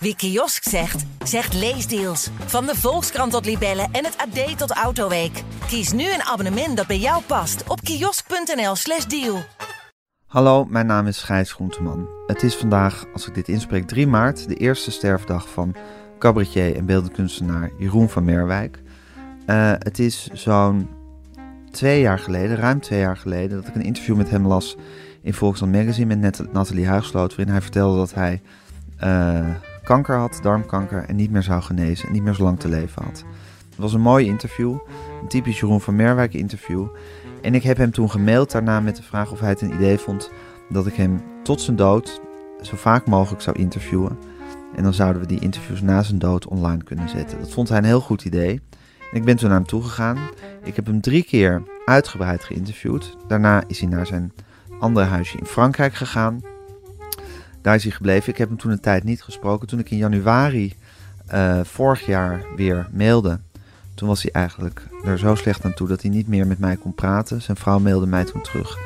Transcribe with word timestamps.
Wie 0.00 0.16
kiosk 0.16 0.62
zegt, 0.68 1.04
zegt 1.24 1.54
leesdeals. 1.54 2.30
Van 2.46 2.66
de 2.66 2.74
Volkskrant 2.74 3.32
tot 3.32 3.44
Libellen 3.44 3.88
en 3.92 4.04
het 4.04 4.16
AD 4.16 4.58
tot 4.58 4.70
Autoweek. 4.70 5.42
Kies 5.66 5.92
nu 5.92 6.02
een 6.02 6.22
abonnement 6.22 6.76
dat 6.76 6.86
bij 6.86 6.98
jou 6.98 7.22
past 7.22 7.68
op 7.68 7.80
kiosk.nl/slash 7.80 9.04
deal. 9.04 9.38
Hallo, 10.26 10.64
mijn 10.64 10.86
naam 10.86 11.06
is 11.06 11.22
Gijs 11.22 11.52
Groenteman. 11.52 12.08
Het 12.26 12.42
is 12.42 12.54
vandaag, 12.54 13.04
als 13.12 13.26
ik 13.26 13.34
dit 13.34 13.48
inspreek, 13.48 13.86
3 13.86 14.06
maart, 14.06 14.48
de 14.48 14.54
eerste 14.54 14.90
sterfdag 14.90 15.48
van 15.48 15.74
cabaretier 16.18 16.76
en 16.76 16.86
beeldend 16.86 17.12
kunstenaar 17.12 17.70
Jeroen 17.78 18.08
van 18.08 18.24
Merwijk. 18.24 18.82
Uh, 19.46 19.72
het 19.78 19.98
is 19.98 20.28
zo'n 20.32 20.88
twee 21.70 22.00
jaar 22.00 22.18
geleden, 22.18 22.56
ruim 22.56 22.80
twee 22.80 23.00
jaar 23.00 23.16
geleden, 23.16 23.56
dat 23.56 23.68
ik 23.68 23.74
een 23.74 23.82
interview 23.82 24.16
met 24.16 24.30
hem 24.30 24.46
las 24.46 24.76
in 25.22 25.34
Volkskrant 25.34 25.72
Magazine 25.72 26.16
met 26.16 26.52
Nathalie 26.52 26.86
Huigsloot, 26.86 27.36
waarin 27.36 27.54
hij 27.54 27.62
vertelde 27.62 27.96
dat 27.96 28.14
hij 28.14 28.42
uh, 29.04 29.48
kanker 29.88 30.16
had, 30.16 30.38
darmkanker, 30.42 31.04
en 31.04 31.16
niet 31.16 31.30
meer 31.30 31.42
zou 31.42 31.62
genezen 31.62 32.06
en 32.06 32.12
niet 32.12 32.22
meer 32.22 32.34
zo 32.34 32.42
lang 32.42 32.60
te 32.60 32.68
leven 32.68 33.02
had. 33.02 33.24
Het 33.68 33.78
was 33.78 33.92
een 33.92 34.00
mooi 34.00 34.26
interview, 34.26 34.78
een 35.22 35.28
typisch 35.28 35.60
Jeroen 35.60 35.80
van 35.80 35.96
Merwijk 35.96 36.34
interview. 36.34 36.86
En 37.42 37.54
ik 37.54 37.62
heb 37.62 37.76
hem 37.76 37.90
toen 37.90 38.10
gemaild 38.10 38.50
daarna 38.50 38.80
met 38.80 38.96
de 38.96 39.02
vraag 39.02 39.30
of 39.30 39.40
hij 39.40 39.48
het 39.48 39.60
een 39.60 39.74
idee 39.74 39.98
vond 39.98 40.30
dat 40.68 40.86
ik 40.86 40.94
hem 40.94 41.22
tot 41.42 41.60
zijn 41.60 41.76
dood 41.76 42.20
zo 42.62 42.76
vaak 42.76 43.06
mogelijk 43.06 43.42
zou 43.42 43.58
interviewen. 43.58 44.18
En 44.74 44.82
dan 44.82 44.94
zouden 44.94 45.22
we 45.22 45.28
die 45.28 45.40
interviews 45.40 45.80
na 45.80 46.02
zijn 46.02 46.18
dood 46.18 46.46
online 46.46 46.82
kunnen 46.82 47.08
zetten. 47.08 47.38
Dat 47.38 47.52
vond 47.52 47.68
hij 47.68 47.78
een 47.78 47.84
heel 47.84 48.00
goed 48.00 48.24
idee. 48.24 48.60
En 49.10 49.16
ik 49.16 49.24
ben 49.24 49.36
toen 49.36 49.48
naar 49.48 49.58
hem 49.58 49.66
toegegaan. 49.66 50.18
Ik 50.64 50.76
heb 50.76 50.86
hem 50.86 51.00
drie 51.00 51.22
keer 51.22 51.62
uitgebreid 51.84 52.44
geïnterviewd. 52.44 53.16
Daarna 53.28 53.62
is 53.66 53.80
hij 53.80 53.88
naar 53.88 54.06
zijn 54.06 54.32
andere 54.80 55.06
huisje 55.06 55.38
in 55.38 55.46
Frankrijk 55.46 55.94
gegaan. 55.94 56.40
Daar 57.68 57.76
is 57.76 57.82
hij 57.82 57.92
gebleven. 57.92 58.32
Ik 58.32 58.38
heb 58.38 58.48
hem 58.48 58.58
toen 58.58 58.70
een 58.70 58.80
tijd 58.80 59.04
niet 59.04 59.22
gesproken. 59.22 59.68
Toen 59.68 59.78
ik 59.78 59.90
in 59.90 59.96
januari 59.96 60.74
uh, 61.32 61.60
vorig 61.64 62.06
jaar 62.06 62.46
weer 62.56 62.88
mailde, 62.92 63.38
toen 63.94 64.08
was 64.08 64.22
hij 64.22 64.32
eigenlijk 64.32 64.82
er 65.04 65.18
zo 65.18 65.34
slecht 65.34 65.64
aan 65.64 65.74
toe 65.74 65.88
dat 65.88 66.02
hij 66.02 66.10
niet 66.10 66.28
meer 66.28 66.46
met 66.46 66.58
mij 66.58 66.76
kon 66.76 66.94
praten. 66.94 67.42
Zijn 67.42 67.56
vrouw 67.56 67.78
mailde 67.78 68.06
mij 68.06 68.24
toen 68.24 68.42
terug. 68.42 68.78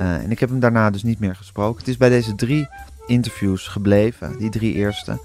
Uh, 0.00 0.14
en 0.14 0.30
ik 0.30 0.38
heb 0.40 0.48
hem 0.48 0.60
daarna 0.60 0.90
dus 0.90 1.02
niet 1.02 1.18
meer 1.18 1.36
gesproken. 1.36 1.78
Het 1.78 1.88
is 1.88 1.96
bij 1.96 2.08
deze 2.08 2.34
drie 2.34 2.68
interviews 3.06 3.68
gebleven, 3.68 4.38
die 4.38 4.50
drie 4.50 4.74
eerste. 4.74 5.20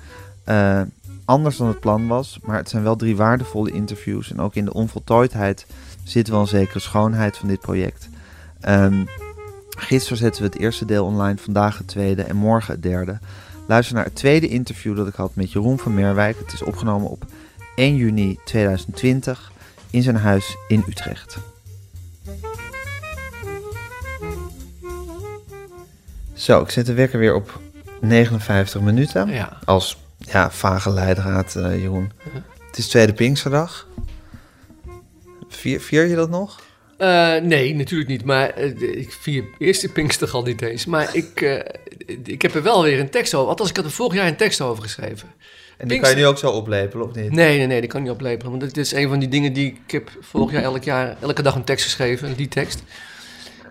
Uh, 0.48 0.82
anders 1.26 1.58
dan 1.58 1.68
het 1.68 1.80
plan 1.80 2.08
was, 2.08 2.40
maar 2.44 2.58
het 2.58 2.70
zijn 2.70 2.84
wel 2.84 2.96
drie 2.96 3.16
waardevolle 3.16 3.72
interviews. 3.72 4.32
En 4.32 4.40
ook 4.40 4.56
in 4.56 4.66
de 4.66 4.74
onvoltooidheid 4.74 5.66
zit 6.04 6.28
wel 6.28 6.40
een 6.40 6.48
zekere 6.48 6.80
schoonheid 6.80 7.38
van 7.38 7.48
dit 7.48 7.60
project. 7.60 8.10
Um, 8.70 9.08
Gisteren 9.78 10.18
zetten 10.18 10.42
we 10.42 10.48
het 10.48 10.60
eerste 10.60 10.86
deel 10.86 11.06
online, 11.06 11.38
vandaag 11.38 11.78
het 11.78 11.88
tweede 11.88 12.24
en 12.24 12.36
morgen 12.36 12.74
het 12.74 12.84
derde. 12.84 13.20
Luister 13.68 13.96
naar 13.96 14.06
het 14.06 14.16
tweede 14.16 14.48
interview 14.48 14.96
dat 14.96 15.08
ik 15.08 15.16
had 15.16 15.36
met 15.36 15.52
Jeroen 15.52 15.80
van 15.80 15.94
Merwijk. 15.94 16.40
Het 16.40 16.54
is 16.54 16.64
opgenomen 16.64 17.10
op 17.10 17.26
1 17.76 17.96
juni 17.96 18.40
2020 18.46 19.52
in 19.90 20.02
zijn 20.02 20.16
huis 20.16 20.56
in 20.68 20.84
Utrecht. 20.88 21.38
Zo, 26.34 26.62
ik 26.62 26.70
zet 26.70 26.86
de 26.86 26.94
wekker 26.94 27.20
weer 27.20 27.36
op 27.36 27.60
59 28.02 28.82
minuten. 28.82 29.30
Ja. 29.30 29.58
Als 29.66 29.98
ja, 30.18 30.52
vage 30.52 30.90
leidraad, 30.90 31.56
uh, 31.56 31.82
Jeroen. 31.82 32.12
Het 32.68 32.78
is 32.78 32.88
tweede 32.88 33.14
Pinksterdag. 33.14 33.88
Vier, 35.50 35.82
vier 35.82 36.06
je 36.06 36.16
dat 36.16 36.30
nog? 36.30 36.62
Uh, 37.02 37.36
nee, 37.36 37.76
natuurlijk 37.76 38.10
niet. 38.10 38.26
Maar 38.26 38.62
uh, 38.62 38.98
ik 38.98 39.12
vier 39.12 39.44
eerste 39.58 39.90
Pinkster 39.90 40.32
al 40.32 40.44
niet 40.44 40.62
eens. 40.62 40.86
Maar 40.86 41.16
ik, 41.16 41.42
uh, 41.42 41.60
ik 42.24 42.42
heb 42.42 42.56
er 42.56 42.64
wel 42.64 42.84
weer 42.84 43.00
een 43.00 43.10
tekst 43.10 43.34
over. 43.34 43.50
Althans, 43.50 43.70
ik 43.70 43.76
had 43.76 43.86
er 43.86 43.92
vorig 43.92 44.14
jaar 44.14 44.28
een 44.28 44.36
tekst 44.36 44.62
over 44.62 44.84
geschreven. 44.84 45.32
En 45.78 45.88
die 45.88 46.00
kan 46.00 46.10
je 46.10 46.16
nu 46.16 46.26
ook 46.26 46.38
zo 46.38 46.52
oplepelen, 46.52 47.08
of 47.08 47.16
niet? 47.16 47.32
Nee, 47.32 47.58
nee, 47.58 47.68
nee, 47.68 47.80
die 47.80 47.90
kan 47.90 48.02
niet 48.02 48.12
oplepelen. 48.12 48.52
Want 48.52 48.62
dit 48.64 48.78
is 48.78 48.92
een 48.92 49.10
van 49.10 49.20
die 49.20 49.30
dingen 49.30 49.54
die 49.54 49.80
ik 49.86 49.92
heb 49.92 50.10
vorig 50.20 50.52
jaar 50.52 50.64
elk 50.64 50.84
jaar, 50.84 51.18
elke 51.22 51.42
dag 51.42 51.56
een 51.56 51.64
tekst 51.64 51.86
geschreven. 51.86 52.36
Die 52.36 52.48
tekst. 52.48 52.84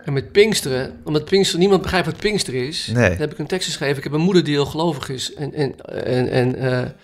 En 0.05 0.12
met 0.12 0.32
Pinksteren, 0.32 1.00
omdat 1.05 1.25
Pinkster, 1.25 1.59
niemand 1.59 1.82
begrijpt 1.82 2.06
wat 2.06 2.16
Pinkster 2.16 2.55
is, 2.55 2.87
nee. 2.87 3.10
heb 3.10 3.32
ik 3.32 3.38
een 3.38 3.47
tekst 3.47 3.66
geschreven. 3.66 3.97
Ik 3.97 4.05
heb 4.05 4.12
een 4.12 4.21
moeder 4.21 4.44
die 4.44 4.55
heel 4.55 4.66
gelovig 4.66 5.09
is 5.09 5.34
en, 5.34 5.55
en, 5.55 5.75
en, 6.05 6.28
en 6.28 6.97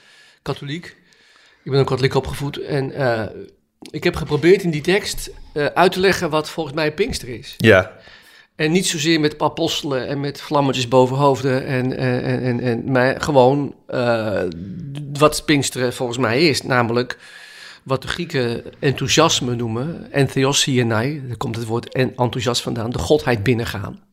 katholiek. 0.42 0.96
Ik 1.62 1.70
ben 1.70 1.80
ook 1.80 1.86
katholiek 1.86 2.14
opgevoed. 2.14 2.58
En 2.58 2.92
ik 3.96 4.04
heb 4.04 4.16
geprobeerd 4.16 4.62
in 4.62 4.70
die 4.70 4.80
tekst 4.80 5.30
uh, 5.54 5.64
uit 5.64 5.92
te 5.92 6.00
leggen 6.00 6.30
wat 6.30 6.50
volgens 6.50 6.74
mij 6.74 6.92
Pinkster 6.92 7.28
is. 7.28 7.54
Ja. 7.56 7.92
En 8.56 8.72
niet 8.72 8.86
zozeer 8.86 9.20
met 9.20 9.38
apostelen 9.38 10.08
en 10.08 10.20
met 10.20 10.40
vlammetjes 10.40 10.88
boven 10.88 11.16
hoofden. 11.16 11.66
En, 11.66 11.96
en, 11.96 12.42
en, 12.42 12.60
en, 12.60 12.90
maar 12.92 13.20
gewoon 13.20 13.74
uh, 13.90 14.42
wat 15.12 15.44
Pinksteren 15.44 15.92
volgens 15.92 16.18
mij 16.18 16.48
is. 16.48 16.62
Namelijk 16.62 17.18
wat 17.82 18.02
de 18.02 18.08
Grieken 18.08 18.64
enthousiasme 18.78 19.54
noemen. 19.54 20.12
Entheosienai, 20.12 21.22
daar 21.26 21.36
komt 21.36 21.56
het 21.56 21.66
woord 21.66 21.94
enthousiast 21.94 22.62
vandaan. 22.62 22.90
De 22.90 22.98
godheid 22.98 23.42
binnengaan. 23.42 24.04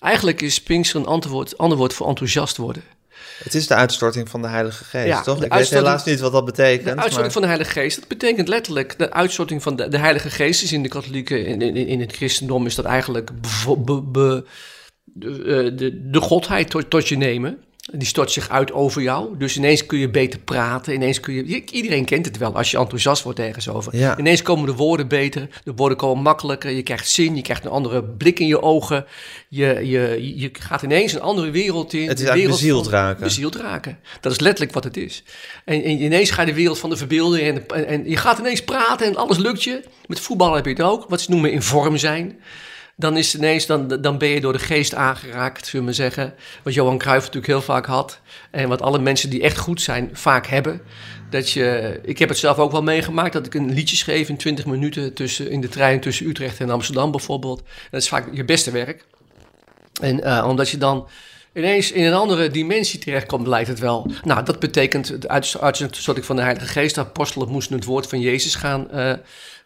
Eigenlijk 0.00 0.42
is 0.42 0.62
Pinkster 0.62 1.00
een 1.00 1.06
antwoord, 1.06 1.58
ander 1.58 1.78
woord 1.78 1.94
voor 1.94 2.08
enthousiast 2.08 2.56
worden. 2.56 2.82
Het 3.44 3.54
is 3.54 3.66
de 3.66 3.74
uitstorting 3.74 4.28
van 4.28 4.42
de 4.42 4.48
Heilige 4.48 4.84
Geest, 4.84 5.06
ja, 5.06 5.22
toch? 5.22 5.44
Ik 5.44 5.52
weet 5.52 5.70
helaas 5.70 6.04
niet 6.04 6.20
wat 6.20 6.32
dat 6.32 6.44
betekent. 6.44 6.84
De 6.84 6.90
uitstorting 6.90 7.22
maar... 7.22 7.30
van 7.30 7.42
de 7.42 7.48
Heilige 7.48 7.70
Geest, 7.70 7.98
dat 7.98 8.08
betekent 8.08 8.48
letterlijk... 8.48 8.98
de 8.98 9.12
uitstorting 9.12 9.62
van 9.62 9.76
de, 9.76 9.88
de 9.88 9.98
Heilige 9.98 10.30
Geest 10.30 10.62
is 10.62 10.72
in 10.72 10.82
de 10.82 10.88
katholieke... 10.88 11.44
in, 11.44 11.62
in, 11.62 11.76
in 11.76 12.00
het 12.00 12.12
christendom 12.12 12.66
is 12.66 12.74
dat 12.74 12.84
eigenlijk... 12.84 13.30
Be, 13.84 14.02
be, 14.02 14.44
de, 15.04 15.74
de, 15.74 16.10
de 16.10 16.20
godheid 16.20 16.70
tot, 16.70 16.90
tot 16.90 17.08
je 17.08 17.16
nemen. 17.16 17.58
Die 17.92 18.06
stort 18.06 18.30
zich 18.30 18.48
uit 18.48 18.72
over 18.72 19.02
jou. 19.02 19.36
Dus 19.38 19.56
ineens 19.56 19.86
kun 19.86 19.98
je 19.98 20.10
beter 20.10 20.38
praten. 20.38 20.94
Ineens 20.94 21.20
kun 21.20 21.34
je, 21.34 21.64
iedereen 21.64 22.04
kent 22.04 22.26
het 22.26 22.38
wel 22.38 22.56
als 22.56 22.70
je 22.70 22.78
enthousiast 22.78 23.22
wordt 23.22 23.38
ergens 23.38 23.68
over. 23.68 23.96
Ja. 23.96 24.18
Ineens 24.18 24.42
komen 24.42 24.66
de 24.66 24.74
woorden 24.74 25.08
beter. 25.08 25.48
De 25.64 25.72
woorden 25.76 25.98
komen 25.98 26.22
makkelijker. 26.22 26.70
Je 26.70 26.82
krijgt 26.82 27.08
zin. 27.08 27.36
Je 27.36 27.42
krijgt 27.42 27.64
een 27.64 27.70
andere 27.70 28.04
blik 28.04 28.38
in 28.38 28.46
je 28.46 28.62
ogen. 28.62 29.06
Je, 29.48 29.80
je, 29.82 30.32
je 30.36 30.50
gaat 30.52 30.82
ineens 30.82 31.12
een 31.12 31.20
andere 31.20 31.50
wereld 31.50 31.92
in. 31.92 32.08
Het 32.08 32.18
is 32.20 32.24
eigenlijk 32.24 32.60
bezield 32.60 32.86
raken. 32.86 33.22
Bezield 33.22 33.56
raken. 33.56 33.98
Dat 34.20 34.32
is 34.32 34.40
letterlijk 34.40 34.74
wat 34.74 34.84
het 34.84 34.96
is. 34.96 35.22
En, 35.64 35.82
en 35.82 36.02
ineens 36.02 36.30
ga 36.30 36.40
je 36.40 36.46
de 36.46 36.54
wereld 36.54 36.78
van 36.78 36.90
de 36.90 36.96
verbeelding. 36.96 37.46
En, 37.46 37.68
en, 37.68 37.86
en 37.86 38.10
je 38.10 38.16
gaat 38.16 38.38
ineens 38.38 38.64
praten 38.64 39.06
en 39.06 39.16
alles 39.16 39.38
lukt 39.38 39.62
je. 39.62 39.82
Met 40.06 40.20
voetbal 40.20 40.54
heb 40.54 40.64
je 40.64 40.70
het 40.70 40.82
ook. 40.82 41.04
Wat 41.08 41.20
ze 41.20 41.30
noemen 41.30 41.52
in 41.52 41.62
vorm 41.62 41.96
zijn 41.96 42.38
dan 42.96 43.16
is 43.16 43.34
ineens, 43.34 43.66
dan, 43.66 43.88
dan 43.88 44.18
ben 44.18 44.28
je 44.28 44.40
door 44.40 44.52
de 44.52 44.58
geest 44.58 44.94
aangeraakt, 44.94 45.66
zullen 45.66 45.86
we 45.86 45.92
zeggen. 45.92 46.34
Wat 46.62 46.74
Johan 46.74 46.98
Cruijff 46.98 47.24
natuurlijk 47.24 47.52
heel 47.52 47.62
vaak 47.62 47.86
had. 47.86 48.20
En 48.50 48.68
wat 48.68 48.82
alle 48.82 48.98
mensen 48.98 49.30
die 49.30 49.42
echt 49.42 49.58
goed 49.58 49.80
zijn 49.80 50.10
vaak 50.12 50.46
hebben. 50.46 50.80
Dat 51.30 51.50
je, 51.50 51.98
ik 52.02 52.18
heb 52.18 52.28
het 52.28 52.38
zelf 52.38 52.58
ook 52.58 52.72
wel 52.72 52.82
meegemaakt, 52.82 53.32
dat 53.32 53.46
ik 53.46 53.54
een 53.54 53.72
liedje 53.72 53.96
schreef 53.96 54.28
in 54.28 54.36
20 54.36 54.66
minuten 54.66 55.14
tussen, 55.14 55.50
in 55.50 55.60
de 55.60 55.68
trein 55.68 56.00
tussen 56.00 56.26
Utrecht 56.26 56.60
en 56.60 56.70
Amsterdam 56.70 57.10
bijvoorbeeld. 57.10 57.62
Dat 57.90 58.00
is 58.00 58.08
vaak 58.08 58.28
je 58.32 58.44
beste 58.44 58.70
werk. 58.70 59.04
En 60.00 60.20
uh, 60.20 60.44
omdat 60.48 60.68
je 60.68 60.78
dan 60.78 61.08
ineens 61.54 61.92
in 61.92 62.04
een 62.04 62.14
andere 62.14 62.50
dimensie 62.50 62.98
terechtkomt, 62.98 63.46
lijkt 63.46 63.68
het 63.68 63.78
wel. 63.78 64.10
Nou, 64.22 64.44
dat 64.44 64.58
betekent 64.58 65.22
de 65.22 65.28
uitstorting 65.28 66.24
van 66.24 66.36
de 66.36 66.42
Heilige 66.42 66.66
Geest. 66.66 66.98
Apostelen 66.98 67.48
moesten 67.48 67.76
het 67.76 67.84
woord 67.84 68.06
van 68.06 68.20
Jezus 68.20 68.54
gaan, 68.54 68.88
uh, 68.94 69.12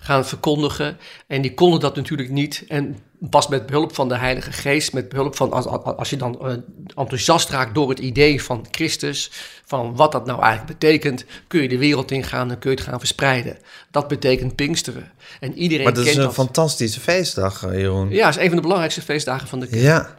gaan 0.03 0.27
verkondigen. 0.27 0.99
En 1.27 1.43
die 1.43 1.55
konden 1.55 1.81
dat 1.81 1.97
natuurlijk 1.97 2.31
niet. 2.31 2.65
En 2.69 2.97
pas 3.31 3.49
met 3.49 3.67
behulp 3.67 3.95
van 3.95 4.09
de 4.09 4.17
Heilige 4.17 4.53
Geest, 4.53 4.93
met 4.93 5.09
behulp 5.09 5.37
van 5.37 5.53
als, 5.53 5.67
als 5.67 6.11
je 6.11 6.17
dan 6.17 6.39
uh, 6.43 6.53
enthousiast 6.97 7.49
raakt 7.49 7.75
door 7.75 7.89
het 7.89 7.99
idee 7.99 8.43
van 8.43 8.67
Christus, 8.71 9.31
van 9.65 9.97
wat 9.97 10.13
dat 10.13 10.27
nou 10.27 10.43
eigenlijk 10.43 10.79
betekent, 10.79 11.25
kun 11.47 11.63
je 11.63 11.69
de 11.69 11.79
wereld 11.79 12.11
ingaan 12.11 12.51
en 12.51 12.59
kun 12.59 12.71
je 12.71 12.77
het 12.77 12.87
gaan 12.87 12.99
verspreiden. 12.99 13.59
Dat 13.91 14.09
betekent 14.09 14.57
Pinksteren. 14.57 15.13
En 15.41 15.59
iedereen 15.59 15.85
maar 15.85 15.95
dat 15.95 16.05
kent 16.05 16.17
is 16.17 16.21
een 16.23 16.29
dat. 16.29 16.35
fantastische 16.35 17.01
feestdag, 17.01 17.61
Jeroen. 17.61 18.11
Ja, 18.11 18.27
het 18.27 18.37
is 18.37 18.43
een 18.43 18.47
van 18.47 18.57
de 18.57 18.63
belangrijkste 18.63 19.03
feestdagen 19.03 19.49
van 19.49 19.61
de 19.61 19.67
kerk. 19.67 19.83
Ja. 19.83 20.19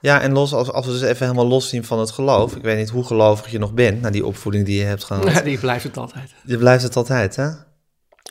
Ja, 0.00 0.20
en 0.20 0.32
los, 0.32 0.52
als, 0.52 0.72
als 0.72 0.86
we 0.86 0.92
dus 0.92 1.02
even 1.02 1.26
helemaal 1.26 1.46
los 1.46 1.68
zien 1.68 1.84
van 1.84 1.98
het 1.98 2.10
geloof. 2.10 2.56
Ik 2.56 2.62
weet 2.62 2.78
niet 2.78 2.90
hoe 2.90 3.04
gelovig 3.04 3.50
je 3.50 3.58
nog 3.58 3.72
bent, 3.72 4.00
na 4.00 4.10
die 4.10 4.26
opvoeding 4.26 4.66
die 4.66 4.78
je 4.78 4.84
hebt 4.84 5.04
gehad. 5.04 5.24
Ja, 5.32 5.40
die 5.40 5.58
blijft 5.58 5.84
het 5.84 5.96
altijd. 5.96 6.34
Die 6.42 6.58
blijft 6.58 6.82
het 6.82 6.96
altijd, 6.96 7.36
hè? 7.36 7.48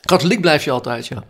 Katholiek 0.06 0.40
blijf 0.40 0.64
je 0.64 0.70
altijd, 0.70 1.06
ja. 1.06 1.24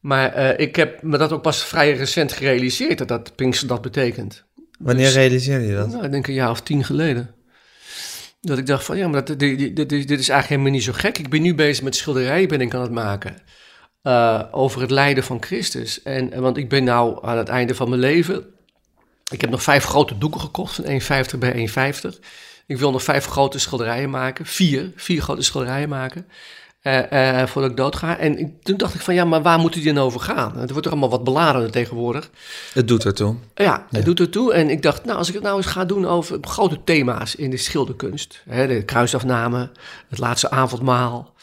Maar 0.00 0.38
uh, 0.38 0.58
ik 0.58 0.76
heb 0.76 1.02
me 1.02 1.18
dat 1.18 1.32
ook 1.32 1.42
pas 1.42 1.64
vrij 1.64 1.92
recent 1.92 2.32
gerealiseerd, 2.32 2.98
dat, 2.98 3.08
dat 3.08 3.34
Pinkster 3.34 3.68
dat 3.68 3.82
betekent. 3.82 4.44
Wanneer 4.78 5.04
dus, 5.04 5.14
realiseerde 5.14 5.66
je 5.66 5.74
dat? 5.74 5.88
Nou, 5.88 6.04
ik 6.04 6.10
denk 6.10 6.26
een 6.26 6.34
jaar 6.34 6.50
of 6.50 6.60
tien 6.60 6.84
geleden. 6.84 7.34
Dat 8.40 8.58
ik 8.58 8.66
dacht 8.66 8.84
van, 8.84 8.96
ja, 8.96 9.08
maar 9.08 9.24
dat, 9.24 9.38
dit, 9.38 9.58
dit, 9.58 9.76
dit, 9.76 9.88
dit 9.88 10.10
is 10.10 10.28
eigenlijk 10.28 10.48
helemaal 10.48 10.70
niet 10.70 10.82
zo 10.82 10.92
gek. 10.92 11.18
Ik 11.18 11.28
ben 11.28 11.42
nu 11.42 11.54
bezig 11.54 11.84
met 11.84 11.96
schilderijen, 11.96 12.48
ben 12.48 12.60
ik 12.60 12.74
aan 12.74 12.82
het 12.82 12.90
maken. 12.90 13.36
Uh, 14.02 14.42
over 14.50 14.80
het 14.80 14.90
lijden 14.90 15.24
van 15.24 15.42
Christus. 15.42 16.02
En, 16.02 16.40
want 16.40 16.56
ik 16.56 16.68
ben 16.68 16.84
nou 16.84 17.26
aan 17.26 17.36
het 17.36 17.48
einde 17.48 17.74
van 17.74 17.88
mijn 17.88 18.00
leven. 18.00 18.44
Ik 19.30 19.40
heb 19.40 19.50
nog 19.50 19.62
vijf 19.62 19.84
grote 19.84 20.18
doeken 20.18 20.40
gekocht 20.40 20.74
van 20.74 20.84
1,50 20.84 21.38
bij 21.38 21.68
1,50. 22.12 22.18
Ik 22.66 22.78
wil 22.78 22.90
nog 22.90 23.02
vijf 23.02 23.26
grote 23.26 23.58
schilderijen 23.58 24.10
maken. 24.10 24.46
Vier, 24.46 24.92
vier 24.96 25.22
grote 25.22 25.42
schilderijen 25.42 25.88
maken. 25.88 26.26
Eh, 26.80 27.40
eh, 27.40 27.48
voordat 27.48 27.70
ik 27.70 27.76
dood 27.76 27.96
ga. 27.96 28.18
En 28.18 28.58
toen 28.62 28.76
dacht 28.76 28.94
ik 28.94 29.00
van, 29.00 29.14
ja, 29.14 29.24
maar 29.24 29.42
waar 29.42 29.58
moet 29.58 29.72
die 29.72 29.92
dan 29.92 30.04
over 30.04 30.20
gaan? 30.20 30.58
Het 30.58 30.70
wordt 30.70 30.86
er 30.86 30.92
allemaal 30.92 31.10
wat 31.10 31.24
beladen 31.24 31.70
tegenwoordig. 31.70 32.30
Het 32.74 32.88
doet 32.88 33.04
ertoe. 33.04 33.36
Ja, 33.54 33.86
het 33.90 34.04
doet 34.04 34.20
ertoe. 34.20 34.52
En 34.52 34.70
ik 34.70 34.82
dacht, 34.82 35.04
nou, 35.04 35.18
als 35.18 35.28
ik 35.28 35.34
het 35.34 35.42
nou 35.42 35.56
eens 35.56 35.66
ga 35.66 35.84
doen 35.84 36.06
over 36.06 36.38
grote 36.40 36.84
thema's 36.84 37.34
in 37.34 37.50
de 37.50 37.56
schilderkunst. 37.56 38.42
Hè, 38.48 38.66
de 38.66 38.82
kruisafname, 38.82 39.70
het 40.08 40.18
laatste 40.18 40.50
avondmaal, 40.50 41.34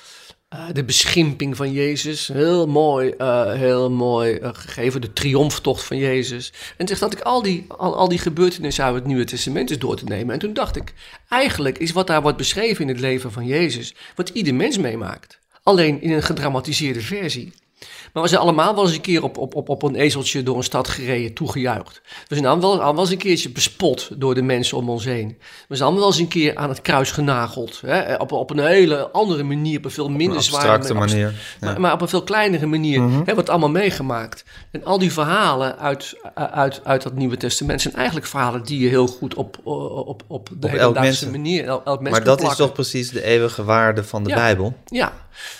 eh, 0.47 0.65
de 0.73 0.83
beschimping 0.83 1.55
van 1.55 1.71
Jezus. 1.71 2.27
Heel 2.27 2.67
mooi, 2.67 3.09
eh, 3.09 3.51
heel 3.51 3.91
mooi 3.91 4.35
eh, 4.35 4.49
gegeven. 4.53 5.01
De 5.01 5.13
triomftocht 5.13 5.83
van 5.83 5.97
Jezus. 5.97 6.53
En 6.77 6.87
zegt 6.87 6.99
dat 6.99 7.13
ik 7.13 7.21
al 7.21 7.41
die, 7.41 7.65
al, 7.67 7.95
al 7.95 8.07
die 8.07 8.17
gebeurtenissen 8.17 8.83
uit 8.83 8.95
het 8.95 9.05
Nieuwe 9.05 9.23
Testament 9.23 9.69
is 9.69 9.79
door 9.79 9.95
te 9.95 10.05
nemen. 10.05 10.33
En 10.33 10.39
toen 10.39 10.53
dacht 10.53 10.75
ik, 10.75 10.93
eigenlijk 11.29 11.77
is 11.77 11.91
wat 11.91 12.07
daar 12.07 12.21
wordt 12.21 12.37
beschreven 12.37 12.81
in 12.81 12.87
het 12.87 12.99
leven 12.99 13.31
van 13.31 13.45
Jezus, 13.45 13.95
wat 14.15 14.29
ieder 14.29 14.55
mens 14.55 14.77
meemaakt. 14.77 15.39
Alleen 15.63 16.01
in 16.01 16.11
een 16.11 16.23
gedramatiseerde 16.23 17.01
versie. 17.01 17.53
Maar 18.17 18.25
we 18.25 18.31
zijn 18.31 18.45
allemaal 18.45 18.75
wel 18.75 18.83
eens 18.83 18.93
een 18.93 19.01
keer 19.01 19.23
op, 19.23 19.37
op, 19.37 19.55
op, 19.55 19.69
op 19.69 19.83
een 19.83 19.95
ezeltje 19.95 20.43
door 20.43 20.57
een 20.57 20.63
stad 20.63 20.87
gereden, 20.87 21.33
toegejuicht. 21.33 22.01
We 22.27 22.35
zijn 22.35 22.45
allemaal 22.47 22.69
wel, 22.75 22.81
allemaal 22.83 23.03
eens 23.03 23.11
een 23.11 23.17
keertje 23.17 23.49
bespot 23.49 24.09
door 24.15 24.35
de 24.35 24.41
mensen 24.41 24.77
om 24.77 24.89
ons 24.89 25.05
heen. 25.05 25.37
We 25.67 25.75
zijn 25.75 25.81
allemaal 25.81 25.99
wel 25.99 26.11
eens 26.11 26.19
een 26.21 26.27
keer 26.27 26.55
aan 26.55 26.69
het 26.69 26.81
kruis 26.81 27.11
genageld. 27.11 27.81
Hè? 27.85 28.15
Op, 28.15 28.31
op 28.31 28.49
een 28.49 28.59
hele 28.65 29.09
andere 29.11 29.43
manier, 29.43 29.77
op 29.77 29.85
een 29.85 29.91
veel 29.91 30.09
minder 30.09 30.43
zware 30.43 30.93
manier. 30.93 31.33
Maar, 31.59 31.79
maar 31.81 31.93
op 31.93 32.01
een 32.01 32.07
veel 32.07 32.23
kleinere 32.23 32.65
manier 32.65 33.01
Mhm. 33.01 33.15
hebben 33.15 33.33
we 33.33 33.39
het 33.39 33.49
allemaal 33.49 33.69
meegemaakt. 33.69 34.43
En 34.71 34.85
al 34.85 34.99
die 34.99 35.13
verhalen 35.13 35.79
uit, 35.79 36.15
uit, 36.33 36.81
uit 36.83 37.03
dat 37.03 37.13
Nieuwe 37.13 37.37
Testament 37.37 37.81
zijn 37.81 37.95
eigenlijk 37.95 38.25
verhalen 38.25 38.63
die 38.63 38.79
je 38.79 38.87
heel 38.89 39.07
goed 39.07 39.33
op, 39.33 39.57
op, 39.63 40.23
op 40.27 40.49
de 40.59 40.67
elk 40.67 40.77
hedendaagse 40.77 41.29
manier, 41.29 41.65
elk, 41.65 41.85
elk 41.85 41.99
mens 42.01 42.15
Maar 42.15 42.25
dat 42.25 42.41
is 42.41 42.55
toch 42.55 42.71
precies 42.71 43.09
de 43.09 43.23
eeuwige 43.23 43.63
waarde 43.63 44.03
van 44.03 44.23
de 44.23 44.29
Ja. 44.29 44.35
Bijbel. 44.35 44.73
Ja, 44.85 45.13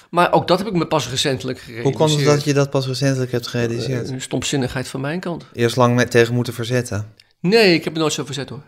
maar 0.10 0.32
ook 0.34 0.48
dat 0.48 0.58
heb 0.58 0.68
ik 0.68 0.74
me 0.74 0.88
pas 0.88 1.10
recentelijk 1.10 1.60
gerealiseerd. 1.60 1.98
Hoe 1.98 2.08
komt 2.08 2.20
het 2.20 2.26
dat 2.36 2.44
je 2.44 2.54
dat 2.54 2.70
pas 2.70 2.88
recentelijk 2.88 3.32
hebt 3.32 3.48
gerealiseerd? 3.48 4.10
Een 4.10 4.22
stomzinnigheid 4.22 4.88
van 4.88 5.02
mijn 5.02 5.20
kant. 5.20 5.46
Eerst 5.54 5.76
lang 5.76 5.96
met, 5.96 6.12
tegen 6.12 6.34
moeten 6.34 6.54
verzetten. 6.54 7.14
Nee, 7.40 7.74
ik 7.74 7.84
heb 7.84 7.94
het 7.94 8.02
nooit 8.02 8.14
zo 8.14 8.26
verzet 8.26 8.50
hoor. 8.50 8.64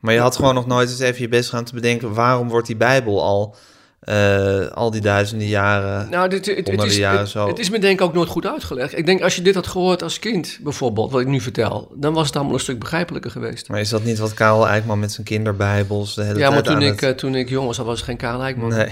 Maar 0.00 0.14
je 0.14 0.20
had 0.20 0.36
gewoon 0.36 0.54
nog 0.54 0.66
nooit 0.66 0.88
eens 0.90 0.98
even 0.98 1.20
je 1.20 1.28
best 1.28 1.48
gaan 1.50 1.64
te 1.64 1.74
bedenken... 1.74 2.14
waarom 2.14 2.48
wordt 2.48 2.66
die 2.66 2.76
Bijbel 2.76 3.22
al, 3.22 3.56
eh, 4.00 4.66
al 4.66 4.90
die 4.90 5.00
duizenden 5.00 5.46
jaren... 5.46 6.10
Nou, 6.10 6.28
dit, 6.28 6.46
het, 6.46 6.68
het, 6.68 6.82
is, 6.82 6.96
jaren 6.96 7.28
zo. 7.28 7.46
het 7.46 7.58
is 7.58 7.70
me 7.70 7.78
denk 7.78 8.00
ik 8.00 8.06
ook 8.06 8.12
nooit 8.14 8.28
goed 8.28 8.46
uitgelegd. 8.46 8.98
Ik 8.98 9.06
denk 9.06 9.20
als 9.22 9.36
je 9.36 9.42
dit 9.42 9.54
had 9.54 9.66
gehoord 9.66 10.02
als 10.02 10.18
kind 10.18 10.58
bijvoorbeeld, 10.62 11.10
wat 11.12 11.20
ik 11.20 11.26
nu 11.26 11.40
vertel, 11.40 11.92
dan 11.96 12.12
was 12.12 12.26
het 12.26 12.36
allemaal 12.36 12.54
een 12.54 12.60
stuk 12.60 12.78
begrijpelijker 12.78 13.30
geweest. 13.30 13.68
Maar 13.68 13.80
is 13.80 13.88
dat 13.88 14.04
niet 14.04 14.18
wat 14.18 14.34
Karel 14.34 14.68
Eijkman 14.68 14.98
met 14.98 15.12
zijn 15.12 15.26
kinderbijbels 15.26 16.14
de 16.14 16.22
hele 16.22 16.38
Ja, 16.38 16.50
maar 16.50 16.62
tijd 16.62 16.64
toen 16.64 16.74
aan 16.86 16.92
ik, 16.92 17.00
het- 17.00 17.10
eh, 17.10 17.16
toen 17.16 17.34
ik 17.34 17.48
jong 17.48 17.66
was, 17.66 17.78
was 17.78 17.98
er 17.98 18.04
geen 18.04 18.16
Karel 18.16 18.42
Eijkman. 18.42 18.68
Nee, 18.68 18.88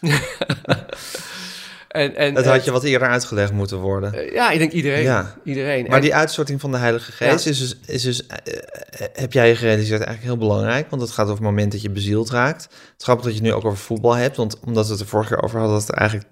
En, 1.88 2.14
en, 2.16 2.34
het 2.34 2.44
en- 2.44 2.50
had 2.50 2.64
je 2.64 2.70
wat 2.70 2.84
eerder 2.84 3.08
uitgelegd 3.08 3.52
moeten 3.52 3.78
worden. 3.78 4.12
eh, 4.14 4.32
ja, 4.32 4.50
ik 4.50 4.58
denk 4.58 4.72
iedereen. 4.72 5.02
Ja. 5.02 5.34
iedereen. 5.44 5.82
Maar 5.86 5.96
En- 5.96 6.02
die 6.02 6.14
uitstorting 6.14 6.60
van 6.60 6.70
de 6.70 6.76
Heilige 6.78 7.12
Geest 7.12 7.44
Ja. 7.44 7.50
is 7.50 7.58
dus, 7.58 7.76
is 7.86 8.02
dus 8.02 8.26
eh, 8.26 8.36
eh, 8.56 9.06
heb 9.12 9.32
jij 9.32 9.48
je 9.48 9.56
gerealiseerd, 9.56 10.02
eigenlijk 10.02 10.22
heel 10.22 10.48
belangrijk. 10.48 10.90
Want 10.90 11.02
het 11.02 11.10
gaat 11.10 11.24
over 11.26 11.36
het 11.36 11.44
moment 11.44 11.72
dat 11.72 11.82
je 11.82 11.90
bezield 11.90 12.30
raakt. 12.30 12.62
Het 12.62 12.72
is 12.98 13.04
grappig 13.04 13.24
dat 13.24 13.34
je 13.34 13.40
het 13.40 13.48
nu 13.50 13.54
ook 13.56 13.64
over 13.64 13.78
voetbal 13.78 14.12
hebt. 14.14 14.36
Want 14.36 14.60
omdat 14.60 14.86
we 14.86 14.92
het 14.92 15.00
er 15.00 15.06
vorige 15.08 15.34
keer 15.34 15.42
over 15.42 15.58
hadden, 15.58 15.78
dat 15.78 15.88
er 15.88 15.94
eigenlijk, 15.94 16.28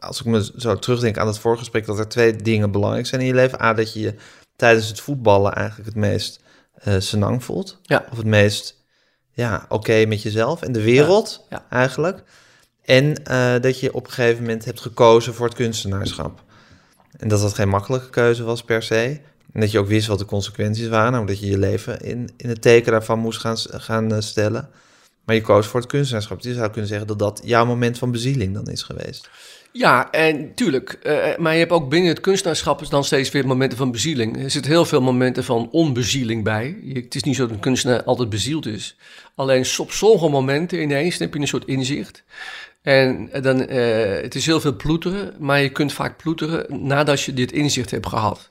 als 0.00 0.20
ik 0.20 0.26
me 0.26 0.50
zo 0.56 0.74
terugdenk 0.78 1.18
aan 1.18 1.26
het 1.26 1.38
vorige 1.38 1.60
gesprek, 1.60 1.86
dat 1.86 1.98
er 1.98 2.08
twee 2.08 2.36
dingen 2.36 2.70
belangrijk 2.70 3.06
zijn 3.06 3.20
in 3.20 3.26
je 3.26 3.34
leven. 3.34 3.62
A, 3.62 3.74
dat 3.74 3.92
je 3.92 4.00
je 4.00 4.14
tijdens 4.56 4.88
het 4.88 5.00
voetballen 5.00 5.52
eigenlijk 5.54 5.88
het 5.88 5.96
meest 5.96 6.40
eh 6.74 6.94
senang 6.98 7.44
voelt. 7.44 7.78
Ja. 7.82 8.04
Of 8.10 8.16
het 8.16 8.26
meest 8.26 8.76
ja, 9.30 9.64
oké 9.68 10.04
met 10.06 10.22
jezelf 10.22 10.62
en 10.62 10.72
de 10.72 10.82
wereld 10.82 11.46
Ja. 11.50 11.64
eigenlijk. 11.70 12.22
En 12.88 13.24
eh, 13.24 13.54
dat 13.60 13.80
je 13.80 13.94
op 13.94 14.06
een 14.06 14.12
gegeven 14.12 14.40
moment 14.42 14.64
hebt 14.64 14.80
gekozen 14.80 15.34
voor 15.34 15.46
het 15.46 15.54
kunstenaarschap. 15.54 16.42
En 17.16 17.28
dat 17.28 17.40
dat 17.40 17.54
geen 17.54 17.68
makkelijke 17.68 18.10
keuze 18.10 18.42
was 18.42 18.62
per 18.62 18.82
se. 18.82 19.20
En 19.52 19.60
dat 19.60 19.70
je 19.70 19.78
ook 19.78 19.86
wist 19.88 20.06
wat 20.06 20.18
de 20.18 20.24
consequenties 20.24 20.88
waren. 20.88 21.12
Namelijk 21.12 21.38
dat 21.38 21.48
je 21.48 21.54
je 21.54 21.58
leven 21.58 22.00
in, 22.00 22.28
in 22.36 22.48
het 22.48 22.62
teken 22.62 22.92
daarvan 22.92 23.18
moest 23.18 23.40
gaan, 23.40 23.56
gaan 23.58 24.12
eh, 24.12 24.20
stellen. 24.20 24.68
Maar 25.24 25.34
je 25.34 25.40
koos 25.42 25.66
voor 25.66 25.80
het 25.80 25.88
kunstenaarschap. 25.88 26.42
Dus 26.42 26.50
je 26.52 26.58
zou 26.58 26.70
kunnen 26.70 26.88
zeggen 26.88 27.06
dat 27.06 27.18
dat 27.18 27.40
jouw 27.44 27.66
moment 27.66 27.98
van 27.98 28.10
bezieling 28.10 28.54
dan 28.54 28.66
is 28.66 28.82
geweest. 28.82 29.30
Ja, 29.72 30.10
en 30.10 30.54
tuurlijk. 30.54 30.92
eh, 31.02 31.36
maar 31.36 31.52
je 31.52 31.58
hebt 31.58 31.72
ook 31.72 31.88
binnen 31.88 32.08
het 32.08 32.20
kunstenaarschap 32.20 32.90
dan 32.90 33.04
steeds 33.04 33.30
weer 33.30 33.46
momenten 33.46 33.78
van 33.78 33.90
bezieling. 33.90 34.42
Er 34.42 34.50
zitten 34.50 34.70
heel 34.70 34.84
veel 34.84 35.00
momenten 35.00 35.44
van 35.44 35.68
onbezieling 35.70 36.44
bij. 36.44 36.78
Je- 36.82 36.94
het 37.00 37.14
is 37.14 37.22
niet 37.22 37.36
zo 37.36 37.42
dat 37.46 37.50
een 37.54 37.60
kunstenaar 37.60 38.02
altijd 38.04 38.28
bezield 38.28 38.66
is. 38.66 38.96
Alleen 39.34 39.66
op 39.78 39.90
sommige 39.92 40.28
momenten 40.28 40.82
ineens 40.82 41.18
heb 41.18 41.34
je 41.34 41.40
een 41.40 41.48
soort 41.48 41.64
inzicht. 41.66 42.22
En 42.88 43.28
dan, 43.42 43.66
eh, 43.66 44.22
het 44.22 44.34
is 44.34 44.46
heel 44.46 44.60
veel 44.60 44.76
ploeteren, 44.76 45.32
maar 45.38 45.60
je 45.60 45.68
kunt 45.68 45.92
vaak 45.92 46.16
ploeteren 46.16 46.86
nadat 46.86 47.20
je 47.20 47.32
dit 47.32 47.52
inzicht 47.52 47.90
hebt 47.90 48.06
gehad. 48.06 48.48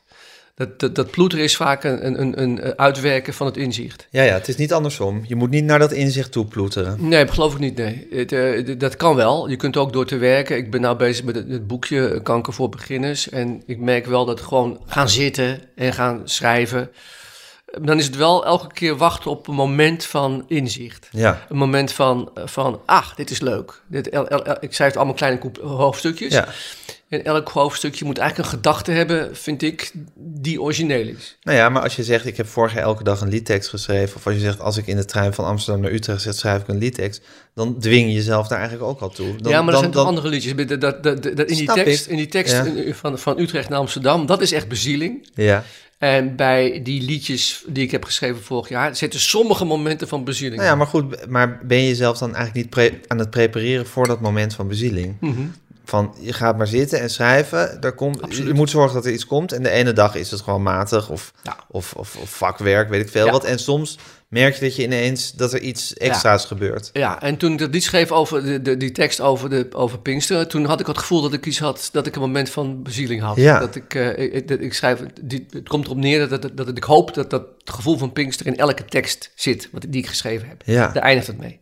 Dat, 0.56 0.80
dat, 0.80 0.96
dat 0.96 1.12
ploeteren 1.12 1.46
is 1.46 1.56
vaak 1.56 1.84
een, 1.84 2.06
een, 2.06 2.22
een, 2.22 2.42
een 2.42 2.78
uitwerken 2.78 3.34
van 3.34 3.46
het 3.46 3.58
inzicht. 3.58 4.08
Ja, 4.10 4.24
ja, 4.24 4.34
het 4.34 4.48
is 4.48 4.56
niet 4.56 4.74
andersom. 4.74 5.24
Je 5.28 5.36
moet 5.36 5.50
niet 5.50 5.64
naar 5.64 5.80
dat 5.80 5.92
inzicht 5.92 6.32
toe 6.32 6.46
ploeteren. 6.46 7.08
Nee, 7.08 7.26
dat 7.26 7.34
geloof 7.34 7.54
ik 7.54 7.60
niet, 7.60 7.76
nee. 7.76 8.08
Het, 8.12 8.32
eh, 8.32 8.80
dat 8.80 8.96
kan 8.96 9.16
wel. 9.16 9.50
Je 9.50 9.56
kunt 9.56 9.78
ook 9.78 9.94
door 9.94 10.06
te 10.06 10.18
werken. 10.18 10.58
Ik 10.58 10.72
ben 10.72 10.82
nou 10.82 10.98
bezig 10.98 11.26
met 11.26 11.36
het, 11.36 11.50
het 11.50 11.68
boekje 11.68 12.08
eh, 12.08 12.24
Kanker 12.24 12.54
voor 12.54 12.70
Beginners. 12.70 13.30
En 13.30 13.64
ik 13.66 13.80
merk 13.80 14.06
wel 14.06 14.26
dat 14.26 14.42
gewoon 14.42 14.80
gaan 14.86 15.10
zitten 15.10 15.60
en 15.76 15.94
gaan 15.94 16.22
schrijven... 16.24 16.90
dan 17.82 17.98
is 17.98 18.06
het 18.06 18.16
wel 18.16 18.46
elke 18.46 18.68
keer 18.74 18.96
wachten 18.98 19.32
op 19.32 19.48
een 19.48 19.56
moment 19.56 20.06
van 20.06 20.46
inzicht. 20.48 21.08
Ja, 21.12 21.46
Een 21.50 21.58
moment 21.58 21.92
van, 21.92 22.30
eh, 22.34 22.44
van 22.46 22.82
ah, 22.86 23.08
dit 23.16 23.30
is 23.30 23.40
leuk. 23.40 23.82
Dit, 23.88 24.10
el- 24.10 24.28
el- 24.28 24.44
el- 24.46 24.58
ik 24.60 24.74
schrijf 24.74 24.90
het 24.90 24.98
allemaal 24.98 25.16
kleine 25.16 25.40
koep- 25.40 25.62
hoofdstukjes. 25.62 26.34
ja. 26.34 26.48
En 27.10 27.26
elk 27.26 27.50
hoofdstukje 27.50 28.06
moet 28.06 28.18
eigenlijk 28.18 28.50
een 28.50 28.56
gedachte 28.58 28.92
hebben, 28.92 29.36
vind 29.36 29.62
ik, 29.62 29.92
die 30.16 30.62
origineel 30.62 31.08
is. 31.08 31.38
Nou 31.42 31.58
ja, 31.58 31.70
maar 31.70 31.82
als 31.82 31.96
je 31.96 32.04
zegt, 32.04 32.26
ik 32.26 32.38
heb 32.38 32.48
vorig 32.48 32.74
jaar 32.74 32.84
elke 32.84 33.04
dag 33.04 33.22
een 33.22 33.30
liedtekst 33.30 33.70
geschreven... 33.70 34.16
of 34.16 34.26
als 34.26 34.36
je 34.36 34.42
zegt, 34.42 34.60
als 34.60 34.78
ik 34.78 34.88
in 34.88 34.96
de 34.96 35.06
trein 35.06 35.34
van 35.34 35.46
Amsterdam 35.46 35.82
naar 35.84 35.92
Utrecht 35.92 36.22
zit, 36.22 36.36
schrijf 36.36 36.62
ik 36.62 36.68
een 36.68 36.78
liedtekst... 36.78 37.22
dan 37.56 37.80
dwing 37.80 38.08
je 38.08 38.14
jezelf 38.14 38.48
daar 38.48 38.60
eigenlijk 38.60 38.90
ook 38.90 39.00
al 39.00 39.10
toe. 39.10 39.36
Dan, 39.42 39.52
ja, 39.52 39.62
maar 39.62 39.74
er 39.74 39.80
zijn 39.80 39.92
toch 39.92 40.02
dan- 40.02 40.10
andere 40.10 40.30
liedjes. 40.30 40.80
Dat, 40.80 41.04
dat, 41.04 41.16
in 41.26 41.46
die 41.58 41.72
tekst, 41.74 42.06
in 42.08 42.18
die 42.18 42.28
tekst 42.28 42.62
van, 42.92 43.20
van 43.20 43.40
Utrecht 43.40 43.70
naar 43.70 43.80
Amsterdam, 43.80 44.26
dat 44.26 44.42
is 44.42 44.52
echt 44.52 44.68
bezieling. 44.68 45.30
Ja, 45.34 45.64
En 45.98 46.36
bij 46.36 46.80
die 46.84 47.02
liedjes 47.02 47.64
die 47.68 47.84
ik 47.84 47.92
heb 47.92 48.04
geschreven 48.06 48.44
vorig 48.44 48.70
jaar, 48.70 48.96
zitten 48.96 49.20
sommige 49.20 49.66
momenten 49.66 50.08
van 50.08 50.24
bezieling. 50.24 50.56
nou 50.58 50.68
ja, 50.70 50.76
maar 50.76 50.88
goed, 50.88 51.28
maar 51.30 51.60
ben 51.64 51.78
je 51.78 51.88
jezelf 51.88 52.18
dan 52.18 52.36
eigenlijk 52.36 52.76
niet 52.76 52.92
aan 53.08 53.20
het 53.20 53.30
prepareren 53.30 53.86
voor 53.88 54.08
dat 54.08 54.22
moment 54.22 54.54
van 54.54 54.68
bezieling? 54.68 55.16
Mhm. 55.20 55.42
Van, 55.86 56.16
je 56.20 56.34
gaat 56.34 56.58
maar 56.58 56.68
zitten 56.68 57.00
en 57.02 57.10
schrijven, 57.10 57.82
er 57.82 57.92
komt, 57.94 58.22
Absoluut. 58.22 58.48
je 58.48 58.54
moet 58.54 58.70
zorgen 58.70 58.94
dat 58.96 59.06
er 59.06 59.12
iets 59.12 59.26
komt. 59.26 59.52
En 59.52 59.64
de 59.64 59.70
ene 59.70 59.94
dag 59.94 60.16
is 60.16 60.32
het 60.32 60.42
gewoon 60.42 60.64
matig 60.64 61.10
of, 61.10 61.32
Ja. 61.44 61.56
of, 61.68 61.94
of, 61.94 62.16
of 62.16 62.30
vakwerk, 62.30 62.90
weet 62.90 63.02
ik 63.02 63.10
veel 63.10 63.26
Ja. 63.26 63.32
wat. 63.32 63.44
En 63.46 63.60
soms 63.60 63.98
merk 64.28 64.54
je 64.54 64.62
dat 64.62 64.76
je 64.76 64.84
ineens, 64.84 65.32
dat 65.32 65.54
er 65.54 65.62
iets 65.62 65.94
extra's 65.94 66.46
gebeurt. 66.46 66.90
Ja, 66.94 67.22
en 67.22 67.38
toen 67.38 67.52
ik 67.52 67.58
dat 67.58 67.74
lied 67.74 67.84
schreef 67.84 68.12
over 68.12 68.44
de, 68.44 68.62
de, 68.62 68.78
die 68.78 68.92
tekst 68.92 69.22
over, 69.22 69.50
de, 69.50 69.68
over 69.72 70.00
Pinkster, 70.00 70.48
toen 70.48 70.66
had 70.66 70.80
ik 70.80 70.88
het 70.88 70.98
gevoel 70.98 71.22
dat 71.22 71.34
ik 71.34 71.46
iets 71.46 71.60
had, 71.60 71.90
dat 71.92 72.08
ik 72.08 72.16
een 72.16 72.22
moment 72.22 72.50
van 72.50 72.84
bezieling 72.84 73.22
had. 73.22 73.36
Ja. 73.36 73.60
Dat 73.60 73.76
ik, 73.76 73.94
eh, 73.94 74.36
ik, 74.36 74.48
dat 74.48 74.60
ik 74.60 74.74
schrijf, 74.74 75.00
die, 75.22 75.46
het 75.50 75.68
komt 75.68 75.86
erop 75.86 75.98
neer 75.98 76.30
dat, 76.30 76.42
dat, 76.42 76.58
dat 76.58 76.78
ik 76.78 76.84
hoop 76.84 77.14
dat 77.14 77.30
dat 77.30 77.46
gevoel 77.66 77.98
van 77.98 78.14
Pinkster 78.14 78.48
in 78.48 78.58
elke 78.58 78.86
tekst 78.86 79.32
zit, 79.36 79.70
wat, 79.72 79.86
die 79.90 80.02
ik 80.02 80.08
geschreven 80.08 80.48
heb. 80.48 80.62
Ja. 80.66 80.88
Daar 80.88 81.04
eindigt 81.04 81.28
het 81.28 81.38
mee. 81.38 81.60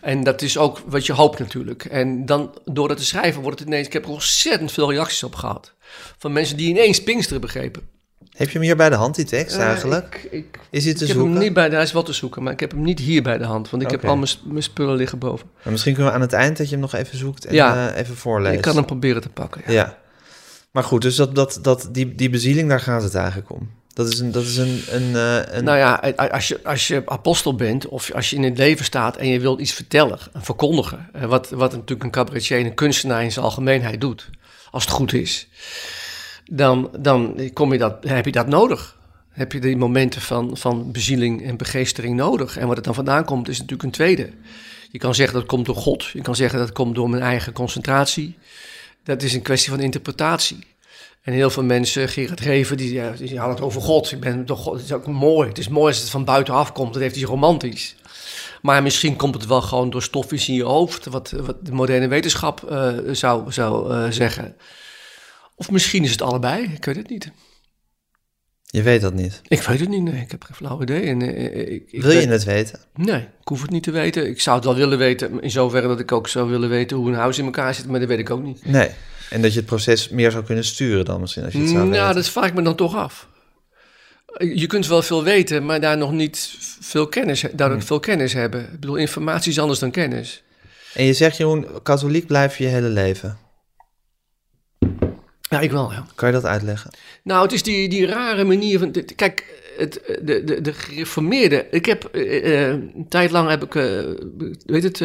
En 0.00 0.24
dat 0.24 0.42
is 0.42 0.58
ook 0.58 0.82
wat 0.86 1.06
je 1.06 1.12
hoopt 1.12 1.38
natuurlijk. 1.38 1.84
En 1.84 2.26
dan 2.26 2.54
door 2.64 2.88
dat 2.88 2.96
te 2.96 3.04
schrijven 3.04 3.42
wordt 3.42 3.58
het 3.58 3.68
ineens... 3.68 3.86
Ik 3.86 3.92
heb 3.92 4.04
er 4.04 4.10
ontzettend 4.10 4.72
veel 4.72 4.90
reacties 4.90 5.22
op 5.22 5.34
gehad. 5.34 5.72
Van 6.18 6.32
mensen 6.32 6.56
die 6.56 6.68
ineens 6.68 7.02
Pinksteren 7.02 7.40
begrepen. 7.40 7.88
Heb 8.32 8.46
je 8.46 8.52
hem 8.52 8.62
hier 8.62 8.76
bij 8.76 8.88
de 8.88 8.94
hand, 8.94 9.14
die 9.14 9.24
tekst 9.24 9.56
eigenlijk? 9.56 10.14
Eh, 10.14 10.38
ik, 10.38 10.44
ik, 10.44 10.58
is 10.70 10.84
hij 10.84 10.94
te 10.94 11.02
ik 11.02 11.08
heb 11.08 11.18
hem 11.18 11.38
niet 11.38 11.52
bij 11.52 11.68
de... 11.68 11.74
Hij 11.74 11.84
is 11.84 11.92
wel 11.92 12.02
te 12.02 12.12
zoeken, 12.12 12.42
maar 12.42 12.52
ik 12.52 12.60
heb 12.60 12.70
hem 12.70 12.82
niet 12.82 12.98
hier 12.98 13.22
bij 13.22 13.38
de 13.38 13.44
hand. 13.44 13.70
Want 13.70 13.82
ik 13.82 13.90
heb 13.90 14.04
al 14.04 14.16
mijn, 14.44 14.62
spullen 14.62 14.96
liggen 14.96 15.18
boven. 15.18 15.46
Maar 15.62 15.72
misschien 15.72 15.94
kunnen 15.94 16.12
we 16.12 16.16
aan 16.18 16.24
het 16.24 16.32
eind 16.32 16.56
dat 16.56 16.66
je 16.66 16.72
hem 16.72 16.80
nog 16.80 16.94
even 16.94 17.18
zoekt 17.18 17.44
en 17.44 17.54
Ja. 17.54 17.90
eh, 17.90 18.00
even 18.00 18.16
voorleest. 18.16 18.54
Ik 18.56 18.62
kan 18.62 18.76
hem 18.76 18.84
proberen 18.84 19.22
te 19.22 19.28
pakken. 19.28 19.62
Ja. 19.66 19.72
Ja. 19.72 19.98
Maar 20.70 20.84
goed, 20.84 21.02
dus 21.02 21.16
dat, 21.16 21.34
dat, 21.34 21.58
dat, 21.62 21.88
die, 21.92 22.14
die 22.14 22.30
bezieling, 22.30 22.68
daar 22.68 22.80
gaat 22.80 23.02
het 23.02 23.14
eigenlijk 23.14 23.50
om. 23.50 23.70
Dat 23.94 24.08
is 24.12 24.18
een, 24.18 24.32
dat 24.32 24.42
is 24.42 24.56
een, 24.56 24.82
een, 24.90 25.16
eh, 25.16 25.56
een 25.56 25.64
Nou 25.64 25.78
ja, 25.78 25.94
als 26.16 26.48
je, 26.48 26.60
als 26.64 26.88
je 26.88 27.02
apostel 27.06 27.54
bent 27.54 27.88
of 27.88 28.12
als 28.12 28.30
je 28.30 28.36
in 28.36 28.42
het 28.42 28.58
leven 28.58 28.84
staat 28.84 29.16
en 29.16 29.28
je 29.28 29.40
wilt 29.40 29.60
iets 29.60 29.72
vertellen, 29.72 30.18
een 30.32 30.44
verkondigen, 30.44 31.08
wat, 31.26 31.50
wat 31.50 31.72
natuurlijk 31.72 32.02
een 32.02 32.10
cabaretier 32.10 32.58
en 32.58 32.64
een 32.64 32.74
kunstenaar 32.74 33.22
in 33.22 33.32
zijn 33.32 33.44
algemeenheid 33.44 34.00
doet, 34.00 34.30
als 34.70 34.84
het 34.84 34.92
goed 34.92 35.12
is, 35.12 35.48
dan, 36.44 36.90
dan 36.98 37.50
kom 37.52 37.72
je 37.72 37.78
dat, 37.78 38.04
heb 38.04 38.24
je 38.24 38.32
dat 38.32 38.46
nodig. 38.46 39.00
Heb 39.30 39.52
je 39.52 39.60
die 39.60 39.76
momenten 39.76 40.20
van, 40.20 40.56
van 40.56 40.92
bezieling 40.92 41.44
en 41.44 41.56
begeestering 41.56 42.16
nodig. 42.16 42.56
En 42.56 42.66
wat 42.66 42.76
het 42.76 42.84
dan 42.84 42.94
vandaan 42.94 43.24
komt, 43.24 43.48
is 43.48 43.56
natuurlijk 43.56 43.82
een 43.82 43.90
tweede. 43.90 44.30
Je 44.90 44.98
kan 44.98 45.14
zeggen 45.14 45.38
dat 45.38 45.46
komt 45.46 45.66
door 45.66 45.76
God. 45.76 46.04
Je 46.04 46.20
kan 46.20 46.36
zeggen 46.36 46.58
dat 46.58 46.72
komt 46.72 46.94
door 46.94 47.10
mijn 47.10 47.22
eigen 47.22 47.52
concentratie. 47.52 48.38
Dat 49.04 49.22
is 49.22 49.34
een 49.34 49.42
kwestie 49.42 49.70
van 49.70 49.80
interpretatie. 49.80 50.58
En 51.22 51.32
heel 51.32 51.50
veel 51.50 51.64
mensen, 51.64 52.08
Gerard 52.08 52.40
Reven, 52.40 52.76
die, 52.76 52.92
ja, 52.92 53.10
die 53.10 53.38
hadden 53.38 53.56
het 53.56 53.64
over 53.64 53.82
God. 53.82 54.12
Ik 54.12 54.20
ben 54.20 54.44
toch, 54.44 54.72
het 54.72 54.82
is 54.82 54.92
ook 54.92 55.06
mooi. 55.06 55.48
Het 55.48 55.58
is 55.58 55.68
mooi 55.68 55.86
als 55.86 55.98
het 55.98 56.10
van 56.10 56.24
buitenaf 56.24 56.72
komt. 56.72 56.92
Dat 56.92 57.02
heeft 57.02 57.16
iets 57.16 57.24
romantisch. 57.24 57.96
Maar 58.62 58.82
misschien 58.82 59.16
komt 59.16 59.34
het 59.34 59.46
wel 59.46 59.62
gewoon 59.62 59.90
door 59.90 60.02
stofjes 60.02 60.48
in 60.48 60.54
je 60.54 60.64
hoofd, 60.64 61.06
wat, 61.06 61.30
wat 61.30 61.56
de 61.66 61.72
moderne 61.72 62.08
wetenschap 62.08 62.70
eh, 62.70 62.92
zou, 63.12 63.52
zou 63.52 63.92
eh, 63.92 64.10
zeggen. 64.10 64.56
Of 65.62 65.70
misschien 65.70 66.04
is 66.04 66.10
het 66.10 66.22
allebei, 66.22 66.62
ik 66.74 66.84
weet 66.84 66.96
het 66.96 67.08
niet. 67.10 67.30
Je 68.66 68.82
weet 68.82 69.00
dat 69.00 69.14
niet. 69.14 69.40
Ik 69.48 69.62
weet 69.62 69.80
het 69.80 69.88
niet, 69.88 70.02
nee, 70.02 70.20
ik 70.22 70.30
heb 70.30 70.44
geen 70.44 70.56
flauw 70.56 70.82
idee. 70.82 71.02
En, 71.02 71.22
eh, 71.22 71.72
ik, 71.74 71.84
ik 71.90 72.02
Wil 72.02 72.10
je 72.10 72.18
weet- 72.18 72.28
het 72.28 72.44
weten? 72.44 72.80
Nee, 72.94 73.20
ik 73.20 73.48
hoef 73.48 73.62
het 73.62 73.70
niet 73.70 73.82
te 73.82 73.90
weten. 73.90 74.26
Ik 74.28 74.40
zou 74.40 74.56
het 74.56 74.64
wel 74.64 74.74
willen 74.74 74.98
weten, 74.98 75.40
in 75.42 75.50
zoverre 75.50 75.88
dat 75.88 76.00
ik 76.00 76.12
ook 76.12 76.28
zou 76.28 76.50
willen 76.50 76.68
weten 76.68 76.96
hoe 76.96 77.08
een 77.08 77.14
huis 77.14 77.38
in 77.38 77.44
elkaar 77.44 77.74
zit, 77.74 77.86
maar 77.86 78.00
dat 78.00 78.08
weet 78.08 78.18
ik 78.18 78.30
ook 78.30 78.42
niet. 78.42 78.64
Nee. 78.66 78.90
En 79.30 79.42
dat 79.42 79.52
je 79.52 79.58
het 79.58 79.66
proces 79.68 80.08
meer 80.08 80.30
zou 80.30 80.44
kunnen 80.44 80.64
sturen 80.64 81.04
dan 81.04 81.20
misschien 81.20 81.44
als 81.44 81.52
je 81.52 81.58
het 81.58 81.68
zou 81.68 81.80
Nou, 81.88 81.90
weten. 82.00 82.14
dat 82.14 82.28
vraag 82.28 82.46
ik 82.48 82.54
me 82.54 82.62
dan 82.62 82.74
toch 82.76 82.96
af. 82.96 83.28
Je 84.38 84.66
kunt 84.66 84.86
wel 84.86 85.02
veel 85.02 85.24
weten, 85.24 85.66
maar 85.66 85.80
daar 85.80 85.96
nog 85.96 86.12
niet 86.12 86.56
veel 86.80 87.06
kennis, 87.08 87.40
daardoor 87.40 87.76
Hmm. 87.76 87.86
veel 87.86 88.00
kennis 88.00 88.32
hebben. 88.32 88.60
Ik 88.64 88.80
bedoel, 88.80 88.96
informatie 88.96 89.50
is 89.50 89.58
anders 89.58 89.78
dan 89.78 89.90
kennis. 89.90 90.42
En 90.94 91.04
je 91.04 91.12
zegt, 91.12 91.36
Jeroen, 91.36 91.66
katholiek 91.82 92.26
blijf 92.26 92.58
je 92.58 92.64
je 92.64 92.70
hele 92.70 92.88
leven. 92.88 93.38
Ja, 95.52 95.60
ik 95.60 95.70
wel, 95.70 95.92
ja. 95.92 96.06
Kan 96.14 96.28
je 96.28 96.34
dat 96.34 96.44
uitleggen? 96.44 96.90
Nou, 97.22 97.42
het 97.42 97.52
is 97.52 97.62
die, 97.62 97.88
die 97.88 98.06
rare 98.06 98.44
manier 98.44 98.78
van... 98.78 98.94
Kijk, 99.16 99.60
het, 99.76 100.00
de, 100.22 100.44
de, 100.44 100.60
de 100.60 100.72
gereformeerde... 100.72 101.66
Ik 101.70 101.86
heb 101.86 102.04
eh, 102.04 102.62
eh, 102.64 102.68
een 102.68 103.06
tijd 103.08 103.30
lang 103.30 103.48
heb 103.48 103.62
ik, 103.64 103.74
eh, 103.74 103.84
weet 104.66 104.82
het, 104.82 105.02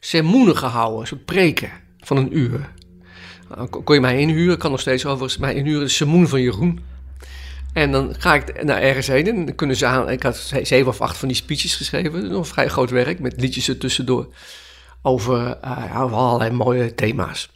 sermoenen 0.00 0.56
gehouden, 0.56 1.06
soort 1.06 1.24
preken 1.24 1.70
van 2.00 2.16
een 2.16 2.36
uur. 2.36 2.68
Nou, 3.48 3.68
kon 3.68 3.94
je 3.94 4.00
mij 4.00 4.18
inhuren, 4.18 4.58
kan 4.58 4.70
nog 4.70 4.80
steeds 4.80 5.06
overigens 5.06 5.38
mij 5.38 5.54
inhuren, 5.54 5.84
de 5.84 5.88
sermoen 5.88 6.28
van 6.28 6.40
Jeroen. 6.40 6.80
En 7.72 7.92
dan 7.92 8.14
ga 8.18 8.34
ik 8.34 8.64
naar 8.64 8.80
ergens 8.80 9.06
heen 9.06 9.26
en 9.26 9.46
dan 9.46 9.54
kunnen 9.54 9.76
ze 9.76 9.86
aan... 9.86 10.10
Ik 10.10 10.22
had 10.22 10.36
ze- 10.36 10.64
zeven 10.64 10.88
of 10.88 11.00
acht 11.00 11.16
van 11.16 11.28
die 11.28 11.36
speeches 11.36 11.74
geschreven, 11.74 12.30
nog 12.30 12.46
vrij 12.48 12.68
groot 12.68 12.90
werk, 12.90 13.18
met 13.18 13.40
liedjes 13.40 13.68
er 13.68 13.78
tussendoor. 13.78 14.28
Over, 15.02 15.58
over 15.96 16.16
allerlei 16.16 16.50
mooie 16.50 16.94
thema's. 16.94 17.50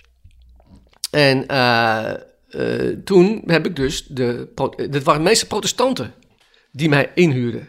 En 1.14 1.47
eh, 1.47 2.11
eh, 2.49 2.97
toen 3.04 3.42
heb 3.47 3.66
ik 3.66 3.76
dus 3.76 4.06
de. 4.06 4.49
Dat 4.90 5.02
waren 5.02 5.23
meestal 5.23 5.49
protestanten 5.49 6.14
die 6.73 6.88
mij 6.88 7.11
inhuurden. 7.14 7.68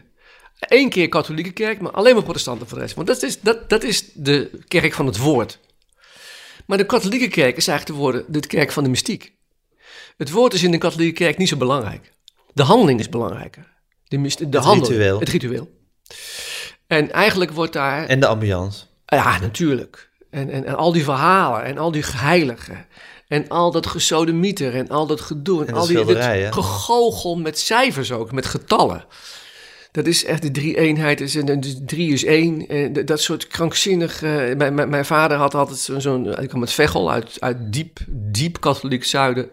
Eén 0.60 0.90
keer 0.90 1.10
katholieke 1.10 1.52
kerk, 1.52 1.82
maar 1.82 1.92
alleen 1.92 2.14
maar 2.14 2.24
protestanten 2.24 2.68
voor 2.68 2.78
de 2.78 2.84
rest. 2.84 2.96
Want 2.96 3.08
dat 3.08 3.24
is, 3.24 3.42
dat, 3.42 3.70
dat 3.70 3.84
is 3.84 4.12
de 4.14 4.50
kerk 4.68 4.94
van 4.94 5.06
het 5.06 5.18
woord. 5.18 5.60
Maar 6.66 6.78
de 6.78 6.86
katholieke 6.86 7.28
kerk 7.28 7.58
is 7.58 7.68
eigenlijk 7.68 8.26
de, 8.28 8.40
kerk 8.40 8.72
van 8.72 8.84
de 8.84 8.90
mystiek. 8.90 9.34
Het 10.18 10.32
woord 10.32 10.54
is 10.54 10.64
in 10.64 10.72
de 10.72 10.78
katholieke 10.78 11.24
kerk 11.24 11.38
niet 11.38 11.50
zo 11.50 11.58
belangrijk. 11.58 12.14
De 12.54 12.64
handeling 12.64 13.00
is 13.00 13.10
belangrijker. 13.10 13.74
De 14.08 14.20
Het 14.22 14.56
handel, 14.56 14.90
ritueel. 14.90 15.20
Het 15.20 15.30
ritueel. 15.30 15.70
En 16.88 17.12
eigenlijk 17.12 17.52
wordt 17.52 17.74
daar 17.74 18.08
En 18.08 18.20
de 18.20 18.28
ambiance. 18.28 18.86
ja, 19.06 19.40
natuurlijk. 19.40 20.10
En, 20.30 20.50
en, 20.50 20.66
en 20.66 20.76
al 20.76 20.92
die 20.92 21.04
verhalen 21.04 21.64
en 21.64 21.78
al 21.78 21.92
die 21.92 22.04
heiligen. 22.08 22.88
En 23.28 23.48
al 23.48 23.72
dat 23.72 23.88
gesodemieter 23.88 24.76
en 24.76 24.88
al 24.90 25.08
dat 25.08 25.22
gedoe. 25.22 25.62
En, 25.62 25.68
En 25.68 25.74
al 25.74 25.88
die 25.88 25.98
gegoochel 26.54 27.36
met 27.38 27.60
cijfers 27.60 28.12
ook, 28.12 28.32
met 28.32 28.46
getallen. 28.46 29.06
Dat 29.92 30.06
is 30.06 30.26
echt 30.26 30.42
de 30.42 30.52
drie 30.52 30.78
eenheid. 30.78 31.22
Is, 31.22 31.36
en, 31.36 31.50
en 31.50 31.60
de 31.60 31.86
drie 31.86 32.14
is 32.14 32.24
één. 32.24 32.66
Dat 33.06 33.22
soort 33.22 33.48
krankzinnig... 33.48 34.24
eh, 34.24 34.32
mijn, 34.56 34.74
mijn, 34.74 34.90
mijn 34.90 35.06
vader 35.06 35.38
had 35.38 35.54
altijd 35.56 35.80
zo- 35.80 36.00
zo'n... 36.00 36.42
ik 36.42 36.48
kwam 36.48 36.60
met 36.60 36.72
Veghel 36.72 37.12
uit, 37.12 37.38
uit 37.40 37.58
diep, 37.74 38.00
diep 38.08 38.60
katholiek 38.62 39.04
zuiden. 39.04 39.50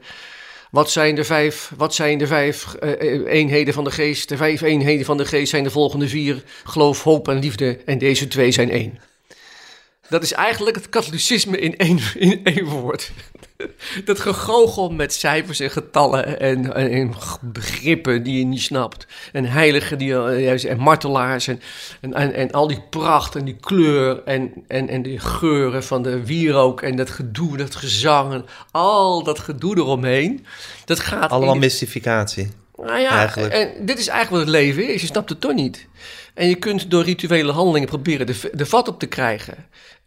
Wat 0.70 0.90
zijn 0.90 1.14
de 1.14 1.24
vijf, 1.24 1.72
wat 1.76 1.94
zijn 1.94 2.18
de 2.18 2.26
vijf 2.26 2.74
eh, 2.74 3.26
eenheden 3.32 3.74
van 3.74 3.84
de 3.84 3.90
geest? 3.90 4.28
De 4.28 4.36
vijf 4.36 4.60
eenheden 4.60 5.04
van 5.04 5.16
de 5.16 5.24
geest 5.24 5.50
zijn 5.50 5.64
de 5.64 5.70
volgende 5.70 6.08
vier. 6.08 6.42
Geloof, 6.64 7.02
hoop 7.02 7.28
en 7.28 7.38
liefde. 7.38 7.78
En 7.84 7.98
deze 7.98 8.28
twee 8.28 8.52
zijn 8.52 8.70
één. 8.70 8.98
Dat 10.08 10.22
is 10.22 10.32
eigenlijk 10.32 10.76
het 10.76 10.88
katholicisme 10.88 11.58
in 11.58 11.76
één, 11.76 11.98
in 12.14 12.40
één 12.44 12.64
woord. 12.64 13.12
Dat 14.04 14.20
gegoochel 14.20 14.90
met 14.90 15.12
cijfers 15.14 15.60
en 15.60 15.70
getallen 15.70 16.40
en, 16.40 16.74
en, 16.74 16.90
en 16.90 17.14
begrippen 17.40 18.22
die 18.22 18.38
je 18.38 18.44
niet 18.44 18.60
snapt. 18.62 19.06
En 19.32 19.44
heiligen 19.44 19.98
die, 19.98 20.14
eh, 20.24 20.44
juist- 20.44 20.64
en 20.64 20.78
martelaars 20.78 21.46
en, 21.48 21.60
en, 22.00 22.14
en, 22.14 22.34
en 22.34 22.50
al 22.50 22.66
die 22.66 22.82
pracht 22.90 23.34
en 23.36 23.44
die 23.44 23.56
kleur 23.60 24.22
en, 24.24 24.52
en, 24.68 24.88
en 24.88 25.02
die 25.02 25.18
geuren 25.18 25.84
van 25.84 26.02
de 26.02 26.26
wierook 26.26 26.80
en 26.82 26.96
dat 26.96 27.10
gedoe, 27.10 27.56
dat 27.56 27.74
gezang 27.74 28.32
en 28.32 28.44
al 28.70 29.22
dat 29.22 29.38
gedoe 29.38 29.76
eromheen. 29.76 30.46
Dat 30.84 31.00
gaat 31.00 31.30
Allemaal 31.30 31.54
in 31.54 31.60
mystificatie. 31.60 32.50
nou 32.76 32.98
ja, 32.98 33.10
Eigenlijk. 33.10 33.52
en 33.52 33.86
dit 33.86 33.98
is 33.98 34.08
eigenlijk 34.08 34.44
wat 34.44 34.54
het 34.54 34.62
leven 34.64 34.94
is. 34.94 35.00
Je 35.00 35.06
snapt 35.06 35.28
het 35.28 35.40
toch 35.40 35.54
niet. 35.54 35.86
En 36.34 36.48
je 36.48 36.54
kunt 36.54 36.90
door 36.90 37.02
rituele 37.04 37.52
handelingen 37.52 37.88
proberen 37.88 38.26
de, 38.26 38.50
de 38.52 38.66
vat 38.66 38.88
op 38.88 38.98
te 38.98 39.06
krijgen. 39.06 39.54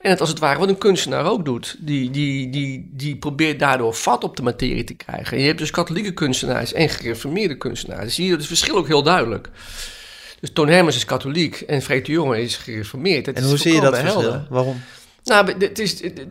En 0.06 0.12
het 0.12 0.20
als 0.20 0.30
het 0.30 0.40
ware 0.40 0.60
wat 0.60 0.70
een 0.70 0.78
kunstenaar 0.78 1.26
ook 1.26 1.46
doet. 1.46 1.76
Die, 1.80 2.10
die, 2.10 2.50
die, 2.50 2.90
die 2.92 3.16
probeert 3.16 3.60
daardoor 3.60 3.94
vat 3.94 4.24
op 4.24 4.36
de 4.36 4.42
materie 4.44 4.84
te 4.84 4.94
krijgen. 4.94 5.32
En 5.34 5.40
je 5.40 5.48
hebt 5.48 5.60
dus 5.60 5.72
katholieke 5.72 6.14
kunstenaars 6.14 6.74
en 6.74 6.90
gereformeerde 6.90 7.58
kunstenaars. 7.58 8.16
Zie 8.16 8.26
je 8.26 8.32
het 8.32 8.46
verschil 8.46 8.76
ook 8.76 8.88
heel 8.88 9.04
duidelijk. 9.04 9.50
Dus 10.40 10.50
Toon 10.54 10.68
Hermans 10.68 10.96
is 10.96 11.06
katholiek 11.06 11.62
en 11.62 11.82
Freek 11.82 12.06
de 12.06 12.12
Jonge 12.12 12.42
is 12.42 12.56
gereformeerd. 12.56 13.26
Het 13.26 13.36
En 13.36 13.44
is 13.44 13.50
hoe 13.50 13.58
zie 13.58 13.74
je 13.74 13.82
dat 13.82 13.98
verschil? 13.98 14.22
helder. 14.22 14.48
Waarom? 14.50 14.82
Nou, 15.24 15.52
het 15.60 15.80
is, 15.80 16.02
het- 16.04 16.26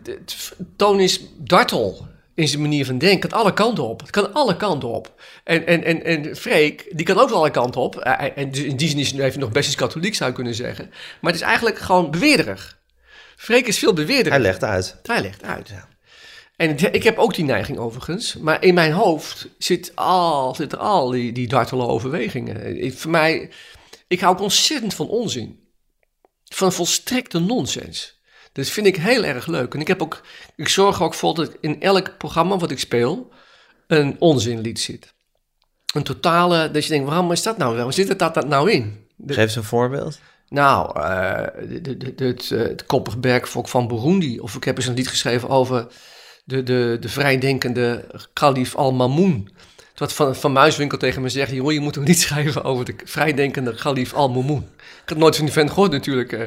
Toon 0.77 1.01
is 1.01 1.21
dartel 1.39 2.07
in 2.35 2.49
zijn 2.49 2.61
manier 2.63 2.87
van 2.87 2.99
denken. 2.99 3.21
Het 3.21 3.31
kan 3.31 3.41
alle 3.41 3.53
kanten 3.53 3.85
op. 3.85 4.01
Het 4.01 4.11
kan 4.11 4.33
alle 4.33 4.57
kanten 4.57 4.89
op. 4.89 5.13
En, 5.45 5.67
en, 5.67 5.85
en, 5.85 6.05
en 6.05 6.37
Freek, 6.37 6.87
die 6.91 7.07
kan 7.07 7.19
ook 7.19 7.31
alle 7.31 7.51
kanten 7.51 7.81
op. 7.81 7.97
Eh, 7.99 8.31
En 8.39 8.51
dus 8.51 8.63
in 8.63 8.77
die 8.77 8.89
zin 8.89 8.99
is 8.99 9.11
hij 9.13 9.33
nog 9.37 9.53
best 9.53 9.67
eens 9.67 9.77
katholiek, 9.77 10.15
zou 10.15 10.31
je 10.31 10.37
kunnen 10.37 10.55
zeggen. 10.55 10.91
Maar 11.21 11.33
het 11.33 11.41
is 11.41 11.47
eigenlijk 11.47 11.79
gewoon 11.79 12.11
beweerderig. 12.11 12.83
Freek 13.45 13.67
is 13.67 13.79
veel 13.79 13.93
beweerderig. 13.93 14.33
Hij 14.33 14.41
legt 14.41 14.65
uit. 14.65 14.97
Hij 15.03 15.23
legt 15.23 15.43
uit. 15.43 15.73
En 16.57 16.69
het- 16.69 16.95
ik 16.95 17.03
heb 17.03 17.19
ook 17.19 17.35
die 17.35 17.45
neiging 17.45 17.79
overigens. 17.79 18.35
Maar 18.37 18.63
in 18.65 18.75
mijn 18.75 18.93
hoofd 18.93 19.49
zit 19.59 19.93
al, 19.97 20.55
zitten 20.55 20.79
al 20.79 21.11
die, 21.11 21.33
die 21.33 21.49
dartele 21.49 21.87
overwegingen. 21.87 22.83
Ik, 22.85 22.99
voor 22.99 23.11
mij, 23.11 23.51
ik 24.09 24.21
hou 24.21 24.35
ook 24.35 24.41
ontzettend 24.41 24.95
van 24.95 25.09
onzin. 25.09 25.69
Van 26.45 26.73
volstrekte 26.73 27.39
nonsens. 27.39 28.21
Dat 28.53 28.67
vind 28.67 28.87
ik 28.87 28.97
heel 28.97 29.25
erg 29.25 29.47
leuk. 29.47 29.75
En 29.75 29.81
ik, 29.81 29.89
heb 29.89 30.03
ook, 30.03 30.23
ik 30.57 30.69
zorg 30.69 31.03
ook 31.03 31.15
voor 31.15 31.35
dat 31.35 31.57
in 31.61 31.81
elk 31.81 32.19
programma 32.19 32.57
wat 32.57 32.71
ik 32.71 32.79
speel 32.79 33.33
een 33.87 34.17
onzinlied 34.19 34.81
zit. 34.81 35.15
Een 35.95 36.03
totale, 36.03 36.71
dat 36.71 36.83
je 36.85 36.89
denkt, 36.91 37.09
waarom 37.09 37.33
is 37.33 37.43
dat 37.43 37.57
nou? 37.59 37.75
Waarom 37.75 37.93
zit 37.93 38.09
het 38.09 38.19
dat, 38.19 38.35
dat 38.35 38.49
nou 38.49 38.71
in? 38.71 39.07
De- 39.17 39.33
Geef 39.35 39.43
eens 39.45 39.57
een 39.57 39.65
voorbeeld. 39.65 40.19
Nou, 40.55 41.01
eh, 41.01 41.41
het, 42.17 42.51
eh, 42.51 42.59
het 42.59 42.87
koppig 42.87 43.19
bergvolk 43.19 43.69
van 43.69 43.89
Burundi. 43.89 44.41
Of 44.41 44.55
ik 44.55 44.65
heb 44.65 44.77
eens 44.77 44.87
een 44.87 44.95
lied 44.95 45.09
geschreven 45.09 45.49
over 45.49 45.87
de, 46.45 46.63
de, 46.63 46.97
de 47.01 47.09
vrijdenkende 47.09 48.05
kalif 48.33 48.75
al-Mamoun. 48.75 49.49
Wat 49.95 50.13
van, 50.13 50.37
van 50.37 50.53
Muiswinkel 50.53 50.99
tegen 50.99 51.23
me 51.23 51.29
zegt, 51.29 51.51
joh, 51.51 51.73
je 51.73 51.81
moet 51.81 51.97
een 51.97 52.03
lied 52.03 52.21
schrijven 52.27 52.65
over 52.65 52.85
de 52.85 52.95
vrijdenkende 53.05 53.75
kalif 53.75 54.15
al-Mamoun. 54.15 54.69
Ik 55.03 55.09
had 55.09 55.19
nooit 55.19 55.37
van 55.37 55.45
die 55.45 55.55
vent 55.55 55.71
gehoord 55.71 55.91
natuurlijk. 55.91 56.33
eh. 56.33 56.41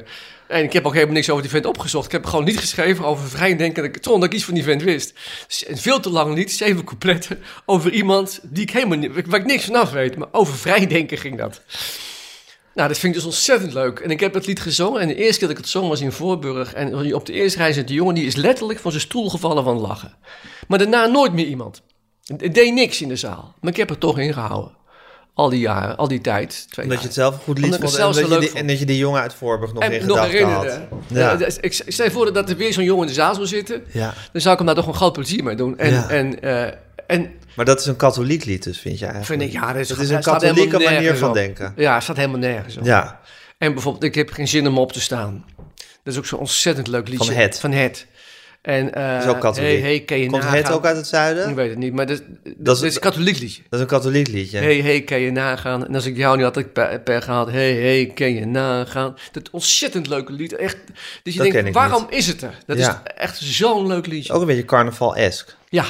En 0.47 0.63
ik 0.63 0.73
heb 0.73 0.85
ook 0.85 0.93
helemaal 0.93 1.13
niks 1.13 1.29
over 1.29 1.41
die 1.41 1.51
vent 1.51 1.65
opgezocht. 1.65 2.05
Ik 2.05 2.11
heb 2.11 2.25
gewoon 2.25 2.45
niet 2.45 2.59
geschreven 2.59 3.05
over 3.05 3.29
vrijdenkende, 3.29 3.91
zonder 4.01 4.19
dat 4.21 4.29
ik 4.29 4.35
iets 4.35 4.45
van 4.45 4.53
die 4.53 4.63
vent 4.63 4.81
wist. 4.83 5.13
Dus 5.47 5.65
veel 5.69 5.99
te 5.99 6.09
lang 6.09 6.35
lied, 6.35 6.51
zeven 6.51 6.83
coupletten, 6.83 7.39
over 7.65 7.91
iemand 7.91 8.39
die 8.43 8.63
ik 8.63 8.71
helemaal 8.71 8.97
niet, 8.97 9.11
waar 9.25 9.39
ik 9.39 9.45
niks 9.45 9.65
vanaf 9.65 9.91
weet. 9.91 10.17
Maar 10.17 10.27
over 10.31 10.57
vrijdenken 10.57 11.17
ging 11.17 11.37
dat. 11.37 11.61
Nou, 12.77 12.89
dat 12.89 12.97
vind 12.97 13.15
ik 13.15 13.19
dus 13.21 13.27
ontzettend 13.29 13.73
leuk. 13.73 13.99
En 13.99 14.09
ik 14.09 14.19
heb 14.19 14.33
het 14.33 14.45
lied 14.45 14.59
gezongen. 14.59 15.01
En 15.01 15.07
de 15.07 15.15
eerste 15.15 15.39
keer 15.39 15.47
dat 15.47 15.57
ik 15.57 15.63
het 15.63 15.71
zong 15.71 15.87
was 15.87 16.01
in 16.01 16.11
Voorburg. 16.11 16.73
En 16.73 17.13
op 17.15 17.25
de 17.25 17.33
eerste 17.33 17.57
rij 17.57 17.73
zit 17.73 17.87
de 17.87 17.93
jongen, 17.93 18.15
die 18.15 18.25
is 18.25 18.35
letterlijk 18.35 18.79
van 18.79 18.91
zijn 18.91 19.03
stoel 19.03 19.29
gevallen 19.29 19.63
van 19.63 19.77
lachen. 19.77 20.13
Maar 20.67 20.77
daarna 20.79 21.05
nooit 21.05 21.33
meer 21.33 21.45
iemand. 21.45 21.81
Het 22.37 22.53
deed 22.53 22.73
niks 22.73 23.01
in 23.01 23.07
de 23.07 23.15
zaal. 23.15 23.53
Maar 23.61 23.71
ik 23.71 23.77
heb 23.77 23.89
het 23.89 23.99
toch 23.99 24.19
ingehouden. 24.19 24.75
Al 25.33 25.49
die 25.49 25.59
jaren, 25.59 25.97
al 25.97 26.07
die 26.07 26.21
tijd. 26.21 26.65
Twee 26.69 26.85
Omdat 26.85 26.99
je 26.99 27.05
het 27.05 27.15
zelf 27.15 27.33
een 27.33 27.41
goed 27.41 27.57
lied 27.57 27.73
ik 27.73 27.79
vond. 27.79 27.97
En 27.97 28.11
dat, 28.11 28.29
je 28.29 28.39
die, 28.39 28.53
en 28.53 28.67
dat 28.67 28.79
je 28.79 28.85
die 28.85 28.97
jongen 28.97 29.21
uit 29.21 29.33
Voorburg 29.33 29.73
nog 29.73 29.83
in 29.83 29.91
en 29.91 30.07
nog 30.07 30.25
gedachten 30.25 30.51
had. 30.51 30.79
Ja. 31.07 31.31
Eh, 31.31 31.37
dus 31.37 31.57
ik 31.57 31.81
ik 31.85 31.93
stel 31.93 32.11
voor 32.11 32.33
dat 32.33 32.49
er 32.49 32.57
weer 32.57 32.73
zo'n 32.73 32.83
jongen 32.83 33.01
in 33.01 33.07
de 33.07 33.13
zaal 33.13 33.35
zou 33.35 33.47
zitten. 33.47 33.83
ja. 33.91 34.13
Dan 34.31 34.41
zou 34.41 34.51
ik 34.51 34.57
hem 34.57 34.67
daar 34.67 34.75
toch 34.75 34.87
een 34.87 34.93
groot 34.99 35.13
plezier 35.13 35.43
mee 35.43 35.55
doen. 35.55 35.77
En, 35.77 35.91
Ja. 35.93 36.09
en, 36.09 36.41
eh, 36.41 36.73
en 37.07 37.31
Maar 37.55 37.65
dat 37.65 37.79
is 37.79 37.85
een 37.85 37.95
katholiek 37.95 38.45
lied 38.45 38.63
dus, 38.63 38.79
vind 38.79 38.99
je 38.99 39.05
eigenlijk? 39.05 39.41
vind 39.41 39.53
ik, 39.53 39.61
ja, 39.61 39.67
dat 39.73 39.81
is, 39.81 39.87
Dat 39.87 39.97
is 39.97 40.07
hij 40.07 40.17
een 40.17 40.23
katholieke 40.23 40.79
manier 40.79 41.15
van 41.17 41.29
op. 41.29 41.35
denken. 41.35 41.73
Ja, 41.75 41.93
het 41.93 42.03
staat 42.03 42.15
helemaal 42.17 42.39
nergens 42.39 42.77
op. 42.77 42.85
Ja. 42.85 43.19
En 43.57 43.73
bijvoorbeeld, 43.73 44.03
ik 44.03 44.15
heb 44.15 44.31
geen 44.31 44.47
zin 44.47 44.67
om 44.67 44.77
op 44.77 44.91
te 44.91 45.01
staan. 45.01 45.45
Dat 46.03 46.13
is 46.13 46.17
ook 46.17 46.25
zo'n 46.25 46.39
ontzettend 46.39 46.87
leuk 46.87 47.07
liedje. 47.07 47.25
Van 47.25 47.35
Het. 47.35 47.59
Van 47.59 47.71
Het. 47.71 48.05
En, 48.61 48.93
eh 48.93 49.13
Dat 49.13 49.23
is 49.23 49.29
ook 49.29 49.39
katholiek. 49.39 49.69
Hey, 49.71 49.79
hey, 49.79 49.99
kan 49.99 50.17
je 50.17 50.27
Komt 50.27 50.41
nagaan? 50.41 50.57
het 50.57 50.71
ook 50.71 50.85
uit 50.85 50.95
het 50.95 51.07
zuiden? 51.07 51.49
Ik 51.49 51.55
weet 51.55 51.69
het 51.69 51.77
niet, 51.77 51.93
maar 51.93 52.05
dat, 52.05 52.21
dat, 52.43 52.53
Dat 52.57 52.77
is- 52.77 52.81
is 52.83 52.95
een 52.95 53.01
katholiek 53.01 53.39
liedje. 53.39 53.61
Dat 53.61 53.73
is 53.73 53.79
een 53.79 53.85
katholiek 53.91 54.27
liedje. 54.27 54.57
Hey, 54.57 54.77
hey, 54.81 55.01
kan 55.01 55.19
je 55.19 55.31
nagaan? 55.31 55.87
En 55.87 55.95
als 55.95 56.05
ik 56.05 56.17
jou 56.17 56.35
niet 56.35 56.45
had, 56.45 56.55
had 56.55 56.63
ik 56.63 56.73
per, 56.73 56.99
per 57.01 57.21
gehad. 57.21 57.51
Hey, 57.51 57.73
hey, 57.73 58.11
kan 58.15 58.33
je 58.33 58.45
nagaan? 58.45 59.15
Dat 59.31 59.49
ontzettend 59.49 60.07
leuke 60.07 60.31
lied. 60.31 60.55
Echt, 60.55 60.77
dus 61.23 61.33
je 61.33 61.39
Dat 61.39 61.47
ken 61.51 61.61
denkt, 61.63 61.77
waarom 61.77 62.05
is 62.09 62.27
het 62.27 62.41
er? 62.41 62.53
Dat 62.65 62.77
Ja. 62.77 63.01
is 63.05 63.11
echt 63.15 63.37
zo'n 63.37 63.87
leuk 63.87 64.05
liedje. 64.07 64.33
Ook 64.33 64.41
een 64.41 64.47
beetje 64.47 64.65
carnaval-esk. 64.65 65.55
Ja. 65.69 65.85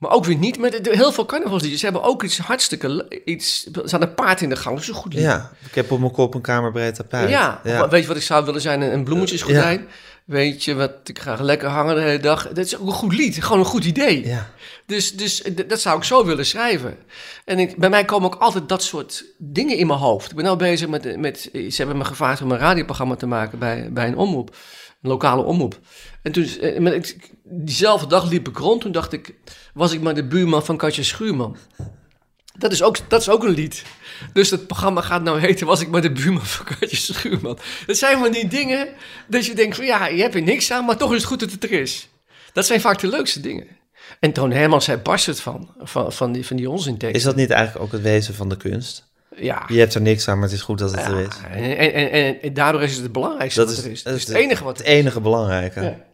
Maar 0.00 0.10
ook 0.10 0.24
weer 0.24 0.36
niet. 0.36 0.58
Met 0.58 0.88
heel 0.90 1.12
veel 1.12 1.24
carnavalsliedjes 1.26 1.82
hebben 1.82 2.02
ook 2.02 2.22
iets 2.22 2.38
hartstikke... 2.38 3.06
Iets, 3.24 3.68
er 3.72 3.82
staat 3.84 4.02
een 4.02 4.14
paard 4.14 4.40
in 4.40 4.48
de 4.48 4.56
gang, 4.56 4.74
dat 4.74 4.82
is 4.84 4.88
een 4.90 4.94
goed 4.94 5.12
lied. 5.14 5.22
Ja, 5.22 5.50
ik 5.68 5.74
heb 5.74 5.90
op 5.90 5.98
mijn 6.00 6.12
kop 6.12 6.34
een 6.34 6.40
kamerbreed 6.40 6.94
tapijt. 6.94 7.30
Ja, 7.30 7.60
ja. 7.64 7.88
weet 7.88 8.02
je 8.02 8.08
wat 8.08 8.16
ik 8.16 8.22
zou 8.22 8.44
willen 8.44 8.60
zijn? 8.60 8.80
Een 8.80 9.04
bloemetjesgordijn. 9.04 9.88
Weet 10.24 10.64
je 10.64 10.74
wat 10.74 10.92
ik 11.04 11.18
graag 11.18 11.40
lekker 11.40 11.68
hangen 11.68 11.94
de 11.94 12.00
hele 12.00 12.18
dag? 12.22 12.48
Dat 12.48 12.64
is 12.64 12.78
ook 12.78 12.86
een 12.86 12.92
goed 12.92 13.14
lied, 13.14 13.42
gewoon 13.42 13.58
een 13.58 13.64
goed 13.64 13.84
idee. 13.84 14.26
Ja. 14.26 14.50
Dus, 14.86 15.16
dus 15.16 15.40
d- 15.40 15.68
dat 15.68 15.80
zou 15.80 15.96
ik 15.96 16.04
zo 16.04 16.24
willen 16.24 16.46
schrijven. 16.46 16.96
En 17.44 17.58
ik, 17.58 17.76
bij 17.76 17.90
mij 17.90 18.04
komen 18.04 18.32
ook 18.32 18.40
altijd 18.40 18.68
dat 18.68 18.82
soort 18.82 19.24
dingen 19.38 19.76
in 19.76 19.86
mijn 19.86 19.98
hoofd. 19.98 20.30
Ik 20.30 20.36
ben 20.36 20.44
nou 20.44 20.56
bezig 20.56 20.88
met, 20.88 21.16
met 21.18 21.48
ze 21.52 21.74
hebben 21.76 21.96
me 21.96 22.04
gevraagd 22.04 22.42
om 22.42 22.50
een 22.52 22.58
radioprogramma 22.58 23.14
te 23.14 23.26
maken 23.26 23.58
bij, 23.58 23.88
bij 23.92 24.06
een 24.06 24.16
omroep. 24.16 24.56
Een 25.02 25.10
lokale 25.10 25.42
omroep. 25.42 25.78
En 26.22 26.32
toen, 26.32 26.44
eh, 26.44 27.02
diezelfde 27.44 28.06
dag 28.06 28.30
liep 28.30 28.48
ik 28.48 28.56
rond. 28.56 28.80
Toen 28.80 28.92
dacht 28.92 29.12
ik, 29.12 29.34
was 29.74 29.92
ik 29.92 30.00
maar 30.00 30.14
de 30.14 30.24
buurman 30.24 30.64
van 30.64 30.76
Katja 30.76 31.02
Schuurman. 31.02 31.56
Dat 32.58 32.72
is, 32.72 32.82
ook, 32.82 32.96
dat 33.08 33.20
is 33.20 33.28
ook 33.28 33.44
een 33.44 33.54
lied. 33.54 33.82
Dus 34.32 34.50
het 34.50 34.66
programma 34.66 35.00
gaat 35.00 35.22
nou 35.22 35.40
heten 35.40 35.66
Was 35.66 35.80
ik 35.80 35.88
maar 35.88 36.02
de 36.02 36.12
buurman 36.12 36.46
van 36.46 36.66
Katja 36.66 36.96
Schuurman. 36.96 37.58
Dat 37.86 37.96
zijn 37.96 38.18
van 38.18 38.32
die 38.32 38.48
dingen 38.48 38.88
dat 39.28 39.46
je 39.46 39.54
denkt 39.54 39.76
van 39.76 39.84
ja, 39.84 40.06
je 40.06 40.22
hebt 40.22 40.34
er 40.34 40.42
niks 40.42 40.70
aan, 40.70 40.84
maar 40.84 40.96
toch 40.96 41.10
is 41.10 41.16
het 41.16 41.26
goed 41.26 41.40
dat 41.40 41.50
het 41.50 41.64
er 41.64 41.72
is. 41.72 42.08
Dat 42.52 42.66
zijn 42.66 42.80
vaak 42.80 42.98
de 42.98 43.08
leukste 43.08 43.40
dingen. 43.40 43.66
En 44.20 44.32
Toon 44.32 44.52
Hermans, 44.52 44.86
hij 44.86 45.02
barst 45.02 45.26
het 45.26 45.40
van, 45.40 45.74
van, 45.78 46.12
van 46.12 46.32
die, 46.32 46.46
van 46.46 46.56
die. 46.56 46.96
Is 47.10 47.22
dat 47.22 47.36
niet 47.36 47.50
eigenlijk 47.50 47.84
ook 47.84 47.92
het 47.92 48.02
wezen 48.02 48.34
van 48.34 48.48
de 48.48 48.56
kunst? 48.56 49.08
Ja. 49.36 49.64
Je 49.68 49.78
hebt 49.78 49.94
er 49.94 50.00
niks 50.00 50.28
aan, 50.28 50.34
maar 50.38 50.48
het 50.48 50.56
is 50.56 50.62
goed 50.62 50.78
dat 50.78 50.90
het 50.90 51.04
er 51.04 51.20
is. 51.20 51.36
En, 51.50 51.92
en, 51.94 52.40
en, 52.40 52.54
daardoor 52.54 52.82
is 52.82 52.92
het 52.92 53.02
het 53.02 53.12
belangrijkste 53.12 53.60
Dat 53.60 53.68
wat 53.68 53.78
is, 53.78 53.84
er 53.84 53.90
is. 53.90 54.02
dat 54.02 54.12
Het 54.12 54.22
is 54.22 54.28
het 54.28 54.36
enige 54.36 54.64
wat 54.64 54.78
het 54.78 54.86
enige 54.86 55.20
belangrijke. 55.20 55.80
Ja. 55.80 56.08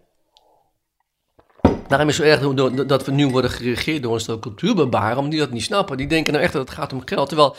Daarom 1.89 2.09
is 2.09 2.17
het 2.19 2.27
zo 2.27 2.33
erg 2.33 2.55
door- 2.55 2.87
dat 2.87 3.05
we 3.07 3.13
nu 3.13 3.27
worden 3.29 3.51
geregeerd 3.51 4.03
door 4.03 4.15
een 4.15 4.21
stel 4.21 4.39
cultuurbarbaren, 4.39 5.17
omdat 5.17 5.31
die 5.31 5.41
dat 5.41 5.51
niet 5.51 5.63
snappen. 5.63 5.97
Die 5.97 6.07
denken 6.07 6.33
nou 6.33 6.45
echt 6.45 6.53
dat 6.55 6.69
het 6.69 6.77
gaat 6.79 6.93
om 6.93 7.03
geld. 7.05 7.29
Terwijl 7.29 7.57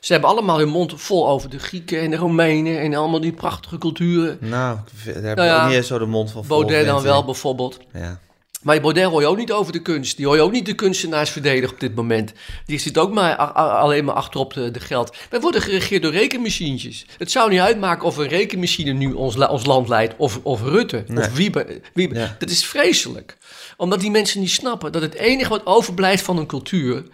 ze 0.00 0.12
hebben 0.12 0.30
allemaal 0.30 0.58
hun 0.58 0.68
mond 0.68 0.92
vol 0.96 1.28
over 1.28 1.50
de 1.50 1.58
Grieken 1.58 2.00
en 2.00 2.10
de 2.10 2.16
Romeinen 2.16 2.80
en 2.80 2.94
allemaal 2.94 3.20
die 3.20 3.32
prachtige 3.32 3.78
culturen. 3.78 4.38
Nou, 4.40 4.78
daar 5.04 5.14
heb 5.14 5.22
Nou 5.36 5.48
ik 5.48 5.54
ja, 5.54 5.60
ook 5.62 5.68
niet 5.68 5.76
eens 5.76 5.86
zo 5.86 5.98
de 5.98 6.06
mond 6.06 6.30
van 6.30 6.44
vol. 6.44 6.58
Baudet 6.58 6.86
dan 6.86 7.02
wel 7.02 7.24
bijvoorbeeld. 7.24 7.78
Ja. 7.92 8.18
Maar 8.62 8.80
Baudet 8.80 9.04
hoor 9.04 9.20
je 9.20 9.26
ook 9.26 9.36
niet 9.36 9.52
over 9.52 9.72
de 9.72 9.82
kunst. 9.82 10.16
Die 10.16 10.26
hoor 10.26 10.34
je 10.36 10.42
ook 10.42 10.52
niet 10.52 10.66
de 10.66 10.74
kunstenaars 10.74 11.30
verdedigen 11.30 11.70
op 11.74 11.80
dit 11.80 11.94
moment. 11.94 12.32
Die 12.64 12.78
zit 12.78 12.98
ook 12.98 13.12
maar 13.12 13.36
alleen 13.52 14.04
maar 14.04 14.14
achterop 14.14 14.54
de, 14.54 14.70
de 14.70 14.80
geld. 14.80 15.16
Wij 15.30 15.40
worden 15.40 15.60
geregeerd 15.62 16.02
door 16.02 16.12
rekenmachientjes. 16.12 17.06
Het 17.18 17.30
zou 17.30 17.50
niet 17.50 17.60
uitmaken 17.60 18.06
of 18.06 18.16
een 18.16 18.28
rekenmachine 18.28 18.92
nu 18.92 19.12
ons, 19.12 19.36
ons 19.36 19.66
land 19.66 19.88
leidt. 19.88 20.14
Of, 20.16 20.40
of 20.42 20.62
Rutte. 20.62 21.04
Nee. 21.06 21.24
Of 21.24 21.32
Wiebe. 21.34 21.80
Wiebe. 21.94 22.14
Ja. 22.14 22.36
Dat 22.38 22.50
is 22.50 22.64
vreselijk. 22.66 23.36
Omdat 23.76 24.00
die 24.00 24.10
mensen 24.10 24.40
niet 24.40 24.50
snappen 24.50 24.92
dat 24.92 25.02
het 25.02 25.14
enige 25.14 25.48
wat 25.48 25.66
overblijft 25.66 26.24
van 26.24 26.38
een 26.38 26.46
cultuur... 26.46 27.04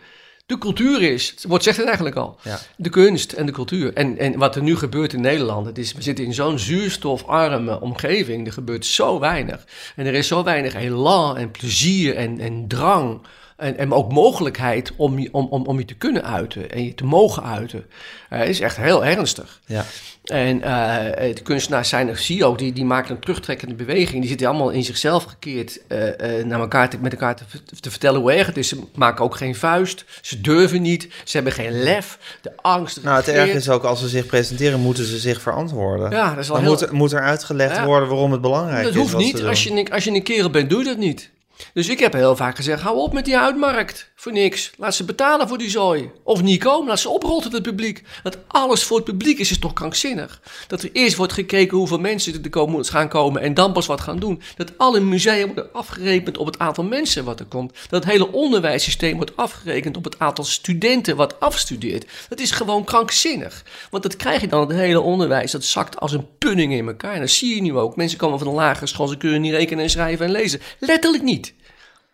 de 0.46 0.58
cultuur 0.58 1.02
is. 1.02 1.34
Wat 1.48 1.62
zegt 1.62 1.76
het 1.76 1.86
eigenlijk 1.86 2.16
al? 2.16 2.38
Ja. 2.42 2.58
De 2.76 2.88
kunst 2.88 3.32
en 3.32 3.46
de 3.46 3.52
cultuur. 3.52 3.92
En, 3.94 4.18
en 4.18 4.38
wat 4.38 4.56
er 4.56 4.62
nu 4.62 4.76
gebeurt 4.76 5.12
in 5.12 5.20
Nederland, 5.20 5.66
het 5.66 5.78
is, 5.78 5.92
we 5.92 6.02
zitten 6.02 6.24
in 6.24 6.34
zo'n 6.34 6.58
zuurstofarme 6.58 7.80
omgeving. 7.80 8.46
Er 8.46 8.52
gebeurt 8.52 8.86
zo 8.86 9.18
weinig. 9.18 9.64
En 9.96 10.06
er 10.06 10.14
is 10.14 10.26
zo 10.26 10.42
weinig 10.44 10.74
elan 10.74 11.36
en 11.36 11.50
plezier 11.50 12.16
en, 12.16 12.40
en 12.40 12.68
drang. 12.68 13.20
En, 13.62 13.76
en 13.78 13.92
ook 13.92 14.12
mogelijkheid 14.12 14.92
om 14.96 15.18
je, 15.18 15.28
om, 15.32 15.46
om, 15.50 15.66
om 15.66 15.78
je 15.78 15.84
te 15.84 15.94
kunnen 15.94 16.24
uiten 16.24 16.70
en 16.70 16.84
je 16.84 16.94
te 16.94 17.04
mogen 17.04 17.42
uiten. 17.44 17.84
Het 18.28 18.48
is 18.48 18.60
echt 18.60 18.76
heel 18.76 19.04
ernstig. 19.04 19.60
Ja. 19.66 19.84
En 20.24 20.62
eh, 20.62 21.34
de 21.34 21.42
kunstenaars 21.42 21.88
zijn, 21.88 22.08
er, 22.08 22.18
zie 22.18 22.36
je 22.36 22.44
ook, 22.44 22.58
die, 22.58 22.72
die 22.72 22.84
maken 22.84 23.10
een 23.14 23.20
terugtrekkende 23.20 23.74
beweging. 23.74 24.20
Die 24.20 24.28
zitten 24.28 24.46
allemaal 24.46 24.70
in 24.70 24.84
zichzelf 24.84 25.24
gekeerd 25.24 25.80
eh, 25.88 26.38
eh, 26.38 26.46
naar 26.46 26.60
elkaar 26.60 26.90
te, 26.90 26.96
met 27.00 27.12
elkaar 27.12 27.36
te, 27.36 27.44
te 27.80 27.90
vertellen 27.90 28.20
hoe 28.20 28.32
erg 28.32 28.46
het 28.46 28.56
is. 28.56 28.68
Ze 28.68 28.80
maken 28.94 29.24
ook 29.24 29.36
geen 29.36 29.54
vuist. 29.54 30.04
Ze 30.22 30.40
durven 30.40 30.82
niet. 30.82 31.08
Ze 31.24 31.36
hebben 31.36 31.52
geen 31.52 31.82
lef. 31.82 32.18
De 32.42 32.52
angst. 32.56 33.02
Nou, 33.02 33.16
het 33.16 33.28
erg 33.28 33.50
is 33.50 33.68
ook 33.68 33.84
als 33.84 34.00
ze 34.00 34.08
zich 34.08 34.26
presenteren, 34.26 34.80
moeten 34.80 35.04
ze 35.04 35.18
zich 35.18 35.40
verantwoorden. 35.40 36.10
Ja, 36.10 36.28
dat 36.30 36.38
is 36.38 36.46
wel 36.48 36.56
Dan 36.56 36.64
heel... 36.64 36.74
moet, 36.74 36.82
er- 36.88 36.94
moet 36.94 37.12
er 37.12 37.20
uitgelegd 37.22 37.76
Ja. 37.76 37.84
worden 37.84 38.08
waarom 38.08 38.32
het 38.32 38.40
belangrijk 38.40 38.82
Dat 38.82 38.92
is. 38.92 38.98
hoeft 38.98 39.12
wat 39.12 39.22
niet. 39.22 39.42
Als 39.44 39.62
je, 39.64 39.70
een- 39.70 39.92
als 39.92 40.04
je 40.04 40.10
een 40.10 40.22
kerel 40.22 40.50
bent, 40.50 40.70
doe 40.70 40.78
je 40.78 40.84
dat 40.84 40.98
niet. 40.98 41.30
Dus 41.74 41.88
ik 41.88 41.98
heb 41.98 42.12
heel 42.12 42.36
vaak 42.36 42.56
gezegd, 42.56 42.82
hou 42.82 42.98
op 42.98 43.12
met 43.12 43.24
die 43.24 43.38
uitmarkt. 43.38 44.10
Voor 44.14 44.32
niks. 44.32 44.72
Laat 44.76 44.94
ze 44.94 45.04
betalen 45.04 45.48
voor 45.48 45.58
die 45.58 45.70
zooi. 45.70 46.10
Of 46.22 46.42
niet 46.42 46.62
komen, 46.62 46.88
laat 46.88 47.00
ze 47.00 47.08
oprotten 47.08 47.52
het 47.52 47.62
publiek. 47.62 48.02
Dat 48.22 48.38
alles 48.48 48.82
voor 48.82 48.96
het 48.96 49.06
publiek 49.06 49.38
is, 49.38 49.50
is 49.50 49.58
toch 49.58 49.72
krankzinnig. 49.72 50.40
Dat 50.66 50.82
er 50.82 50.90
eerst 50.92 51.16
wordt 51.16 51.32
gekeken 51.32 51.76
hoeveel 51.76 51.98
mensen 51.98 52.42
er 52.42 52.50
komen, 52.50 52.84
gaan 52.84 53.08
komen 53.08 53.42
en 53.42 53.54
dan 53.54 53.72
pas 53.72 53.86
wat 53.86 54.00
gaan 54.00 54.18
doen. 54.18 54.42
Dat 54.56 54.78
alle 54.78 55.00
musea 55.00 55.46
worden 55.46 55.72
afgerekend 55.72 56.38
op 56.38 56.46
het 56.46 56.58
aantal 56.58 56.84
mensen 56.84 57.24
wat 57.24 57.40
er 57.40 57.46
komt. 57.46 57.72
Dat 57.88 58.04
het 58.04 58.12
hele 58.12 58.32
onderwijssysteem 58.32 59.16
wordt 59.16 59.36
afgerekend 59.36 59.96
op 59.96 60.04
het 60.04 60.18
aantal 60.18 60.44
studenten 60.44 61.16
wat 61.16 61.40
afstudeert. 61.40 62.10
Dat 62.28 62.40
is 62.40 62.50
gewoon 62.50 62.84
krankzinnig. 62.84 63.64
Want 63.90 64.02
dat 64.02 64.16
krijg 64.16 64.40
je 64.40 64.48
dan, 64.48 64.60
het 64.60 64.70
hele 64.76 65.00
onderwijs. 65.00 65.50
Dat 65.50 65.64
zakt 65.64 66.00
als 66.00 66.12
een 66.12 66.26
punning 66.38 66.72
in 66.72 66.86
elkaar. 66.86 67.14
En 67.14 67.20
dat 67.20 67.30
zie 67.30 67.54
je 67.54 67.62
nu 67.62 67.76
ook. 67.76 67.96
Mensen 67.96 68.18
komen 68.18 68.38
van 68.38 68.48
een 68.48 68.54
lagere 68.54 68.86
school, 68.86 69.08
ze 69.08 69.16
kunnen 69.16 69.40
niet 69.40 69.52
rekenen 69.52 69.84
en 69.84 69.90
schrijven 69.90 70.26
en 70.26 70.32
lezen. 70.32 70.60
Letterlijk 70.78 71.22
niet. 71.22 71.51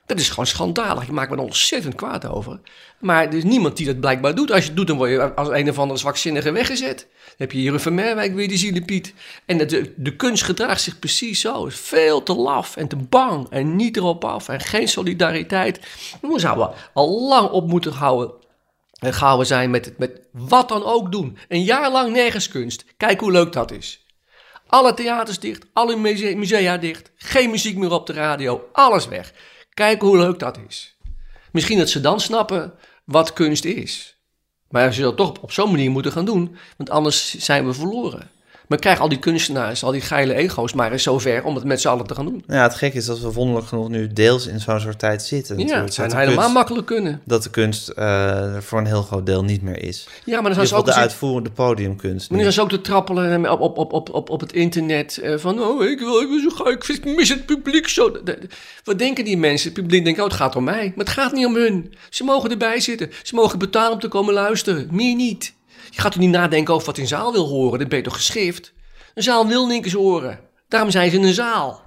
Dat 0.09 0.19
is 0.19 0.29
gewoon 0.29 0.47
schandalig. 0.47 1.07
Je 1.07 1.13
maakt 1.13 1.31
me 1.31 1.37
er 1.37 1.43
ontzettend 1.43 1.95
kwaad 1.95 2.27
over. 2.27 2.61
Maar 2.99 3.27
er 3.27 3.35
is 3.35 3.45
niemand 3.45 3.77
die 3.77 3.87
dat 3.87 4.01
blijkbaar 4.01 4.35
doet. 4.35 4.51
Als 4.51 4.61
je 4.61 4.67
het 4.67 4.77
doet, 4.77 4.87
dan 4.87 4.97
word 4.97 5.11
je 5.11 5.35
als 5.35 5.49
een 5.49 5.69
of 5.69 5.79
andere 5.79 5.99
zwakzinnige 5.99 6.53
weggezet. 6.53 6.99
Dan 6.99 7.35
heb 7.37 7.53
je 7.53 7.59
hier 7.59 7.79
van 7.81 7.95
Merwijk 7.95 8.35
weer 8.35 8.49
die 8.49 8.59
zielepiet. 8.59 9.15
En 9.47 9.59
de, 9.59 9.93
de 9.97 10.17
kunst 10.17 10.43
gedraagt 10.43 10.81
zich 10.81 10.99
precies 10.99 11.41
zo. 11.41 11.67
Veel 11.71 12.23
te 12.23 12.35
laf 12.35 12.77
en 12.77 12.89
te 12.89 12.97
bang 12.97 13.47
en 13.51 13.77
niet 13.77 13.97
erop 13.97 14.25
af. 14.25 14.49
En 14.49 14.61
geen 14.61 14.89
solidariteit. 14.89 15.81
We 16.21 16.39
zouden 16.39 16.71
al 16.95 17.29
lang 17.29 17.51
op 17.51 17.69
moeten 17.69 17.93
houden. 17.93 18.31
En 18.99 19.15
gaan 19.15 19.39
we 19.39 19.45
zijn 19.45 19.71
met, 19.71 19.99
met 19.99 20.21
wat 20.33 20.69
dan 20.69 20.85
ook 20.85 21.13
doen. 21.13 21.39
Een 21.49 21.63
jaar 21.65 21.91
lang 21.91 22.13
nergens 22.13 22.49
kunst. 22.49 22.85
Kijk 22.97 23.21
hoe 23.21 23.33
leuk 23.33 23.53
dat 23.53 23.71
is. 23.71 24.07
Alle 24.67 24.95
theaters 24.95 25.39
dicht, 25.39 25.65
alle 25.73 25.97
muse- 25.97 26.35
musea 26.35 26.77
dicht, 26.77 27.11
geen 27.17 27.51
muziek 27.51 27.77
meer 27.77 27.91
op 27.91 28.07
de 28.07 28.13
radio, 28.13 28.69
alles 28.73 29.09
weg. 29.09 29.33
Kijk 29.79 30.01
hoe 30.01 30.17
leuk 30.17 30.39
dat 30.39 30.59
is. 30.69 30.97
Misschien 31.53 31.79
dat 31.79 31.89
ze 31.89 32.01
dan 32.01 32.21
snappen 32.21 32.73
wat 33.05 33.33
kunst 33.33 33.65
is. 33.65 34.19
Maar 34.69 34.95
ze 34.95 35.01
dat 35.01 35.17
toch 35.17 35.39
op 35.41 35.53
zo'n 35.53 35.71
manier 35.71 35.91
moeten 35.91 36.13
gaan 36.13 36.25
doen, 36.25 36.57
want 36.77 36.91
anders 36.91 37.39
zijn 37.39 37.67
we 37.67 37.73
verloren. 37.73 38.31
Maar 38.69 38.79
krijg 38.79 39.01
al 39.01 39.09
die 39.09 39.19
kunstenaars, 39.19 39.83
al 39.85 39.91
die 39.93 40.01
geile 40.01 40.35
ego's 40.35 40.73
maar 40.73 40.93
eens 40.93 41.03
zover 41.03 41.45
om 41.45 41.55
het 41.55 41.65
met 41.65 41.81
z'n 41.81 41.89
allen 41.89 42.07
te 42.07 42.15
gaan 42.15 42.25
doen. 42.25 42.45
Ja, 42.47 42.63
het 42.63 42.75
gekke 42.75 42.97
is 42.97 43.05
dat 43.07 43.21
we 43.21 43.33
wonderlijk 43.33 43.67
genoeg 43.67 43.89
nu 43.89 44.13
deels 44.13 44.47
in 44.47 44.61
zo'n 44.61 44.81
soort 44.81 44.99
tijd 44.99 45.23
zitten. 45.23 45.59
Ja, 45.59 45.81
het 45.83 45.95
de 45.95 46.03
helemaal 46.03 46.35
kunst, 46.37 46.53
makkelijk 46.55 46.87
kunnen. 46.87 47.21
dat 47.25 47.43
de 47.43 47.51
kunst 47.51 47.89
eh, 47.89 48.55
er 48.55 48.63
voor 48.63 48.79
een 48.79 48.87
heel 48.87 49.03
groot 49.03 49.27
deel 49.27 49.45
niet 49.45 49.63
meer 49.63 49.83
is. 49.83 50.09
Ja, 50.25 50.35
maar 50.35 50.43
dan 50.43 50.55
zijn 50.55 50.67
ze 50.67 50.75
ook 50.75 50.81
de 50.85 50.87
zitten- 50.87 51.03
uitvoerende 51.11 51.51
podiumkunst. 51.51 52.29
Maar 52.29 52.37
nu 52.39 52.43
zijn 52.45 52.55
ze 52.55 52.61
ook 52.63 52.69
te 52.71 52.81
trappelen 52.81 53.51
op, 53.53 53.61
op, 53.61 53.79
op, 53.79 53.93
op, 53.93 54.11
op, 54.15 54.31
op 54.31 54.41
het 54.41 54.53
internet. 54.53 55.19
eh, 55.19 55.35
van, 55.37 55.61
oh, 55.63 55.85
ik 55.85 55.99
wil, 55.99 56.21
ik 56.21 56.29
wil 56.29 56.41
zo 56.41 56.49
graag, 56.51 56.73
ik 56.75 56.85
vind- 56.85 56.99
ik 57.07 57.17
mis 57.17 57.29
het 57.29 57.47
publiek 57.47 57.89
zo. 57.89 58.11
De- 58.11 58.21
de- 58.25 58.39
Wat 58.85 58.99
denken 58.99 59.25
die 59.25 59.37
mensen? 59.39 59.71
Het 59.73 59.81
publiek 59.81 60.05
denkt, 60.05 60.19
oh, 60.19 60.25
het 60.27 60.35
gaat 60.35 60.57
om 60.57 60.65
mij. 60.65 60.93
Maar 60.97 61.05
het 61.05 61.15
gaat 61.15 61.33
niet 61.33 61.47
om 61.47 61.55
hun. 61.55 61.95
Ze 62.11 62.25
mogen 62.25 62.51
erbij 62.51 62.81
zitten. 62.81 63.11
Ze 63.23 63.35
mogen 63.35 63.59
betalen 63.59 63.93
om 63.93 64.01
te 64.01 64.09
komen 64.09 64.35
luisteren. 64.35 64.89
Meer 64.91 65.15
niet. 65.15 65.57
Gaat 66.01 66.13
toch 66.13 66.21
niet 66.21 66.31
nadenken 66.31 66.75
over 66.75 66.87
wat 66.87 66.99
een 66.99 67.07
zaal 67.07 67.33
wil 67.33 67.47
horen. 67.49 67.79
Dat 67.79 67.89
ben 67.89 67.99
je 67.99 68.05
toch 68.05 68.17
geschrift? 68.17 68.73
Een 69.15 69.23
zaal 69.23 69.47
wil 69.47 69.67
niks 69.67 69.93
horen. 69.93 70.41
Daarom 70.69 70.91
zijn 70.91 71.11
ze 71.11 71.17
in 71.17 71.23
een 71.23 71.35
zaal. 71.35 71.83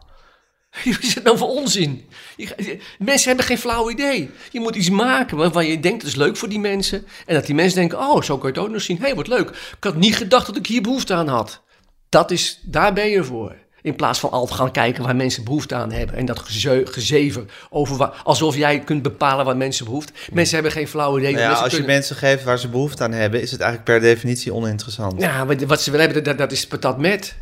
Wat 0.86 1.02
is 1.02 1.22
nou 1.24 1.38
voor 1.38 1.48
onzin? 1.48 2.10
Je- 2.38 2.80
mensen 3.00 3.28
hebben 3.28 3.46
geen 3.46 3.58
flauw 3.58 3.90
idee. 3.90 4.30
Je 4.52 4.60
moet 4.60 4.76
iets 4.76 4.90
maken 4.90 5.38
waarvan 5.38 5.66
je 5.66 5.80
denkt 5.80 6.00
dat 6.02 6.10
is 6.10 6.16
leuk 6.16 6.38
voor 6.38 6.50
die 6.50 6.60
mensen. 6.60 7.06
En 7.26 7.36
dat 7.36 7.46
die 7.46 7.56
mensen 7.56 7.80
denken, 7.80 8.00
oh, 8.00 8.22
zo 8.22 8.38
kan 8.38 8.50
je 8.50 8.56
het 8.56 8.66
ook 8.66 8.74
nog 8.74 8.82
zien. 8.82 8.98
Hé, 8.98 9.04
hey, 9.04 9.16
wat 9.16 9.28
leuk. 9.28 9.50
Ik 9.50 9.84
had 9.84 9.96
niet 9.96 10.16
gedacht 10.16 10.46
dat 10.46 10.56
ik 10.56 10.68
hier 10.68 10.82
behoefte 10.82 11.14
aan 11.14 11.28
had. 11.28 11.62
Dat 12.10 12.32
is, 12.32 12.60
daar 12.64 12.94
ben 12.94 13.10
je 13.10 13.24
voor. 13.24 13.56
In 13.82 13.96
plaats 13.96 14.20
van 14.20 14.30
altijd 14.32 14.60
gaan 14.60 14.72
kijken 14.72 15.04
waar 15.04 15.16
mensen 15.16 15.44
behoefte 15.44 15.76
aan 15.76 15.92
hebben. 15.92 16.16
En 16.16 16.26
dat 16.26 16.40
geze- 16.40 16.82
gezever 16.86 17.44
over 17.70 17.98
waar, 17.98 18.22
alsof 18.24 18.56
jij 18.56 18.80
kunt 18.80 19.02
bepalen 19.02 19.46
waar 19.46 19.58
mensen 19.58 19.86
behoefte. 19.86 20.14
Mensen 20.32 20.54
hebben 20.54 20.72
geen 20.72 20.88
flauw 20.88 21.18
idee. 21.18 21.32
Nou 21.34 21.44
ja, 21.44 21.52
als 21.54 21.76
je 21.76 21.84
mensen 21.84 22.16
geeft 22.16 22.44
waar 22.44 22.60
ze 22.60 22.68
behoefte 22.70 23.04
aan 23.04 23.12
hebben, 23.12 23.42
is 23.42 23.52
het 23.52 23.62
eigenlijk 23.62 23.92
per 23.92 24.10
definitie 24.10 24.54
oninteressant. 24.54 25.22
Ja, 25.22 25.46
wat 25.46 25.82
ze 25.82 25.92
willen 25.92 26.06
hebben, 26.06 26.24
dat, 26.24 26.38
dat 26.38 26.52
is 26.52 26.68
patat 26.68 26.98
met. 26.98 27.36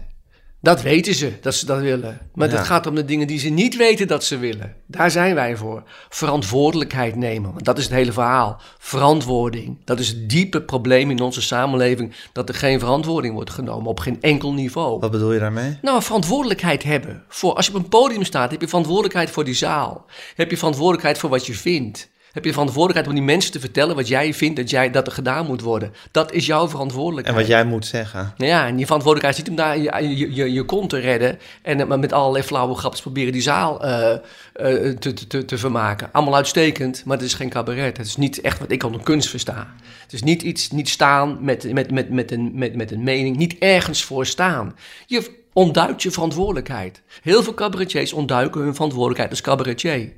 Dat 0.62 0.82
weten 0.82 1.16
ze, 1.16 1.34
dat 1.42 1.56
ze 1.56 1.66
dat 1.66 1.80
willen. 1.80 2.20
Maar 2.34 2.50
Ja. 2.50 2.56
het 2.56 2.66
gaat 2.66 2.88
om 2.88 2.96
de 2.96 3.06
dingen 3.06 3.28
die 3.28 3.40
ze 3.40 3.50
niet 3.50 3.76
weten 3.78 4.08
dat 4.08 4.24
ze 4.24 4.38
willen. 4.38 4.76
Daar 4.88 5.12
zijn 5.12 5.36
wij 5.36 5.56
voor. 5.58 5.84
Verantwoordelijkheid 6.10 7.16
nemen, 7.16 7.52
want 7.54 7.66
dat 7.66 7.78
is 7.78 7.84
het 7.84 7.94
hele 7.94 8.12
verhaal. 8.12 8.62
Verantwoording, 8.78 9.78
dat 9.86 10.00
is 10.00 10.08
het 10.08 10.30
diepe 10.30 10.62
probleem 10.62 11.12
in 11.12 11.20
onze 11.22 11.42
samenleving... 11.42 12.14
dat 12.34 12.50
er 12.50 12.56
geen 12.56 12.80
verantwoording 12.80 13.34
wordt 13.34 13.50
genomen 13.50 13.90
op 13.90 14.00
geen 14.00 14.22
enkel 14.22 14.54
niveau. 14.54 15.00
Wat 15.00 15.12
bedoel 15.12 15.34
je 15.34 15.40
daarmee? 15.40 15.78
Nou, 15.82 16.04
verantwoordelijkheid 16.04 16.84
hebben. 16.84 17.24
Voor, 17.28 17.54
als 17.54 17.66
je 17.66 17.74
op 17.76 17.84
een 17.84 17.90
podium 17.90 18.24
staat, 18.24 18.52
heb 18.52 18.62
je 18.62 18.68
verantwoordelijkheid 18.68 19.30
voor 19.30 19.44
die 19.44 19.54
zaal. 19.54 20.06
Heb 20.36 20.50
je 20.50 20.58
verantwoordelijkheid 20.58 21.18
voor 21.18 21.30
wat 21.30 21.46
je 21.46 21.54
vindt. 21.54 22.10
Heb 22.32 22.44
je 22.44 22.50
de 22.50 22.56
verantwoordelijkheid 22.56 23.08
om 23.08 23.26
die 23.26 23.34
mensen 23.36 23.52
te 23.52 23.60
vertellen 23.60 23.96
wat 23.96 24.08
jij 24.08 24.34
vindt 24.34 24.56
dat, 24.56 24.70
jij, 24.70 24.92
dat 24.92 25.08
er 25.08 25.14
gedaan 25.14 25.46
moet 25.46 25.62
worden. 25.62 25.94
Dat 26.12 26.32
is 26.32 26.46
jouw 26.46 26.64
En 26.64 26.70
verantwoordelijkheid. 26.70 27.38
wat 27.38 27.48
jij 27.48 27.66
moet 27.66 27.86
zeggen. 27.86 28.34
Nou 28.38 28.52
ja, 28.52 28.68
en 28.68 28.76
die 28.76 28.86
verantwoordelijkheid 28.86 29.36
zit 29.36 29.48
hem 29.48 29.56
daar 29.56 30.02
je, 30.02 30.18
je, 30.18 30.34
je, 30.34 30.54
je 30.54 30.64
kont 30.64 30.90
te 30.90 30.98
redden. 30.98 31.40
En 31.62 32.00
met 32.00 32.14
allerlei 32.14 32.44
flauwe 32.44 32.76
grapjes 32.76 33.02
proberen 33.02 33.34
die 33.34 33.42
zaal 33.42 33.84
eh, 33.84 34.18
te, 34.54 35.00
te, 35.00 35.28
te, 35.28 35.46
te 35.46 35.58
vermaken. 35.58 36.10
Allemaal 36.12 36.36
uitstekend, 36.36 37.06
maar 37.06 37.18
het 37.18 37.26
is 37.26 37.34
geen 37.34 37.50
cabaret. 37.50 37.98
Het 37.98 38.06
is 38.06 38.16
niet 38.16 38.42
echt 38.42 38.60
wat 38.60 38.72
ik 38.72 38.84
onder 38.84 39.02
kunst 39.04 39.30
versta. 39.30 39.74
Het 40.02 40.14
is 40.14 40.24
niet 40.24 40.42
iets, 40.42 40.72
niet 40.72 40.90
staan 40.90 41.38
met, 41.42 41.74
met, 41.74 41.92
met, 41.92 42.10
met, 42.10 42.32
een, 42.32 42.52
met, 42.54 42.76
met 42.76 42.92
een 42.92 43.04
mening, 43.04 43.38
niet 43.38 43.58
ergens 43.58 44.04
voor 44.04 44.26
staan. 44.26 44.76
Je 45.08 45.38
ontduikt 45.54 46.04
je 46.04 46.12
verantwoordelijkheid. 46.12 47.02
Heel 47.22 47.44
veel 47.44 47.54
cabaretiers 47.54 48.14
ontduiken 48.14 48.62
hun 48.62 48.74
verantwoordelijkheid 48.74 49.30
als 49.30 49.42
cabaretier. 49.42 50.14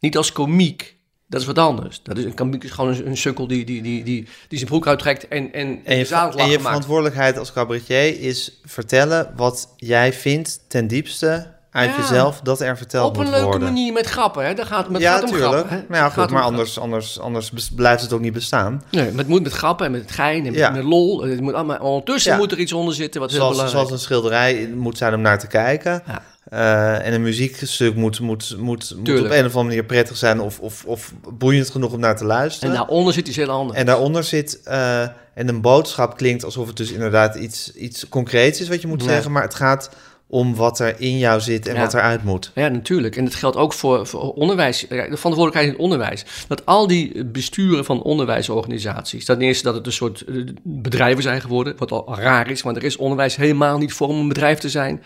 Niet 0.00 0.16
als 0.16 0.32
komiek. 0.32 0.93
Dat 1.34 1.42
is 1.42 1.48
wat 1.54 1.58
anders. 1.58 2.00
Dat 2.02 2.18
is, 2.18 2.24
een 2.24 2.34
komiek 2.34 2.64
is 2.64 2.70
gewoon 2.70 2.94
een, 2.94 3.06
een 3.06 3.16
sukkel 3.16 3.46
die, 3.46 3.64
die, 3.64 3.82
die, 3.82 4.04
die, 4.04 4.28
die 4.48 4.58
zijn 4.58 4.70
broek 4.70 4.86
uittrekt 4.86 5.28
en, 5.28 5.52
en, 5.52 5.80
En 5.84 5.96
je, 5.98 6.06
en 6.36 6.48
je 6.48 6.60
verantwoordelijkheid 6.60 7.38
als 7.38 7.52
cabaretier 7.52 8.20
is 8.20 8.60
vertellen 8.64 9.32
wat 9.36 9.68
jij 9.76 10.12
vindt 10.12 10.60
ten 10.68 10.86
diepste 10.86 11.52
uit 11.70 11.90
Ja. 11.90 11.96
jezelf 12.00 12.40
dat 12.40 12.60
er 12.60 12.76
verteld 12.76 13.08
Op 13.08 13.16
moet 13.16 13.24
een 13.24 13.30
leuke 13.30 13.46
worden. 13.46 13.62
manier 13.68 13.92
met 13.92 14.06
grappen, 14.06 14.46
hè? 14.46 14.54
Daar 14.54 14.66
gaat, 14.66 14.86
het 14.88 14.98
ja, 15.00 15.12
gaat 15.12 15.22
om 15.22 15.28
tuurlijk. 15.28 15.50
grappen. 15.52 15.76
Hè? 15.76 15.82
Maar 15.88 15.98
ja, 15.98 16.04
goed, 16.08 16.16
maar 16.16 16.26
grappen. 16.26 16.42
anders, 16.46 16.78
anders, 16.78 17.20
anders 17.20 17.52
blijft 17.74 18.02
het 18.02 18.12
ook 18.12 18.20
niet 18.20 18.32
bestaan. 18.32 18.82
Nee, 18.90 19.08
maar 19.10 19.18
het 19.18 19.28
moet 19.28 19.42
met 19.42 19.52
grappen 19.52 19.86
en 19.86 19.92
met 19.92 20.10
gein 20.10 20.36
en 20.46 20.50
met, 20.50 20.54
Ja. 20.60 20.70
met 20.70 20.84
lol. 20.84 21.22
Het 21.22 21.40
moet 21.40 21.52
allemaal, 21.54 21.78
ondertussen 21.78 22.36
moet 22.36 22.52
er 22.52 22.58
iets 22.58 22.72
onder 22.72 22.94
zitten 22.94 23.20
wat 23.20 23.30
heel 23.30 23.38
Zoals, 23.38 23.56
belangrijk 23.56 23.86
zoals 23.86 24.00
een 24.00 24.06
schilderij 24.06 24.68
moet 24.74 24.98
zijn 24.98 25.14
om 25.14 25.20
naar 25.20 25.38
te 25.38 25.46
kijken. 25.46 26.02
Eh, 26.44 27.06
en 27.06 27.12
een 27.12 27.22
muziekstuk 27.22 27.94
moet, 27.94 28.20
moet, 28.20 28.56
moet, 28.58 28.94
moet 28.96 29.04
Tuurlijk. 29.04 29.26
op 29.26 29.32
een 29.32 29.38
of 29.38 29.44
andere 29.44 29.64
manier 29.64 29.84
prettig 29.84 30.16
zijn 30.16 30.40
of, 30.40 30.60
of, 30.60 30.84
of 30.84 31.12
boeiend 31.32 31.70
genoeg 31.70 31.92
om 31.92 32.00
naar 32.00 32.16
te 32.16 32.20
En 32.22 32.26
luisteren. 32.28 32.74
daaronder 32.74 33.12
zit 33.12 33.28
iets 33.28 33.36
heel 33.36 33.48
anders. 33.50 33.78
En 33.78 33.86
daaronder 33.86 34.24
zit, 34.24 34.60
eh, 34.64 35.02
en 35.34 35.48
een 35.48 35.60
boodschap 35.60 36.16
klinkt 36.16 36.44
alsof 36.44 36.66
het 36.66 36.76
dus 36.76 36.92
inderdaad 36.92 37.34
iets, 37.34 37.72
iets 37.74 38.08
concreets 38.08 38.60
is 38.60 38.68
wat 38.68 38.80
je 38.80 38.86
moet 38.86 39.02
zeggen, 39.02 39.32
maar 39.32 39.42
het 39.42 39.54
gaat 39.54 39.90
om 40.26 40.54
wat 40.54 40.78
er 40.78 40.94
in 41.00 41.18
jou 41.18 41.40
zit 41.40 41.66
en 41.68 41.74
Ja. 41.74 41.80
wat 41.80 41.94
eruit 41.94 42.24
moet. 42.24 42.50
Ja, 42.54 42.68
natuurlijk. 42.68 43.16
En 43.16 43.24
dat 43.24 43.34
geldt 43.34 43.56
ook 43.56 43.72
voor, 43.72 44.06
voor 44.06 44.32
onderwijs. 44.32 44.80
De 44.80 44.86
verantwoordelijkheid 44.96 45.66
in 45.66 45.72
het 45.72 45.80
onderwijs. 45.82 46.24
Dat 46.48 46.66
al 46.66 46.86
die 46.86 47.24
besturen 47.24 47.84
van 47.84 48.02
onderwijsorganisaties. 48.02 49.24
Ten 49.24 49.40
eerste 49.40 49.64
dat 49.64 49.74
het 49.74 49.86
een 49.86 49.92
soort 49.92 50.20
eh, 50.20 50.34
bedrijven 50.62 51.22
zijn 51.22 51.40
geworden. 51.40 51.74
Wat 51.78 51.90
al 51.92 52.14
raar 52.18 52.50
is, 52.50 52.62
want 52.62 52.76
er 52.76 52.84
is 52.84 52.96
onderwijs 52.96 53.36
helemaal 53.36 53.78
niet 53.78 53.92
voor 53.92 54.08
om 54.08 54.18
een 54.18 54.28
bedrijf 54.28 54.58
te 54.58 54.68
zijn. 54.68 55.02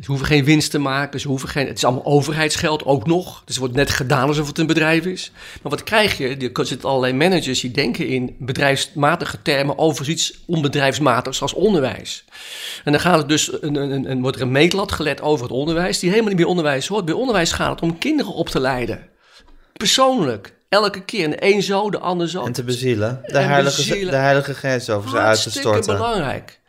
Ze 0.00 0.06
hoeven 0.06 0.26
geen 0.26 0.44
winst 0.44 0.70
te 0.70 0.78
maken. 0.78 1.20
Ze 1.20 1.28
hoeven 1.28 1.48
geen, 1.48 1.66
het 1.66 1.76
is 1.76 1.84
allemaal 1.84 2.04
overheidsgeld 2.04 2.84
ook 2.84 3.06
nog. 3.06 3.42
Dus 3.44 3.54
het 3.54 3.58
wordt 3.58 3.74
net 3.74 3.90
gedaan 3.90 4.28
alsof 4.28 4.46
het 4.46 4.58
een 4.58 4.66
bedrijf 4.66 5.04
is. 5.04 5.32
Maar 5.62 5.70
wat 5.70 5.82
krijg 5.84 6.18
je? 6.18 6.50
Er 6.54 6.66
zitten 6.66 6.88
allerlei 6.88 7.12
managers 7.12 7.60
die 7.60 7.70
denken 7.70 8.06
in 8.06 8.36
bedrijfsmatige 8.38 9.42
termen 9.42 9.78
over 9.78 10.08
iets 10.08 10.38
onbedrijfsmatigs 10.46 11.42
als 11.42 11.52
onderwijs. 11.52 12.24
En 12.84 12.92
dan 12.92 13.00
gaat 13.00 13.18
het 13.18 13.28
dus, 13.28 13.62
een, 13.62 13.74
een, 13.74 14.10
een, 14.10 14.20
wordt 14.20 14.36
er 14.36 14.42
een 14.42 14.52
meetlat 14.52 14.92
gelet 14.92 15.20
over 15.20 15.44
het 15.44 15.54
onderwijs, 15.54 15.98
die 15.98 16.08
helemaal 16.10 16.30
niet 16.30 16.40
bij 16.40 16.48
onderwijs 16.50 16.86
hoort. 16.86 17.04
Bij 17.04 17.14
onderwijs 17.14 17.52
gaat 17.52 17.70
het 17.70 17.80
om 17.80 17.98
kinderen 17.98 18.32
op 18.32 18.48
te 18.48 18.60
leiden. 18.60 19.08
Persoonlijk. 19.72 20.56
Elke 20.68 21.04
keer. 21.04 21.24
En 21.24 21.30
de 21.30 21.36
een 21.40 21.62
zo, 21.62 21.90
de 21.90 21.98
ander 21.98 22.28
zo. 22.28 22.44
En 22.44 22.52
te 22.52 22.64
bezielen. 22.64 23.20
De, 23.26 23.38
En 23.38 23.48
heilige, 23.48 23.76
bezielen. 23.76 24.10
de 24.10 24.16
heilige 24.16 24.54
grens 24.54 24.90
over 24.90 25.10
ze 25.10 25.16
uit 25.16 25.42
te 25.42 25.50
storten. 25.50 25.96
belangrijk. 25.96 26.60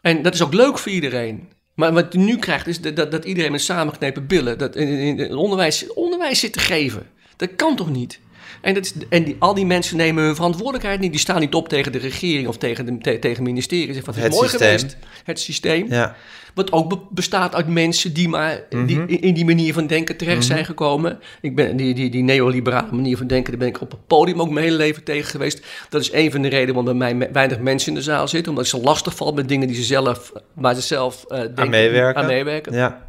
En 0.00 0.22
dat 0.22 0.34
is 0.34 0.42
ook 0.42 0.54
leuk 0.54 0.78
voor 0.78 0.92
iedereen. 0.92 1.54
Maar 1.76 1.92
wat 1.92 2.12
je 2.12 2.18
nu 2.18 2.36
krijgt 2.36 2.66
is 2.66 2.80
dat, 2.80 2.96
dat, 2.96 3.10
dat 3.10 3.24
iedereen 3.24 3.50
met 3.52 3.60
samengeknepen 3.60 4.26
billen 4.26 4.58
dat 4.58 4.76
in, 4.76 4.88
in, 4.88 5.18
in 5.18 5.36
onderwijs, 5.36 5.92
onderwijs 5.92 6.40
zit 6.40 6.52
te 6.52 6.58
geven. 6.58 7.06
Dat 7.36 7.56
kan 7.56 7.76
toch 7.76 7.90
niet? 7.90 8.20
En, 8.60 8.74
dat 8.74 8.84
is, 8.84 8.92
en 9.08 9.24
die, 9.24 9.36
al 9.38 9.54
die 9.54 9.66
mensen 9.66 9.96
nemen 9.96 10.24
hun 10.24 10.34
verantwoordelijkheid 10.34 11.00
niet. 11.00 11.10
Die 11.10 11.20
staan 11.20 11.40
niet 11.40 11.54
op 11.54 11.68
tegen 11.68 11.92
de 11.92 11.98
regering 11.98 12.48
of 12.48 12.56
tegen, 12.58 12.86
de, 12.86 12.98
te- 12.98 13.18
tegen 13.18 13.30
het 13.36 13.40
ministerie. 13.40 13.86
Zeggen, 13.86 14.04
wat 14.04 14.16
is 14.16 14.22
Het 14.22 14.32
mooi 14.32 14.48
systeem. 14.48 14.76
geweest. 14.78 14.96
Het 15.24 15.40
systeem. 15.40 15.86
Ja. 15.88 16.16
Wat 16.54 16.72
ook 16.72 16.88
be- 16.88 16.98
bestaat 17.10 17.54
uit 17.54 17.66
mensen 17.68 18.12
die 18.12 18.28
maar 18.28 18.62
Mhm. 18.70 18.86
die 18.86 19.00
in, 19.06 19.20
in 19.20 19.34
die 19.34 19.44
manier 19.44 19.72
van 19.72 19.86
denken 19.86 20.16
terecht 20.16 20.44
zijn 20.44 20.64
gekomen. 20.64 21.18
Ik 21.40 21.54
ben 21.56 21.76
die, 21.76 21.94
die, 21.94 22.10
die 22.10 22.22
neoliberale 22.22 22.92
manier 22.92 23.16
van 23.16 23.26
denken, 23.26 23.50
daar 23.50 23.58
ben 23.60 23.68
ik 23.68 23.80
op 23.80 23.90
het 23.90 24.06
podium 24.06 24.40
ook 24.40 24.50
mijn 24.50 24.64
hele 24.64 24.76
leven 24.76 25.02
tegen 25.04 25.30
geweest. 25.30 25.66
Dat 25.88 26.00
is 26.00 26.12
een 26.12 26.30
van 26.30 26.42
de 26.42 26.48
redenen 26.48 26.74
waarom 26.74 26.98
bij 26.98 27.14
mij 27.14 27.32
weinig 27.32 27.58
mensen 27.58 27.88
in 27.88 27.94
de 27.94 28.02
zaal 28.02 28.28
zitten. 28.28 28.52
Omdat 28.52 28.66
zo 28.66 28.80
lastig 28.80 29.16
valt 29.16 29.34
met 29.34 29.48
dingen 29.48 29.66
die 29.66 29.76
ze 29.76 29.82
zelf, 29.82 30.32
waar 30.54 30.74
ze 30.74 30.80
zelf 30.80 31.24
eh, 31.28 31.38
denken, 31.38 31.62
Aan 31.62 31.68
meewerken. 31.70 32.22
aan 32.22 32.28
meewerken. 32.28 32.72
ja. 32.72 33.05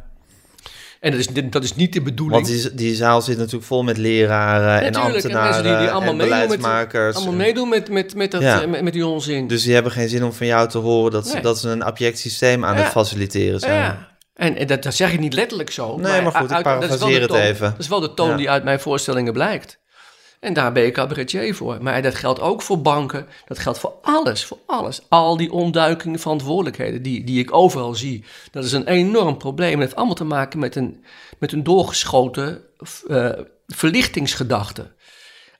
En 1.00 1.10
dat 1.10 1.20
is, 1.20 1.26
dat 1.50 1.64
is 1.64 1.74
niet 1.74 1.92
de 1.92 2.02
bedoeling. 2.02 2.46
Want 2.46 2.62
die, 2.62 2.74
die 2.74 2.94
zaal 2.94 3.22
zit 3.22 3.36
natuurlijk 3.38 3.64
vol 3.64 3.82
met 3.82 3.96
leraren 3.96 4.80
en 4.82 4.92
Natuurlijk, 4.92 4.96
en 4.96 5.14
ambtenaren 5.14 5.48
mensen 5.50 5.62
die, 5.62 5.76
die 5.80 5.90
allemaal 5.90 6.10
en 6.10 6.16
meedoen 6.16 6.38
met, 6.38 6.48
beleidsmakers. 6.48 7.16
allemaal 7.16 7.34
meedoen 7.34 7.68
met, 7.68 7.88
met, 7.90 8.14
met, 8.14 8.30
dat, 8.30 8.40
Ja. 8.42 8.62
eh, 8.62 8.68
met, 8.68 8.82
met 8.82 8.92
die 8.92 9.06
onzin. 9.06 9.46
Dus 9.46 9.62
die 9.62 9.74
hebben 9.74 9.92
geen 9.92 10.08
zin 10.08 10.24
om 10.24 10.32
van 10.32 10.46
jou 10.46 10.68
te 10.68 10.78
horen 10.78 11.12
dat 11.12 11.28
ze, 11.28 11.40
dat 11.40 11.58
ze 11.58 11.68
een 11.68 11.82
abject 11.82 12.18
systeem 12.18 12.64
aan 12.64 12.76
Ja. 12.76 12.82
het 12.82 12.90
faciliteren 12.92 13.60
zijn. 13.60 13.74
Ja. 13.74 14.08
En, 14.34 14.56
en 14.56 14.66
dat, 14.66 14.82
dat 14.82 14.94
zeg 14.94 15.12
ik 15.12 15.20
niet 15.20 15.32
letterlijk 15.32 15.70
zo. 15.70 15.96
Nee, 15.96 16.22
maar 16.22 16.32
goed, 16.32 16.50
ik 16.50 16.54
uit- 16.56 16.62
parafraseer 16.62 17.20
het 17.20 17.28
toon- 17.30 17.38
even. 17.40 17.70
Dat 17.70 17.78
is 17.78 17.88
wel 17.88 18.00
de 18.00 18.14
toon 18.14 18.36
die 18.36 18.50
uit 18.50 18.64
mijn 18.64 18.80
voorstellingen 18.80 19.32
blijkt. 19.32 19.78
En 20.40 20.52
daar 20.52 20.72
ben 20.72 20.82
je 20.82 20.90
cabaretier 20.90 21.54
voor. 21.54 21.82
Maar 21.82 22.02
dat 22.02 22.14
geldt 22.14 22.40
ook 22.40 22.62
voor 22.62 22.82
banken. 22.82 23.26
Dat 23.46 23.58
geldt 23.58 23.78
voor 23.78 23.94
alles, 24.02 24.44
voor 24.44 24.58
alles. 24.66 25.00
Al 25.08 25.36
die 25.36 25.52
ontduikingen 25.52 26.18
verantwoordelijkheden 26.18 27.02
die, 27.02 27.24
die 27.24 27.38
ik 27.38 27.54
overal 27.54 27.94
zie. 27.94 28.24
Dat 28.50 28.64
is 28.64 28.72
een 28.72 28.86
enorm 28.86 29.36
probleem. 29.36 29.70
Het 29.70 29.80
heeft 29.80 29.96
allemaal 29.96 30.14
te 30.14 30.24
maken 30.24 30.58
met 30.58 30.76
een, 30.76 31.04
met 31.38 31.52
een 31.52 31.62
doorgeschoten 31.62 32.62
eh, 33.08 33.30
verlichtingsgedachte. 33.66 34.90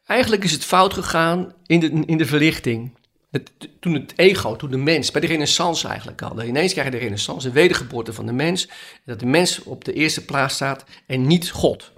Eigenlijk 0.06 0.44
is 0.44 0.52
het 0.52 0.64
fout 0.64 0.94
gegaan 0.94 1.52
in 1.66 1.80
de, 1.80 2.02
in 2.06 2.18
de 2.18 2.26
verlichting. 2.26 2.96
Het, 3.30 3.50
toen 3.80 3.94
het 3.94 4.12
ego, 4.16 4.56
toen 4.56 4.70
de 4.70 4.76
mens, 4.76 5.10
bij 5.10 5.20
de 5.20 5.26
renaissance 5.26 5.88
eigenlijk 5.88 6.22
al. 6.22 6.42
Ineens 6.42 6.72
krijg 6.72 6.86
je 6.86 6.92
de 6.92 7.02
renaissance, 7.02 7.46
de 7.46 7.54
wedergeboorte 7.54 8.12
van 8.12 8.26
de 8.26 8.32
mens. 8.32 8.66
En 8.66 9.02
dat 9.04 9.20
de 9.20 9.26
mens 9.26 9.62
op 9.62 9.84
de 9.84 9.92
eerste 9.92 10.24
plaats 10.24 10.54
staat 10.54 10.84
en 11.06 11.26
niet 11.26 11.50
God. 11.50 11.92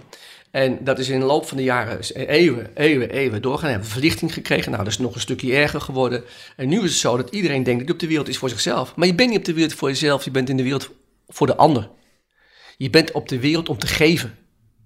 En 0.51 0.83
dat 0.83 0.99
is 0.99 1.09
in 1.09 1.19
de 1.19 1.25
loop 1.25 1.45
van 1.45 1.57
de 1.57 1.63
jaren, 1.63 1.99
eeuwen, 2.27 2.71
eeuwen, 2.73 3.09
eeuwen 3.09 3.41
doorgaan. 3.41 3.69
Hebben 3.69 3.87
verlichting 3.87 4.33
gekregen. 4.33 4.71
Nou, 4.71 4.83
dat 4.83 4.93
is 4.93 4.99
nog 4.99 5.15
een 5.15 5.21
stukje 5.21 5.55
erger 5.55 5.81
geworden. 5.81 6.23
En 6.55 6.69
nu 6.69 6.77
is 6.77 6.89
het 6.89 6.99
zo 6.99 7.17
dat 7.17 7.29
iedereen 7.29 7.63
denkt 7.63 7.79
dat 7.79 7.87
hij 7.87 7.93
op 7.93 7.99
de 7.99 8.07
wereld 8.07 8.27
is 8.27 8.37
voor 8.37 8.49
zichzelf. 8.49 8.95
Maar 8.95 9.07
je 9.07 9.15
bent 9.15 9.29
niet 9.29 9.39
op 9.39 9.45
de 9.45 9.53
wereld 9.53 9.73
voor 9.73 9.89
jezelf, 9.89 10.23
je 10.23 10.31
bent 10.31 10.49
in 10.49 10.57
de 10.57 10.63
wereld 10.63 10.89
voor 11.27 11.47
de 11.47 11.55
ander. 11.55 11.89
Je 12.77 12.89
bent 12.89 13.11
op 13.11 13.29
de 13.29 13.39
wereld 13.39 13.69
om 13.69 13.77
te 13.77 13.87
geven. 13.87 14.37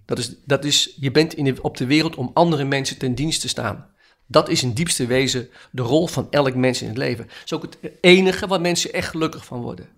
Dat 0.06 0.18
is, 0.18 0.36
dat 0.46 0.66
is, 0.66 0.96
je 1.00 1.12
bent 1.12 1.34
in 1.34 1.64
op 1.64 1.78
de 1.78 1.86
wereld 1.86 2.16
om 2.16 2.32
andere 2.34 2.64
mensen 2.64 2.98
ten 2.98 3.16
dienst 3.16 3.42
te 3.42 3.48
staan. 3.48 3.94
Dat 4.28 4.50
is 4.50 4.64
in 4.64 4.74
diepste 4.74 5.06
wezen 5.06 5.50
de 5.72 5.82
rol 5.82 6.08
van 6.08 6.28
elk 6.30 6.56
mens 6.56 6.82
in 6.82 6.88
het 6.88 6.98
leven. 6.98 7.26
Dat 7.26 7.36
is 7.46 7.54
ook 7.54 7.62
het 7.62 7.78
enige 8.02 8.48
waar 8.48 8.62
mensen 8.62 8.94
echt 8.94 9.10
gelukkig 9.10 9.46
van 9.46 9.62
worden. 9.62 9.90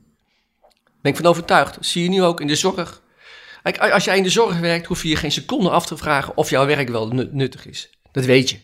Ben 1.01 1.11
ik 1.11 1.17
van 1.17 1.25
overtuigd. 1.25 1.77
Zie 1.79 2.03
je 2.03 2.09
nu 2.09 2.23
ook 2.23 2.41
in 2.41 2.47
de 2.47 2.55
zorg. 2.55 3.01
Kijk, 3.71 3.91
als 3.93 4.03
jij 4.03 4.17
in 4.17 4.23
de 4.23 4.29
zorg 4.29 4.59
werkt, 4.59 4.87
hoef 4.87 5.03
je 5.03 5.09
je 5.09 5.15
geen 5.15 5.31
seconde 5.31 5.69
af 5.69 5.85
te 5.85 5.97
vragen 5.97 6.37
of 6.37 6.49
jouw 6.49 6.65
werk 6.65 6.89
wel 6.89 7.07
nut- 7.07 7.33
nuttig 7.33 7.67
is. 7.67 7.89
Dat 8.11 8.25
weet 8.25 8.49
je. 8.49 8.55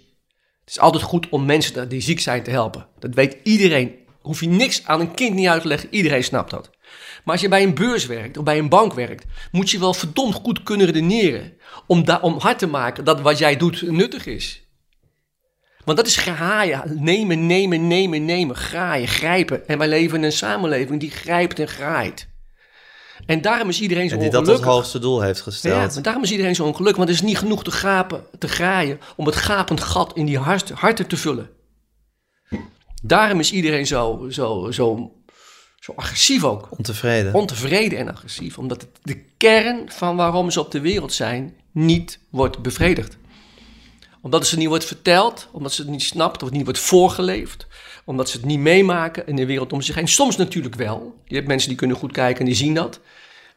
Het 0.60 0.70
is 0.70 0.80
altijd 0.80 1.04
goed 1.04 1.30
om 1.30 1.46
mensen 1.46 1.90
die 1.90 2.02
ziek 2.02 2.20
zijn 2.20 2.44
te 2.44 2.50
helpen. 2.50 2.88
Dat 3.00 3.16
weet 3.16 3.38
iedereen. 3.44 3.96
Hoef 4.22 4.40
je 4.40 4.48
niks 4.48 4.86
aan 4.86 5.00
een 5.00 5.14
kind 5.14 5.36
niet 5.36 5.48
uit 5.48 5.62
te 5.62 5.68
leggen. 5.68 5.90
Iedereen 5.92 6.24
snapt 6.24 6.52
dat. 6.52 6.70
Maar 7.24 7.34
als 7.34 7.42
je 7.42 7.48
bij 7.48 7.64
een 7.64 7.74
beurs 7.74 8.06
werkt 8.06 8.38
of 8.38 8.44
bij 8.44 8.58
een 8.58 8.70
bank 8.70 8.94
werkt, 8.94 9.26
moet 9.52 9.72
je 9.72 9.80
wel 9.80 9.94
verdomd 9.94 10.34
goed 10.34 10.64
kunnen 10.64 10.86
redeneren. 10.86 11.54
Om, 11.88 12.06
om 12.22 12.38
hard 12.40 12.60
te 12.60 12.68
maken 12.68 13.04
dat 13.04 13.22
wat 13.22 13.38
jij 13.38 13.58
doet 13.58 13.82
nuttig 13.82 14.26
is. 14.26 14.64
Want 15.86 15.98
dat 15.98 16.08
is 16.08 16.18
graaien. 16.18 17.04
Nemen, 17.04 17.46
nemen, 17.46 17.88
nemen, 17.88 18.26
nemen. 18.26 18.56
Graaien, 18.56 19.08
grijpen. 19.08 19.68
En 19.68 19.78
wij 19.78 19.88
leven 19.88 20.18
in 20.18 20.24
een 20.24 20.32
samenleving 20.32 21.00
die 21.00 21.12
grijpt 21.12 21.60
en 21.60 21.68
graait. 21.68 22.32
En 23.26 23.42
daarom 23.42 23.70
is 23.70 23.82
iedereen 23.82 24.08
zo 24.10 24.16
En 24.16 24.22
die 24.22 24.30
dat 24.30 24.40
als 24.40 24.50
ongelukkig. 24.50 24.74
hoogste 24.76 25.00
doel 25.00 25.22
heeft 25.22 25.38
Ja, 25.38 25.44
gesteld. 25.44 25.94
maar 25.94 26.04
daarom 26.04 26.24
is 26.24 26.32
iedereen 26.32 26.56
zo 26.56 26.64
ongelukkig. 26.66 26.98
Want 26.98 27.10
er 27.10 27.16
is 27.16 27.22
niet 27.22 27.38
genoeg 27.38 27.64
te 27.64 27.72
grapen, 27.72 28.24
te 28.40 28.48
graaien 28.48 29.00
om 29.16 29.26
het 29.26 29.36
gapend 29.36 29.82
gat 29.82 30.16
in 30.16 30.26
die 30.26 30.38
hart, 30.38 30.70
harten 30.70 31.08
te 31.08 31.18
vullen. 31.18 31.50
Daarom 33.04 33.40
is 33.40 33.52
iedereen 33.52 33.88
zo, 33.88 34.28
zo, 34.30 34.72
zo, 34.72 35.12
zo 35.80 35.94
agressief 35.96 36.44
ook. 36.44 36.68
Ontevreden. 36.78 37.34
Ontevreden 37.34 37.98
en 38.00 38.10
agressief. 38.10 38.58
Omdat 38.58 38.82
het 38.82 38.90
de 39.02 39.24
kern 39.38 39.92
van 39.92 40.16
waarom 40.16 40.52
ze 40.52 40.60
op 40.60 40.72
de 40.72 40.80
wereld 40.82 41.14
zijn 41.14 41.56
niet 41.72 42.20
wordt 42.30 42.60
bevredigd. 42.60 43.18
Omdat 44.22 44.40
het 44.40 44.50
ze 44.50 44.58
niet 44.58 44.68
wordt 44.68 44.86
verteld, 44.86 45.48
omdat 45.52 45.72
ze 45.74 45.82
het 45.82 45.92
niet 45.92 46.04
snapt, 46.04 46.42
of 46.42 46.48
het 46.48 46.58
niet 46.58 46.64
wordt 46.66 46.80
voorgeleefd. 46.80 47.68
Omdat 48.06 48.30
ze 48.30 48.38
het 48.38 48.46
niet 48.46 48.60
meemaken 48.60 49.28
in 49.28 49.36
de 49.36 49.46
wereld 49.46 49.74
om 49.74 49.82
zich 49.82 49.96
heen. 49.96 50.08
Soms 50.08 50.38
natuurlijk 50.38 50.76
wel. 50.76 51.16
Je 51.26 51.36
hebt 51.36 51.48
mensen 51.48 51.70
die 51.70 51.78
kunnen 51.78 51.98
goed 51.98 52.12
kijken 52.12 52.40
en 52.40 52.46
die 52.46 52.56
zien 52.56 52.74
dat. 52.74 53.00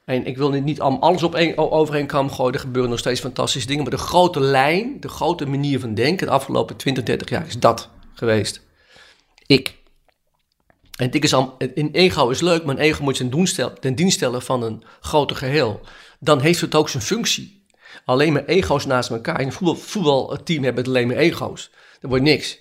En 0.04 0.26
ik 0.26 0.36
wil 0.36 0.50
niet, 0.50 0.64
niet 0.64 0.80
al- 0.80 1.00
alles 1.00 1.22
op 1.22 1.34
o- 1.34 1.70
over 1.70 1.94
gooien. 2.30 2.54
Er 2.54 2.60
gebeuren 2.60 2.90
nog 2.90 2.98
steeds 2.98 3.20
fantastische 3.20 3.68
dingen. 3.68 3.82
Maar 3.82 3.92
de 3.92 3.98
grote 3.98 4.40
lijn, 4.40 5.00
de 5.00 5.08
grote 5.08 5.46
manier 5.46 5.80
van 5.80 5.94
denken... 5.94 6.26
de 6.26 6.32
afgelopen 6.32 6.76
20, 6.76 7.04
30 7.04 7.28
jaar 7.28 7.46
is 7.46 7.58
dat 7.58 7.90
geweest. 8.14 8.60
Ik. 9.46 9.74
En 10.98 11.06
het 11.06 11.24
is 11.24 11.34
al, 11.34 11.54
een 11.58 11.90
ego 11.92 12.28
is 12.28 12.40
leuk, 12.40 12.64
maar 12.64 12.74
een 12.74 12.80
ego 12.82 13.02
moet 13.02 13.16
zijn 13.16 13.30
ten 13.80 13.94
dienst 13.94 14.16
stellen 14.16 14.42
van 14.42 14.62
een 14.62 14.82
groter 15.00 15.36
geheel. 15.36 15.80
Dan 16.20 16.40
heeft 16.40 16.60
het 16.60 16.74
ook 16.74 16.88
zijn 16.88 17.02
functie. 17.02 17.64
Alleen 18.04 18.32
maar 18.32 18.44
ego's 18.44 18.86
naast 18.86 19.10
elkaar. 19.10 19.40
In 19.40 19.46
een 19.46 19.52
voetbal, 19.52 19.76
voetbalteam 19.76 20.62
hebben 20.62 20.84
het 20.84 20.92
alleen 20.92 21.06
maar 21.06 21.16
ego's. 21.16 21.70
Dat 22.00 22.10
wordt 22.10 22.24
niks. 22.24 22.58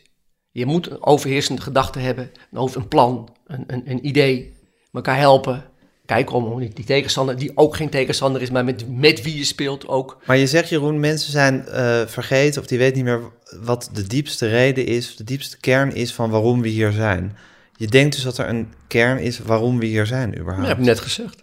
Je 0.55 0.65
moet 0.65 0.91
een 0.91 1.05
overheersende 1.05 1.61
gedachte 1.61 1.99
hebben, 1.99 2.31
een, 2.51 2.57
over, 2.57 2.81
een 2.81 2.87
plan, 2.87 3.29
een, 3.47 3.63
een, 3.67 3.83
een 3.85 4.07
idee, 4.07 4.53
elkaar 4.91 5.17
helpen. 5.17 5.63
Kijken 6.05 6.35
om 6.35 6.59
die, 6.59 6.69
die 6.73 6.85
tegenstander, 6.85 7.37
die 7.37 7.51
ook 7.57 7.75
geen 7.75 7.89
tegenstander 7.89 8.41
is, 8.41 8.49
maar 8.49 8.63
met, 8.63 8.89
met 8.89 9.21
wie 9.21 9.37
je 9.37 9.43
speelt 9.43 9.87
ook. 9.87 10.17
Maar 10.25 10.37
je 10.37 10.47
zegt, 10.47 10.69
Jeroen, 10.69 10.99
mensen 10.99 11.31
zijn 11.31 11.67
eh, 11.67 12.05
vergeten 12.05 12.61
of 12.61 12.67
die 12.67 12.77
weten 12.77 12.95
niet 12.95 13.05
meer 13.05 13.31
wat 13.61 13.89
de 13.93 14.07
diepste 14.07 14.47
reden 14.47 14.85
is, 14.85 15.15
de 15.15 15.23
diepste 15.23 15.57
kern 15.57 15.93
is 15.93 16.13
van 16.13 16.29
waarom 16.29 16.61
we 16.61 16.67
hier 16.67 16.91
zijn. 16.91 17.37
Je 17.75 17.87
denkt 17.87 18.15
dus 18.15 18.23
dat 18.23 18.37
er 18.37 18.49
een 18.49 18.73
kern 18.87 19.19
is 19.19 19.39
waarom 19.39 19.79
we 19.79 19.85
hier 19.85 20.05
zijn 20.05 20.29
überhaupt. 20.29 20.59
Dat 20.59 20.67
heb 20.67 20.77
ik 20.77 20.85
net 20.85 20.99
gezegd. 20.99 21.41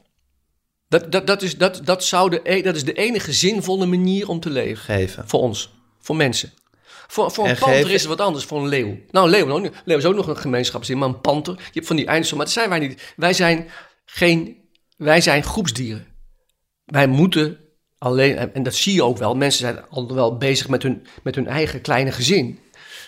Dat, 0.89 1.13
dat, 1.13 1.27
dat, 1.27 1.43
is, 1.43 1.59
dat, 1.59 1.81
dat, 1.85 2.05
zou 2.05 2.31
de, 2.31 2.41
e- 2.45 2.63
dat 2.63 2.77
is 2.77 2.85
de 2.85 2.93
enige 2.93 3.33
zinvolle 3.33 3.87
manier 3.87 4.29
om 4.29 4.41
te 4.41 4.51
leven. 4.51 4.85
Geven. 4.85 5.29
Voor 5.29 5.41
ons, 5.41 5.75
voor 6.01 6.17
mensen. 6.17 6.53
Voor, 7.13 7.31
voor 7.31 7.45
een 7.45 7.51
En 7.51 7.59
panter 7.59 7.91
is 7.91 8.01
het 8.01 8.09
wat 8.09 8.21
anders, 8.21 8.45
voor 8.45 8.59
een 8.59 8.69
leeuw. 8.69 8.97
Nou, 9.11 9.27
een 9.27 9.33
leeuw, 9.33 9.47
nou, 9.47 9.65
een 9.65 9.73
leeuw 9.85 9.99
is 9.99 10.05
ook 10.05 10.15
nog 10.15 10.27
een 10.27 10.37
gemeenschapszin, 10.37 10.99
maar 10.99 11.09
een 11.09 11.21
panter, 11.21 11.55
je 11.57 11.71
hebt 11.73 11.87
van 11.87 11.97
die 11.97 12.07
eindsom, 12.07 12.37
maar 12.37 12.47
dat 12.47 12.55
zijn 12.55 12.69
wij 12.69 12.79
niet. 12.79 13.13
Wij 13.17 13.33
zijn 13.33 13.69
geen, 14.05 14.57
wij 14.97 15.21
zijn 15.21 15.43
groepsdieren. 15.43 16.07
Wij 16.85 17.07
moeten 17.07 17.59
alleen, 17.99 18.37
en 18.37 18.55
en 18.55 18.63
dat 18.63 18.75
zie 18.75 18.95
je 18.95 19.05
ook 19.05 19.19
wel, 19.19 19.35
mensen 19.35 19.61
zijn 19.61 19.89
al 19.89 20.15
wel 20.15 20.37
bezig 20.37 20.69
met 20.69 20.83
hun, 20.83 21.07
met 21.23 21.35
hun 21.35 21.47
eigen 21.47 21.81
kleine 21.81 22.13
gezin. 22.13 22.59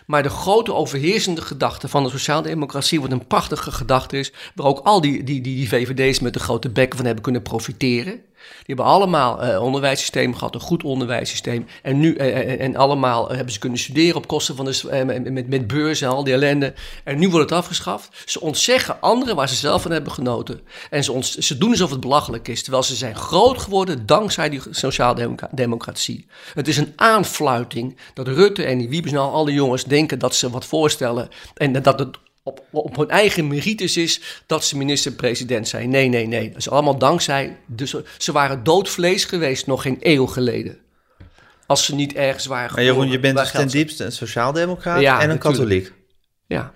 Maar 0.06 0.22
de 0.22 0.28
grote 0.28 0.74
overheersende 0.74 1.40
gedachte 1.40 1.88
van 1.88 2.02
de 2.02 2.10
sociaaldemocratie, 2.10 3.00
wat 3.00 3.12
een 3.12 3.26
prachtige 3.26 3.72
gedachte 3.72 4.18
is, 4.18 4.32
waar 4.54 4.66
ook 4.66 4.78
al 4.78 5.00
die, 5.00 5.24
die, 5.24 5.40
die, 5.40 5.56
die 5.56 5.68
VVD's 5.68 6.20
met 6.20 6.32
de 6.32 6.40
grote 6.40 6.70
bekken 6.70 6.96
van 6.96 7.06
hebben 7.06 7.24
kunnen 7.24 7.42
profiteren. 7.42 8.22
Die 8.66 8.74
hebben 8.74 8.84
allemaal 8.84 9.42
eh 9.42 9.62
onderwijssysteem 9.62 10.34
gehad, 10.34 10.54
een 10.54 10.60
goed 10.60 10.84
onderwijssysteem. 10.84 11.66
En 11.82 11.98
nu 12.00 12.14
eh, 12.14 12.50
en, 12.50 12.58
en 12.58 12.76
allemaal 12.76 13.28
eh, 13.28 13.34
hebben 13.34 13.52
ze 13.52 13.58
kunnen 13.58 13.78
studeren 13.78 14.16
op 14.16 14.26
kosten 14.26 14.56
van 14.56 14.64
de, 14.64 14.88
eh, 14.90 15.04
met, 15.04 15.48
met, 15.48 15.66
beurzen 15.66 16.08
en 16.08 16.14
al 16.14 16.24
die 16.24 16.32
ellende. 16.32 16.74
En 17.04 17.18
nu 17.18 17.28
wordt 17.28 17.50
het 17.50 17.58
afgeschaft. 17.58 18.08
Ze 18.24 18.40
ontzeggen 18.40 19.00
anderen 19.00 19.36
waar 19.36 19.48
ze 19.48 19.54
zelf 19.54 19.82
van 19.82 19.90
hebben 19.90 20.12
genoten. 20.12 20.60
En 20.90 21.04
ze, 21.04 21.36
ze 21.38 21.58
doen 21.58 21.70
alsof 21.70 21.90
het 21.90 22.00
belachelijk 22.00 22.48
is, 22.48 22.62
terwijl 22.62 22.82
ze 22.82 22.94
zijn 22.94 23.16
groot 23.16 23.58
geworden 23.58 24.06
dankzij 24.06 24.48
die 24.48 24.60
sociaaldemocratie. 24.70 26.26
Het 26.54 26.68
is 26.68 26.76
een 26.76 26.92
aanfluiting 26.96 27.96
dat 28.14 28.28
Rutte 28.28 28.64
en 28.64 28.78
die 28.78 28.88
Wiebes 28.88 29.12
nou 29.12 29.32
al 29.32 29.44
die 29.44 29.54
jongens 29.54 29.84
denken 29.84 30.18
dat 30.18 30.34
ze 30.34 30.50
wat 30.50 30.64
voorstellen. 30.64 31.28
En 31.54 31.82
dat 31.82 31.98
het 31.98 32.18
op, 32.44 32.64
op 32.70 32.96
hun 32.96 33.08
eigen 33.08 33.46
merites 33.46 33.96
is 33.96 34.20
dat 34.46 34.64
ze 34.64 34.76
minister-president 34.76 35.68
zijn. 35.68 35.90
Nee, 35.90 36.08
nee, 36.08 36.26
nee. 36.26 36.48
Dat 36.48 36.58
is 36.58 36.70
allemaal 36.70 36.98
dankzij... 36.98 37.56
Dus 37.66 37.94
ze 38.18 38.32
waren 38.32 38.64
doodvlees 38.64 39.24
geweest 39.24 39.66
nog 39.66 39.82
geen 39.82 39.96
eeuw 40.00 40.26
geleden. 40.26 40.78
Als 41.66 41.84
ze 41.84 41.94
niet 41.94 42.14
ergens 42.14 42.46
waren 42.46 42.74
Maar 42.74 42.84
Jeroen, 42.84 43.06
je 43.06 43.12
geboren 43.12 43.34
bent 43.34 43.52
dus 43.52 43.60
ten 43.60 43.68
diepste 43.68 44.04
een 44.04 44.12
sociaaldemocraat 44.12 45.00
Ja, 45.00 45.20
en 45.20 45.22
een 45.22 45.28
natuurlijk. 45.28 45.58
katholiek. 45.58 45.92
Ja. 46.46 46.72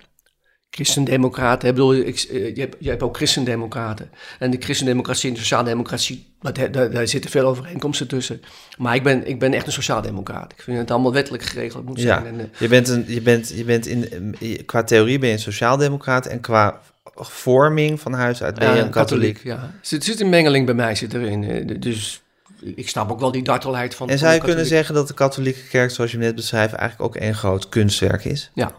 Christendemocraten, 0.69 1.69
ik 1.69 1.75
bedoel, 1.75 1.95
ik, 1.95 2.19
eh, 2.19 2.55
je, 2.55 2.61
hebt, 2.61 2.75
je 2.79 2.89
hebt 2.89 3.03
ook 3.03 3.15
christendemocraten. 3.15 4.09
En 4.39 4.51
de 4.51 4.57
christendemocratie 4.59 5.29
en 5.29 5.33
de 5.33 5.39
sociaaldemocratie, 5.39 6.33
maar 6.41 6.71
daar, 6.71 6.91
daar, 6.91 7.07
zitten 7.07 7.31
veel 7.31 7.45
overeenkomsten 7.45 8.07
tussen. 8.07 8.41
Maar 8.77 8.95
ik 8.95 9.03
ben, 9.03 9.27
ik 9.27 9.39
ben 9.39 9.53
echt 9.53 9.65
een 9.65 9.71
sociaaldemocraat. 9.71 10.51
Ik 10.51 10.61
vind 10.61 10.77
het 10.77 10.91
allemaal 10.91 11.13
wettelijk 11.13 11.43
geregeld 11.43 11.85
moet 11.85 12.01
Ja, 12.01 12.21
zijn. 12.21 12.25
En, 12.25 12.39
eh, 12.39 12.59
je 12.59 12.67
bent, 12.67 12.87
een, 12.87 13.03
je 13.07 13.21
bent, 13.21 13.49
je 13.55 13.63
bent 13.63 13.85
in, 13.85 14.35
qua 14.65 14.83
theorie 14.83 15.19
ben 15.19 15.27
je 15.27 15.35
een 15.35 15.41
sociaaldemocraat 15.41 16.25
en 16.25 16.39
qua 16.39 16.81
vorming 17.15 17.99
van 17.99 18.13
huis 18.13 18.43
uit 18.43 18.59
ben 18.59 18.69
je 18.69 18.75
Ja, 18.75 18.83
een 18.83 18.89
katholiek. 18.89 19.43
Ja, 19.43 19.71
er 19.89 20.03
zit, 20.03 20.19
een 20.19 20.29
mengeling 20.29 20.65
bij 20.65 20.75
mij 20.75 20.95
zit 20.95 21.13
erin. 21.13 21.79
Dus 21.79 22.21
ik 22.61 22.89
snap 22.89 23.11
ook 23.11 23.19
wel 23.19 23.31
die 23.31 23.43
dartelheid 23.43 23.95
van. 23.95 24.09
En 24.09 24.17
zou 24.17 24.33
je 24.33 24.39
kunnen 24.39 24.65
zeggen 24.65 24.95
dat 24.95 25.07
de 25.07 25.13
katholieke 25.13 25.67
kerk, 25.69 25.91
zoals 25.91 26.11
je 26.11 26.17
net 26.17 26.35
beschrijft, 26.35 26.73
eigenlijk 26.73 27.15
ook 27.15 27.21
één 27.21 27.35
groot 27.35 27.69
kunstwerk 27.69 28.25
is? 28.25 28.51
Ja. 28.53 28.71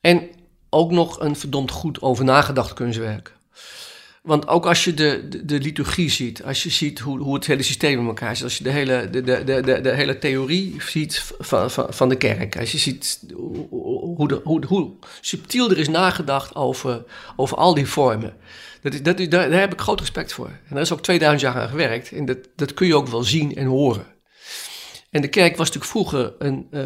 En 0.00 0.28
ook 0.70 0.90
nog 0.90 1.20
een 1.20 1.36
verdomd 1.36 1.70
goed 1.70 2.02
over 2.02 2.24
nagedacht 2.24 2.72
kunstwerk. 2.72 3.36
Want 4.22 4.48
ook 4.48 4.66
als 4.66 4.84
je 4.84 4.94
de, 4.94 5.26
de, 5.28 5.44
de 5.44 5.58
liturgie 5.58 6.10
ziet, 6.10 6.44
als 6.44 6.62
je 6.62 6.70
ziet 6.70 6.98
hoe, 6.98 7.18
hoe 7.18 7.34
het 7.34 7.46
hele 7.46 7.62
systeem 7.62 7.98
in 8.00 8.06
elkaar 8.06 8.36
zit, 8.36 8.44
als 8.44 8.58
je 8.58 8.64
de 8.64 8.70
hele, 8.70 9.10
de, 9.10 9.22
de, 9.22 9.44
de, 9.44 9.80
de, 9.80 9.94
hele 9.94 10.18
theorie 10.18 10.76
ziet 10.78 11.34
van, 11.38 11.70
van, 11.70 11.86
van 11.88 12.08
de 12.08 12.16
kerk, 12.16 12.58
als 12.58 12.72
je 12.72 12.78
ziet 12.78 13.20
hoe, 13.34 14.40
hoe, 14.44 14.64
hoe, 14.66 14.90
subtiel 15.20 15.70
er 15.70 15.78
is 15.78 15.88
nagedacht 15.88 16.54
over, 16.54 17.04
over 17.36 17.56
al 17.56 17.74
die 17.74 17.86
vormen. 17.86 18.36
Dat 18.82 18.94
is, 18.94 19.02
dat 19.02 19.16
daar, 19.18 19.50
daar 19.50 19.60
heb 19.60 19.72
ik 19.72 19.80
groot 19.80 20.00
respect 20.00 20.32
voor. 20.32 20.46
En 20.46 20.74
daar 20.74 20.80
is 20.80 20.92
ook 20.92 21.02
2000 21.02 21.42
jaar 21.52 21.62
aan 21.62 21.68
gewerkt. 21.68 22.12
En 22.12 22.24
dat, 22.24 22.38
dat 22.56 22.74
kun 22.74 22.86
je 22.86 22.96
ook 22.96 23.08
wel 23.08 23.22
zien 23.22 23.56
en 23.56 23.66
horen. 23.66 24.06
En 25.10 25.20
de 25.20 25.28
kerk 25.28 25.56
was 25.56 25.66
natuurlijk 25.66 25.92
vroeger 25.92 26.32
een. 26.38 26.66
eh, 26.70 26.82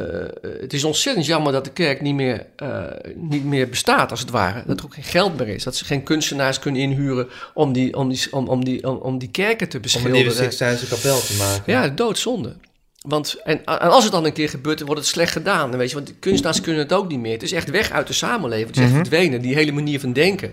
het 0.60 0.72
is 0.72 0.84
ontzettend 0.84 1.26
jammer 1.26 1.52
dat 1.52 1.64
de 1.64 1.72
kerk 1.72 2.00
niet 2.00 2.14
meer, 2.14 2.46
eh, 2.56 2.84
niet 3.14 3.44
meer 3.44 3.68
bestaat, 3.68 4.10
als 4.10 4.20
het 4.20 4.30
ware. 4.30 4.62
Dat 4.66 4.78
er 4.78 4.84
ook 4.84 4.94
geen 4.94 5.04
geld 5.04 5.38
meer 5.38 5.48
is. 5.48 5.64
Dat 5.64 5.76
ze 5.76 5.84
geen 5.84 6.02
kunstenaars 6.02 6.58
kunnen 6.58 6.80
inhuren 6.80 7.28
om 7.54 7.72
die, 7.72 7.96
om 7.96 8.08
die, 8.08 8.26
om, 8.32 8.48
om 8.48 8.64
die, 8.64 8.88
om, 8.88 8.96
om 8.96 9.18
die 9.18 9.30
kerken 9.30 9.68
te 9.68 9.76
Om 9.76 9.76
een 9.76 9.80
beschilderen. 9.82 10.16
nieuwe 10.16 10.34
Sixtijnse 10.34 10.86
kapel 10.86 11.20
te 11.20 11.36
maken. 11.36 11.72
Ja, 11.72 11.88
doodzonde. 11.88 12.56
Want, 13.00 13.36
en, 13.44 13.64
en 13.64 13.78
als 13.90 14.02
het 14.04 14.12
dan 14.12 14.24
een 14.24 14.32
keer 14.32 14.48
gebeurt, 14.48 14.78
dan 14.78 14.86
wordt 14.86 15.02
het 15.02 15.10
slecht 15.10 15.32
gedaan. 15.32 15.76
Weet 15.76 15.88
je, 15.88 15.94
want 15.94 16.18
kunstenaars 16.18 16.60
kunnen 16.60 16.82
het 16.82 16.92
ook 16.92 17.08
niet 17.08 17.20
meer. 17.20 17.32
Het 17.32 17.42
is 17.42 17.52
echt 17.52 17.70
weg 17.70 17.90
uit 17.90 18.06
de 18.06 18.12
samenleving. 18.12 18.66
Het 18.68 18.76
is 18.76 18.82
echt 18.84 18.94
verdwenen, 18.94 19.40
die 19.42 19.54
hele 19.54 19.72
manier 19.72 20.00
van 20.00 20.12
denken. 20.12 20.52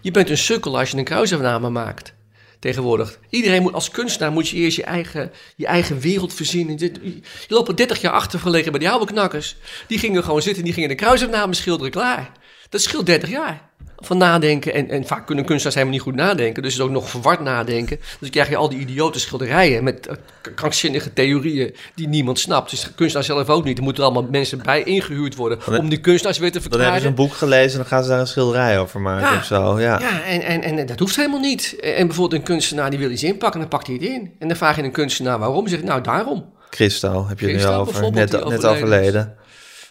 Je 0.00 0.10
bent 0.10 0.30
een 0.30 0.38
sukkel 0.38 0.78
als 0.78 0.90
je 0.90 0.96
een 0.96 1.04
kruisafname 1.04 1.70
maakt. 1.70 2.14
Tegenwoordig. 2.62 3.18
Iedereen 3.30 3.62
moet 3.62 3.72
als 3.72 3.90
kunstenaar 3.90 4.32
moet 4.32 4.48
je 4.48 4.56
eerst 4.56 4.76
je 4.76 4.84
eigen, 4.84 5.32
je 5.56 5.66
eigen 5.66 6.00
wereld 6.00 6.34
verzinnen. 6.34 6.78
Je, 6.78 7.20
loopt 7.48 7.68
er 7.68 7.76
30 7.76 8.00
jaar 8.00 8.12
achter 8.12 8.38
verlegen 8.38 8.70
bij 8.70 8.80
die 8.80 8.90
oude 8.90 9.06
knakkers. 9.12 9.56
Die 9.86 9.98
gingen 9.98 10.24
gewoon 10.24 10.42
zitten, 10.42 10.64
die 10.64 10.72
gingen 10.72 10.88
de 10.88 10.94
kruisafname 10.94 11.54
schilderen, 11.54 11.92
klaar. 11.92 12.32
Dat 12.68 12.80
scheelt 12.80 13.06
30 13.06 13.30
jaar. 13.30 13.70
Van 14.02 14.18
nadenken. 14.18 14.74
En, 14.74 14.88
en 14.90 15.06
vaak 15.06 15.26
kunnen 15.26 15.44
kunstenaars 15.44 15.74
helemaal 15.76 15.96
niet 15.96 16.06
goed 16.06 16.14
nadenken. 16.14 16.62
Dus 16.62 16.72
het 16.72 16.82
is 16.82 16.88
ook 16.88 16.94
nog 16.94 17.08
verward 17.10 17.40
nadenken. 17.40 17.96
Dus 17.96 18.16
dan 18.20 18.30
krijg 18.30 18.48
je 18.48 18.56
al 18.56 18.68
die 18.68 18.78
idiote 18.78 19.20
schilderijen 19.20 19.84
met 19.84 20.06
eh, 20.06 20.14
krankzinnige 20.54 21.12
theorieën 21.12 21.74
die 21.94 22.08
niemand 22.08 22.38
snapt. 22.38 22.70
Dus 22.70 22.80
de 22.80 22.92
kunstenaar 22.94 23.24
zelf 23.26 23.48
ook 23.48 23.64
niet. 23.64 23.78
Er 23.78 23.84
moeten 23.84 24.04
allemaal 24.04 24.26
mensen 24.30 24.62
bij 24.62 24.82
ingehuurd 24.82 25.34
worden 25.34 25.58
om 25.78 25.88
die 25.88 26.00
kunstenaars 26.00 26.38
weer 26.38 26.52
te 26.52 26.58
Dan 26.58 26.62
verklaren. 26.62 26.92
hebben 26.92 27.02
ze 27.16 27.22
een 27.22 27.28
boek 27.28 27.36
gelezen 27.38 27.70
en 27.72 27.76
dan 27.76 27.86
gaan 27.86 28.02
ze 28.02 28.08
daar 28.08 28.20
een 28.20 28.26
schilderij 28.26 28.78
over 28.80 29.00
maken 29.00 29.30
Ja. 29.32 29.36
of 29.36 29.44
zo. 29.44 29.80
Ja. 29.80 29.98
Ja, 30.00 30.22
en, 30.24 30.42
en, 30.42 30.62
en 30.78 30.86
dat 30.86 30.98
hoeft 30.98 31.16
helemaal 31.16 31.40
niet. 31.40 31.76
En 31.80 32.06
bijvoorbeeld 32.06 32.40
een 32.40 32.46
kunstenaar 32.46 32.90
die 32.90 32.98
wil 32.98 33.10
iets 33.10 33.22
inpakken, 33.22 33.60
dan 33.60 33.68
pakt 33.68 33.86
hij 33.86 33.96
het 33.96 34.04
in. 34.04 34.32
En 34.38 34.48
dan 34.48 34.56
vraag 34.56 34.76
je 34.76 34.82
een 34.82 34.92
kunstenaar 34.92 35.38
waarom. 35.38 35.68
Zeg 35.68 35.82
nou 35.82 36.00
daarom. 36.02 36.52
Christo 36.70 37.26
heb 37.28 37.40
je 37.40 37.46
het 37.46 37.54
nu 37.54 37.60
Christo 37.60 37.80
over. 37.80 38.12
Net, 38.12 38.44
net 38.48 38.66
overleden. 38.66 39.34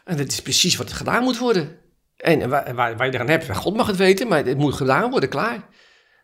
En 0.06 0.18
dat 0.18 0.28
is 0.28 0.42
precies 0.42 0.76
wat 0.78 0.90
er 0.90 0.96
gedaan 0.96 1.24
moet 1.24 1.38
worden. 1.38 1.70
En 2.22 2.50
waar, 2.50 2.76
waar, 2.76 2.98
waar 2.98 3.08
je 3.08 3.14
eraan 3.14 3.30
hebt, 3.30 3.56
God 3.56 3.76
mag 3.76 3.88
het 3.88 3.96
weten, 3.96 4.28
maar 4.28 4.46
het 4.46 4.58
moet 4.58 4.74
gedaan 4.74 5.10
worden, 5.12 5.30
klaar. 5.30 5.60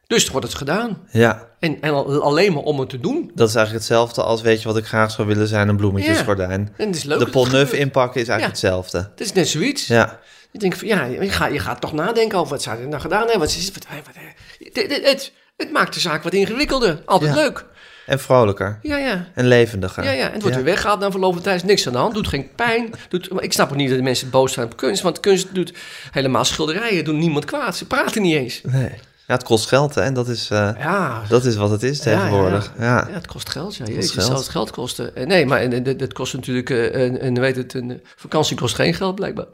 Dus 0.08 0.24
dan 0.24 0.32
wordt 0.32 0.48
het 0.48 0.58
gedaan. 0.58 1.08
Ja, 1.12 1.48
En, 1.60 1.82
en 1.82 1.92
al- 1.92 2.22
alleen 2.22 2.54
maar 2.54 2.64
om 2.64 2.80
het 2.80 2.90
te 2.90 3.00
doen. 3.00 3.32
dat 3.36 3.50
is 3.50 3.56
eigenlijk 3.56 3.86
hetzelfde 3.86 4.24
als 4.24 4.42
weet 4.42 4.62
je 4.62 4.68
wat 4.68 4.78
ik 4.78 4.86
graag 4.86 5.12
zou 5.12 5.28
willen 5.28 5.48
zijn, 5.48 5.68
een 5.68 5.76
bloemetjesgordijn. 5.78 6.74
En 6.78 6.88
het 6.88 6.96
is 6.96 7.04
leuk. 7.04 7.20
De 7.20 7.26
gebeurt. 7.26 7.72
inpakken 7.72 8.22
is 8.22 8.28
eigenlijk 8.28 8.62
Ja. 8.62 8.68
hetzelfde. 8.70 8.98
Het 9.12 9.20
is 9.22 9.34
net 9.34 9.48
zoiets. 9.48 9.88
Ja, 9.88 10.20
Je 10.52 10.60
denkt 10.60 10.78
van 10.78 10.88
ja, 10.88 11.04
je 11.04 11.30
gaat, 11.30 11.52
je 11.54 11.60
gaat 11.60 11.82
toch 11.82 11.94
nadenken 11.94 12.38
over 12.38 12.52
wat 12.52 12.62
zou 12.64 12.80
je 12.82 12.88
nou 12.88 13.02
gedaan 13.02 13.22
hebben. 13.22 13.40
Wat 13.40 13.50
is, 13.50 13.72
wat, 13.74 13.86
wat, 14.06 14.16
het, 14.60 14.92
het, 14.92 15.06
het, 15.06 15.32
het 15.58 15.72
maakt 15.72 15.94
de 15.94 16.00
zaak 16.00 16.24
wat 16.24 16.34
ingewikkelder. 16.34 17.02
Altijd 17.06 17.34
Ja. 17.36 17.42
leuk. 17.42 17.66
En 18.08 18.20
vrolijker. 18.20 18.80
Ja, 18.82 18.98
ja. 18.98 19.28
En 19.34 19.46
levendiger. 19.48 20.04
Ja, 20.04 20.12
ja, 20.12 20.26
en 20.28 20.32
het 20.34 20.42
wordt 20.42 20.56
weer 20.56 20.66
weggehaald 20.66 21.00
na 21.00 21.12
verloop 21.12 21.34
van 21.34 21.42
tijd. 21.42 21.64
niks 21.64 21.88
aan 21.88 21.94
de 21.94 22.00
hand. 22.00 22.14
Doet 22.14 22.28
geen 22.28 22.50
pijn. 22.56 22.90
Doet, 23.10 23.32
maar 23.34 23.44
ik 23.44 23.54
snap 23.54 23.70
ook 23.70 23.76
niet 23.76 23.88
dat 23.90 23.98
de 23.98 24.04
mensen 24.04 24.30
boos 24.30 24.54
zijn 24.54 24.66
op 24.66 24.78
kunst. 24.78 25.02
Want 25.02 25.20
kunst 25.20 25.56
doet 25.56 25.74
helemaal 26.12 26.46
schilderijen. 26.46 27.04
Doet 27.04 27.16
niemand 27.16 27.46
kwaad. 27.46 27.78
Ze 27.78 27.86
praten 27.86 28.22
niet 28.22 28.36
eens. 28.36 28.62
Nee. 28.64 28.90
Ja, 29.28 29.34
het 29.34 29.44
kost 29.44 29.68
geld 29.68 29.96
hè, 29.96 30.02
en 30.02 30.14
dat 30.14 30.28
is, 30.28 30.50
eh, 30.50 30.70
Ja, 30.80 31.22
dat 31.30 31.46
is 31.46 31.56
wat 31.56 31.70
het 31.70 31.84
is 31.84 32.00
tegenwoordig. 32.00 32.74
Ja, 32.80 32.86
Ja, 32.86 33.14
het 33.14 33.28
kost 33.28 33.50
geld. 33.50 33.76
Ja, 33.76 33.86
jezus, 33.86 34.12
geld. 34.12 34.26
zelfs 34.26 34.48
geld 34.50 34.72
kosten. 34.72 35.16
Eh, 35.16 35.26
Nee, 35.26 35.46
maar 35.46 35.84
dat 35.98 36.14
kost 36.14 36.34
natuurlijk... 36.34 36.70
eh, 36.70 37.06
En, 37.06 37.22
en 37.22 37.40
weet 37.40 37.56
het, 37.56 37.74
een 37.74 38.02
vakantie 38.16 38.58
kost 38.58 38.76
geen 38.76 38.94
geld 38.94 39.16
blijkbaar. 39.16 39.46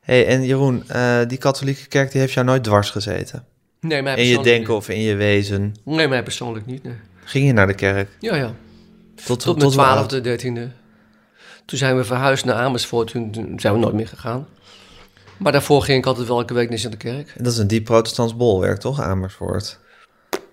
hey, 0.00 0.26
en 0.26 0.44
Jeroen, 0.44 0.84
die 1.28 1.38
katholieke 1.38 1.86
kerk 1.86 2.12
die 2.12 2.20
heeft 2.20 2.32
jou 2.32 2.46
nooit 2.46 2.64
dwars 2.64 2.90
gezeten. 2.90 3.44
Nee, 3.80 4.02
mij 4.02 4.12
In 4.14 4.18
je 4.22 4.26
persoonlijk 4.26 4.56
denken 4.56 4.74
of 4.74 4.88
in 4.88 5.00
je 5.00 5.14
wezen. 5.14 5.74
Nee, 5.84 6.08
mij 6.08 6.22
persoonlijk 6.22 6.66
niet. 6.66 6.82
Nee. 6.84 6.94
Ging 7.28 7.46
je 7.46 7.52
naar 7.52 7.66
de 7.66 7.74
kerk? 7.74 8.08
Ja, 8.20 8.36
ja. 8.36 8.54
Tot, 9.24 9.40
Tot 9.40 9.58
mijn 9.58 9.70
twaalfde, 9.70 10.20
dertiende. 10.20 10.70
Toen 11.64 11.78
zijn 11.78 11.96
we 11.96 12.04
verhuisd 12.04 12.44
naar 12.44 12.54
Amersfoort. 12.54 13.10
Toen, 13.10 13.30
toen 13.30 13.60
zijn 13.60 13.72
we 13.72 13.78
nooit 13.78 13.94
meer 13.94 14.08
gegaan. 14.08 14.46
Maar 15.36 15.52
daarvoor 15.52 15.82
ging 15.82 15.98
ik 15.98 16.06
altijd 16.06 16.28
wel 16.28 16.38
elke 16.38 16.54
week 16.54 16.70
naar 16.70 16.90
de 16.90 16.96
kerk. 16.96 17.32
En 17.36 17.44
dat 17.44 17.52
is 17.52 17.58
een 17.58 17.66
diep 17.66 17.84
protestants 17.84 18.36
bolwerk, 18.36 18.80
toch, 18.80 19.00
Amersfoort? 19.00 19.78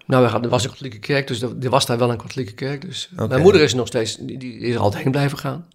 Nou, 0.06 0.44
er 0.44 0.50
was 0.50 0.64
een 0.64 0.70
katholieke 0.70 1.00
kerk, 1.00 1.28
dus 1.28 1.42
er 1.42 1.70
was 1.70 1.86
daar 1.86 1.98
wel 1.98 2.12
een 2.12 2.18
katholieke 2.18 2.54
kerk. 2.54 2.82
Dus 2.82 3.10
mijn 3.16 3.42
moeder 3.42 3.62
is 3.62 3.74
nog 3.74 3.88
steeds, 3.88 4.18
die, 4.20 4.60
is 4.60 4.76
er 4.76 4.82
altijd 4.82 5.04
heen 5.04 5.12
blijven 5.12 5.38
gaan. 5.38 5.68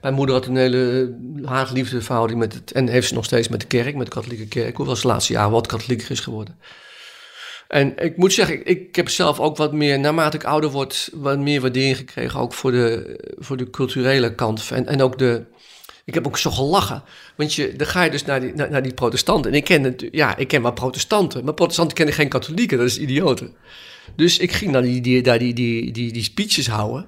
Mijn 0.00 0.14
moeder 0.14 0.34
had 0.34 0.46
een 0.46 0.56
hele 0.56 1.14
haat-liefde 1.44 2.02
verhouding 2.02 2.38
met 2.38 2.54
het, 2.54 2.72
en 2.72 2.88
heeft 2.88 3.08
ze 3.08 3.14
nog 3.14 3.24
steeds 3.24 3.48
met 3.48 3.60
de 3.60 3.66
kerk, 3.66 3.94
met 3.94 4.06
de 4.06 4.12
katholieke 4.12 4.46
kerk. 4.46 4.76
Hoewel 4.76 4.96
ze 4.96 5.02
de 5.02 5.08
laatste 5.08 5.32
jaren 5.32 5.50
wat 5.50 5.66
katholieker 5.66 6.10
is 6.10 6.20
geworden. 6.20 6.58
En 7.68 7.96
ik 7.96 8.16
moet 8.16 8.32
zeggen, 8.32 8.66
ik, 8.66 8.96
heb 8.96 9.08
zelf 9.08 9.40
ook 9.40 9.56
wat 9.56 9.72
meer, 9.72 9.98
naarmate 9.98 10.36
ik 10.36 10.44
ouder 10.44 10.70
word, 10.70 11.10
wat 11.12 11.38
meer 11.38 11.60
waardering 11.60 11.96
gekregen 11.96 12.40
ook 12.40 12.52
voor 12.52 12.70
de, 12.70 13.18
voor 13.38 13.56
de 13.56 13.70
culturele 13.70 14.34
kant. 14.34 14.70
En, 14.70 14.86
en 14.86 15.02
ook 15.02 15.18
de, 15.18 15.44
ik 16.04 16.14
heb 16.14 16.26
ook 16.26 16.38
zo 16.38 16.50
gelachen. 16.50 17.02
Want 17.36 17.54
je, 17.54 17.76
dan 17.76 17.86
ga 17.86 18.02
je 18.02 18.10
dus 18.10 18.24
naar 18.24 18.40
die, 18.40 18.54
naar, 18.54 18.82
die 18.82 18.94
protestanten. 18.94 19.50
En 19.50 19.56
ik 19.56 19.64
ken, 19.64 19.82
het, 19.82 20.08
ja, 20.10 20.36
ik 20.36 20.48
ken 20.48 20.62
wel 20.62 20.72
protestanten. 20.72 21.44
Maar 21.44 21.54
protestanten 21.54 21.96
kennen 21.96 22.14
geen 22.14 22.28
katholieken. 22.28 22.78
Dat 22.78 22.86
is 22.86 22.98
idioten. 22.98 23.54
Dus 24.16 24.38
ik 24.38 24.52
ging 24.52 24.70
naar 24.70 24.82
die, 24.82 25.00
die, 25.00 25.22
daar 25.22 25.38
die, 25.38 25.54
die, 25.54 25.92
die, 25.92 26.22
speeches 26.22 26.68
houden. 26.68 27.06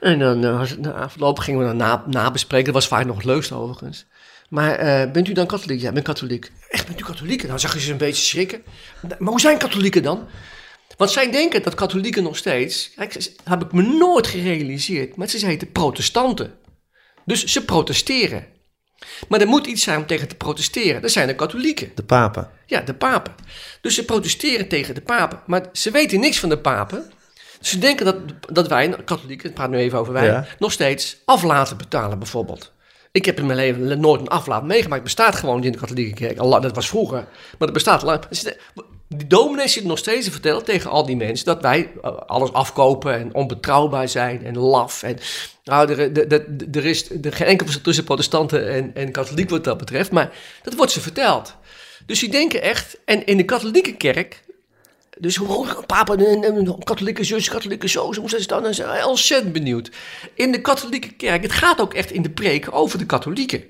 En 0.00 0.18
dan 0.18 0.44
uh, 0.44 0.94
afgelopen 0.94 1.42
gingen 1.42 1.60
we 1.60 1.66
dan 1.66 1.76
na, 1.76 2.04
nabespreken. 2.06 2.64
Dat 2.64 2.74
was 2.74 2.86
vaak 2.86 3.06
nog 3.06 3.16
het 3.16 3.24
leukste 3.24 3.54
overigens. 3.54 4.06
Maar 4.54 4.84
uh, 4.84 5.12
bent 5.12 5.28
u 5.28 5.32
dan 5.32 5.46
katholiek? 5.46 5.80
Ja, 5.80 5.88
ik 5.88 5.94
ben 5.94 6.02
katholiek. 6.02 6.50
Echt, 6.68 6.86
bent 6.86 7.00
u 7.00 7.04
katholiek? 7.04 7.38
Dan 7.38 7.48
nou, 7.48 7.60
zag 7.60 7.74
je 7.74 7.80
ze 7.80 7.90
een 7.90 7.96
beetje 7.96 8.24
schrikken. 8.24 8.62
Maar 9.18 9.30
hoe 9.30 9.40
zijn 9.40 9.58
katholieken 9.58 10.02
dan? 10.02 10.28
Want 10.96 11.10
zij 11.10 11.30
denken 11.30 11.62
dat 11.62 11.74
katholieken 11.74 12.22
nog 12.22 12.36
steeds... 12.36 12.90
Kijk, 12.96 13.30
heb 13.44 13.64
ik 13.64 13.72
me 13.72 13.82
nooit 13.82 14.26
gerealiseerd. 14.26 15.16
Maar 15.16 15.28
ze 15.28 15.46
heten 15.46 15.72
protestanten. 15.72 16.54
Dus 17.24 17.44
ze 17.44 17.64
protesteren. 17.64 18.46
Maar 19.28 19.40
er 19.40 19.46
moet 19.46 19.66
iets 19.66 19.82
zijn 19.82 19.98
om 19.98 20.06
tegen 20.06 20.28
te 20.28 20.34
protesteren. 20.34 21.02
Dat 21.02 21.10
zijn 21.10 21.26
de 21.26 21.34
katholieken. 21.34 21.90
De 21.94 22.04
papen. 22.04 22.50
Ja, 22.66 22.80
de 22.80 22.94
papen. 22.94 23.34
Dus 23.80 23.94
ze 23.94 24.04
protesteren 24.04 24.68
tegen 24.68 24.94
de 24.94 25.00
papen. 25.02 25.40
Maar 25.46 25.68
ze 25.72 25.90
weten 25.90 26.20
niks 26.20 26.38
van 26.38 26.48
de 26.48 26.58
papen. 26.58 27.12
Dus 27.58 27.68
ze 27.70 27.78
denken 27.78 28.04
dat, 28.04 28.16
dat 28.52 28.68
wij, 28.68 28.88
katholieken, 29.04 29.48
ik 29.48 29.54
praat 29.54 29.70
nu 29.70 29.76
even 29.76 29.98
over 29.98 30.12
wij, 30.12 30.46
nog 30.58 30.72
steeds 30.72 31.16
aflaten 31.24 31.76
betalen 31.76 32.18
bijvoorbeeld. 32.18 32.72
Ik 33.14 33.24
heb 33.24 33.38
in 33.38 33.46
mijn 33.46 33.58
leven 33.58 34.00
nooit 34.00 34.20
een 34.20 34.28
aflaat 34.28 34.64
meegemaakt. 34.64 35.08
Het 35.08 35.14
bestaat 35.14 35.34
gewoon 35.34 35.56
niet 35.56 35.64
in 35.64 35.72
de 35.72 35.78
katholieke 35.78 36.14
kerk. 36.14 36.36
Dat 36.36 36.74
was 36.74 36.88
vroeger. 36.88 37.18
Maar 37.18 37.58
het 37.58 37.72
bestaat 37.72 38.02
lang. 38.02 38.20
Die 39.08 39.26
dominee 39.26 39.68
zit 39.68 39.84
nog 39.84 39.98
steeds 39.98 40.24
te 40.24 40.30
vertellen 40.30 40.64
tegen 40.64 40.90
al 40.90 41.06
die 41.06 41.16
mensen 41.16 41.46
dat 41.46 41.62
wij 41.62 41.90
eh, 42.02 42.16
alles 42.16 42.52
afkopen 42.52 43.14
en 43.14 43.34
onbetrouwbaar 43.34 44.08
zijn 44.08 44.44
en 44.44 44.58
laf. 44.58 45.02
En, 45.02 45.18
nou, 45.64 45.92
er, 45.92 46.28
er, 46.32 46.46
er 46.72 46.84
is 46.84 47.10
geen 47.20 47.46
enkel 47.46 47.66
tussen 47.82 48.04
protestanten 48.04 48.68
en, 48.68 48.94
en 48.94 49.12
katholiek 49.12 49.50
wat 49.50 49.64
dat 49.64 49.78
betreft, 49.78 50.10
maar 50.10 50.32
dat 50.62 50.74
wordt 50.74 50.92
ze 50.92 51.00
verteld. 51.00 51.56
Dus 52.06 52.20
die 52.20 52.30
denken 52.30 52.62
echt, 52.62 52.98
en 53.04 53.26
in 53.26 53.36
de 53.36 53.44
katholieke 53.44 53.96
kerk, 53.96 54.43
dus 55.18 55.40
papa, 55.86 56.18
een 56.18 56.78
katholieke 56.84 57.24
zus, 57.24 57.48
katholieke 57.48 57.88
zo, 57.88 58.14
hoe 58.14 58.28
ze 58.28 58.46
dan? 58.46 58.66
En 58.66 58.74
ze 58.74 59.02
ontzettend 59.06 59.52
benieuwd. 59.52 59.90
In 60.34 60.52
de 60.52 60.60
katholieke 60.60 61.12
kerk, 61.12 61.42
het 61.42 61.52
gaat 61.52 61.80
ook 61.80 61.94
echt 61.94 62.10
in 62.10 62.22
de 62.22 62.30
preek 62.30 62.74
over 62.74 62.98
de 62.98 63.06
katholieken. 63.06 63.64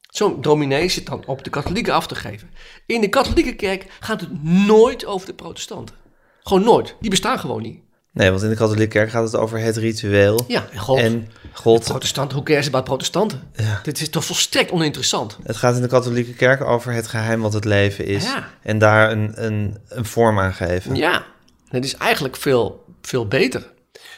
Zo'n 0.00 0.40
dominee 0.40 0.88
zit 0.88 1.06
dan 1.06 1.26
op 1.26 1.44
de 1.44 1.50
katholieken 1.50 1.94
af 1.94 2.06
te 2.06 2.14
geven. 2.14 2.50
In 2.86 3.00
de 3.00 3.08
katholieke 3.08 3.54
kerk 3.54 3.86
gaat 4.00 4.20
het 4.20 4.42
nooit 4.42 5.04
over 5.04 5.26
de 5.26 5.34
protestanten. 5.34 5.96
Gewoon 6.42 6.64
nooit. 6.64 6.96
Die 7.00 7.10
bestaan 7.10 7.38
gewoon 7.38 7.62
niet. 7.62 7.80
Nee, 8.14 8.30
want 8.30 8.42
in 8.42 8.48
de 8.48 8.56
katholieke 8.56 8.92
kerk 8.98 9.10
gaat 9.10 9.24
het 9.24 9.36
over 9.36 9.58
het 9.58 9.76
ritueel. 9.76 10.44
Ja, 10.48 10.66
en 10.72 10.78
God. 10.78 10.98
En 10.98 11.28
God. 11.52 11.84
Protestanten, 11.84 12.36
hoe 12.36 12.46
cares 12.46 12.66
about 12.66 12.84
protestanten? 12.84 13.42
Ja. 13.56 13.80
Dit 13.82 14.00
is 14.00 14.08
toch 14.08 14.24
volstrekt 14.24 14.70
oninteressant. 14.70 15.38
Het 15.42 15.56
gaat 15.56 15.76
in 15.76 15.82
de 15.82 15.88
katholieke 15.88 16.32
kerk 16.32 16.60
over 16.60 16.92
het 16.92 17.06
geheim 17.06 17.40
wat 17.40 17.52
het 17.52 17.64
leven 17.64 18.06
is. 18.06 18.24
Ja. 18.24 18.48
En 18.62 18.78
daar 18.78 19.10
een, 19.10 19.44
een, 19.44 19.78
een 19.88 20.04
vorm 20.04 20.38
aan 20.38 20.54
geven. 20.54 20.94
Ja, 20.94 21.24
het 21.68 21.84
is 21.84 21.96
eigenlijk 21.96 22.36
veel, 22.36 22.84
veel 23.02 23.28
beter. 23.28 23.72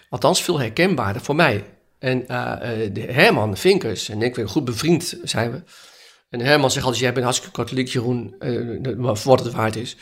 Althans, 0.08 0.42
veel 0.42 0.60
herkenbaarder 0.60 1.22
voor 1.22 1.36
mij. 1.36 1.64
En 1.98 2.20
uh, 2.20 2.26
de 2.92 3.06
Herman 3.08 3.56
Vinkers 3.56 4.08
en 4.08 4.22
ik, 4.22 4.34
weer 4.34 4.48
goed 4.48 4.64
bevriend 4.64 5.18
zijn 5.22 5.50
we. 5.50 5.62
En 6.30 6.40
Herman 6.40 6.70
zegt 6.70 6.84
altijd, 6.84 7.02
jij 7.02 7.12
bent 7.12 7.24
hartstikke 7.24 7.56
katholiek, 7.56 7.88
Jeroen, 7.88 8.34
uh, 8.40 9.14
wat 9.24 9.44
het 9.44 9.52
waard 9.52 9.76
is. 9.76 9.96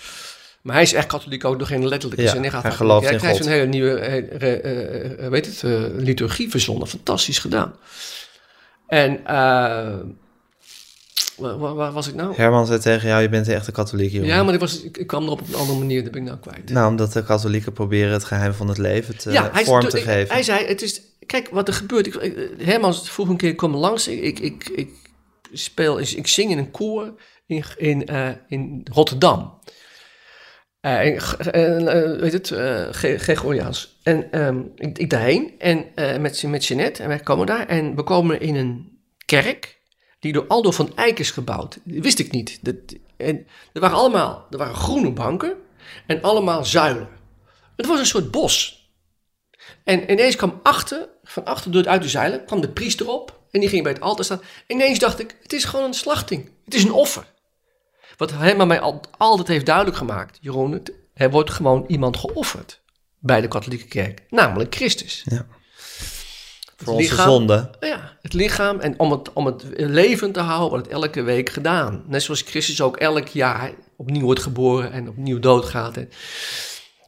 Maar 0.65 0.75
hij 0.75 0.85
is 0.85 0.93
echt 0.93 1.07
katholiek 1.07 1.45
ook 1.45 1.59
nog 1.59 1.71
in 1.71 1.89
letterlijke 1.89 2.25
ja, 2.25 2.31
zin. 2.31 2.43
Hij, 2.43 2.61
hij 2.61 2.71
gelooft 2.71 3.11
in 3.11 3.19
Hij 3.19 3.29
heeft 3.29 3.45
een 3.45 3.53
hele 3.53 3.67
nieuwe 3.67 4.23
uh, 5.21 5.29
weet 5.29 5.47
het, 5.47 5.63
liturgie 5.97 6.51
verzonnen. 6.51 6.89
Fantastisch 6.89 7.39
gedaan. 7.39 7.75
En 8.87 9.21
waar, 11.37 11.75
waar, 11.75 11.93
was 11.93 12.09
ik 12.09 12.15
nou? 12.15 12.35
Herman 12.35 12.67
zei 12.67 12.79
tegen 12.79 13.09
jou, 13.09 13.23
je 13.23 13.29
bent 13.29 13.49
echt 13.49 13.67
een 13.67 13.73
katholiek, 13.73 14.13
Jeroen. 14.13 14.29
Ja, 14.29 14.43
maar 14.43 14.55
ik, 14.55 14.61
was, 14.61 14.83
ik, 14.83 15.07
kwam 15.07 15.25
erop 15.25 15.41
op 15.41 15.49
een 15.49 15.55
andere 15.55 15.79
manier, 15.79 16.03
dat 16.03 16.13
ben 16.13 16.21
ik 16.21 16.27
nou 16.27 16.41
kwijt. 16.41 16.71
Nou, 16.71 16.91
omdat 16.91 17.13
de 17.13 17.25
katholieken 17.25 17.73
proberen 17.73 18.13
het 18.13 18.25
geheim 18.25 18.53
van 18.53 18.69
het 18.69 18.79
leven 18.79 19.17
te, 19.17 19.31
ja, 19.31 19.51
vorm 19.55 19.89
te 19.89 20.01
geven. 20.01 20.35
Hij 20.35 20.43
zei, 20.43 20.67
het 20.67 20.83
is 20.83 21.01
kijk 21.27 21.49
wat 21.51 21.69
er 21.69 21.75
gebeurt. 21.75 22.07
Ik, 22.07 22.51
Herman 22.59 22.95
vroeg 22.95 23.29
een 23.29 23.37
keer, 23.37 23.55
kom 23.55 23.75
langs. 23.77 24.09
Ik, 24.09 24.39
ik, 24.39 24.69
ik, 24.69 24.91
speel, 25.53 26.01
ik 26.01 26.27
zing 26.27 26.51
in 26.51 26.59
een 26.59 26.71
koor 26.71 27.13
in, 27.47 27.65
in, 27.77 28.09
in 28.49 28.87
Rotterdam. 28.93 29.59
Uh, 30.85 31.07
uh, 31.07 32.21
weet 32.21 32.33
het, 32.33 32.51
uh, 32.51 32.89
Gregoriaans. 32.91 33.99
En 34.03 34.45
um, 34.45 34.73
ik, 34.77 34.99
ik 34.99 35.11
daarheen 35.11 35.55
en 35.59 35.87
met, 36.21 36.43
met 36.43 36.67
Jeanette 36.67 37.03
en 37.03 37.09
wij 37.09 37.19
komen 37.19 37.47
daar 37.47 37.67
en 37.67 37.97
we 37.97 38.03
komen 38.03 38.41
in 38.41 38.55
een 38.55 38.99
kerk 39.25 39.81
die 40.19 40.33
door 40.33 40.47
Aldo 40.47 40.71
van 40.71 40.93
Eyck 40.97 41.19
is 41.19 41.31
gebouwd. 41.31 41.79
Dat 41.85 42.03
wist 42.03 42.19
ik 42.19 42.31
niet. 42.31 42.59
Dat, 42.63 42.75
en 43.17 43.47
er 43.73 43.81
waren 43.81 43.97
allemaal, 43.97 44.47
er 44.51 44.59
waren 44.59 44.75
groene 44.75 45.11
banken 45.11 45.57
en 46.07 46.23
allemaal 46.23 46.65
zuilen. 46.65 47.09
Het 47.77 47.87
was 47.87 47.99
een 47.99 48.07
soort 48.07 48.31
bos. 48.31 48.83
En 49.85 50.11
ineens 50.11 50.37
kwam 50.37 50.61
achter, 50.63 51.09
van 51.23 51.45
achter 51.45 51.71
door 51.71 51.81
het 51.81 51.91
uit 51.91 52.03
de 52.03 52.09
zeilen, 52.09 52.45
kwam 52.45 52.61
de 52.61 52.69
priester 52.69 53.09
op. 53.09 53.41
En 53.51 53.61
die 53.61 53.69
ging 53.69 53.83
bij 53.83 53.93
het 53.93 54.01
altaar 54.01 54.25
staan. 54.25 54.41
Ineens 54.67 54.99
dacht 54.99 55.21
ik, 55.21 55.37
het 55.43 55.53
is 55.53 55.65
gewoon 55.65 55.85
een 55.85 55.95
slachting. 55.95 56.51
Het 56.65 56.75
is 56.75 56.85
een 56.85 56.93
offer. 56.93 57.25
Wat 58.17 58.33
hij 58.33 58.57
mij 58.67 58.81
altijd 59.19 59.49
heeft 59.49 59.67
duidelijk 59.67 59.97
gemaakt, 59.97 60.39
Jeroen, 60.41 60.83
er 61.15 61.31
wordt 61.31 61.51
gewoon 61.51 61.85
iemand 61.89 62.17
geofferd 62.17 62.81
bij 63.19 63.41
de 63.41 63.49
katholieke 63.49 63.89
kerk. 63.89 64.23
Namelijk 64.31 64.75
Christus. 64.75 65.23
Ja. 65.25 65.47
Voor 66.77 66.95
onze 66.95 67.17
zonde. 67.17 67.71
Ja, 67.81 68.17
het 68.23 68.33
lichaam. 68.33 68.81
En 68.81 68.99
om 68.99 69.11
het, 69.11 69.33
om 69.33 69.47
het 69.47 69.65
levend 69.77 70.35
te 70.35 70.41
houden, 70.41 70.69
wordt 70.69 70.85
het 70.85 70.95
elke 70.95 71.23
week 71.23 71.51
gedaan. 71.51 72.05
Net 72.07 72.23
zoals 72.23 72.43
Christus 72.43 72.81
ook 72.81 72.97
elk 72.97 73.29
jaar 73.29 73.71
opnieuw 73.97 74.25
wordt 74.25 74.43
geboren 74.43 74.93
en 74.93 75.09
opnieuw 75.09 75.39
doodgaat. 75.39 75.97
En, 75.97 76.11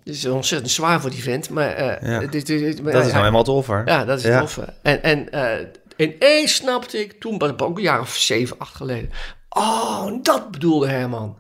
het 0.05 0.15
is 0.15 0.27
ontzettend 0.27 0.71
zwaar 0.71 1.01
voor 1.01 1.11
die 1.11 1.23
vent, 1.23 1.51
maar... 1.51 2.03
Uh, 2.03 2.11
ja. 2.11 2.27
dit, 2.27 2.47
dit, 2.47 2.77
dat 2.77 2.87
is 2.87 2.93
nou 2.93 3.13
helemaal 3.13 3.41
het 3.41 3.49
offer. 3.49 3.83
Ja, 3.87 4.05
dat 4.05 4.19
is 4.19 4.25
het 4.25 4.43
offer. 4.43 4.75
En, 4.83 5.03
en 5.03 5.29
uh, 5.35 5.67
ineens 5.97 6.55
snapte 6.55 6.99
ik, 6.99 7.21
toen 7.21 7.43
het 7.43 7.63
ook 7.63 7.77
een 7.77 7.83
jaar 7.83 8.01
of 8.01 8.17
zeven, 8.17 8.59
acht 8.59 8.75
geleden... 8.75 9.11
Oh, 9.57 10.23
dat 10.23 10.51
bedoelde 10.51 10.89
Herman. 10.89 11.39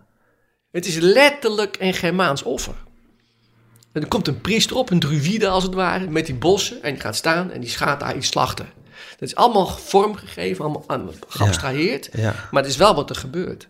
Het 0.70 0.86
is 0.86 0.98
letterlijk 0.98 1.76
een 1.80 1.94
Germaans 1.94 2.42
offer. 2.42 2.74
En 3.92 4.02
er 4.02 4.08
komt 4.08 4.28
een 4.28 4.40
priester 4.40 4.76
op, 4.76 4.90
een 4.90 4.98
druïde 4.98 5.48
als 5.48 5.62
het 5.62 5.74
ware, 5.74 6.06
met 6.06 6.26
die 6.26 6.34
bossen. 6.34 6.82
En 6.82 6.92
die 6.92 7.02
gaat 7.02 7.16
staan 7.16 7.50
en 7.50 7.60
die 7.60 7.70
gaat 7.70 8.00
daar 8.00 8.16
iets 8.16 8.28
slachten. 8.28 8.68
Dat 9.18 9.28
is 9.28 9.34
allemaal 9.34 9.66
vormgegeven, 9.66 10.64
allemaal 10.64 11.14
geabstraheerd. 11.28 12.08
Ja, 12.12 12.34
Maar 12.50 12.62
het 12.62 12.70
is 12.70 12.76
wel 12.76 12.94
wat 12.94 13.10
er 13.10 13.16
gebeurt. 13.16 13.68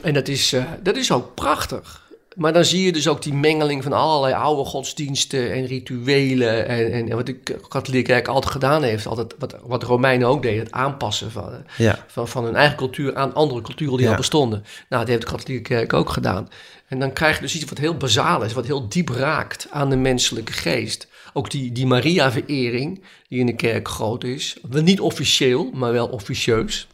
En 0.00 0.14
dat 0.14 0.28
is, 0.28 0.52
uh, 0.52 0.64
dat 0.82 0.96
is 0.96 1.12
ook 1.12 1.34
prachtig. 1.34 2.08
Maar 2.36 2.52
dan 2.52 2.64
zie 2.64 2.84
je 2.84 2.92
dus 2.92 3.08
ook 3.08 3.22
die 3.22 3.34
mengeling 3.34 3.82
van 3.82 3.92
allerlei 3.92 4.34
oude 4.34 4.64
godsdiensten 4.64 5.52
en 5.52 5.66
rituelen. 5.66 6.66
En, 6.66 6.92
en, 6.92 7.16
wat 7.16 7.26
de 7.26 7.38
katholieke 7.68 8.12
kerk 8.12 8.28
altijd 8.28 8.52
gedaan 8.52 8.82
heeft, 8.82 9.06
altijd, 9.06 9.34
wat, 9.38 9.56
wat 9.62 9.80
de 9.80 9.86
Romeinen 9.86 10.28
ook 10.28 10.42
deden, 10.42 10.64
het 10.64 10.72
aanpassen 10.72 11.30
van, 11.30 11.64
van, 12.06 12.28
van 12.28 12.44
hun 12.44 12.56
eigen 12.56 12.76
cultuur 12.76 13.16
aan 13.16 13.34
andere 13.34 13.60
culturen 13.60 13.96
die 13.96 14.08
al 14.08 14.14
bestonden. 14.14 14.64
Nou, 14.88 15.02
dat 15.02 15.08
heeft 15.08 15.20
de 15.20 15.36
katholieke 15.36 15.68
kerk 15.68 15.92
ook 15.92 16.10
gedaan. 16.10 16.48
En 16.88 16.98
dan 16.98 17.12
krijg 17.12 17.34
je 17.34 17.42
dus 17.42 17.54
iets 17.54 17.64
wat 17.64 17.78
heel 17.78 17.96
bazaal 17.96 18.42
is, 18.42 18.52
wat 18.52 18.66
heel 18.66 18.88
diep 18.88 19.08
raakt 19.08 19.66
aan 19.70 19.90
de 19.90 19.96
menselijke 19.96 20.52
geest. 20.52 21.08
Ook 21.32 21.50
die, 21.50 21.72
die 21.72 21.86
Maria-verering, 21.86 23.04
die 23.28 23.38
in 23.38 23.46
de 23.46 23.56
kerk 23.56 23.88
groot 23.88 24.24
is. 24.24 24.56
Niet 24.68 25.00
officieel, 25.00 25.70
maar 25.72 25.92
wel 25.92 26.06
officieus. 26.08 26.88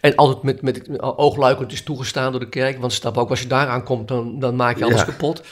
En 0.00 0.14
altijd 0.14 0.42
met, 0.42 0.62
met 0.62 1.00
oogluikend 1.00 1.72
is 1.72 1.82
toegestaan 1.82 2.30
door 2.30 2.40
de 2.40 2.48
kerk. 2.48 2.78
Want 2.80 2.92
snap 2.92 3.18
ook, 3.18 3.30
als 3.30 3.40
je 3.40 3.46
daaraan 3.46 3.84
komt, 3.84 4.08
dan, 4.08 4.38
dan 4.38 4.56
maak 4.56 4.78
je 4.78 4.84
alles 4.84 5.04
kapot. 5.04 5.42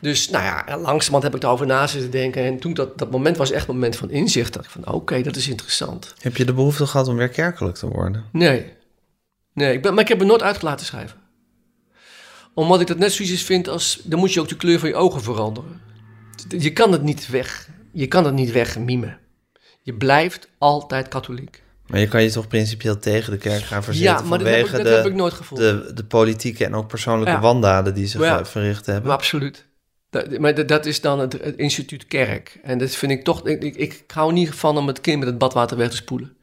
Dus 0.00 0.30
nou 0.30 0.44
ja, 0.44 0.64
langzamerhand 0.66 1.22
heb 1.22 1.34
ik 1.34 1.42
erover 1.42 1.66
na 1.66 1.86
zitten 1.86 2.10
denken. 2.10 2.44
En 2.44 2.58
toen 2.58 2.74
dat, 2.74 2.98
dat 2.98 3.10
moment 3.10 3.36
was 3.36 3.50
echt 3.50 3.68
een 3.68 3.74
moment 3.74 3.96
van 3.96 4.10
inzicht. 4.10 4.52
Dat 4.52 4.64
ik 4.64 4.70
van, 4.70 4.92
oké, 4.92 5.22
dat 5.22 5.36
is 5.36 5.48
interessant. 5.48 6.14
Heb 6.20 6.36
je 6.36 6.44
de 6.44 6.52
behoefte 6.52 6.86
gehad 6.86 7.08
om 7.08 7.16
weer 7.16 7.28
kerkelijk 7.28 7.76
te 7.76 7.88
worden? 7.88 8.24
Nee. 8.32 8.72
Nee, 9.54 9.72
ik 9.72 9.82
ben, 9.82 9.94
maar 9.94 10.02
ik 10.02 10.08
heb 10.08 10.18
me 10.18 10.24
nooit 10.24 10.42
uit 10.42 10.62
laten 10.62 10.86
schrijven. 10.86 11.18
Omdat 12.54 12.80
ik 12.80 12.86
dat 12.86 12.98
net 12.98 13.12
zoiets 13.12 13.42
vind 13.42 13.68
als... 13.68 14.00
Dan 14.04 14.18
moet 14.18 14.32
je 14.32 14.40
ook 14.40 14.48
de 14.48 14.56
kleur 14.56 14.78
van 14.78 14.88
je 14.88 14.94
ogen 14.94 15.22
veranderen. 15.22 15.80
Je 16.48 16.72
kan 16.72 16.92
het 16.92 17.02
niet 17.02 17.28
weg. 17.28 17.68
Je 17.92 18.06
kan 18.06 18.24
het 18.24 18.34
niet 18.34 18.52
wegmimen. 18.52 19.18
Je 19.82 19.94
blijft 19.94 20.48
altijd 20.58 21.08
katholiek. 21.08 21.62
Maar 21.90 22.00
je 22.00 22.08
kan 22.08 22.22
je 22.22 22.30
toch 22.30 22.48
principieel 22.48 22.98
tegen 22.98 23.32
de 23.32 23.38
kerk 23.38 23.62
gaan 23.62 23.82
verzetten 23.82 24.22
ja, 24.22 24.28
maar 24.28 24.38
vanwege 24.38 24.60
dat 24.60 24.70
heb 24.70 24.80
ik, 24.80 24.84
dat 24.84 24.92
de, 24.92 24.98
heb 25.02 25.10
ik 25.10 25.14
nooit 25.14 25.32
gevoeld. 25.32 25.60
De, 25.60 25.90
de 25.94 26.04
politieke 26.04 26.64
en 26.64 26.74
ook 26.74 26.88
persoonlijke 26.88 27.32
ja. 27.32 27.40
wandaden 27.40 27.94
die 27.94 28.06
ze 28.06 28.18
ja, 28.18 28.44
verricht 28.44 28.86
hebben. 28.86 29.06
Maar 29.06 29.16
absoluut. 29.16 29.66
Dat, 30.10 30.38
maar 30.38 30.66
dat 30.66 30.86
is 30.86 31.00
dan 31.00 31.18
het, 31.18 31.34
instituut 31.56 32.06
kerk. 32.06 32.58
En 32.62 32.78
dat 32.78 32.90
vind 32.90 33.12
ik 33.12 33.24
toch... 33.24 33.46
Ik, 33.46 33.62
ik, 33.62 33.76
ik 33.76 34.04
hou 34.06 34.32
niet 34.32 34.50
van 34.50 34.76
om 34.76 34.86
het 34.86 35.00
kind 35.00 35.18
met 35.18 35.28
het 35.28 35.38
badwater 35.38 35.76
weg 35.76 35.90
te 35.90 35.96
spoelen. 35.96 36.36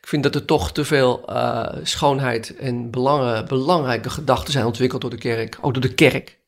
Ik 0.00 0.08
vind 0.08 0.22
dat 0.22 0.34
er 0.34 0.44
toch 0.44 0.72
te 0.72 0.84
veel 0.84 1.28
eh, 1.28 1.76
schoonheid 1.82 2.56
en 2.56 2.90
belangen, 2.90 3.46
belangrijke 3.46 4.10
gedachten 4.10 4.52
zijn 4.52 4.66
ontwikkeld 4.66 5.00
door 5.00 5.10
de 5.10 5.18
kerk. 5.18 5.58
Ook 5.60 5.72
door 5.72 5.82
de 5.82 5.94
kerk. 5.94 6.38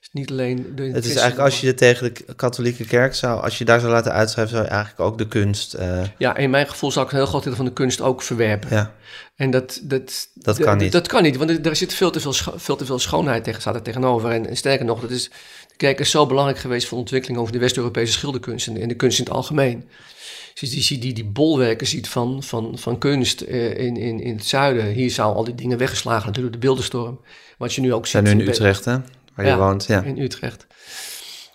Dus 0.00 0.08
niet 0.12 0.30
alleen 0.30 0.72
de 0.76 0.82
Het 0.82 1.04
is 1.04 1.10
eigenlijk 1.10 1.38
als 1.38 1.60
je 1.60 1.66
het 1.66 1.76
tegen 1.76 2.14
de 2.14 2.34
katholieke 2.34 2.84
kerk 2.84 3.14
zou, 3.14 3.42
als 3.42 3.58
je 3.58 3.64
daar 3.64 3.80
zou 3.80 3.92
laten 3.92 4.12
uitschrijven, 4.12 4.54
zou 4.54 4.66
je 4.66 4.70
eigenlijk 4.70 5.00
ook 5.00 5.18
de 5.18 5.28
kunst. 5.28 5.74
eh, 5.74 6.02
Ja, 6.18 6.36
in 6.36 6.50
mijn 6.50 6.68
gevoel 6.68 6.92
zou 6.92 7.06
ik 7.06 7.12
een 7.12 7.18
heel 7.18 7.26
groot 7.26 7.44
deel 7.44 7.54
van 7.54 7.64
de 7.64 7.72
kunst 7.72 8.00
ook 8.00 8.22
verwerpen. 8.22 8.68
ja, 8.70 8.94
En 9.36 9.50
dat, 9.50 9.80
dat, 9.82 10.28
Dat 10.34 10.58
kan 10.58 10.78
niet. 10.78 10.92
Dat 10.92 11.08
kan 11.08 11.22
niet, 11.22 11.36
want 11.36 11.66
er, 11.66 11.76
zit 11.76 11.94
veel 11.94 12.10
te 12.10 12.20
veel, 12.20 12.32
veel 12.56 12.76
te 12.76 12.84
veel 12.84 12.98
schoonheid 12.98 13.44
tegen, 13.44 13.60
staat 13.60 13.74
er 13.74 13.82
tegenover. 13.82 14.30
En, 14.30 14.48
en 14.48 14.56
sterker 14.56 14.84
nog, 14.86 15.00
dat 15.00 15.10
is, 15.10 15.24
de 15.68 15.76
kerk 15.76 16.00
is 16.00 16.10
zo 16.10 16.26
belangrijk 16.26 16.58
geweest 16.58 16.86
voor 16.86 16.96
de 16.96 17.02
ontwikkeling 17.02 17.40
over 17.40 17.52
de 17.52 17.58
West-Europese 17.58 18.12
schilderkunst 18.12 18.66
en, 18.66 18.80
en 18.80 18.88
de 18.88 18.94
kunst 18.94 19.18
in 19.18 19.24
het 19.24 19.34
algemeen. 19.34 19.88
Dus 20.60 20.70
die, 20.70 20.98
die, 20.98 21.12
die, 21.12 21.24
bolwerken 21.24 21.86
ziet 21.86 22.08
van, 22.08 22.42
van, 22.42 22.78
van 22.78 22.98
kunst 22.98 23.40
eh, 23.40 23.78
in, 23.78 23.96
in, 23.96 24.20
in 24.20 24.36
het 24.36 24.46
zuiden. 24.46 24.86
Hier 24.86 25.10
zou 25.10 25.34
al 25.34 25.44
die 25.44 25.54
dingen 25.54 25.78
weggeslagen 25.78 26.26
natuurlijk 26.26 26.52
door 26.52 26.60
de 26.60 26.66
beeldenstorm. 26.66 27.20
Wat 27.58 27.74
je 27.74 27.80
nu 27.80 27.94
ook 27.94 28.06
ziet. 28.06 28.10
zijn 28.10 28.36
nu 28.36 28.42
in 28.42 28.48
Utrecht, 28.48 28.84
hè? 28.84 28.96
Waar 29.42 29.50
je 29.50 29.56
Ja. 29.56 29.66
woont. 29.66 29.84
Ja. 29.86 30.02
in 30.02 30.18
Utrecht. 30.18 30.66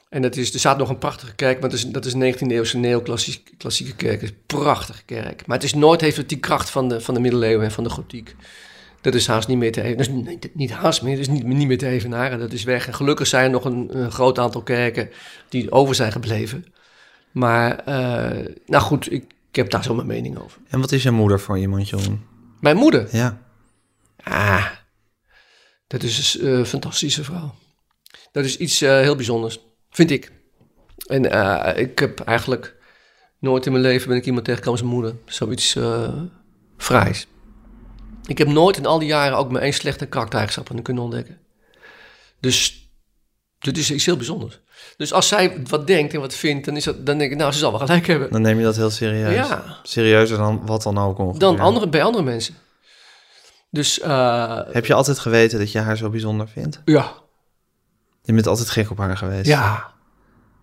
En 0.09 0.21
dat 0.21 0.36
is, 0.36 0.53
er 0.53 0.59
staat 0.59 0.77
nog 0.77 0.89
een 0.89 0.97
prachtige 0.97 1.36
kerk, 1.36 1.59
maar 1.59 1.69
dat 1.69 1.79
is, 1.79 1.86
dat 1.88 2.05
is 2.05 2.13
een 2.13 2.33
19e 2.33 2.38
eeuwse 2.47 2.77
neoclassieke 2.77 3.51
klassieke 3.57 3.95
kerk. 3.95 4.21
Het 4.21 4.23
is 4.23 4.29
een 4.29 4.43
prachtige 4.45 5.03
kerk. 5.05 5.45
Maar 5.45 5.55
het 5.55 5.65
is 5.65 5.73
nooit 5.73 6.01
heeft 6.01 6.17
het 6.17 6.29
die 6.29 6.38
kracht 6.39 6.69
van 6.69 6.88
de, 6.89 7.01
van 7.01 7.13
de 7.13 7.19
middeleeuwen 7.19 7.65
en 7.65 7.71
van 7.71 7.83
de 7.83 7.89
gotiek. 7.89 8.36
Dat 9.01 9.13
is 9.13 9.27
haast 9.27 9.47
niet 9.47 9.57
meer 9.57 9.71
te 9.71 9.81
even. 9.81 9.97
Dat 9.97 10.07
is 10.07 10.13
niet, 10.13 10.49
niet 10.55 10.71
haast 10.71 11.01
meer, 11.01 11.11
dat 11.11 11.21
is 11.21 11.27
niet, 11.29 11.43
niet 11.43 11.67
meer 11.67 11.77
te 11.77 11.88
evenaren. 11.88 12.39
Dat 12.39 12.51
is 12.53 12.63
weg. 12.63 12.88
En 12.88 12.93
gelukkig 12.95 13.27
zijn 13.27 13.43
er 13.45 13.49
nog 13.51 13.65
een, 13.65 13.97
een 13.97 14.11
groot 14.11 14.39
aantal 14.39 14.61
kerken 14.61 15.09
die 15.49 15.71
over 15.71 15.95
zijn 15.95 16.11
gebleven. 16.11 16.65
Maar, 17.31 17.79
eh, 17.79 18.45
nou 18.65 18.83
goed, 18.83 19.11
ik, 19.11 19.23
ik 19.49 19.55
heb 19.55 19.69
daar 19.69 19.83
zo 19.83 19.93
mijn 19.95 20.07
mening 20.07 20.38
over. 20.38 20.61
En 20.67 20.79
wat 20.79 20.91
is 20.91 21.03
je 21.03 21.11
moeder 21.11 21.39
voor 21.39 21.57
iemand, 21.59 21.89
Jeroen? 21.89 22.25
Mijn 22.59 22.77
moeder, 22.77 23.07
Ja. 23.11 23.41
Ah, 24.23 24.65
dat 25.88 26.03
is 26.03 26.38
een 26.41 26.59
eh, 26.59 26.65
fantastische 26.65 27.23
vrouw. 27.23 27.55
Dat 28.36 28.45
is 28.45 28.57
iets 28.57 28.81
eh, 28.81 28.99
heel 28.99 29.15
bijzonders, 29.15 29.59
vind 29.89 30.11
ik. 30.11 30.31
En 31.07 31.31
eh, 31.31 31.81
ik 31.81 31.99
heb 31.99 32.19
eigenlijk 32.19 32.75
nooit 33.39 33.65
in 33.65 33.71
mijn 33.71 33.83
leven 33.83 34.07
ben 34.07 34.17
ik 34.17 34.25
iemand 34.25 34.45
tegengekomen 34.45 34.81
als 34.81 34.89
mijn 34.89 35.01
moeder. 35.01 35.21
Zoiets 35.25 35.75
eh 35.75 36.13
fraais. 36.77 37.27
Ik 38.25 38.38
heb 38.38 38.47
nooit 38.47 38.77
in 38.77 38.86
al 38.86 38.99
die 38.99 39.07
jaren 39.07 39.38
ook 39.38 39.51
maar 39.51 39.61
één 39.61 39.73
slechte 39.73 40.05
karaktereigenschap 40.05 40.83
kunnen 40.83 41.03
ontdekken. 41.03 41.38
Dus 42.39 42.89
dit 43.59 43.77
is 43.77 43.91
iets 43.91 44.05
heel 44.05 44.17
bijzonders. 44.17 44.59
Dus 44.97 45.13
als 45.13 45.27
zij 45.27 45.61
wat 45.69 45.88
denkt 45.88 46.13
en 46.13 46.19
wat 46.19 46.33
vindt, 46.33 46.65
dan, 46.65 46.75
is 46.75 46.83
dat, 46.83 47.05
dan 47.05 47.17
denk 47.17 47.31
ik, 47.31 47.38
nou, 47.38 47.51
ze 47.51 47.59
zal 47.59 47.71
wel 47.71 47.79
gelijk 47.79 48.07
hebben. 48.07 48.31
Dan 48.31 48.41
neem 48.41 48.57
je 48.57 48.63
dat 48.63 48.75
heel 48.75 48.89
serieus. 48.89 49.33
Ja. 49.33 49.79
Serieuzer 49.83 50.38
dan 50.38 50.65
wat 50.65 50.83
dan 50.83 50.97
ook 50.97 51.17
ongeveer. 51.17 51.39
Dan 51.39 51.59
andere, 51.59 51.89
bij 51.89 52.03
andere 52.03 52.23
mensen. 52.23 52.55
Dus 53.69 53.95
Heb 54.71 54.86
je 54.86 54.93
altijd 54.93 55.19
geweten 55.19 55.59
dat 55.59 55.71
je 55.71 55.79
haar 55.79 55.97
zo 55.97 56.09
bijzonder 56.09 56.47
vindt? 56.47 56.81
ja, 56.86 57.23
Je 58.26 58.34
bent 58.34 58.47
altijd 58.47 58.69
gek 58.69 58.91
op 58.91 58.97
haar 58.97 59.17
geweest. 59.17 59.45
ja, 59.47 59.93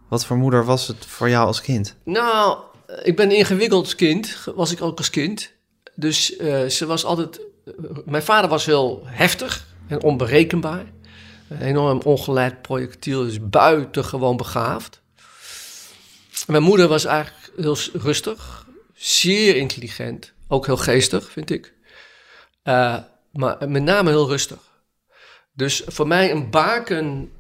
Wat 0.08 0.26
voor 0.26 0.36
moeder 0.36 0.64
was 0.64 0.86
het 0.86 1.06
voor 1.06 1.28
jou 1.28 1.46
als 1.46 1.60
kind? 1.60 1.96
Nou, 2.04 2.58
ik 3.02 3.16
ben 3.16 3.30
een 3.30 3.36
ingewikkeld 3.36 3.94
kind, 3.94 4.36
was 4.54 4.72
ik 4.72 4.82
ook 4.82 4.98
als 4.98 5.10
kind. 5.10 5.52
Dus 5.94 6.36
eh, 6.36 6.66
ze 6.66 6.86
was 6.86 7.04
altijd. 7.04 7.40
mijn 8.04 8.22
vader 8.22 8.50
was 8.50 8.66
heel 8.66 9.02
heftig 9.04 9.66
en 9.88 10.02
onberekenbaar. 10.02 10.84
Een 11.48 11.60
enorm 11.60 12.00
ongeleid 12.04 12.62
projectiel, 12.62 13.24
dus 13.24 13.48
buitengewoon 13.48 14.36
begaafd. 14.36 15.00
En 16.46 16.52
mijn 16.52 16.62
moeder 16.62 16.88
was 16.88 17.04
eigenlijk 17.04 17.50
heel 17.56 17.76
rustig, 17.92 18.66
zeer 18.94 19.56
intelligent, 19.56 20.32
ook 20.48 20.66
heel 20.66 20.76
geestig, 20.76 21.30
vind 21.30 21.50
ik. 21.50 21.74
Eh, 22.62 22.96
maar 23.32 23.68
met 23.68 23.82
name 23.82 24.10
heel 24.10 24.28
rustig. 24.28 24.58
Dus 25.52 25.82
voor 25.86 26.06
mij 26.06 26.30
een 26.30 26.50
baken 26.50 27.30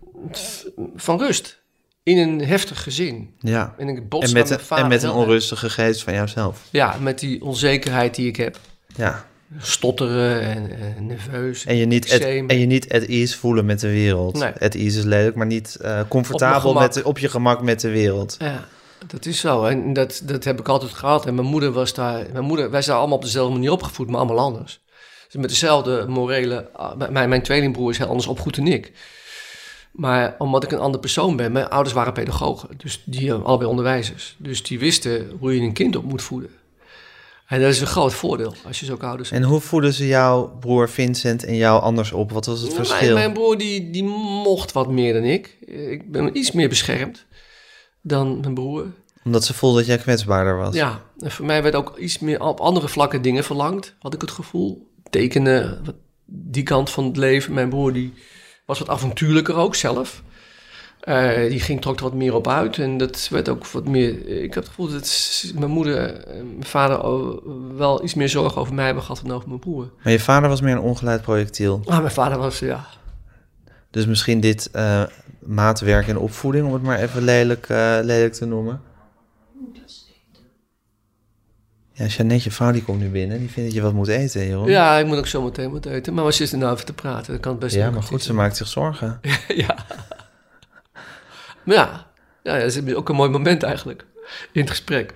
van 0.96 1.18
rust 1.18 1.62
in 2.02 2.18
een 2.18 2.44
heftig 2.44 2.82
gezin. 2.82 3.34
Ja. 3.38 3.74
En 3.78 3.88
ik 3.88 4.08
bots 4.08 4.26
En 4.26 4.32
met 4.32 4.50
een, 4.50 4.60
vader 4.60 4.84
en 4.84 4.90
met 4.90 5.02
een 5.02 5.10
onrustige 5.10 5.70
geest 5.70 6.02
van 6.02 6.14
jouzelf. 6.14 6.62
Ja, 6.70 6.96
met 7.00 7.18
die 7.18 7.44
onzekerheid 7.44 8.14
die 8.14 8.28
ik 8.28 8.36
heb. 8.36 8.58
Ja. 8.96 9.26
Stotteren 9.58 10.40
en, 10.40 10.78
en 10.96 11.06
nerveus. 11.06 11.64
En 11.64 11.76
je, 11.76 11.86
niet 11.86 12.12
at, 12.12 12.20
en 12.20 12.58
je 12.58 12.66
niet 12.66 12.92
at 12.92 13.02
ease 13.02 13.38
voelen 13.38 13.64
met 13.64 13.80
de 13.80 13.88
wereld. 13.88 14.38
Nee. 14.38 14.52
At 14.60 14.74
ease 14.74 14.98
is 14.98 15.04
lelijk, 15.04 15.36
maar 15.36 15.46
niet 15.46 15.74
eh, 15.74 16.00
comfortabel 16.08 16.70
gemak. 16.70 16.94
met 16.94 17.02
op 17.02 17.18
je 17.18 17.28
gemak 17.28 17.62
met 17.62 17.80
de 17.80 17.90
wereld. 17.90 18.36
Ja, 18.38 18.68
dat 19.06 19.26
is 19.26 19.40
zo. 19.40 19.64
En 19.64 19.92
dat, 19.92 20.22
dat 20.24 20.44
heb 20.44 20.60
ik 20.60 20.68
altijd 20.68 20.92
gehad. 20.92 21.26
En 21.26 21.34
mijn 21.34 21.46
moeder 21.46 21.72
was 21.72 21.94
daar... 21.94 22.26
Mijn 22.32 22.44
moeder, 22.44 22.70
wij 22.70 22.82
zijn 22.82 22.96
allemaal 22.96 23.16
op 23.16 23.22
dezelfde 23.22 23.52
manier 23.52 23.70
opgevoed, 23.70 24.08
maar 24.08 24.20
allemaal 24.20 24.38
anders. 24.38 24.80
Dus 25.26 25.40
met 25.40 25.50
dezelfde 25.50 26.04
morele... 26.08 26.70
ah, 26.72 27.10
Mijn, 27.10 27.28
mijn 27.28 27.42
tweelingbroer 27.42 27.90
is 27.90 27.98
heel 27.98 28.06
anders 28.06 28.26
opgevoed 28.26 28.56
dan 28.56 28.66
ik. 28.66 28.92
Maar 29.92 30.34
omdat 30.38 30.64
ik 30.64 30.72
een 30.72 30.78
ander 30.78 31.00
persoon 31.00 31.36
ben... 31.36 31.52
Mijn 31.52 31.68
ouders 31.68 31.94
waren 31.94 32.12
pedagogen. 32.12 32.68
Dus 32.76 33.02
die 33.04 33.28
hebben 33.28 33.46
allebei 33.46 33.70
onderwijzers. 33.70 34.36
Dus 34.38 34.62
die 34.62 34.78
wisten 34.78 35.30
hoe 35.38 35.54
je 35.54 35.60
een 35.60 35.72
kind 35.72 35.96
op 35.96 36.04
moet 36.04 36.22
voeden. 36.22 36.50
En 37.46 37.60
dat 37.60 37.70
is 37.70 37.80
een 37.80 37.86
groot 37.86 38.14
voordeel 38.14 38.54
als 38.66 38.80
je 38.80 38.86
zulke 38.86 39.06
ouders 39.06 39.30
hebt. 39.30 39.42
En 39.42 39.48
hoe 39.48 39.60
voeden 39.60 39.92
ze 39.92 40.06
jouw 40.06 40.56
broer 40.60 40.88
Vincent 40.88 41.44
en 41.44 41.56
jou 41.56 41.82
anders 41.82 42.12
op? 42.12 42.32
Wat 42.32 42.46
was 42.46 42.60
het 42.60 42.72
Mijn, 42.72 42.86
verschil? 42.86 43.14
mijn 43.14 43.32
broer 43.32 43.58
die, 43.58 43.90
die 43.90 44.04
mocht 44.04 44.72
wat 44.72 44.90
meer 44.90 45.12
dan 45.12 45.22
ik. 45.22 45.56
Ik 45.66 46.10
ben 46.12 46.36
iets 46.36 46.52
meer 46.52 46.68
beschermd 46.68 47.26
dan 48.00 48.40
mijn 48.40 48.54
broer. 48.54 48.86
Omdat 49.24 49.44
ze 49.44 49.54
voelde 49.54 49.78
dat 49.78 49.86
jij 49.86 49.98
kwetsbaarder 49.98 50.56
was. 50.56 50.74
Ja, 50.74 51.02
en 51.18 51.30
voor 51.30 51.46
mij 51.46 51.62
werd 51.62 51.74
ook 51.74 51.96
iets 51.98 52.18
meer 52.18 52.40
op 52.40 52.60
andere 52.60 52.88
vlakken 52.88 53.22
dingen 53.22 53.44
verlangd, 53.44 53.94
had 53.98 54.14
ik 54.14 54.20
het 54.20 54.30
gevoel. 54.30 54.90
Tekenen, 55.10 55.80
wat, 55.84 55.94
die 56.24 56.62
kant 56.62 56.90
van 56.90 57.04
het 57.04 57.16
leven. 57.16 57.54
Mijn 57.54 57.68
broer 57.68 57.92
die 57.92 58.12
was 58.78 58.86
wat 58.86 58.96
avontuurlijker 58.96 59.54
ook 59.54 59.74
zelf. 59.74 60.22
Eh, 61.00 61.48
die 61.48 61.60
ging 61.60 61.80
trok 61.80 61.96
er 61.96 62.02
wat 62.02 62.14
meer 62.14 62.34
op 62.34 62.48
uit 62.48 62.78
en 62.78 62.96
dat 62.98 63.28
werd 63.30 63.48
ook 63.48 63.66
wat 63.66 63.88
meer... 63.88 64.28
Ik 64.28 64.54
heb 64.54 64.62
het 64.62 64.68
gevoel 64.68 64.88
dat 64.90 65.52
mijn 65.54 65.70
moeder 65.70 66.24
en 66.24 66.46
mijn 66.46 66.64
vader 66.64 66.98
wel 67.76 68.04
iets 68.04 68.14
meer 68.14 68.28
zorgen 68.28 68.60
over 68.60 68.74
mij 68.74 68.84
hebben 68.84 69.02
gehad 69.02 69.22
dan 69.24 69.36
over 69.36 69.48
mijn 69.48 69.60
broer. 69.60 69.90
Maar 70.02 70.12
je 70.12 70.20
vader 70.20 70.48
was 70.48 70.60
meer 70.60 70.72
een 70.72 70.80
ongeleid 70.80 71.22
projectiel. 71.22 71.82
Ah, 71.84 71.98
mijn 71.98 72.10
vader 72.10 72.38
was, 72.38 72.58
ja... 72.58 72.86
Dus 73.90 74.06
misschien 74.06 74.40
dit 74.40 74.70
eh, 74.70 75.02
maatwerk 75.38 76.08
en 76.08 76.18
opvoeding, 76.18 76.66
om 76.66 76.72
het 76.72 76.82
maar 76.82 76.98
even 76.98 77.22
lelijk, 77.22 77.68
eh, 77.68 77.98
lelijk 78.02 78.32
te 78.32 78.46
noemen. 78.46 78.80
Ja, 81.94 82.06
Jeannette, 82.06 82.44
je 82.44 82.50
vrouw, 82.50 82.72
die 82.72 82.82
komt 82.82 83.00
nu 83.00 83.08
binnen. 83.08 83.38
Die 83.38 83.50
vindt 83.50 83.68
dat 83.68 83.78
je 83.78 83.82
wat 83.84 83.92
moet 83.92 84.08
eten, 84.08 84.46
Jeroen. 84.46 84.70
Ja, 84.70 84.98
ik 84.98 85.06
moet 85.06 85.16
ook 85.16 85.26
zo 85.26 85.42
meteen 85.42 85.70
wat 85.70 85.86
eten. 85.86 86.14
Maar 86.14 86.24
we 86.24 86.32
zitten 86.32 86.58
nou 86.58 86.72
even 86.72 86.86
te 86.86 86.92
praten. 86.92 87.32
Dat 87.32 87.40
kan 87.40 87.50
het 87.52 87.60
best 87.60 87.74
Ja, 87.74 87.90
maar 87.90 88.02
goed, 88.02 88.22
ze 88.22 88.34
maakt 88.34 88.56
zich 88.56 88.68
zorgen. 88.68 89.20
ja. 89.66 89.76
Maar 91.62 91.76
ja, 91.76 92.06
ja, 92.42 92.58
dat 92.58 92.76
is 92.76 92.94
ook 92.94 93.08
een 93.08 93.16
mooi 93.16 93.30
moment 93.30 93.62
eigenlijk 93.62 94.04
in 94.52 94.60
het 94.60 94.70
gesprek. 94.70 95.14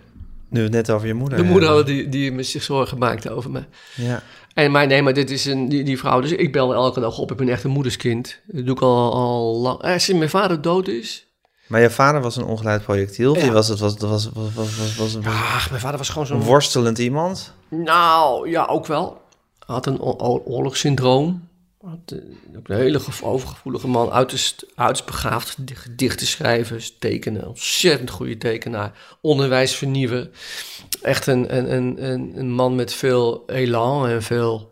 Nu 0.48 0.58
we 0.58 0.64
het 0.64 0.72
net 0.72 0.90
over 0.90 1.06
je 1.06 1.14
moeder 1.14 1.38
De 1.38 1.44
moeder 1.44 1.68
hebben. 1.68 1.86
die, 1.86 2.08
die 2.08 2.32
me 2.32 2.42
zich 2.42 2.62
zorgen 2.62 2.98
maakte 2.98 3.30
over 3.30 3.50
me. 3.50 3.62
Ja. 3.94 4.22
En 4.54 4.70
maar 4.70 4.86
nee, 4.86 5.02
maar 5.02 5.12
dit 5.12 5.30
is 5.30 5.44
een, 5.44 5.68
die, 5.68 5.84
die 5.84 5.98
vrouw. 5.98 6.20
Dus 6.20 6.32
ik 6.32 6.52
bel 6.52 6.74
elke 6.74 7.00
dag 7.00 7.18
op. 7.18 7.30
Ik 7.30 7.36
ben 7.36 7.48
echt 7.48 7.64
een 7.64 7.70
moederskind. 7.70 8.40
Dat 8.46 8.66
doe 8.66 8.74
ik 8.74 8.80
al, 8.82 9.12
al 9.12 9.56
lang. 9.56 9.80
Eh, 9.82 9.90
sinds 9.90 10.18
mijn 10.18 10.30
vader 10.30 10.62
dood 10.62 10.88
is. 10.88 11.25
Maar 11.68 11.80
je 11.80 11.90
vader 11.90 12.20
was 12.20 12.36
een 12.36 12.44
ongeleid 12.44 12.82
projectiel. 12.82 13.34
Ja. 13.34 13.42
die 13.42 13.50
was, 13.52 13.68
het 13.68 13.78
was, 13.78 13.96
was, 13.96 14.30
was, 14.32 14.54
was, 14.54 14.76
was, 14.76 14.96
was, 14.96 15.14
was 15.14 15.24
Ach, 15.34 15.68
mijn 15.70 15.80
vader 15.82 15.98
was 15.98 16.08
gewoon 16.08 16.26
zo'n... 16.26 16.40
worstelend 16.42 16.98
iemand. 16.98 17.52
Nou, 17.68 18.50
ja, 18.50 18.64
ook 18.66 18.86
wel. 18.86 19.20
Hij 19.66 19.74
had 19.74 19.86
een 19.86 20.00
oorlogssyndroom. 20.00 21.48
Had, 21.84 21.98
eh, 22.06 22.56
ook 22.58 22.68
een 22.68 22.76
hele 22.76 23.00
gevo- 23.00 23.26
overgevoelige 23.26 23.88
man. 23.88 24.10
Uiterst, 24.10 24.66
uiterst 24.74 25.04
begaafd. 25.06 25.50
gedi- 25.50 25.74
Gedichten 25.74 26.26
schrijven, 26.26 26.80
tekenen. 26.98 27.48
Ontzettend 27.48 28.10
goede 28.10 28.38
tekenaar. 28.38 28.92
Onderwijs 29.20 29.74
vernieuwen. 29.74 30.32
Echt 31.02 31.26
een, 31.26 31.56
een, 31.56 31.72
een, 31.76 32.04
een, 32.10 32.32
een 32.36 32.50
man 32.50 32.74
met 32.74 32.92
veel 32.94 33.42
elan 33.46 34.08
en 34.08 34.22
veel, 34.22 34.70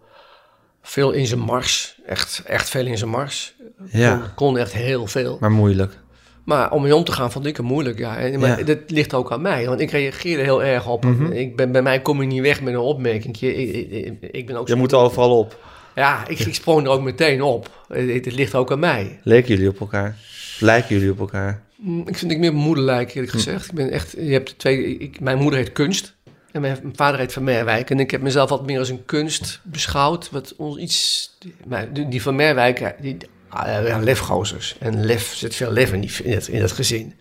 veel 0.83 1.11
in 1.11 1.27
zijn 1.27 1.41
mars. 1.41 1.99
Echt, 2.07 2.43
echt 2.47 2.69
veel 2.69 2.87
in 2.87 2.99
zijn 2.99 3.11
mars. 3.11 3.55
Ja, 3.91 4.17
Kon, 4.17 4.35
kon 4.35 4.59
echt 4.59 4.73
heel 4.73 5.07
veel. 5.07 5.37
maar 5.41 5.51
moeilijk. 5.53 6.03
Maar 6.45 6.73
om 6.73 6.83
mee 6.83 6.97
om 6.97 7.05
te 7.05 7.13
gaan 7.13 7.33
vond 7.33 7.47
ik 7.47 7.57
het 7.57 7.67
moeilijk, 7.67 7.99
ja. 7.99 8.17
En, 8.19 8.41
maar 8.41 8.59
Ja. 8.59 8.65
dat 8.65 8.79
ligt 8.87 9.15
ook 9.15 9.33
aan 9.33 9.43
mij, 9.43 9.67
want 9.67 9.81
ik 9.81 9.91
reageerde 9.91 10.43
heel 10.43 10.63
erg 10.63 10.89
op. 10.89 11.05
Mhm. 11.05 11.33
ik 11.33 11.57
ben, 11.57 11.73
bij 11.73 11.83
mij 11.83 12.01
kom 12.03 12.21
je 12.21 12.27
niet 12.27 12.41
weg 12.43 12.63
met 12.63 12.75
een 12.75 12.81
opmerking. 12.81 13.41
Ik, 13.41 13.57
ik, 13.57 14.15
ik, 14.31 14.47
ben 14.47 14.57
ook 14.57 14.69
Je 14.69 14.75
moet 14.75 14.95
overal 14.95 15.39
op. 15.39 15.59
Ja, 15.95 16.29
ik, 16.29 16.39
ik 16.39 16.55
sprong 16.55 16.85
er 16.85 16.93
ook 16.93 17.03
meteen 17.03 17.43
op. 17.43 17.85
Het, 17.89 18.25
het 18.25 18.35
ligt 18.35 18.55
ook 18.55 18.73
aan 18.73 18.79
mij. 18.79 19.19
Leken 19.23 19.49
jullie 19.55 19.69
op 19.69 19.81
elkaar? 19.81 20.17
Lijken 20.61 20.95
jullie 20.95 21.11
op 21.11 21.19
elkaar? 21.19 21.63
Mm, 21.77 22.03
Ik 22.09 22.17
vind 22.19 22.31
ik 22.31 22.39
meer 22.39 22.55
moederlijk, 22.55 23.15
eerlijk 23.15 23.33
gezegd. 23.33 23.67
Ik 23.69 23.75
ben 23.75 23.91
echt, 23.91 24.15
je 24.19 24.33
hebt 24.33 24.59
twee, 24.59 24.97
ik, 24.97 25.21
mijn 25.21 25.39
moeder 25.39 25.59
heet 25.61 25.73
Kunst. 25.73 26.15
En 26.53 26.61
mijn, 26.61 26.79
vader 26.95 27.21
heet 27.21 27.33
Van 27.33 27.45
Merwijk. 27.45 27.91
En 27.91 28.01
ik 28.01 28.11
heb 28.11 28.23
mezelf 28.23 28.51
wat 28.51 28.67
meer 28.67 28.79
als 28.79 28.89
een 28.89 29.05
kunst 29.05 29.61
beschouwd. 29.63 30.31
Wat 30.31 30.55
ons 30.57 30.77
iets... 30.79 31.31
maar 31.67 31.93
Die, 31.93 32.23
Van 32.23 32.35
Merwijk, 32.37 32.95
die, 33.01 33.17
ja, 33.63 33.99
lefgozers. 33.99 34.77
En 34.79 35.05
lef, 35.05 35.35
zit 35.35 35.55
veel 35.55 35.71
lef 35.71 35.93
in, 35.93 36.01
die, 36.01 36.23
in, 36.23 36.53
in 36.53 36.61
dat 36.61 36.73
gezin. 36.73 37.15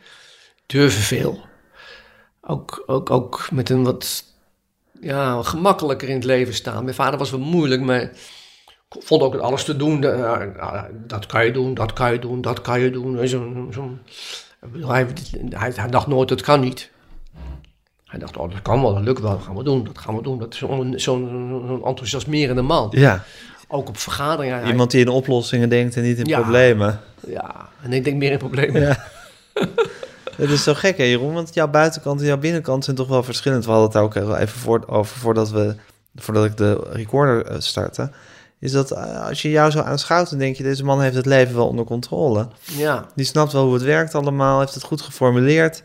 Durven 0.65 1.01
veel. 1.01 1.39
Ook, 2.41 2.84
ook, 2.86 3.09
ook 3.09 3.47
met 3.51 3.69
een 3.69 3.84
wat 3.84 4.23
ja, 5.01 5.43
gemakkelijker 5.43 6.09
in 6.09 6.15
het 6.15 6.23
leven 6.23 6.53
staan. 6.53 6.84
Mijn 6.84 6.95
vader 6.95 7.19
was 7.19 7.31
wel 7.31 7.39
moeilijk, 7.39 7.81
maar 7.81 8.11
vond 8.89 9.21
ook 9.21 9.34
het 9.34 9.41
alles 9.41 9.63
te 9.63 9.75
doen. 9.75 10.01
De, 10.01 10.07
uh, 10.57 10.81
dat 10.93 11.25
kan 11.25 11.45
je 11.45 11.51
doen, 11.51 11.73
dat 11.73 11.93
kan 11.93 12.11
je 12.11 12.19
doen, 12.19 12.41
dat 12.41 12.61
kan 12.61 12.79
je 12.79 12.89
doen. 12.89 13.27
Zo, 13.27 13.67
zo, 13.71 13.97
hij, 14.88 15.07
hij, 15.49 15.71
hij, 15.75 15.89
dacht 15.89 16.07
nooit, 16.07 16.29
dat 16.29 16.41
kan 16.41 16.59
niet. 16.59 16.91
Hij 18.05 18.19
dacht, 18.19 18.38
oh, 18.38 18.51
dat 18.51 18.61
kan 18.61 18.81
wel, 18.81 18.93
dat 18.93 19.03
lukt 19.03 19.21
wel, 19.21 19.31
dat 19.31 19.43
gaan 19.43 19.55
we 19.55 19.63
doen, 19.63 19.84
dat 19.84 19.97
gaan 19.97 20.15
we 20.15 20.21
doen. 20.21 20.39
Dat 20.39 20.53
is 20.53 20.59
zo'n 20.59 20.93
zo 21.67 21.81
enthousiasmerende 21.84 22.61
man. 22.61 22.88
Ja. 22.91 23.23
Ook 23.74 23.88
op 23.88 23.97
vergaderingen. 23.97 24.67
Iemand 24.67 24.91
die 24.91 25.01
in 25.01 25.07
oplossingen 25.07 25.69
denkt 25.69 25.95
en 25.95 26.03
niet 26.03 26.17
in 26.17 26.26
Ja. 26.26 26.39
problemen. 26.39 26.99
Ja, 27.28 27.69
en 27.82 27.93
ik 27.93 28.03
denk 28.03 28.17
meer 28.17 28.32
in 28.32 28.38
problemen. 28.38 28.82
Ja. 28.82 29.03
Het 30.36 30.49
is 30.49 30.63
zo 30.63 30.74
gek, 30.74 30.97
hè, 30.97 31.03
Jeroen? 31.03 31.34
Want 31.34 31.53
jouw 31.53 31.67
buitenkant 31.67 32.19
en 32.19 32.26
jouw 32.26 32.38
binnenkant 32.38 32.84
zijn 32.84 32.95
toch 32.95 33.07
wel 33.07 33.24
verschillend. 33.24 33.65
We 33.65 33.71
hadden 33.71 34.01
het 34.01 34.15
daar 34.15 34.28
ook 34.28 34.38
even 34.39 34.59
voor, 34.59 34.84
over 34.88 35.17
voordat, 35.17 35.49
we, 35.51 35.76
voordat 36.15 36.45
ik 36.45 36.57
de 36.57 36.88
recorder 36.91 37.45
eh, 37.45 37.55
startte. 37.59 38.09
Is 38.59 38.71
dat 38.71 38.91
eh, 38.91 39.28
als 39.28 39.41
je 39.41 39.49
jou 39.49 39.71
zo 39.71 39.80
aanschouwt, 39.80 40.30
dan 40.30 40.39
denk 40.39 40.55
je... 40.55 40.63
deze 40.63 40.84
man 40.84 41.01
heeft 41.01 41.15
het 41.15 41.26
leven 41.26 41.55
wel 41.55 41.67
onder 41.67 41.86
controle. 41.86 42.47
Ja, 42.61 43.05
Die 43.15 43.26
snapt 43.26 43.51
wel 43.51 43.63
hoe 43.63 43.74
het 43.74 43.84
werkt 43.84 44.15
allemaal, 44.15 44.59
heeft 44.59 44.74
het 44.74 44.84
goed 44.84 45.01
geformuleerd. 45.01 45.84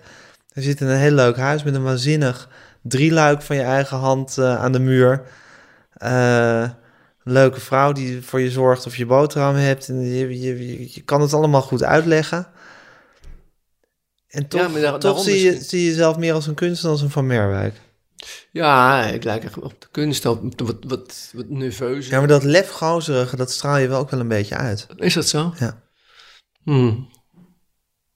Hij 0.53 0.63
zit 0.63 0.81
in 0.81 0.87
een 0.87 0.99
heel 0.99 1.11
leuk 1.11 1.37
huis 1.37 1.63
met 1.63 1.75
een 1.75 1.83
waanzinnig 1.85 2.49
drieluik 2.83 3.43
van 3.43 3.57
je 3.57 3.63
eigen 3.63 3.97
hand 3.99 4.39
eh, 4.39 4.63
aan 4.63 4.73
de 4.73 4.81
muur. 4.81 5.23
Eh, 5.93 6.65
een 7.29 7.35
leuke 7.35 7.61
vrouw 7.61 7.93
die 7.93 8.23
voor 8.23 8.41
je 8.41 8.51
zorgt 8.51 8.87
of 8.87 8.97
je 8.97 9.07
boterham 9.07 9.55
hebt. 9.55 9.89
En 9.89 10.01
je, 10.01 10.41
je, 10.41 10.67
je, 10.67 10.93
je 10.95 11.01
kan 11.03 11.21
het 11.21 11.33
allemaal 11.33 11.63
goed 11.63 11.83
uitleggen. 11.83 12.47
En 14.29 14.49
toch, 14.49 14.61
Ja, 14.61 14.69
maar 14.69 14.81
daar- 14.81 14.99
toch 14.99 15.23
zie, 15.23 15.41
je, 15.45 15.61
zie 15.61 15.81
je 15.81 15.87
jezelf 15.87 16.17
meer 16.19 16.33
als 16.35 16.47
een 16.47 16.55
kunstenaar 16.55 16.93
als 16.93 17.03
een 17.03 17.11
Van 17.11 17.27
Merwijk. 17.27 17.75
ja 18.53 19.05
ik 19.07 19.25
lijk 19.25 19.45
echt 19.45 19.59
op 19.59 19.75
de 19.81 19.87
kunst, 19.91 20.27
op 20.27 20.59
de 20.59 20.65
wat, 20.65 20.77
wat, 20.87 21.31
wat 21.35 21.49
nerveus. 21.49 22.09
Ja, 22.09 22.19
maar 22.19 22.29
dat 22.29 22.43
lefgozerige, 22.45 23.37
dat 23.37 23.51
straal 23.51 23.77
je 23.77 23.89
wel 23.89 23.99
ook 23.99 24.11
wel 24.11 24.21
een 24.21 24.29
beetje 24.29 24.55
uit. 24.57 24.87
Is 24.97 25.15
dat 25.15 25.29
zo? 25.29 25.55
Ja. 25.59 25.83
Hmm. 26.63 27.09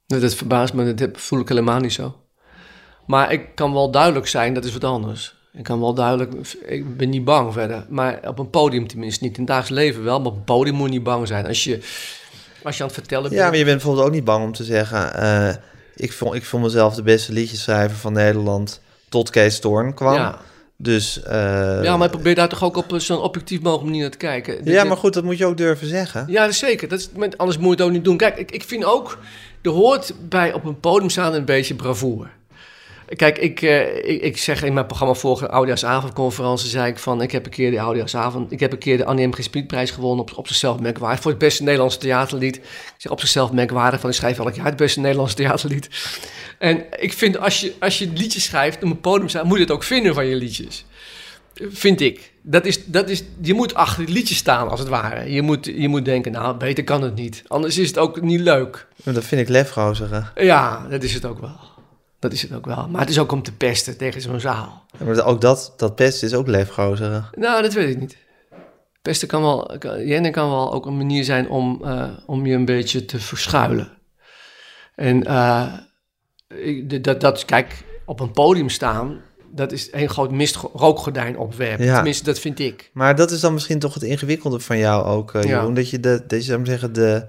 Nee, 0.07 0.21
dat 0.21 0.35
verbaast 0.35 0.75
me, 0.75 0.95
dat 0.95 1.11
voel 1.13 1.41
ik 1.41 1.49
helemaal 1.49 1.81
niet 1.81 1.93
zo. 1.93 2.21
Maar 3.07 3.33
ik 3.33 3.55
kan 3.55 3.73
wel 3.73 3.91
duidelijk 3.91 4.27
zijn, 4.27 4.55
dat 4.55 4.65
is 4.65 4.73
wat 4.73 4.85
anders. 4.85 5.41
Ik 5.55 5.65
kan 5.65 5.81
wel 5.81 5.95
duidelijk, 5.95 6.33
ik 6.67 6.97
ben 6.97 7.11
niet 7.11 7.25
bang 7.25 7.53
verder. 7.53 7.87
Maar 7.89 8.21
op 8.27 8.39
een 8.39 8.51
podium 8.51 8.87
tenminste 8.87 9.25
niet. 9.25 9.33
In 9.33 9.39
het 9.43 9.49
dagelijks 9.49 9.85
leven 9.85 10.05
wel, 10.05 10.19
maar 10.21 10.31
op 10.31 10.37
een 10.37 10.45
podium 10.45 10.75
moet 10.77 10.87
je 10.87 10.93
niet 10.95 11.03
bang 11.03 11.27
zijn. 11.27 11.47
Als 11.47 11.65
je, 11.65 11.79
als 12.63 12.77
je 12.77 12.83
aan 12.83 12.89
het 12.89 12.99
vertellen 12.99 13.29
bent... 13.29 13.41
Ja, 13.41 13.49
maar 13.49 13.57
je 13.57 13.65
bent 13.65 13.77
bijvoorbeeld 13.77 14.07
ook 14.07 14.13
niet 14.13 14.25
bang 14.25 14.45
om 14.45 14.53
te 14.53 14.65
zeggen... 14.65 15.15
eh, 15.15 15.55
ik, 15.97 16.13
vond, 16.13 16.35
ik 16.35 16.45
vond 16.45 16.63
mezelf 16.63 16.95
de 16.95 17.03
beste 17.03 17.33
liedjeschrijver 17.33 17.97
van 17.97 18.13
Nederland... 18.13 18.81
tot 19.09 19.31
Kees 19.31 19.61
Toorn 19.61 19.95
kwam. 19.95 20.15
ja. 20.15 20.39
Dus... 20.77 21.23
eh, 21.23 21.83
ja, 21.83 21.97
maar 21.97 22.11
probeer 22.11 22.35
daar 22.35 22.49
toch 22.49 22.65
ook 22.65 22.77
op 22.77 22.95
zo'n 22.97 23.21
objectief 23.21 23.61
mogelijke 23.61 23.85
manier 23.87 24.03
naar 24.03 24.11
te 24.11 24.17
kijken. 24.17 24.65
ja, 24.65 24.85
maar 24.85 24.97
goed, 24.97 25.15
dat 25.15 25.25
moet 25.25 25.39
je 25.39 25.47
ook 25.47 25.57
durven 25.57 25.87
zeggen. 25.87 26.25
Ja, 26.29 26.45
dat 26.47 26.55
zeker. 26.55 26.89
Dat 26.89 26.99
is, 26.99 27.09
anders 27.37 27.59
moet 27.59 27.67
je 27.67 27.71
het 27.71 27.81
ook 27.81 27.91
niet 27.91 28.05
doen. 28.05 28.17
Kijk, 28.17 28.39
ik, 28.39 28.51
ik 28.51 28.63
vind 28.63 28.85
ook, 28.85 29.19
er 29.63 29.71
hoort 29.71 30.15
bij 30.29 30.53
op 30.53 30.65
een 30.65 30.81
podium 30.81 31.11
staan 31.11 31.35
een 31.35 31.45
beetje 31.45 31.75
bravoure. 31.75 32.29
Kijk, 33.17 33.39
ik, 33.39 33.63
eh, 33.63 33.97
ik, 33.97 34.23
ik 34.23 34.37
zeg 34.37 34.63
in 34.63 34.73
mijn 34.73 34.87
programma 34.87 35.15
vorige 35.15 35.49
Oudejaarsavondconferentie, 35.49 36.69
zei 36.69 36.91
ik 36.91 36.99
van, 36.99 37.23
ik 37.23 37.33
heb 37.33 37.45
een 37.45 37.51
keer 37.51 37.71
de 37.71 37.81
Oudejaarsavond, 37.81 38.53
ik 38.53 38.61
heb 38.61 38.73
een 38.73 38.79
keer 38.79 38.97
de 38.97 39.05
Annie 39.05 39.27
M. 39.27 39.33
Gewonnen 39.71 40.25
op, 40.25 40.33
op 40.37 40.47
zichzelf 40.47 40.81
merkwaardig, 40.81 41.21
voor 41.21 41.31
het 41.31 41.41
beste 41.41 41.63
Nederlandse 41.63 41.99
theaterlied. 41.99 42.57
Ik 42.57 42.63
zeg 42.97 43.13
op 43.13 43.21
zichzelf 43.21 43.53
merkwaardig, 43.53 44.01
van 44.01 44.11
ik 44.11 44.17
schrijf 44.17 44.39
elk 44.39 44.55
jaar 44.55 44.65
het 44.65 44.77
beste 44.77 45.01
Nederlandse 45.01 45.37
theaterlied. 45.37 45.89
En 46.59 46.85
ik 47.01 47.13
vind, 47.13 47.39
als 47.39 47.61
je, 47.61 47.73
als 47.79 47.99
je 47.99 48.11
liedjes 48.15 48.45
schrijft 48.45 48.77
op 48.77 48.91
een 48.91 49.01
podium 49.01 49.29
staat, 49.29 49.45
moet 49.45 49.57
je 49.57 49.63
het 49.63 49.73
ook 49.73 49.83
vinden 49.83 50.15
van 50.15 50.27
je 50.27 50.37
liedjes. 50.37 50.85
Vind 51.55 52.01
ik. 52.01 52.33
Dat 52.43 52.67
is, 52.67 52.87
dat 52.87 53.09
is, 53.09 53.25
je 53.41 53.55
moet 53.55 53.75
achter 53.75 54.01
het 54.01 54.11
liedje 54.11 54.35
staan, 54.35 54.69
als 54.69 54.81
het 54.81 54.89
ware. 54.89 55.33
Je 55.33 55.43
moet, 55.43 55.67
je 55.67 55.89
moet 55.89 56.05
denken, 56.05 56.33
nou, 56.33 56.57
beter 56.57 56.85
kan 56.85 57.03
het 57.03 57.15
niet. 57.15 57.43
Anders 57.47 57.79
is 57.79 57.89
het 57.89 57.99
ook 57.99 58.21
niet 58.21 58.41
leuk. 58.41 58.87
Dat 59.05 59.25
vind 59.25 59.41
ik 59.41 59.49
lefgozerige. 59.49 60.25
Ja, 60.35 60.87
dat 60.91 61.03
is 61.03 61.15
het 61.15 61.25
ook 61.25 61.41
wel. 61.41 61.72
Dat 62.23 62.33
is 62.33 62.43
het 62.43 62.53
ook 62.53 62.67
wel. 62.67 62.89
Maar 62.89 63.01
het 63.01 63.11
is 63.11 63.19
ook 63.19 63.33
om 63.33 63.43
te 63.43 63.53
pesten 63.53 63.97
tegen 63.97 64.21
zo'n 64.21 64.41
zaal. 64.41 64.85
Ja, 64.99 65.05
maar 65.05 65.25
ook 65.25 65.41
dat, 65.41 65.75
dat 65.77 65.95
pesten 65.95 66.29
is 66.29 66.35
ook 66.35 66.47
lefgozerige. 66.47 67.39
Nou, 67.39 67.63
dat 67.63 67.73
weet 67.73 67.89
ik 67.89 68.01
niet. 68.01 68.17
Pesten 69.03 69.29
kan 69.29 69.43
wel, 69.43 69.75
kan, 69.79 70.31
kan 70.31 70.51
wel 70.51 70.73
ook 70.73 70.87
een 70.87 70.97
manier 70.97 71.25
zijn 71.25 71.49
om, 71.49 71.81
eh, 71.85 72.09
om 72.27 72.47
je 72.47 72.55
een 72.55 72.65
beetje 72.65 73.05
te 73.05 73.19
verschuilen. 73.21 73.89
En 74.95 75.25
eh, 75.25 75.73
ik- 76.49 77.05
dat, 77.05 77.21
dat, 77.21 77.45
kijk, 77.45 77.85
op 78.07 78.21
een 78.21 78.31
podium 78.33 78.69
staan, 78.69 79.21
dat 79.53 79.73
is 79.73 79.89
een 79.93 80.09
groot 80.09 80.31
mistrookgordijn 80.31 81.39
opwerpen. 81.39 81.85
Ja. 81.85 81.95
Tenminste, 81.95 82.25
dat 82.25 82.39
vind 82.39 82.59
ik. 82.59 82.91
Maar 82.93 83.15
dat 83.17 83.31
is 83.31 83.41
dan 83.41 83.53
misschien 83.53 83.79
toch 83.79 83.95
het 83.95 84.03
ingewikkelde 84.03 84.61
van 84.61 84.79
jou 84.79 85.05
ook, 85.05 85.35
eh, 85.35 85.43
Ja. 85.43 85.67
Dat 85.69 85.91
je, 85.91 86.01
de, 86.01 86.23
dat 86.27 86.39
je 86.39 86.45
zou 86.53 86.65
zeggen, 86.67 86.93
de, 86.93 87.27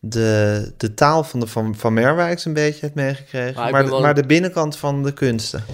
de, 0.00 0.72
de 0.76 0.94
taal 0.94 1.24
van, 1.24 1.40
de, 1.40 1.46
van, 1.46 1.74
van 1.76 1.92
Merwijks 1.92 2.44
een 2.44 2.52
beetje 2.52 2.80
hebt 2.80 2.94
meegekregen. 2.94 3.54
Maar 3.54 3.70
Maar, 3.70 3.84
de, 3.84 3.90
wel- 3.90 4.00
maar 4.00 4.14
de 4.14 4.26
binnenkant 4.26 4.76
van 4.76 5.02
de 5.02 5.12
kunsten. 5.12 5.64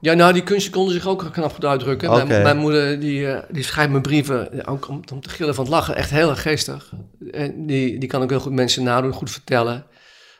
Ja, 0.00 0.14
nou, 0.14 0.32
die 0.32 0.42
kunstje 0.42 0.70
konden 0.70 0.94
zich 0.94 1.06
ook 1.06 1.28
knap 1.32 1.52
goed 1.54 1.64
uitdrukken. 1.64 2.10
Mijn, 2.10 2.42
mijn 2.42 2.56
moeder, 2.56 3.00
die, 3.00 3.26
eh, 3.32 3.42
die 3.50 3.62
schrijft 3.64 3.90
me 3.92 4.00
brieven, 4.00 4.66
ook 4.66 4.88
om, 4.88 5.00
om 5.12 5.20
te 5.20 5.28
gillen 5.28 5.54
van 5.54 5.64
het 5.64 5.72
lachen. 5.72 5.96
Echt 5.96 6.10
heel 6.10 6.30
erg 6.30 6.42
geestig. 6.42 6.92
En 7.30 7.66
die, 7.66 7.98
die 7.98 8.08
kan 8.08 8.22
ook 8.22 8.30
heel 8.30 8.40
goed 8.40 8.52
mensen 8.52 8.82
nadoen, 8.82 9.12
goed 9.12 9.30
vertellen. 9.30 9.84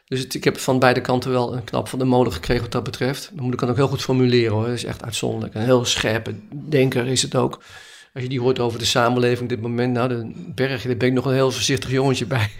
Dus 0.05 0.21
het- 0.21 0.35
ik 0.35 0.45
heb 0.45 0.59
van 0.59 0.79
beide 0.79 1.01
kanten 1.01 1.31
wel 1.31 1.55
een 1.55 1.65
knap 1.65 1.89
van 1.89 1.99
de 1.99 2.05
molen 2.05 2.33
gekregen 2.33 2.63
wat 2.63 2.73
dat 2.73 2.83
betreft. 2.85 3.29
Mijn 3.31 3.43
moeder 3.43 3.61
kan 3.61 3.69
ook 3.71 3.77
heel 3.77 3.89
goed 3.89 4.03
formuleren 4.03 4.53
hoor. 4.53 4.65
Dat 4.65 4.73
is 4.75 4.85
echt 4.85 5.05
uitzonderlijk. 5.05 5.55
Een 5.55 5.63
heel 5.63 5.85
scherpe 5.85 6.35
denker 6.69 7.07
is 7.07 7.23
het 7.23 7.35
ook. 7.35 7.63
Als 8.15 8.23
je 8.23 8.29
die 8.29 8.41
hoort 8.41 8.59
over 8.59 8.79
de 8.79 8.85
samenleving 8.85 9.41
op 9.43 9.49
dit 9.49 9.61
moment, 9.61 9.93
nou, 9.93 10.09
de 10.09 10.33
berg, 10.55 10.83
daar 10.83 10.97
ben 10.97 11.09
ik 11.09 11.15
nog 11.15 11.25
een 11.25 11.33
heel 11.35 11.51
voorzichtig 11.51 11.91
jongetje 11.91 12.27
bij. 12.27 12.51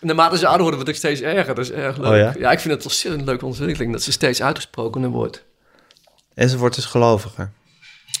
En 0.00 0.06
naarmate 0.06 0.38
ze 0.38 0.46
ouder 0.46 0.62
worden, 0.62 0.84
wordt 0.84 1.02
het 1.02 1.06
steeds 1.06 1.20
erger. 1.20 1.54
Dat 1.54 1.64
is 1.64 1.70
erg 1.70 1.96
leuk. 1.96 2.10
Oh 2.10 2.16
ja? 2.16 2.34
ja? 2.38 2.50
ik 2.50 2.60
vind 2.60 2.74
het 2.74 2.84
ontzettend 2.84 3.24
leuke 3.24 3.46
ontwikkeling 3.46 3.92
dat 3.92 4.02
ze 4.02 4.12
steeds 4.12 4.42
uitgesprokener 4.42 5.10
wordt. 5.10 5.44
En 6.34 6.48
ze 6.48 6.58
wordt 6.58 6.74
dus 6.74 6.84
geloviger. 6.84 7.50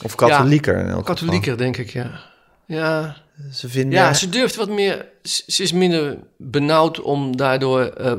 Of 0.02 0.14
katholieker 0.14 0.74
in 0.74 0.80
elk 0.80 0.88
geval. 0.88 1.02
Katholieker, 1.02 1.56
denk 1.56 1.76
ik, 1.76 1.90
ja. 1.90 2.20
Ja, 2.66 3.16
Ze 3.52 3.68
vinden... 3.68 3.98
ja 3.98 4.14
ze 4.14 4.28
durft 4.28 4.56
wat 4.56 4.68
meer... 4.68 5.06
Ze 5.22 5.62
is 5.62 5.72
minder 5.72 6.18
benauwd 6.36 7.00
om 7.00 7.36
daardoor... 7.36 7.80
eh, 7.80 8.12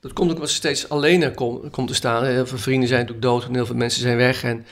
dat 0.00 0.12
komt 0.12 0.30
ook 0.30 0.34
omdat 0.34 0.50
ze 0.50 0.54
steeds 0.54 0.88
alleen 0.88 1.34
kom, 1.34 1.70
komt 1.70 1.88
te 1.88 1.94
staan. 1.94 2.24
Heel 2.24 2.46
veel 2.46 2.58
vrienden 2.58 2.88
zijn 2.88 3.00
natuurlijk 3.00 3.26
dood 3.26 3.44
en 3.44 3.54
heel 3.54 3.66
veel 3.66 3.74
mensen 3.74 4.00
zijn 4.00 4.16
weg. 4.16 4.44
En, 4.44 4.66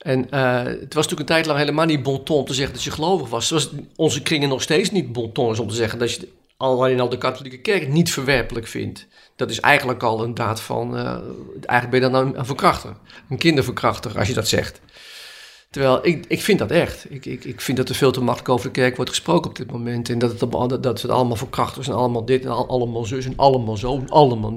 en 0.00 0.30
eh, 0.30 0.62
het 0.62 0.94
was 0.94 1.06
natuurlijk 1.08 1.20
een 1.20 1.26
tijd 1.26 1.46
lang 1.46 1.58
helemaal 1.58 1.86
niet 1.86 2.02
bon 2.02 2.22
ton 2.22 2.38
om 2.38 2.44
te 2.44 2.54
zeggen 2.54 2.74
dat 2.74 2.84
je 2.84 2.90
gelovig 2.90 3.28
was. 3.28 3.46
Zoals 3.46 3.70
onze 3.96 4.22
kringen 4.22 4.48
nog 4.48 4.62
steeds 4.62 4.90
niet 4.90 5.12
bon 5.12 5.32
ton 5.32 5.52
is 5.52 5.58
om 5.58 5.68
te 5.68 5.74
zeggen 5.74 5.98
dat 5.98 6.12
je 6.14 6.28
alleen 6.56 7.00
al 7.00 7.08
de 7.08 7.18
katholieke 7.18 7.60
kerk 7.60 7.88
niet 7.88 8.12
verwerpelijk 8.12 8.66
vindt. 8.66 9.06
Dat 9.36 9.50
is 9.50 9.60
eigenlijk 9.60 10.02
al 10.02 10.22
een 10.22 10.34
daad 10.34 10.60
van... 10.60 10.96
eh, 10.96 11.04
eigenlijk 11.66 11.90
ben 11.90 12.00
je 12.00 12.10
dan 12.10 12.14
een, 12.26 12.38
een 12.38 12.46
verkrachter. 12.46 12.96
Een 13.28 13.38
kinderverkrachter, 13.38 14.18
als 14.18 14.28
je 14.28 14.34
dat 14.34 14.48
zegt. 14.48 14.80
Terwijl 15.70 16.06
ik, 16.06 16.24
ik 16.28 16.42
vind 16.42 16.58
dat 16.58 16.70
echt. 16.70 17.06
Ik, 17.08 17.26
ik, 17.26 17.44
ik 17.44 17.60
vind 17.60 17.76
dat 17.76 17.88
er 17.88 17.94
veel 17.94 18.10
te 18.12 18.20
makkelijk 18.22 18.48
over 18.48 18.66
de 18.66 18.72
kerk 18.72 18.96
wordt 18.96 19.10
gesproken 19.10 19.50
op 19.50 19.56
dit 19.56 19.70
moment. 19.70 20.08
En 20.08 20.18
dat 20.18 20.30
het, 20.30 20.50
dat, 20.50 20.82
dat 20.82 21.02
het 21.02 21.10
allemaal 21.10 21.36
verkrachters 21.36 21.88
en 21.88 21.94
allemaal 21.94 22.24
dit 22.24 22.44
en 22.44 22.50
al- 22.50 22.68
allemaal 22.68 23.04
zus 23.04 23.24
en 23.24 23.32
allemaal 23.36 23.76
zo 23.76 23.98
en 23.98 24.08
allemaal. 24.08 24.54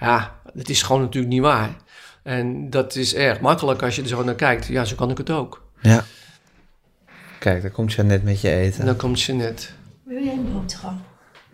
Ja, 0.00 0.40
het 0.54 0.70
is 0.70 0.82
gewoon 0.82 1.02
natuurlijk 1.02 1.32
niet 1.32 1.42
waar. 1.42 1.76
En 2.22 2.70
dat 2.70 2.94
is 2.94 3.14
erg 3.14 3.40
makkelijk 3.40 3.82
als 3.82 3.96
je 3.96 4.02
er 4.02 4.08
zo 4.08 4.24
naar 4.24 4.34
kijkt. 4.34 4.66
Ja, 4.66 4.84
zo 4.84 4.96
kan 4.96 5.10
ik 5.10 5.18
het 5.18 5.30
ook. 5.30 5.64
Ja. 5.80 6.04
Kijk, 7.38 7.62
daar 7.62 7.70
komt 7.70 7.92
Jeannette 7.92 8.24
met 8.24 8.40
je 8.40 8.50
eten. 8.50 8.80
En 8.80 8.86
dan 8.86 8.96
komt 8.96 9.20
Jeanette. 9.22 9.66
Wil 10.04 10.22
jij 10.24 10.32
een 10.32 10.52
boterham? 10.52 11.02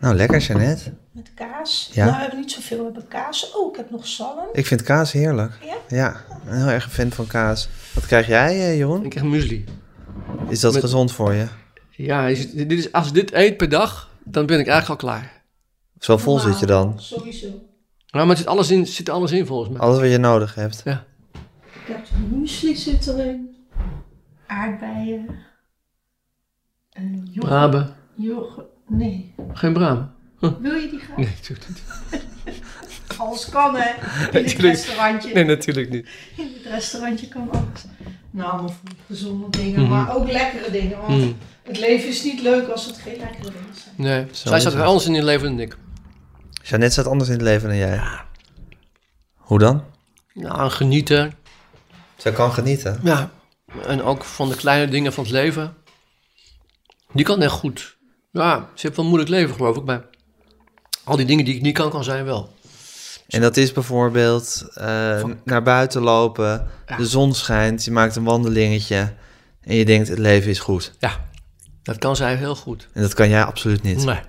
Nou, 0.00 0.14
lekker 0.14 0.38
Jeannette. 0.40 0.92
Met 1.12 1.30
kaas? 1.34 1.90
Ja. 1.92 2.04
Nou, 2.04 2.14
we 2.16 2.20
hebben 2.22 2.40
niet 2.40 2.52
zoveel. 2.52 2.78
We 2.78 2.84
hebben 2.84 3.08
kaas. 3.08 3.52
Oh, 3.54 3.70
ik 3.70 3.76
heb 3.76 3.90
nog 3.90 4.06
zalm. 4.06 4.48
Ik 4.52 4.66
vind 4.66 4.82
kaas 4.82 5.12
heerlijk. 5.12 5.52
Ja? 5.64 5.74
Ja, 5.96 6.24
een 6.46 6.56
heel 6.56 6.66
erg 6.68 6.84
een 6.84 6.90
fan 6.90 7.10
van 7.12 7.26
kaas. 7.26 7.68
Wat 7.94 8.06
krijg 8.06 8.26
jij, 8.26 8.48
eh, 8.50 8.76
Jeroen? 8.76 9.04
Ik 9.04 9.10
krijg 9.10 9.26
muesli. 9.26 9.64
Is 10.48 10.60
dat 10.60 10.72
Met- 10.72 10.82
gezond 10.82 11.12
voor 11.12 11.32
je? 11.32 11.46
Ja, 11.90 12.26
is- 12.26 12.50
dit 12.52 12.72
is, 12.72 12.92
als 12.92 13.08
ik 13.08 13.14
dit 13.14 13.32
eet 13.32 13.56
per 13.56 13.68
dag, 13.68 14.10
dan 14.24 14.46
ben 14.46 14.58
ik 14.60 14.66
eigenlijk 14.66 15.02
al 15.02 15.08
klaar. 15.08 15.42
Zo 15.98 16.16
vol 16.16 16.38
zit 16.38 16.58
je 16.58 16.66
dan. 16.66 17.00
Sowieso. 17.00 17.46
Nou, 18.16 18.28
maar 18.28 18.36
het 18.36 18.44
zit 18.44 18.54
alles 18.54 18.70
in, 18.70 18.86
zit 18.86 19.08
er 19.08 19.14
alles 19.14 19.32
in 19.32 19.46
volgens 19.46 19.70
mij. 19.70 19.80
Alles 19.80 19.98
wat 20.00 20.10
je 20.10 20.18
nodig 20.18 20.54
hebt. 20.54 20.80
Ja. 20.84 21.04
Ik 21.62 21.94
heb 21.94 22.06
muesli 22.30 22.76
zit 22.76 23.06
erin. 23.06 23.56
Aardbeien. 24.46 25.28
En 26.92 27.20
yoghurt. 27.30 27.46
Braben. 27.46 27.94
yoghurt. 28.14 28.66
Nee. 28.88 29.34
Geen 29.52 29.72
braam. 29.72 30.10
Wil 30.38 30.74
je 30.74 30.88
die 30.90 30.98
graag? 30.98 31.16
Nee, 31.16 31.26
natuurlijk 31.36 31.68
niet. 31.68 31.82
Alles 33.18 33.48
kan, 33.48 33.74
hè? 33.76 33.90
In 34.38 34.44
het 34.44 34.52
restaurantje. 34.52 35.34
Nee, 35.34 35.44
natuurlijk 35.44 35.90
niet. 35.90 36.08
In 36.36 36.50
het 36.62 36.72
restaurantje 36.72 37.28
kan 37.28 37.50
alles. 37.50 37.84
Nou, 38.30 38.62
maar 38.62 38.70
voor 38.70 38.88
gezonde 39.06 39.50
dingen, 39.50 39.80
Mhm. 39.80 39.90
maar 39.90 40.16
ook 40.16 40.30
lekkere 40.30 40.70
dingen. 40.70 40.98
Want 40.98 41.18
Mm. 41.22 41.36
het 41.62 41.78
leven 41.78 42.08
is 42.08 42.24
niet 42.24 42.40
leuk 42.42 42.68
als 42.68 42.86
het 42.86 42.96
geen 42.96 43.16
lekkere 43.18 43.42
dingen 43.50 43.74
zijn. 43.74 43.94
Nee, 43.96 44.26
Zo 44.32 44.48
zij 44.48 44.60
staat 44.60 44.72
er 44.72 44.78
het. 44.78 44.88
anders 44.88 45.06
in 45.06 45.14
je 45.14 45.24
leven 45.24 45.48
dan 45.48 45.60
ik. 45.60 45.76
Jeannette 46.68 46.92
staat 46.92 47.06
anders 47.06 47.28
in 47.28 47.34
het 47.36 47.44
leven 47.44 47.68
dan 47.68 47.76
jij. 47.78 48.00
Hoe 49.34 49.58
dan? 49.58 49.84
Nou, 50.34 50.70
genieten. 50.70 51.32
Zij 52.16 52.32
kan 52.32 52.52
genieten. 52.52 53.00
Ja, 53.02 53.30
en 53.86 54.02
ook 54.02 54.24
van 54.24 54.48
de 54.48 54.56
kleine 54.56 54.90
dingen 54.90 55.12
van 55.12 55.24
het 55.24 55.32
leven. 55.32 55.74
Die 57.12 57.24
kan 57.24 57.42
echt 57.42 57.52
goed. 57.52 57.96
Ja, 58.32 58.56
ze 58.74 58.80
heeft 58.82 58.96
wel 58.96 59.04
een 59.04 59.10
moeilijk 59.10 59.30
leven, 59.30 59.54
geloof 59.54 59.76
ik. 59.76 59.84
Maar 59.84 60.04
al 61.04 61.16
die 61.16 61.26
dingen 61.26 61.44
die 61.44 61.54
ik 61.54 61.62
niet 61.62 61.74
kan, 61.74 61.90
kan 61.90 62.04
zijn 62.04 62.24
wel. 62.24 62.54
En 63.28 63.40
dat 63.40 63.56
is 63.56 63.72
bijvoorbeeld 63.72 64.66
eh, 64.74 65.20
Van- 65.20 65.40
naar 65.44 65.62
buiten 65.62 66.02
lopen, 66.02 66.68
Ja. 66.86 66.96
de 66.96 67.06
zon 67.06 67.34
schijnt, 67.34 67.84
je 67.84 67.90
maakt 67.90 68.16
een 68.16 68.24
wandelingetje 68.24 69.14
en 69.60 69.74
je 69.76 69.84
denkt 69.84 70.08
het 70.08 70.18
leven 70.18 70.50
is 70.50 70.58
goed. 70.58 70.92
Ja, 70.98 71.28
dat 71.82 71.98
kan 71.98 72.16
zij 72.16 72.34
heel 72.34 72.56
goed. 72.56 72.88
En 72.92 73.02
dat 73.02 73.14
kan 73.14 73.28
jij 73.28 73.44
absoluut 73.44 73.82
niet. 73.82 74.04
Nee. 74.04 74.20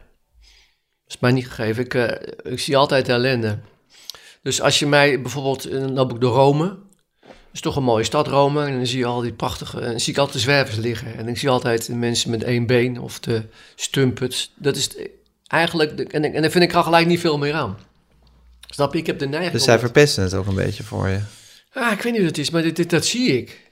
Dat 1.07 1.15
is 1.15 1.19
mij 1.21 1.31
niet 1.31 1.47
gegeven. 1.47 1.83
Ik, 1.83 1.93
eh, 1.93 2.51
ik 2.51 2.59
zie 2.59 2.77
altijd 2.77 3.09
ellende. 3.09 3.57
Dus 4.41 4.61
als 4.61 4.79
je 4.79 4.85
mij 4.87 5.21
bijvoorbeeld, 5.21 5.65
eh, 5.65 5.79
dan 5.79 5.93
loop 5.93 6.13
ik 6.13 6.21
door 6.21 6.33
Rome. 6.33 6.65
Dat 7.19 7.29
is 7.53 7.61
toch 7.61 7.75
een 7.75 7.83
mooie 7.83 8.03
stad, 8.03 8.27
Rome. 8.27 8.65
En 8.65 8.75
dan 8.75 8.85
zie 8.87 8.97
je 8.99 9.05
al 9.05 9.21
die 9.21 9.33
prachtige, 9.33 9.79
en 9.81 9.89
dan 9.89 9.99
zie 9.99 10.13
ik 10.13 10.19
altijd 10.19 10.35
de 10.37 10.43
zwervers 10.43 10.77
liggen. 10.77 11.15
En 11.17 11.27
ik 11.27 11.37
zie 11.37 11.49
altijd 11.49 11.85
de 11.85 11.95
mensen 11.95 12.29
met 12.29 12.43
één 12.43 12.65
been 12.65 12.99
of 12.99 13.19
de 13.19 13.43
stumpets. 13.75 14.53
Dat 14.55 14.75
is 14.75 14.89
eigenlijk, 15.47 15.97
de- 15.97 16.03
en, 16.07 16.23
en 16.33 16.41
daar 16.41 16.51
vind 16.51 16.63
ik 16.63 16.73
er 16.73 16.83
gelijk 16.83 17.07
niet 17.07 17.19
veel 17.19 17.37
meer 17.37 17.53
aan. 17.53 17.77
Snap 18.69 18.93
je? 18.93 18.99
Ik 18.99 19.05
heb 19.07 19.19
de 19.19 19.27
neiging... 19.27 19.51
Dus 19.53 19.63
zij 19.63 19.73
dat- 19.73 19.83
verpesten 19.83 20.23
het 20.23 20.33
ook 20.33 20.47
een 20.47 20.55
beetje 20.55 20.83
voor 20.83 21.07
je. 21.07 21.19
Ah, 21.73 21.91
ik 21.91 22.01
weet 22.01 22.11
niet 22.13 22.21
wat 22.21 22.29
het 22.29 22.37
is, 22.37 22.49
maar 22.49 22.61
dit, 22.61 22.75
dit, 22.75 22.89
dat 22.89 23.05
zie 23.05 23.37
ik. 23.37 23.71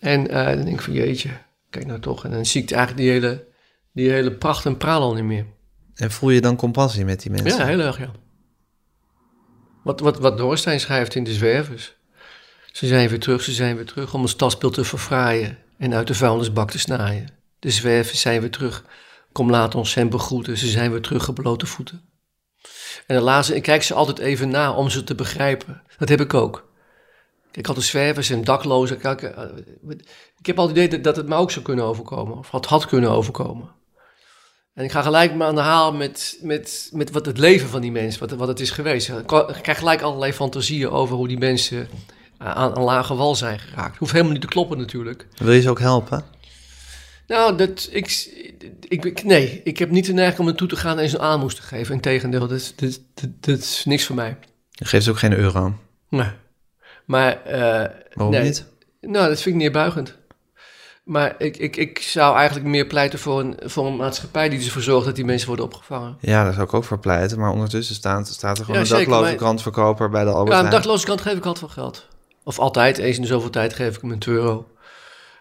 En 0.00 0.28
eh, 0.28 0.44
dan 0.46 0.64
denk 0.64 0.76
ik 0.76 0.80
van, 0.80 0.92
jeetje, 0.92 1.30
kijk 1.70 1.86
nou 1.86 2.00
toch. 2.00 2.24
En 2.24 2.30
dan 2.30 2.46
zie 2.46 2.62
ik 2.62 2.70
eigenlijk 2.70 3.02
die 3.02 3.10
hele, 3.12 3.44
die 3.92 4.10
hele 4.10 4.32
pracht 4.32 4.64
en 4.66 4.76
praal 4.76 5.00
al 5.00 5.14
niet 5.14 5.24
meer. 5.24 5.44
En 5.94 6.10
voel 6.10 6.30
je 6.30 6.40
dan 6.40 6.56
compassie 6.56 7.04
met 7.04 7.20
die 7.22 7.30
mensen? 7.30 7.58
Ja, 7.58 7.66
heel 7.66 7.80
erg, 7.80 7.98
ja. 7.98 8.10
Wat, 9.82 10.00
wat, 10.00 10.18
wat 10.18 10.38
Doorstein 10.38 10.80
schrijft 10.80 11.14
in 11.14 11.24
de 11.24 11.32
zwervers. 11.32 11.94
Ze 12.72 12.86
zijn 12.86 13.08
weer 13.08 13.20
terug, 13.20 13.42
ze 13.42 13.52
zijn 13.52 13.76
weer 13.76 13.86
terug 13.86 14.14
om 14.14 14.20
het 14.22 14.30
stadsbeeld 14.30 14.74
te 14.74 14.84
verfraaien 14.84 15.58
en 15.78 15.94
uit 15.94 16.06
de 16.06 16.14
vuilnisbak 16.14 16.70
te 16.70 16.78
snaaien. 16.78 17.28
De 17.58 17.70
zwervers 17.70 18.20
zijn 18.20 18.40
weer 18.40 18.50
terug. 18.50 18.84
Kom 19.32 19.50
laat 19.50 19.74
ons 19.74 19.94
hen 19.94 20.08
begroeten, 20.08 20.58
ze 20.58 20.66
zijn 20.66 20.90
weer 20.90 21.00
terug 21.00 21.28
op 21.28 21.34
blote 21.34 21.66
voeten. 21.66 22.02
En 23.06 23.20
laatste, 23.20 23.54
ik 23.54 23.62
kijk 23.62 23.82
ze 23.82 23.94
altijd 23.94 24.18
even 24.18 24.48
na 24.48 24.72
om 24.72 24.90
ze 24.90 25.04
te 25.04 25.14
begrijpen. 25.14 25.82
Dat 25.98 26.08
heb 26.08 26.20
ik 26.20 26.34
ook. 26.34 26.72
Ik 27.52 27.66
had 27.66 27.74
de 27.76 27.82
zwervers 27.82 28.30
en 28.30 28.44
daklozen. 28.44 28.98
Kijk, 28.98 29.22
eh, 29.22 29.42
ik 30.38 30.46
heb 30.46 30.58
altijd 30.58 30.76
het 30.76 30.86
idee 30.86 30.88
dat- 30.88 31.04
dat 31.04 31.16
het 31.16 31.26
me 31.26 31.34
ook 31.34 31.50
zou 31.50 31.64
kunnen 31.64 31.84
overkomen. 31.84 32.38
Of 32.38 32.50
had, 32.50 32.66
had 32.66 32.86
kunnen 32.86 33.10
overkomen. 33.10 33.70
En 34.74 34.84
ik 34.84 34.90
ga 34.90 35.02
gelijk 35.02 35.34
maar 35.34 35.46
aan 35.46 35.54
de 35.54 35.60
haal 35.60 35.92
met, 35.92 36.38
met, 36.42 36.88
met 36.92 37.10
wat 37.10 37.26
het 37.26 37.38
leven 37.38 37.68
van 37.68 37.80
die 37.80 37.92
mensen, 37.92 38.20
wat, 38.20 38.30
wat 38.30 38.48
het 38.48 38.60
is 38.60 38.70
geweest. 38.70 39.08
Ik 39.08 39.26
krijg 39.62 39.78
gelijk 39.78 40.02
allerlei 40.02 40.32
fantasieën 40.32 40.90
over 40.90 41.16
hoe 41.16 41.28
die 41.28 41.38
mensen 41.38 41.88
aan 42.38 42.76
een 42.76 42.82
lage 42.82 43.14
wal 43.14 43.34
zijn 43.34 43.58
geraakt. 43.58 43.98
Hoeft 43.98 44.12
helemaal 44.12 44.32
niet 44.32 44.40
te 44.42 44.46
kloppen 44.48 44.78
natuurlijk. 44.78 45.26
Wil 45.36 45.52
je 45.52 45.60
ze 45.60 45.70
ook 45.70 45.78
helpen? 45.80 46.24
Nou, 47.26 47.56
dat, 47.56 47.88
ik, 47.90 48.28
ik, 48.88 49.24
nee, 49.24 49.60
ik 49.64 49.78
heb 49.78 49.90
niet 49.90 50.06
de 50.06 50.12
neiging 50.12 50.40
om 50.40 50.48
er 50.48 50.54
toe 50.54 50.68
te 50.68 50.76
gaan 50.76 50.98
en 50.98 51.08
ze 51.08 51.16
een 51.16 51.22
aanmoes 51.22 51.54
te 51.54 51.62
geven. 51.62 51.94
Integendeel, 51.94 52.40
dat, 52.40 52.50
is- 52.50 52.72
dat, 52.76 53.00
dat, 53.14 53.30
dat 53.40 53.58
is 53.58 53.82
niks 53.84 54.04
voor 54.04 54.16
mij. 54.16 54.36
Je 54.70 54.84
geeft 54.84 55.04
ze 55.04 55.10
ook 55.10 55.18
geen 55.18 55.32
euro. 55.38 55.74
Nee. 56.08 56.30
Maar, 57.06 57.42
eh, 57.44 57.60
Waarom 58.14 58.34
nee. 58.34 58.42
niet? 58.42 58.66
Nou, 59.00 59.28
dat 59.28 59.40
vind 59.42 59.54
ik 59.54 59.60
neerbuigend. 59.60 60.16
Maar 61.04 61.34
ik, 61.38 61.56
ik, 61.56 61.76
ik 61.76 61.98
zou 61.98 62.36
eigenlijk 62.36 62.66
meer 62.66 62.86
pleiten 62.86 63.18
voor 63.18 63.40
een, 63.40 63.56
voor 63.64 63.86
een 63.86 63.96
maatschappij 63.96 64.48
die 64.48 64.64
ervoor 64.64 64.82
zorgt 64.82 65.06
dat 65.06 65.16
die 65.16 65.24
mensen 65.24 65.46
worden 65.48 65.64
opgevangen. 65.64 66.16
Ja, 66.20 66.44
daar 66.44 66.52
zou 66.52 66.64
ik 66.64 66.74
ook 66.74 66.84
voor 66.84 66.98
pleiten. 66.98 67.38
Maar 67.38 67.50
ondertussen 67.52 67.94
staat, 67.94 68.28
staat 68.28 68.58
er 68.58 68.64
gewoon 68.64 68.74
Ja, 68.74 68.80
een 68.80 68.86
zeker, 68.96 69.04
dakloze 69.04 69.28
maar- 69.28 69.34
krantverkoper 69.38 70.10
bij 70.10 70.24
de 70.24 70.30
Albert 70.30 70.48
Ja, 70.48 70.54
een 70.54 70.64
Heijn. 70.66 70.80
dakloze 70.82 71.06
kant 71.06 71.20
geef 71.20 71.36
ik 71.36 71.44
altijd 71.46 71.60
wel 71.74 71.84
geld. 71.84 72.06
Of 72.44 72.58
altijd, 72.58 72.98
eens 72.98 73.16
in 73.16 73.22
de 73.22 73.28
zoveel 73.28 73.50
tijd 73.50 73.74
geef 73.74 73.94
ik 73.96 74.00
hem 74.00 74.10
een 74.12 74.22
euro. 74.26 74.66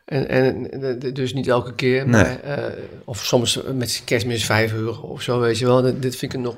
En, 0.06 0.28
en 0.30 1.14
dus 1.14 1.34
niet 1.34 1.48
elke 1.48 1.74
keer, 1.74 2.08
Nee. 2.08 2.22
maar, 2.24 2.40
eh, 2.40 2.64
of 3.06 3.26
soms 3.26 3.60
met 3.74 4.02
kerstmis 4.06 4.46
5 4.46 4.74
euro 4.74 5.02
of 5.02 5.22
zo, 5.22 5.40
weet 5.40 5.58
je 5.58 5.66
wel. 5.66 5.82
Dit 6.00 6.16
vind 6.16 6.34
ik 6.34 6.40
nog... 6.40 6.56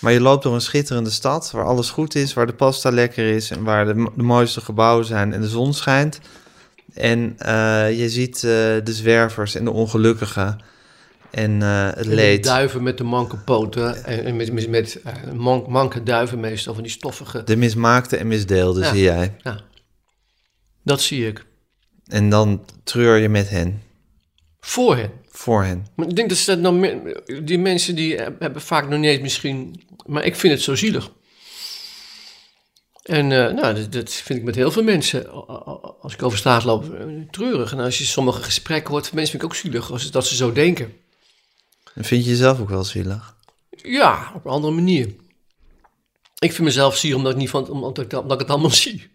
Maar 0.00 0.12
je 0.12 0.20
loopt 0.20 0.42
door 0.42 0.54
een 0.54 0.60
schitterende 0.60 1.10
stad 1.10 1.50
waar 1.50 1.64
alles 1.64 1.90
goed 1.90 2.14
is, 2.14 2.34
waar 2.34 2.46
de 2.46 2.54
pasta 2.54 2.90
lekker 2.90 3.26
is 3.34 3.50
en 3.50 3.64
waar 3.64 3.86
de 3.86 4.06
mooiste 4.16 4.60
gebouwen 4.60 5.04
zijn 5.04 5.32
en 5.32 5.40
de 5.40 5.48
zon 5.48 5.74
schijnt. 5.74 6.20
En 6.94 7.34
eh, 7.38 7.98
je 7.98 8.08
ziet 8.10 8.34
eh, 8.36 8.40
de 8.42 8.82
zwervers 8.84 9.54
en 9.54 9.64
de 9.64 9.70
ongelukkigen 9.70 10.58
en 11.30 11.62
eh, 11.62 11.86
het 11.86 11.96
en 11.96 12.08
de 12.08 12.14
leed. 12.14 12.44
duiven 12.44 12.82
met 12.82 12.98
de 12.98 13.04
manke 13.04 13.36
poten 13.36 14.04
en, 14.04 14.36
met, 14.36 14.52
met, 14.52 14.68
met 14.68 15.00
man- 15.34 15.64
manke 15.68 16.02
duiven 16.02 16.40
meestal, 16.40 16.74
van 16.74 16.82
die 16.82 16.92
stoffige... 16.92 17.42
De 17.44 17.56
mismaakte 17.56 18.16
en 18.16 18.26
misdeelde 18.26 18.80
Ja. 18.80 18.92
zie 18.92 19.02
jij. 19.02 19.36
Ja, 19.42 19.60
dat 20.84 21.00
zie 21.00 21.26
ik. 21.26 21.44
En 22.06 22.28
dan 22.30 22.64
treur 22.84 23.16
je 23.16 23.28
met 23.28 23.48
hen, 23.50 23.82
Voor 24.60 24.96
hen. 24.96 25.10
voor 25.30 25.64
hen. 25.64 25.86
Maar 25.96 26.08
ik 26.08 26.16
denk 26.16 26.28
dat 26.28 26.38
ze 26.38 26.60
dat 26.60 26.72
meer- 26.74 27.22
die 27.44 27.58
mensen 27.58 27.94
die 27.94 28.16
hebben 28.38 28.62
vaak 28.62 28.88
nog 28.88 28.98
niet 28.98 29.10
eens 29.10 29.20
misschien, 29.20 29.82
maar 30.06 30.24
ik 30.24 30.36
vind 30.36 30.52
het 30.52 30.62
zo 30.62 30.74
zielig. 30.74 31.12
En 33.02 33.32
eh, 33.32 33.54
nou, 33.54 33.74
dat, 33.74 33.92
dat 33.92 34.12
vind 34.12 34.38
ik 34.38 34.44
met 34.44 34.54
heel 34.54 34.70
veel 34.70 34.82
mensen, 34.82 35.46
als 36.00 36.12
ik 36.12 36.22
over 36.22 36.38
straat 36.38 36.64
loop, 36.64 36.94
eh, 36.94 37.06
treurig. 37.30 37.72
En 37.72 37.78
als 37.78 37.98
je 37.98 38.04
sommige 38.04 38.42
gesprekken 38.42 38.90
hoort 38.90 39.06
van 39.06 39.16
mensen, 39.16 39.38
vind 39.38 39.42
ik 39.42 39.56
ook 39.56 39.62
zielig, 39.64 39.90
als, 39.90 40.10
dat 40.10 40.26
ze 40.26 40.36
zo 40.36 40.52
denken. 40.52 40.96
En 41.94 42.04
vind 42.04 42.24
je 42.24 42.30
jezelf 42.30 42.60
ook 42.60 42.68
wel 42.68 42.84
zielig? 42.84 43.36
Ja, 43.70 44.32
op 44.34 44.44
een 44.44 44.50
andere 44.50 44.72
manier. 44.72 45.06
Ik 46.38 46.52
vind 46.52 46.58
mezelf 46.58 46.96
zielig 46.96 47.16
omdat 47.16 47.32
ik, 47.32 47.38
niet 47.38 47.50
van, 47.50 47.68
omdat 47.68 48.04
ik, 48.04 48.12
omdat 48.12 48.32
ik 48.32 48.38
het 48.38 48.50
allemaal 48.50 48.70
zie. 48.86 49.10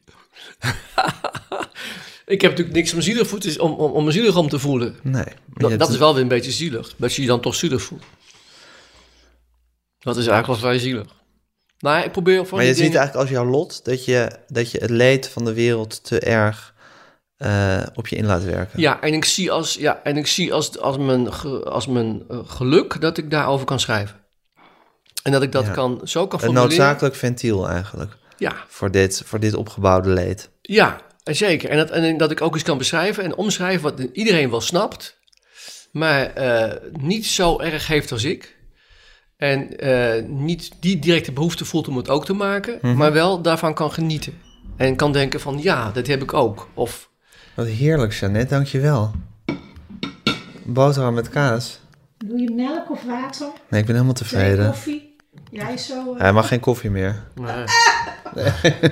ik 2.26 2.42
heb 2.42 2.52
natuurlijk 2.52 2.76
niks 2.76 2.94
om 2.94 3.02
zielig 3.02 3.28
voor 3.28 3.40
te, 3.40 3.62
om, 3.62 3.72
om, 3.72 3.92
om 3.92 4.04
me 4.06 4.12
zielig 4.12 4.36
om 4.36 4.50
te 4.50 4.60
voelen. 4.60 4.96
Nee. 5.04 5.78
dat 5.78 5.90
is 5.90 5.98
wel 5.98 6.14
weer 6.14 6.22
een 6.22 6.28
beetje 6.28 6.52
zielig. 6.52 6.94
Dat 6.98 7.14
je 7.14 7.22
je 7.22 7.28
dan 7.28 7.42
toch 7.42 7.56
zielig 7.56 7.82
voelt. 7.82 8.04
Dat 10.00 10.18
is 10.18 10.28
eigenlijk 10.28 10.48
wel 10.48 10.70
vrij 10.70 10.80
zielig. 10.80 11.17
Nou, 11.80 12.04
ik 12.06 12.12
probeer 12.12 12.46
van 12.46 12.58
Maar 12.58 12.68
je 12.68 12.74
die 12.74 12.84
ziet 12.84 12.84
dingen- 12.92 13.00
eigenlijk 13.00 13.30
als 13.30 13.38
jouw 13.40 13.52
lot 13.52 13.86
dat 13.86 14.06
je, 14.06 14.32
dat 14.48 14.72
je 14.72 14.78
het 14.80 14.90
leed 14.90 15.30
van 15.30 15.46
de 15.46 15.54
wereld 15.54 16.04
te 16.04 16.20
erg 16.20 16.76
eh, 17.38 17.84
op 17.94 18.08
je 18.08 18.16
in 18.16 18.26
laat 18.26 18.44
werken. 18.44 18.80
Ja, 18.80 19.02
en 19.02 19.14
ik 19.14 19.26
zie 19.26 19.52
als, 19.52 19.74
ja, 19.74 20.00
en 20.04 20.18
ik 20.18 20.28
zie 20.28 20.54
als, 20.54 20.80
als 20.80 20.98
mijn, 20.98 21.30
als 21.64 21.88
mijn 21.88 22.24
eh, 22.30 22.40
geluk 22.46 23.02
dat 23.02 23.18
ik 23.18 23.32
daarover 23.32 23.66
kan 23.66 23.80
schrijven. 23.80 24.16
En 25.24 25.32
dat 25.32 25.42
ik 25.42 25.52
dat 25.52 25.66
Ja. 25.66 25.72
kan, 25.72 26.02
zo 26.04 26.28
kan 26.28 26.40
Een 26.40 26.46
formuleren. 26.46 26.78
noodzakelijk 26.78 27.16
ventiel 27.16 27.68
eigenlijk 27.70 28.18
Ja, 28.38 28.54
voor 28.68 28.92
dit, 28.92 29.22
voor 29.26 29.40
dit 29.40 29.54
opgebouwde 29.54 30.10
leed. 30.10 30.50
ja, 30.62 31.02
en 31.24 31.36
zeker. 31.36 31.70
En 31.70 31.78
dat, 31.78 31.90
en 31.90 32.18
dat 32.18 32.32
ik 32.32 32.42
ook 32.42 32.54
eens 32.54 32.64
kan 32.64 32.78
beschrijven 32.78 33.24
en 33.24 33.36
omschrijven 33.36 33.82
wat 33.82 34.00
iedereen 34.14 34.50
wel 34.50 34.62
snapt. 34.62 35.18
Maar 35.92 36.34
eh, 36.34 36.74
niet 36.92 37.26
zo 37.26 37.60
erg 37.60 37.88
heeft 37.88 38.12
als 38.12 38.24
ik. 38.24 38.57
En 39.38 39.78
eh, 39.78 40.24
niet 40.28 40.72
die 40.80 41.00
directe 41.00 41.32
behoefte 41.32 41.66
voelt 41.66 41.88
om 41.88 41.98
het 41.98 42.10
ook 42.10 42.26
te 42.26 42.34
maken. 42.34 42.78
Mhm. 42.82 42.96
Maar 42.98 43.14
wel 43.14 43.42
daarvan 43.42 43.74
kan 43.74 43.92
genieten. 43.92 44.34
En 44.78 44.96
kan 44.96 45.12
denken 45.12 45.40
van 45.40 45.58
ja, 45.62 45.92
dat 45.92 46.08
heb 46.08 46.22
ik 46.22 46.34
ook. 46.34 46.68
Of 46.74 47.10
Wat 47.54 47.66
heerlijk, 47.68 48.14
Jeannette, 48.14 48.54
dankjewel. 48.54 49.12
Boterham 50.64 51.14
met 51.14 51.30
kaas. 51.30 51.80
Doe 52.18 52.40
je 52.42 52.52
melk 52.54 52.92
of 52.92 53.04
water? 53.04 53.48
Nee, 53.70 53.80
ik 53.80 53.86
ben 53.86 53.96
helemaal 53.96 54.14
tevreden. 54.16 54.66
koffie? 54.66 55.16
Jij 55.52 55.78
zo... 55.78 56.14
eh, 56.14 56.20
Hij 56.22 56.34
mag 56.34 56.48
geen 56.48 56.60
koffie 56.60 56.90
meer. 56.90 57.24
nee. 57.36 57.66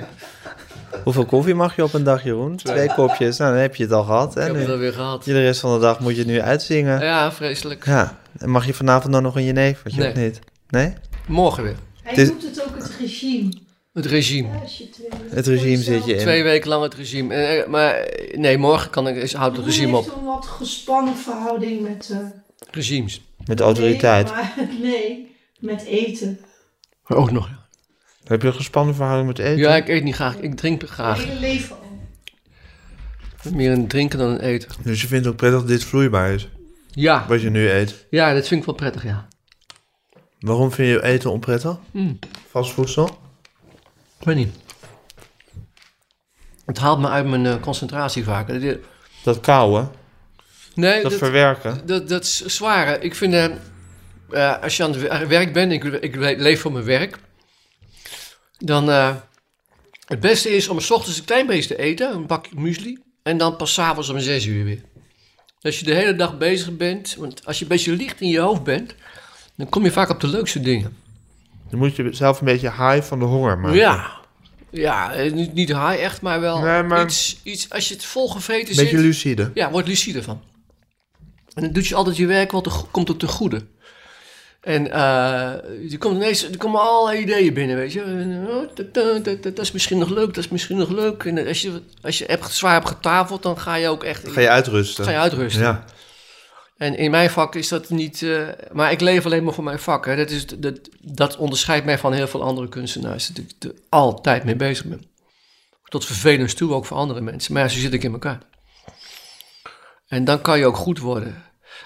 Hoeveel 1.04 1.24
koffie 1.24 1.54
mag 1.54 1.76
je 1.76 1.82
op 1.84 1.92
een 1.94 2.04
dag, 2.04 2.22
Jeroen? 2.24 2.56
Twee 2.56 2.94
kopjes. 2.94 3.36
Nou, 3.36 3.52
dan 3.52 3.60
heb 3.60 3.74
je 3.76 3.82
het 3.82 3.92
al 3.92 4.02
gehad. 4.04 4.30
ik 4.30 4.34
Hè? 4.36 4.42
heb 4.42 4.54
het 4.56 4.66
Nu, 4.66 4.72
alweer 4.72 4.92
gehad. 4.92 5.24
de 5.24 5.40
rest 5.42 5.60
van 5.60 5.72
de 5.74 5.80
dag 5.80 6.00
moet 6.00 6.12
je 6.12 6.18
het 6.18 6.26
nu 6.26 6.40
uitzingen. 6.40 7.00
Ja, 7.00 7.32
vreselijk. 7.32 7.86
Ja. 7.86 8.18
En 8.38 8.50
mag 8.50 8.66
je 8.66 8.74
vanavond 8.74 9.12
dan 9.12 9.22
nog 9.22 9.36
een 9.36 9.44
jenevertje 9.44 10.00
Nee. 10.00 10.10
of 10.10 10.16
niet? 10.16 10.38
Nee? 10.68 10.92
Morgen 11.26 11.62
weer. 11.62 11.76
Hij 12.02 12.10
het 12.12 12.18
is- 12.22 12.28
doet 12.28 12.42
het 12.42 12.64
ook 12.68 12.76
het 12.76 12.92
regime. 13.00 13.52
Het 13.92 14.06
regime. 14.06 14.48
Ja, 14.52 14.58
als 14.62 14.78
je 14.78 14.90
twee- 14.90 15.08
Het 15.30 15.46
regime 15.46 15.82
zit 15.82 16.04
je 16.04 16.12
in. 16.14 16.18
Twee 16.20 16.42
weken 16.42 16.68
lang 16.68 16.82
het 16.82 16.94
regime. 16.94 17.34
Eh, 17.34 17.58
eh, 17.60 17.66
maar 17.68 17.94
eh, 17.94 18.38
nee, 18.38 18.58
morgen 18.58 18.90
kan 18.90 19.08
ik, 19.08 19.16
is, 19.16 19.32
houdt 19.34 19.56
het 19.56 19.66
regime 19.66 19.96
op. 19.96 20.04
heeft 20.04 20.16
een 20.16 20.24
wat 20.24 20.46
gespannen 20.46 21.16
verhouding 21.16 21.80
met... 21.80 22.14
Regimes. 22.70 23.20
Met 23.46 23.60
autoriteit. 23.60 24.26
Nee, 24.26 24.34
maar, 24.34 24.54
nee, 24.90 25.36
met 25.60 25.84
eten. 25.84 26.38
Ook 27.06 27.30
nog. 27.30 27.48
ja. 27.48 27.65
Heb 28.26 28.42
je 28.42 28.48
een 28.48 28.54
gespannen 28.54 28.94
verhouding 28.94 29.28
met 29.28 29.38
eten? 29.38 29.56
Ja, 29.58 29.76
ik 29.76 29.88
eet 29.88 30.02
niet 30.04 30.14
graag. 30.14 30.36
Ik 30.36 30.54
drink 30.56 30.80
Het 30.80 30.90
graag. 30.90 31.24
hele 31.24 31.40
leven 31.40 31.76
al. 31.76 31.84
Meer 33.52 33.70
een 33.72 33.88
drinken 33.88 34.18
dan 34.18 34.28
een 34.30 34.40
eten. 34.40 34.68
Dus 34.82 35.00
je 35.00 35.06
vindt 35.06 35.24
het 35.24 35.32
ook 35.32 35.38
prettig 35.40 35.60
dat 35.60 35.68
dit 35.68 35.84
vloeibaar 35.84 36.30
is, 36.32 36.48
Ja, 36.90 37.24
wat 37.28 37.40
je 37.42 37.50
nu 37.50 37.70
eet. 37.70 38.06
ja 38.10 38.34
dat 38.34 38.48
vind 38.48 38.60
ik 38.60 38.66
wel 38.66 38.74
prettig, 38.74 39.04
ja. 39.04 39.28
Waarom 40.40 40.72
vind 40.72 40.88
je 40.88 41.02
eten 41.04 41.30
onprettig? 41.30 41.76
Hmm. 41.90 42.18
Vast 42.50 42.72
voedsel? 42.72 43.18
Ik 44.18 44.26
weet 44.26 44.36
niet. 44.36 44.54
Het 46.66 46.78
haalt 46.78 46.98
me 46.98 47.08
uit 47.08 47.26
mijn 47.26 47.46
eh, 47.46 47.60
concentratie 47.60 48.24
vaak. 48.24 48.48
Dat- 48.62 48.76
Dat 49.24 49.40
kauwen, 49.40 49.90
Nee, 50.74 51.02
dat, 51.02 51.10
dat, 51.10 51.20
verwerken. 51.20 51.80
dat, 51.86 52.08
dat 52.08 52.22
is 52.24 52.44
zwaar. 52.44 53.02
Ik 53.02 53.14
vind, 53.14 53.32
eh, 53.34 53.44
eh, 54.30 54.62
als 54.62 54.76
je 54.76 54.82
aan 54.84 54.90
het 54.92 55.00
wer- 55.00 55.28
werk 55.28 55.52
bent, 55.52 55.72
ik, 55.72 55.84
ik 55.84 56.14
leef 56.16 56.60
voor 56.60 56.72
mijn 56.72 56.84
werk, 56.84 57.18
dan, 58.58 58.90
eh, 58.90 59.14
Het 60.06 60.20
beste 60.20 60.48
is 60.56 60.68
om 60.68 60.80
s 60.80 60.90
ochtends 60.90 61.18
een 61.18 61.24
klein 61.24 61.46
beetje 61.46 61.74
te 61.74 61.78
eten, 61.82 62.14
een 62.14 62.26
bakje 62.26 62.54
muesli. 62.60 62.98
En 63.22 63.38
dan 63.38 63.56
pas 63.56 63.72
's 63.74 63.78
avonds 63.78 64.08
om 64.08 64.18
6 64.20 64.46
uur 64.46 64.64
weer. 64.64 64.80
Als 65.60 65.78
je 65.78 65.84
de 65.84 65.94
hele 65.94 66.14
dag 66.16 66.38
bezig 66.38 66.76
bent, 66.76 67.14
want 67.18 67.46
als 67.46 67.56
je 67.58 67.62
een 67.62 67.68
beetje 67.68 67.92
licht 67.92 68.20
in 68.20 68.28
je 68.28 68.38
hoofd 68.38 68.62
bent, 68.62 68.94
dan 69.56 69.68
kom 69.68 69.84
je 69.84 69.90
vaak 69.92 70.08
op 70.10 70.20
de 70.20 70.26
leukste 70.28 70.60
dingen. 70.60 70.96
Dan 71.70 71.78
moet 71.78 71.96
je 71.96 72.08
zelf 72.12 72.38
een 72.40 72.44
beetje 72.46 72.70
high 72.70 73.02
van 73.02 73.18
de 73.18 73.24
honger 73.24 73.58
maken. 73.58 73.78
Ja, 73.78 74.10
ja 74.70 75.12
eh, 75.12 75.32
niet, 75.32 75.52
niet 75.54 75.68
high 75.68 75.98
echt, 76.02 76.20
maar 76.22 76.40
wel 76.40 76.60
Nee, 76.60 76.82
maar- 76.82 77.04
Iets, 77.04 77.40
iets, 77.42 77.70
als 77.70 77.88
je 77.88 77.94
het 77.94 78.04
volgevreten 78.04 78.68
Een 78.68 78.74
zit, 78.74 78.84
beetje 78.84 78.98
lucide. 79.06 79.50
ja, 79.54 79.70
word 79.70 79.86
lucide 79.86 80.22
van. 80.22 80.40
En 81.54 81.62
dan 81.62 81.72
doet 81.72 81.86
je 81.86 81.94
altijd 81.94 82.16
je 82.16 82.26
werk 82.26 82.50
te, 82.50 82.70
go- 82.70 82.88
komt 82.90 83.08
het 83.08 83.18
ten 83.18 83.28
goede. 83.28 83.66
En 84.66 84.92
eh 84.92 85.92
er, 85.92 85.98
komt 85.98 86.14
ineens, 86.14 86.50
er 86.50 86.56
komen 86.56 86.80
allerlei 86.80 87.22
ideeën 87.22 87.54
binnen, 87.54 87.76
weet 87.76 87.92
je. 87.92 88.02
En, 88.02 88.46
oh, 88.48 88.68
dat, 88.74 88.94
dat, 88.94 89.24
dat, 89.24 89.42
dat 89.42 89.58
is 89.58 89.72
misschien 89.72 89.98
nog 89.98 90.08
leuk, 90.08 90.26
dat 90.26 90.44
is 90.44 90.48
misschien 90.48 90.76
nog 90.76 90.88
leuk. 90.88 91.24
En 91.24 91.46
als 91.46 91.62
je, 91.62 91.82
als 92.02 92.18
je 92.18 92.24
hebt, 92.26 92.50
zwaar 92.52 92.72
hebt 92.72 92.88
getafeld, 92.88 93.42
dan 93.42 93.58
ga 93.58 93.74
je 93.74 93.88
ook 93.88 94.04
echt 94.04 94.28
Ga 94.28 94.40
je 94.40 94.48
uitrusten. 94.48 95.04
ga 95.04 95.10
je 95.10 95.16
uitrusten. 95.16 95.62
Ja. 95.62 95.84
En 96.76 96.96
in 96.96 97.10
mijn 97.10 97.30
vak 97.30 97.54
is 97.54 97.68
dat 97.68 97.90
niet... 97.90 98.22
eh, 98.22 98.48
maar 98.72 98.92
ik 98.92 99.00
leef 99.00 99.24
alleen 99.24 99.44
maar 99.44 99.54
voor 99.54 99.64
mijn 99.64 99.78
vak. 99.78 100.06
Hè. 100.06 100.16
Dat, 100.16 100.30
is, 100.30 100.46
dat, 100.46 100.78
dat 101.00 101.36
onderscheidt 101.36 101.84
mij 101.84 101.98
van 101.98 102.12
heel 102.12 102.28
veel 102.28 102.42
andere 102.42 102.68
kunstenaars. 102.68 103.26
Dat 103.28 103.38
ik 103.38 103.50
er 103.58 103.74
altijd 103.88 104.44
mee 104.44 104.56
bezig 104.56 104.84
ben. 104.84 105.04
Tot 105.84 106.04
vervelens 106.06 106.54
toe, 106.54 106.72
ook 106.72 106.86
voor 106.86 106.96
andere 106.96 107.20
mensen. 107.20 107.52
Maar 107.52 107.62
ja, 107.62 107.68
zo 107.68 107.78
zit 107.78 107.92
ik 107.92 108.02
in 108.02 108.12
elkaar. 108.12 108.38
En 110.08 110.24
dan 110.24 110.40
kan 110.40 110.58
je 110.58 110.66
ook 110.66 110.76
goed 110.76 110.98
worden. 110.98 111.42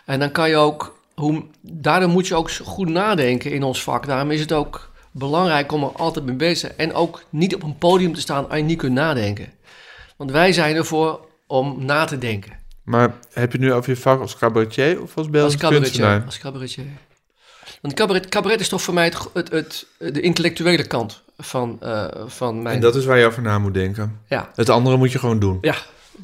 En 0.07 0.18
dan 0.18 0.31
kan 0.31 0.49
je 0.49 0.57
ook... 0.57 0.99
Hoe, 1.21 1.45
daardoor 1.61 2.09
moet 2.09 2.27
je 2.27 2.35
ook 2.35 2.51
goed 2.53 2.89
nadenken 2.89 3.53
in 3.53 3.62
ons 3.62 3.83
vak. 3.83 4.07
Daarom 4.07 4.31
is 4.31 4.41
het 4.41 4.53
ook 4.53 4.91
belangrijk 5.11 5.73
om 5.73 5.83
er 5.83 5.93
altijd 5.93 6.25
mee 6.25 6.35
bezig 6.35 6.68
te 6.68 6.75
zijn. 6.77 6.91
En 6.91 6.97
ook 6.97 7.23
niet 7.31 7.55
op 7.55 7.62
een 7.62 7.79
podium 7.79 8.14
te 8.14 8.21
staan 8.21 8.49
als 8.49 8.59
je 8.59 8.64
niet 8.64 8.79
kunt 8.79 8.93
nadenken. 8.93 9.53
Want 10.16 10.31
wij 10.31 10.53
zijn 10.53 10.77
ervoor 10.77 11.21
om 11.47 11.85
na 11.85 12.05
te 12.05 12.18
denken. 12.18 12.53
Maar 12.85 13.14
heb 13.33 13.53
je 13.53 13.59
nu 13.59 13.73
over 13.73 13.91
je 13.91 13.97
vak 13.97 14.21
als 14.21 14.37
cabaretier 14.37 14.93
of 14.95 15.01
als 15.01 15.14
Als 15.16 15.29
beeldend 15.29 15.61
cabaretier. 15.61 15.81
kunstenaar? 15.91 16.23
Als 16.25 16.39
cabaretier. 16.39 16.85
Want 17.81 17.95
cabaret, 17.95 18.29
cabaret 18.29 18.61
is 18.61 18.68
toch 18.68 18.83
voor 18.83 18.95
mij 18.95 19.05
het, 19.05 19.18
het, 19.33 19.51
het, 19.51 19.87
de 20.14 20.21
intellectuele 20.21 20.87
kant 20.87 21.23
van, 21.39 21.77
eh, 21.81 22.07
van 22.27 22.62
mijn... 22.62 22.75
En 22.75 22.81
dat 22.81 22.97
is 22.97 23.05
waar 23.05 23.18
je 23.18 23.27
over 23.27 23.43
na 23.43 23.59
moet 23.59 23.75
denken. 23.75 24.21
Ja, 24.29 24.51
Het 24.55 24.68
andere 24.68 24.97
moet 24.97 25.12
je 25.12 25.18
gewoon 25.18 25.39
doen. 25.39 25.59
ja. 25.61 25.75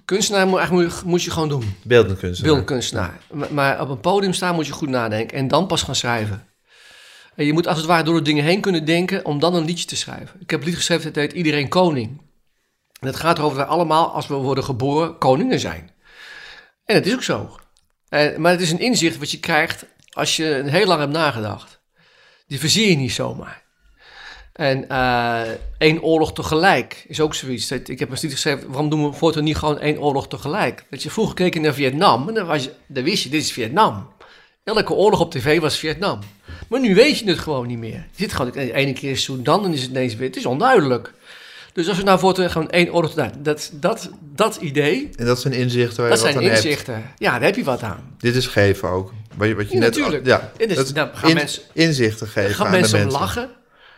Kunstenaar 0.06 0.46
moet, 0.46 0.58
eigenlijk 0.58 1.02
moet, 1.04 1.22
je, 1.22 1.30
gewoon 1.30 1.48
doen. 1.48 1.76
Beeldend 1.82 2.18
kunstenaar. 2.18 2.52
Beeldend 2.52 2.66
kunstenaar. 2.66 3.20
Maar, 3.32 3.52
maar 3.52 3.80
op 3.80 3.88
een 3.88 4.00
podium 4.00 4.32
staan 4.32 4.54
moet 4.54 4.66
je 4.66 4.72
goed 4.72 4.88
nadenken. 4.88 5.38
En 5.38 5.48
dan 5.48 5.66
pas 5.66 5.82
gaan 5.82 5.94
schrijven. 5.94 6.46
En 7.34 7.44
je 7.44 7.52
moet 7.52 7.66
als 7.66 7.76
het 7.76 7.86
ware 7.86 8.02
door 8.02 8.14
de 8.14 8.22
dingen 8.22 8.44
heen 8.44 8.60
kunnen 8.60 8.84
denken 8.84 9.24
om 9.24 9.38
dan 9.38 9.54
een 9.54 9.64
liedje 9.64 9.86
te 9.86 9.96
schrijven. 9.96 10.40
Ik 10.40 10.50
heb 10.50 10.60
een 10.60 10.66
lied 10.66 10.76
geschreven 10.76 11.12
dat 11.12 11.22
heet 11.22 11.32
Iedereen 11.32 11.68
Koning. 11.68 12.20
En 13.00 13.06
het 13.06 13.16
gaat 13.16 13.38
erover 13.38 13.56
dat 13.56 13.66
wij 13.66 13.76
allemaal, 13.76 14.12
als 14.12 14.26
we 14.26 14.34
worden 14.34 14.64
geboren, 14.64 15.18
koningen 15.18 15.60
zijn. 15.60 15.90
En 16.84 16.94
dat 16.94 17.06
is 17.06 17.14
ook 17.14 17.22
zo. 17.22 17.58
En, 18.08 18.40
maar 18.40 18.52
het 18.52 18.60
is 18.60 18.70
een 18.70 18.80
inzicht 18.80 19.18
wat 19.18 19.30
je 19.30 19.40
krijgt 19.40 19.86
als 20.10 20.36
je 20.36 20.62
heel 20.66 20.86
lang 20.86 21.00
hebt 21.00 21.12
nagedacht. 21.12 21.80
Die 22.46 22.58
verzie 22.58 22.90
je 22.90 22.96
niet 22.96 23.12
zomaar. 23.12 23.65
En 24.56 24.88
eh, 24.88 25.40
één 25.78 26.02
oorlog 26.02 26.32
tegelijk 26.32 27.04
is 27.08 27.20
ook 27.20 27.34
zoiets. 27.34 27.70
Ik 27.70 27.98
heb 27.98 28.10
een 28.10 28.16
studie 28.16 28.36
geschreven, 28.36 28.68
waarom 28.68 28.88
doen 28.90 29.04
we 29.10 29.12
voortaan 29.16 29.44
niet 29.44 29.56
gewoon 29.56 29.78
één 29.80 30.00
oorlog 30.00 30.28
tegelijk? 30.28 30.84
Dat 30.90 31.02
je 31.02 31.10
vroeger 31.10 31.34
keek 31.34 31.54
je 31.54 31.60
naar 31.60 31.74
Vietnam 31.74 32.28
en 32.28 32.34
dan, 32.34 32.46
was 32.46 32.64
je, 32.64 32.70
dan 32.86 33.04
wist 33.04 33.22
je, 33.22 33.28
dit 33.28 33.42
is 33.42 33.52
Vietnam. 33.52 34.08
Elke 34.64 34.92
oorlog 34.92 35.20
op 35.20 35.30
tv 35.30 35.60
was 35.60 35.78
Vietnam. 35.78 36.18
Maar 36.68 36.80
nu 36.80 36.94
weet 36.94 37.18
je 37.18 37.28
het 37.28 37.38
gewoon 37.38 37.66
niet 37.66 37.78
meer. 37.78 37.90
Je 37.92 38.22
zit 38.22 38.32
gewoon, 38.32 38.50
de 38.52 38.72
ene 38.72 38.92
keer 38.92 39.10
is 39.10 39.22
Sudan, 39.22 39.62
dan 39.62 39.72
is 39.72 39.80
het 39.82 39.90
ineens 39.90 40.14
weer, 40.16 40.26
het 40.26 40.36
is 40.36 40.46
onduidelijk. 40.46 41.12
Dus 41.72 41.88
als 41.88 41.96
we 41.96 42.02
nou 42.02 42.18
voortaan 42.18 42.50
gewoon 42.50 42.70
één 42.70 42.92
oorlog, 42.94 43.14
nou, 43.14 43.30
dat, 43.38 43.70
dat, 43.74 44.10
dat 44.34 44.56
idee, 44.56 45.08
En 45.16 45.26
dat 45.26 45.40
zijn 45.40 45.54
inzichten 45.54 45.96
waar 46.02 46.06
je 46.06 46.10
dat 46.16 46.22
wat 46.24 46.32
zijn 46.32 46.44
hebt. 46.44 46.64
inzichten. 46.64 47.10
Ja, 47.18 47.30
daar 47.32 47.42
heb 47.42 47.56
je 47.56 47.64
wat 47.64 47.82
aan. 47.82 48.14
Dit 48.18 48.34
is 48.36 48.46
geven 48.46 48.88
ook. 48.88 49.12
Wat 49.36 49.48
je, 49.48 49.54
wat 49.54 49.68
je 49.68 49.74
Ja, 49.74 49.80
net, 49.80 49.96
natuurlijk. 49.96 50.26
Ja, 50.26 50.50
dus- 50.56 50.92
gaan 50.94 51.28
in- 51.28 51.34
mensen- 51.34 51.62
inzichten 51.72 52.26
geven 52.28 52.54
Gaan 52.54 52.66
aan 52.66 52.72
de 52.72 52.78
mensen 52.78 52.96
om 52.98 53.02
mensen. 53.04 53.20
lachen 53.20 53.48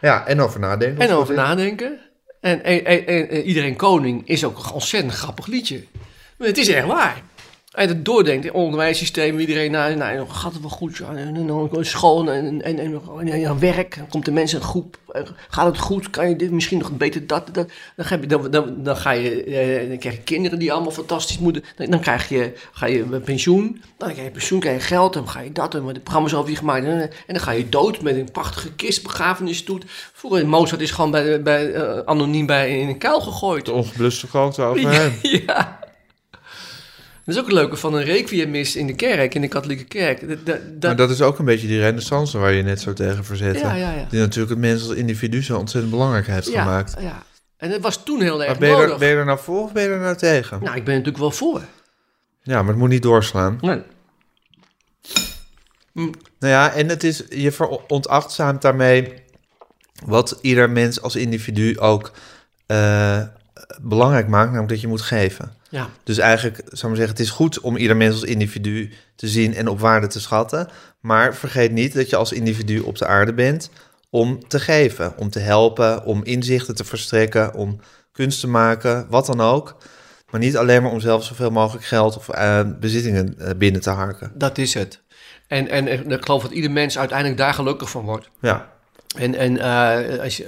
Ja, 0.00 0.26
en 0.26 0.40
over 0.40 0.60
nadenken. 0.60 1.08
en 1.08 1.14
over 1.14 1.34
nadenken. 1.34 1.98
En, 2.40 2.64
en, 2.64 2.84
en- 2.84 3.06
en- 3.06 3.28
en 3.30 3.42
Iedereen 3.42 3.76
Koning 3.76 4.28
is 4.28 4.44
ook 4.44 4.58
een 4.66 4.72
ontzettend 4.72 5.14
grappig 5.14 5.46
liedje. 5.46 5.84
Maar 6.38 6.48
het 6.48 6.58
is 6.58 6.68
echt 6.68 6.86
waar. 6.86 7.22
En 7.78 7.88
het 7.88 8.04
doordenkt 8.04 8.44
in 8.44 8.52
onderwijssysteem, 8.52 9.38
iedereen, 9.38 9.70
nou, 9.70 9.94
nou 9.94 10.28
gaat 10.28 10.52
het 10.52 10.60
wel 10.60 10.70
goed, 10.70 10.96
ja, 10.96 11.08
en, 11.14 11.36
en, 11.36 11.70
en 11.72 11.86
school 11.86 12.30
en, 12.30 12.46
en, 12.46 12.62
en, 12.62 12.78
en, 12.78 13.00
en, 13.18 13.44
en 13.44 13.58
werk, 13.58 13.96
dan 13.96 14.08
komt 14.08 14.24
de 14.24 14.30
mensen 14.30 14.58
een 14.58 14.64
groep, 14.64 14.98
eh, 15.08 15.22
gaat 15.48 15.66
het 15.66 15.78
goed, 15.78 16.10
kan 16.10 16.28
je 16.28 16.36
dit 16.36 16.50
misschien 16.50 16.78
nog 16.78 16.96
beter 16.96 17.26
dat, 17.26 17.46
dat 17.52 17.68
dan, 17.96 18.06
ga 18.06 18.16
je, 18.16 18.26
dan, 18.26 18.50
dan, 18.50 18.82
dan 18.82 18.96
ga 18.96 19.10
je, 19.10 19.44
eh, 19.44 19.88
dan 19.88 19.98
krijg 19.98 20.14
je 20.14 20.22
kinderen 20.22 20.58
die 20.58 20.72
allemaal 20.72 20.90
fantastisch 20.90 21.38
moeten, 21.38 21.64
dan, 21.76 21.90
dan 21.90 22.00
krijg 22.00 22.28
je, 22.28 22.52
ga 22.72 22.86
je 22.86 23.04
pensioen, 23.04 23.82
dan 23.96 24.08
krijg 24.12 24.26
je 24.26 24.32
pensioen, 24.32 24.60
krijg 24.60 24.80
je 24.80 24.86
geld, 24.86 25.12
dan 25.12 25.28
ga 25.28 25.40
je 25.40 25.52
dat, 25.52 25.74
en 25.74 25.86
de 25.86 26.00
programma's 26.00 26.34
over 26.34 26.50
je 26.50 26.56
gemaakt, 26.56 26.84
en, 26.84 27.00
en 27.00 27.10
dan 27.26 27.40
ga 27.40 27.50
je 27.50 27.68
dood 27.68 28.02
met 28.02 28.16
een 28.16 28.30
prachtige 28.32 28.72
kist, 28.72 29.02
begrafenisstoet. 29.02 29.84
Vroeger, 30.12 30.48
Mozart 30.48 30.80
is 30.80 30.90
gewoon 30.90 31.10
bij, 31.10 31.42
bij, 31.42 31.72
eh, 31.72 31.98
anoniem 32.04 32.46
bij, 32.46 32.78
in 32.80 32.88
een 32.88 32.98
kuil 32.98 33.20
gegooid. 33.20 33.64
De 33.64 33.72
ongebluste 33.72 34.26
kant 34.26 34.58
overheen. 34.58 35.12
Ja. 35.46 35.77
Dat 37.28 37.36
is 37.36 37.42
ook 37.42 37.48
een 37.48 37.54
leuke 37.54 37.76
van 37.76 37.94
een 37.94 38.04
requiemmis 38.04 38.76
in 38.76 38.86
de 38.86 38.94
kerk, 38.94 39.34
in 39.34 39.40
de 39.40 39.48
katholieke 39.48 39.84
kerk. 39.84 40.28
Dat, 40.28 40.46
dat, 40.46 40.80
Maar 40.80 40.96
dat 40.96 41.10
is 41.10 41.22
ook 41.22 41.38
een 41.38 41.44
beetje 41.44 41.66
die 41.66 41.80
renaissance 41.80 42.38
waar 42.38 42.52
je 42.52 42.62
net 42.62 42.80
zo 42.80 42.92
tegen 42.92 43.24
verzette. 43.24 43.58
ja, 43.58 43.74
ja, 43.74 43.92
ja. 43.92 44.06
Die 44.10 44.20
natuurlijk 44.20 44.50
het 44.50 44.58
mens 44.58 44.88
als 44.88 44.96
individu 44.96 45.42
zo 45.42 45.58
ontzettend 45.58 45.92
belangrijk 45.92 46.26
heeft 46.26 46.50
ja, 46.50 46.62
gemaakt. 46.62 46.96
ja. 47.00 47.22
En 47.56 47.70
dat 47.70 47.80
was 47.80 48.04
toen 48.04 48.20
heel 48.20 48.38
erg 48.42 48.50
Maar 48.50 48.58
ben 48.58 48.68
je, 48.68 48.74
nodig. 48.74 48.92
er, 48.92 48.98
ben 48.98 49.08
je 49.08 49.14
er 49.14 49.24
nou 49.24 49.38
voor 49.38 49.62
of 49.62 49.72
ben 49.72 49.82
je 49.82 49.88
er 49.88 49.98
nou 49.98 50.16
tegen? 50.16 50.62
Nou, 50.62 50.76
ik 50.76 50.84
ben 50.84 50.94
natuurlijk 50.94 51.18
wel 51.18 51.30
voor. 51.30 51.60
Ja, 52.42 52.58
maar 52.60 52.70
het 52.70 52.76
moet 52.76 52.88
niet 52.88 53.02
doorslaan. 53.02 53.58
Nee. 53.60 53.82
Nou 55.92 56.52
ja, 56.52 56.72
en 56.72 56.88
het 56.88 57.04
is, 57.04 57.24
je 57.28 57.52
veronachtzaamt 57.52 58.62
daarmee 58.62 59.12
wat 60.04 60.38
ieder 60.42 60.70
mens 60.70 61.00
als 61.02 61.16
individu 61.16 61.78
ook 61.78 62.12
eh, 62.66 63.22
belangrijk 63.82 64.28
maakt, 64.28 64.46
namelijk 64.46 64.68
dat 64.68 64.80
je 64.80 64.88
moet 64.88 65.00
geven. 65.02 65.52
Ja, 65.70 65.88
Dus 66.04 66.18
eigenlijk, 66.18 66.56
zou 66.56 66.72
ik 66.72 66.82
maar 66.82 66.96
zeggen, 66.96 67.14
het 67.16 67.24
is 67.24 67.30
goed 67.30 67.60
om 67.60 67.76
ieder 67.76 67.96
mens 67.96 68.14
als 68.14 68.22
individu 68.22 68.92
te 69.16 69.28
zien 69.28 69.54
en 69.54 69.68
op 69.68 69.80
waarde 69.80 70.06
te 70.06 70.20
schatten. 70.20 70.68
Maar 71.00 71.34
vergeet 71.34 71.72
niet 71.72 71.94
dat 71.94 72.10
je 72.10 72.16
als 72.16 72.32
individu 72.32 72.78
op 72.78 72.98
de 72.98 73.06
aarde 73.06 73.34
bent 73.34 73.70
om 74.10 74.48
te 74.48 74.60
geven, 74.60 75.12
om 75.16 75.30
te 75.30 75.38
helpen, 75.38 76.04
om 76.04 76.24
inzichten 76.24 76.74
te 76.74 76.84
verstrekken, 76.84 77.54
om 77.54 77.80
kunst 78.12 78.40
te 78.40 78.48
maken, 78.48 79.06
wat 79.10 79.26
dan 79.26 79.40
ook. 79.40 79.76
Maar 80.30 80.40
niet 80.40 80.56
alleen 80.56 80.82
maar 80.82 80.92
om 80.92 81.00
zelf 81.00 81.24
zoveel 81.24 81.50
mogelijk 81.50 81.84
geld 81.86 82.16
of 82.16 82.28
eh, 82.28 82.60
bezittingen 82.80 83.34
eh, 83.38 83.50
binnen 83.56 83.80
te 83.80 83.90
harken. 83.90 84.32
dat 84.34 84.58
is 84.58 84.74
het. 84.74 85.00
En, 85.46 85.68
en, 85.68 85.88
en 85.88 86.10
ik 86.10 86.24
geloof 86.24 86.42
dat 86.42 86.50
ieder 86.50 86.70
mens 86.70 86.98
uiteindelijk 86.98 87.38
daar 87.38 87.54
gelukkig 87.54 87.90
van 87.90 88.04
wordt. 88.04 88.30
Ja, 88.40 88.72
En, 89.16 89.34
en, 89.34 89.58
eh, 89.58 90.20
als 90.22 90.36
je, 90.36 90.44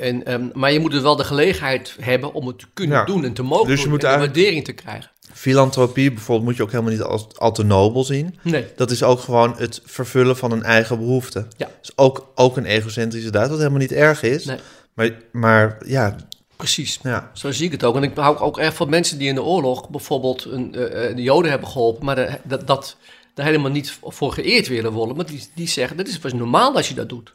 en, 0.00 0.24
ehm, 0.26 0.48
maar 0.52 0.72
je 0.72 0.80
moet 0.80 0.94
er 0.94 1.02
wel 1.02 1.16
de 1.16 1.24
gelegenheid 1.24 1.96
hebben 2.00 2.32
om 2.34 2.46
het 2.46 2.58
te 2.58 2.66
kunnen 2.74 2.96
Ja. 2.98 3.04
doen 3.04 3.24
en 3.24 3.32
te 3.32 3.42
mogen 3.42 3.66
Dus 3.66 3.76
je 3.76 3.82
doen 3.82 3.92
moet 3.92 4.04
en 4.04 4.18
waardering 4.18 4.64
te 4.64 4.72
krijgen. 4.72 5.10
filantropie 5.32 6.12
bijvoorbeeld 6.12 6.46
moet 6.48 6.56
je 6.56 6.62
ook 6.62 6.70
helemaal 6.70 6.92
niet 6.92 7.02
als 7.02 7.26
al 7.38 7.52
te 7.52 7.62
nobel 7.62 8.04
zien. 8.04 8.38
Nee. 8.42 8.66
Dat 8.76 8.90
is 8.90 9.02
ook 9.02 9.20
gewoon 9.20 9.54
het 9.56 9.80
vervullen 9.84 10.36
van 10.36 10.50
een 10.52 10.62
eigen 10.62 10.98
behoefte. 10.98 11.46
Ja. 11.56 11.68
Dus 11.80 11.92
ook, 11.96 12.32
ook 12.34 12.56
een 12.56 12.64
egocentrische 12.64 13.30
daad, 13.30 13.48
wat 13.48 13.58
helemaal 13.58 13.78
niet 13.78 13.92
erg 13.92 14.22
is. 14.22 14.44
Nee. 14.44 14.58
Maar, 14.94 15.10
maar 15.32 15.78
ja, 15.86 16.16
Precies. 16.56 16.98
ja, 17.02 17.30
Zo 17.34 17.50
zie 17.52 17.66
ik 17.66 17.72
het 17.72 17.84
ook. 17.84 17.96
En 17.96 18.02
ik 18.02 18.16
hou 18.16 18.38
ook 18.38 18.58
erg 18.58 18.74
van 18.74 18.88
mensen 18.88 19.18
die 19.18 19.28
in 19.28 19.34
de 19.34 19.42
oorlog 19.42 19.88
bijvoorbeeld 19.88 20.44
een, 20.44 20.74
eh, 20.74 21.08
eh, 21.10 21.16
de 21.16 21.22
Joden 21.22 21.50
hebben 21.50 21.68
geholpen, 21.68 22.04
maar 22.04 22.14
de- 22.16 22.38
dat, 22.44 22.66
dat 22.66 22.96
daar 23.34 23.46
helemaal 23.46 23.70
niet 23.70 23.98
voor 24.02 24.32
geëerd 24.32 24.68
willen 24.68 24.92
worden. 24.92 25.16
Maar 25.16 25.26
die, 25.26 25.48
die 25.54 25.68
zeggen, 25.68 25.96
dat 25.96 26.08
is 26.08 26.18
pas 26.18 26.32
normaal 26.32 26.74
als 26.76 26.88
je 26.88 26.94
dat 26.94 27.08
doet. 27.08 27.34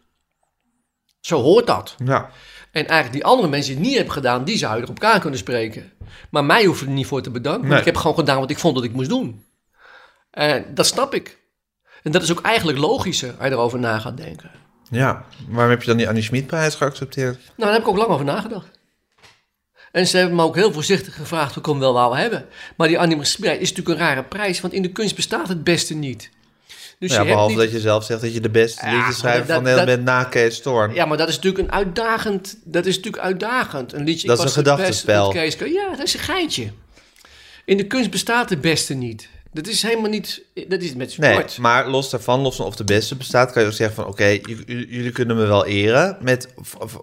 Zo 1.26 1.41
hoort 1.41 1.67
dat. 1.67 1.95
ja. 2.05 2.30
En 2.71 2.88
eigenlijk 2.88 3.11
die 3.13 3.26
andere 3.26 3.47
mensen 3.47 3.67
die 3.71 3.78
het 3.80 3.86
niet 3.88 3.95
hebben 3.95 4.13
gedaan, 4.13 4.43
die 4.43 4.57
zouden 4.57 4.84
er 4.84 4.89
op 4.89 4.99
elkaar 5.01 5.19
kunnen 5.19 5.39
spreken. 5.39 5.91
Maar 6.30 6.45
mij 6.45 6.65
hoeven 6.65 6.88
er 6.88 6.93
niet 6.93 7.05
voor 7.07 7.21
te 7.21 7.30
bedanken, 7.32 7.61
want 7.61 7.71
Nee. 7.71 7.80
ik 7.80 7.86
heb 7.86 7.95
gewoon 7.95 8.15
gedaan 8.15 8.39
wat 8.39 8.49
ik 8.49 8.59
vond 8.59 8.76
dat 8.76 8.84
ik 8.84 8.93
moest 8.93 9.09
doen. 9.09 9.45
En 10.32 10.65
dat 10.74 10.86
snap 10.86 11.13
ik. 11.13 11.38
En 12.03 12.11
dat 12.11 12.21
is 12.24 12.32
ook 12.32 12.41
eigenlijk 12.41 12.78
logischer 12.78 13.30
als 13.38 13.47
je 13.47 13.51
erover 13.53 13.80
na 13.80 13.99
gaat 13.99 14.17
denken. 14.17 14.51
ja. 14.89 15.26
Waarom 15.47 15.69
heb 15.71 15.82
je 15.82 15.88
dan 15.88 15.97
die 15.97 16.07
Annie 16.07 16.24
Schmid-prijs 16.24 16.76
geaccepteerd? 16.76 17.36
Nou, 17.36 17.51
daar 17.55 17.71
heb 17.71 17.82
ik 17.82 17.88
ook 17.88 17.97
lang 17.97 18.09
over 18.09 18.26
nagedacht. 18.26 18.67
En 19.91 20.07
ze 20.07 20.17
hebben 20.17 20.36
me 20.36 20.43
ook 20.43 20.55
heel 20.55 20.74
voorzichtig 20.74 21.15
gevraagd 21.15 21.55
ik 21.55 21.65
hem 21.65 21.80
wel 21.80 21.93
wou 21.93 22.17
hebben. 22.17 22.45
Maar 22.78 22.88
die 22.88 22.99
animatie 22.99 23.59
is 23.59 23.69
natuurlijk 23.69 23.99
een 23.99 24.05
rare 24.05 24.24
prijs, 24.24 24.61
want 24.61 24.74
in 24.74 24.82
de 24.82 24.91
kunst 24.91 25.15
bestaat 25.15 25.47
het 25.47 25.63
beste 25.63 25.93
niet. 25.93 26.30
Dus 27.04 27.12
ja, 27.12 27.18
je 27.18 27.24
hebt 27.24 27.34
behalve 27.36 27.56
niet... 27.56 27.64
dat 27.64 27.74
je 27.74 27.80
zelf 27.80 28.04
zegt 28.04 28.22
dat 28.22 28.34
je 28.34 28.39
de 28.39 28.49
beste 28.49 28.86
Ja, 28.86 28.97
liedjes 28.97 29.18
schrijver 29.18 29.45
dat- 29.45 29.56
van 29.56 29.64
Nederland 29.64 29.89
bent 29.89 30.04
na 30.04 30.24
Kees 30.24 30.56
Storm. 30.56 30.93
Ja, 30.93 31.06
maar 31.06 31.18
dat 31.18 31.28
is 31.30 31.36
natuurlijk 31.36 31.64
een 31.64 31.72
uitdagend... 31.74 32.58
Dat 32.64 32.86
is 32.86 32.95
natuurlijk 32.95 33.24
uitdagend. 33.24 33.93
Een 33.93 34.04
liedje... 34.04 34.28
Dat 34.28 34.38
is 34.38 34.43
was 34.43 34.56
een 34.56 34.64
gedachtenspel. 34.64 35.34
Ja, 35.66 35.89
dat 35.89 36.06
is 36.06 36.14
een 36.14 36.20
geintje. 36.20 36.72
In 37.66 37.78
de 37.78 37.88
kunst 37.88 38.10
bestaat 38.10 38.49
het 38.49 38.62
beste 38.62 38.93
niet. 38.93 39.30
Dat 39.54 39.68
is 39.68 39.82
helemaal 39.82 40.10
niet... 40.10 40.43
Dat 40.68 40.82
is 40.82 40.93
met 40.95 41.18
Nee, 41.18 41.32
sport. 41.34 41.58
maar 41.58 41.88
los 41.89 42.10
daarvan, 42.10 42.39
los 42.39 42.56
van 42.56 42.66
of 42.66 42.76
de 42.76 42.84
beste 42.84 43.16
bestaat, 43.16 43.51
kan 43.51 43.62
je 43.62 43.68
ook 43.68 43.74
zeggen 43.74 43.95
van 43.95 44.06
oké, 44.06 44.39
jullie 44.66 45.12
kunnen 45.12 45.36
me 45.36 45.45
wel 45.45 45.66
eren 45.66 46.18
met, 46.22 46.54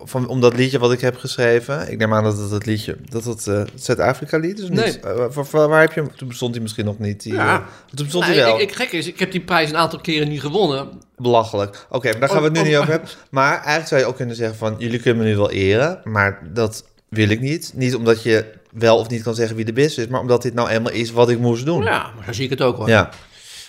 van, 0.04 0.28
om 0.28 0.40
dat 0.40 0.56
liedje 0.56 0.78
wat 0.78 0.92
ik 0.92 1.00
heb 1.00 1.16
geschreven. 1.16 1.90
Ik 1.90 1.98
neem 1.98 2.14
aan 2.14 2.24
dat 2.24 2.38
het 2.38 2.50
het 2.50 2.66
liedje, 2.66 2.96
dat 3.08 3.24
het 3.24 3.46
eh, 3.46 3.58
het 3.58 3.84
Zuid-Afrika 3.84 4.38
lied 4.38 4.58
is 4.58 4.68
Nee. 4.68 4.84
niet? 4.86 5.00
Eh, 5.00 5.44
waar, 5.66 5.80
heb 5.80 5.92
je 5.92 6.00
hem? 6.00 6.16
Toen 6.16 6.28
bestond 6.28 6.52
hij 6.54 6.62
misschien 6.62 6.84
nog 6.84 6.98
niet. 6.98 7.22
Die, 7.22 7.32
Ja. 7.32 7.54
eh, 7.54 7.66
toen 7.94 8.04
bestond 8.04 8.24
Nou, 8.24 8.36
hij 8.36 8.44
wel. 8.44 8.54
ik, 8.60 8.68
ik, 8.70 8.74
gek 8.74 8.92
is, 8.92 9.06
ik 9.06 9.18
heb 9.18 9.32
die 9.32 9.40
prijs 9.40 9.70
een 9.70 9.76
aantal 9.76 10.00
keren 10.00 10.28
niet 10.28 10.40
gewonnen. 10.40 10.88
Belachelijk. 11.16 11.86
Oké, 11.90 12.10
maar 12.10 12.20
daar 12.20 12.28
gaan 12.28 12.38
we 12.38 12.44
het 12.44 12.52
nu 12.52 12.58
Oh, 12.60 12.64
niet 12.66 12.74
oh. 12.74 12.80
over 12.80 12.92
hebben. 12.92 13.10
Maar 13.30 13.54
eigenlijk 13.54 13.86
zou 13.88 14.00
je 14.00 14.06
ook 14.06 14.16
kunnen 14.16 14.36
zeggen 14.36 14.56
van... 14.56 14.74
jullie 14.78 15.00
kunnen 15.00 15.22
me 15.24 15.30
nu 15.30 15.36
wel 15.36 15.50
eren, 15.50 16.00
maar 16.04 16.40
dat 16.52 16.84
wil 17.10 17.28
ik 17.28 17.40
niet. 17.40 17.72
Niet 17.74 17.94
omdat 17.94 18.22
je 18.22 18.44
wel 18.70 18.96
of 18.98 19.08
niet 19.08 19.22
kan 19.22 19.34
zeggen 19.34 19.56
wie 19.56 19.64
de 19.64 19.72
beste 19.72 20.00
is... 20.02 20.06
maar 20.08 20.20
omdat 20.20 20.42
dit 20.42 20.54
nou 20.54 20.68
eenmaal 20.68 20.92
is 20.92 21.10
wat 21.10 21.30
ik 21.30 21.38
moest 21.38 21.64
doen. 21.64 21.82
Ja, 21.82 22.10
maar 22.16 22.24
zo 22.24 22.32
zie 22.32 22.44
ik 22.44 22.50
het 22.50 22.62
ook 22.62 22.76
hoor. 22.76 22.88
Ja. 22.88 23.10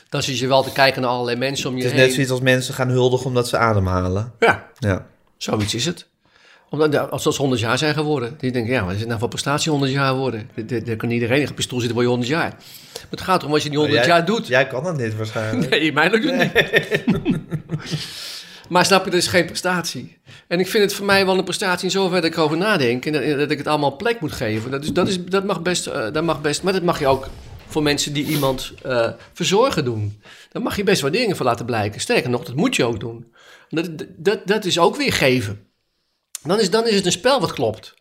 Dan 0.10 0.24
zit 0.24 0.40
je 0.40 0.48
wel 0.48 0.64
te 0.64 0.72
kijken 0.72 1.02
naar 1.02 1.10
allerlei 1.12 1.38
mensen 1.38 1.70
om 1.70 1.76
je 1.78 1.82
Het 1.84 1.92
is 1.92 1.98
heen. 1.98 2.06
net 2.06 2.14
zoiets 2.14 2.32
als 2.32 2.42
mensen 2.42 2.74
gaan 2.74 2.90
huldigen 2.90 3.26
omdat 3.26 3.48
ze 3.48 3.58
ademhalen. 3.58 4.32
Ja, 4.40 4.68
Ja. 4.80 5.06
zoiets 5.38 5.76
is 5.76 5.86
het. 5.86 6.10
Omdat, 6.70 6.94
ja, 6.94 7.02
als 7.02 7.24
ze 7.24 7.30
100 7.38 7.62
jaar 7.62 7.78
zijn 7.78 7.94
geworden. 7.94 8.36
Die 8.38 8.52
denken, 8.52 8.74
ja, 8.74 8.84
wat 8.84 8.94
is 8.94 9.00
het 9.00 9.08
nou 9.08 9.20
voor 9.20 9.30
prestatie 9.30 9.72
100 9.72 9.92
jaar 9.92 10.16
worden? 10.16 10.50
Daar 10.86 10.96
kan 10.96 11.10
iedereen 11.10 11.50
op 11.50 11.58
je 11.58 11.64
stoel 11.64 11.78
zitten 11.80 11.94
voor 11.96 12.04
je 12.06 12.10
100 12.10 12.30
jaar. 12.32 12.50
Maar 12.94 13.06
het 13.10 13.22
gaat 13.22 13.40
erom 13.40 13.52
wat 13.52 13.64
je 13.64 13.70
die 13.70 13.78
100 13.78 14.00
Jij- 14.00 14.08
jaar 14.08 14.26
doet. 14.26 14.48
Jij 14.48 14.68
kan 14.68 14.84
dat 14.84 14.98
niet 14.98 15.16
waarschijnlijk. 15.16 15.70
Nee, 15.70 15.94
mij 15.94 16.10
lukt 16.10 16.30
het 16.30 16.54
niet. 16.54 17.40
maar 18.72 18.86
snap 18.86 19.06
je, 19.06 19.12
dat 19.12 19.20
is 19.20 19.28
geen 19.28 19.46
prestatie. 19.46 20.18
En 20.48 20.60
ik 20.60 20.68
vind 20.68 20.84
het 20.84 20.94
voor 20.94 21.06
mij 21.06 21.26
wel 21.26 21.38
een 21.38 21.44
prestatie 21.44 21.86
in 21.86 21.92
zover 21.92 22.16
dat 22.16 22.24
ik 22.24 22.36
erover 22.36 22.58
nadenk... 22.58 23.06
en 23.06 23.38
dat, 23.38 23.52
ik 23.52 23.58
het 23.58 23.68
allemaal 23.68 23.96
plek 23.96 24.20
moet 24.20 24.32
geven. 24.32 24.72
Dat, 24.72 24.84
is, 24.84 24.94
dat, 24.94 25.08
is, 25.08 25.26
dat, 25.26 25.44
mag 25.44 25.62
best, 25.62 25.88
eh, 25.88 26.12
dat 26.12 26.24
mag 26.24 26.42
best... 26.42 26.64
Maar 26.64 26.74
dat 26.74 26.84
mag 26.84 27.00
je 27.00 27.08
ook 27.08 27.28
voor 27.68 27.84
mensen 27.84 28.14
die 28.14 28.26
iemand 28.26 28.74
eh, 28.84 29.10
verzorgen 29.34 29.86
doen. 29.86 30.22
Daar 30.52 30.62
mag 30.62 30.76
je 30.76 30.84
best 30.84 31.02
wat 31.02 31.12
dingen 31.12 31.36
voor 31.36 31.46
laten 31.46 31.66
blijken. 31.66 32.02
Sterker 32.02 32.30
nog, 32.30 32.44
dat 32.44 32.56
moet 32.56 32.76
je 32.76 32.86
ook 32.86 33.00
doen. 33.00 33.34
Dat, 33.70 33.90
dat, 34.18 34.48
dat 34.48 34.66
is 34.66 34.80
ook 34.80 34.96
weer 34.96 35.14
geven. 35.14 35.68
Dan 36.44 36.60
is, 36.60 36.70
dan 36.70 36.88
is 36.88 36.96
het 36.96 37.06
een 37.06 37.12
spel 37.12 37.40
wat 37.40 37.54
klopt. 37.54 37.94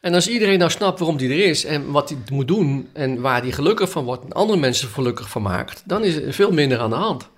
En 0.00 0.14
als 0.14 0.28
iedereen 0.28 0.58
nou 0.58 0.70
snapt 0.70 0.98
waarom 0.98 1.16
die 1.16 1.30
er 1.30 1.44
is 1.44 1.64
en 1.64 1.90
wat 1.90 2.08
hij 2.08 2.18
moet 2.30 2.48
doen 2.48 2.88
en 2.92 3.20
waar 3.20 3.42
hij 3.42 3.52
gelukkig 3.52 3.90
van 3.90 4.04
wordt 4.04 4.24
en 4.24 4.32
andere 4.32 4.58
mensen 4.58 4.88
gelukkig 4.88 5.28
van 5.28 5.42
maakt, 5.42 5.82
dan 5.86 6.04
is 6.04 6.16
er 6.16 6.32
veel 6.32 6.50
minder 6.50 6.78
aan 6.78 6.90
de 6.90 6.96
hand. 6.96 7.30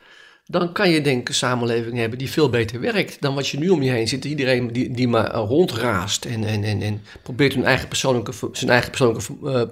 Dan 0.46 0.72
kan 0.72 0.90
je 0.90 1.00
denk 1.00 1.20
ik 1.20 1.28
een 1.28 1.34
samenleving 1.34 1.96
hebben 1.96 2.18
die 2.18 2.30
veel 2.30 2.50
beter 2.50 2.80
werkt 2.80 3.20
dan 3.20 3.34
wat 3.34 3.48
je 3.48 3.58
nu 3.58 3.68
om 3.68 3.82
je 3.82 3.90
heen 3.90 4.08
ziet. 4.08 4.24
Iedereen 4.24 4.72
die, 4.72 4.90
die 4.90 5.08
maar 5.08 5.30
eh, 5.30 5.44
rondraast 5.46 6.24
en, 6.24 6.44
en, 6.44 6.64
en, 6.64 6.82
en 6.82 7.02
probeert 7.22 7.54
hun 7.54 7.64
eigen 7.64 7.88
persoonlijke, 7.88 8.32
zijn 8.52 8.70
eigen 8.70 8.90
persoonlijke 8.90 9.70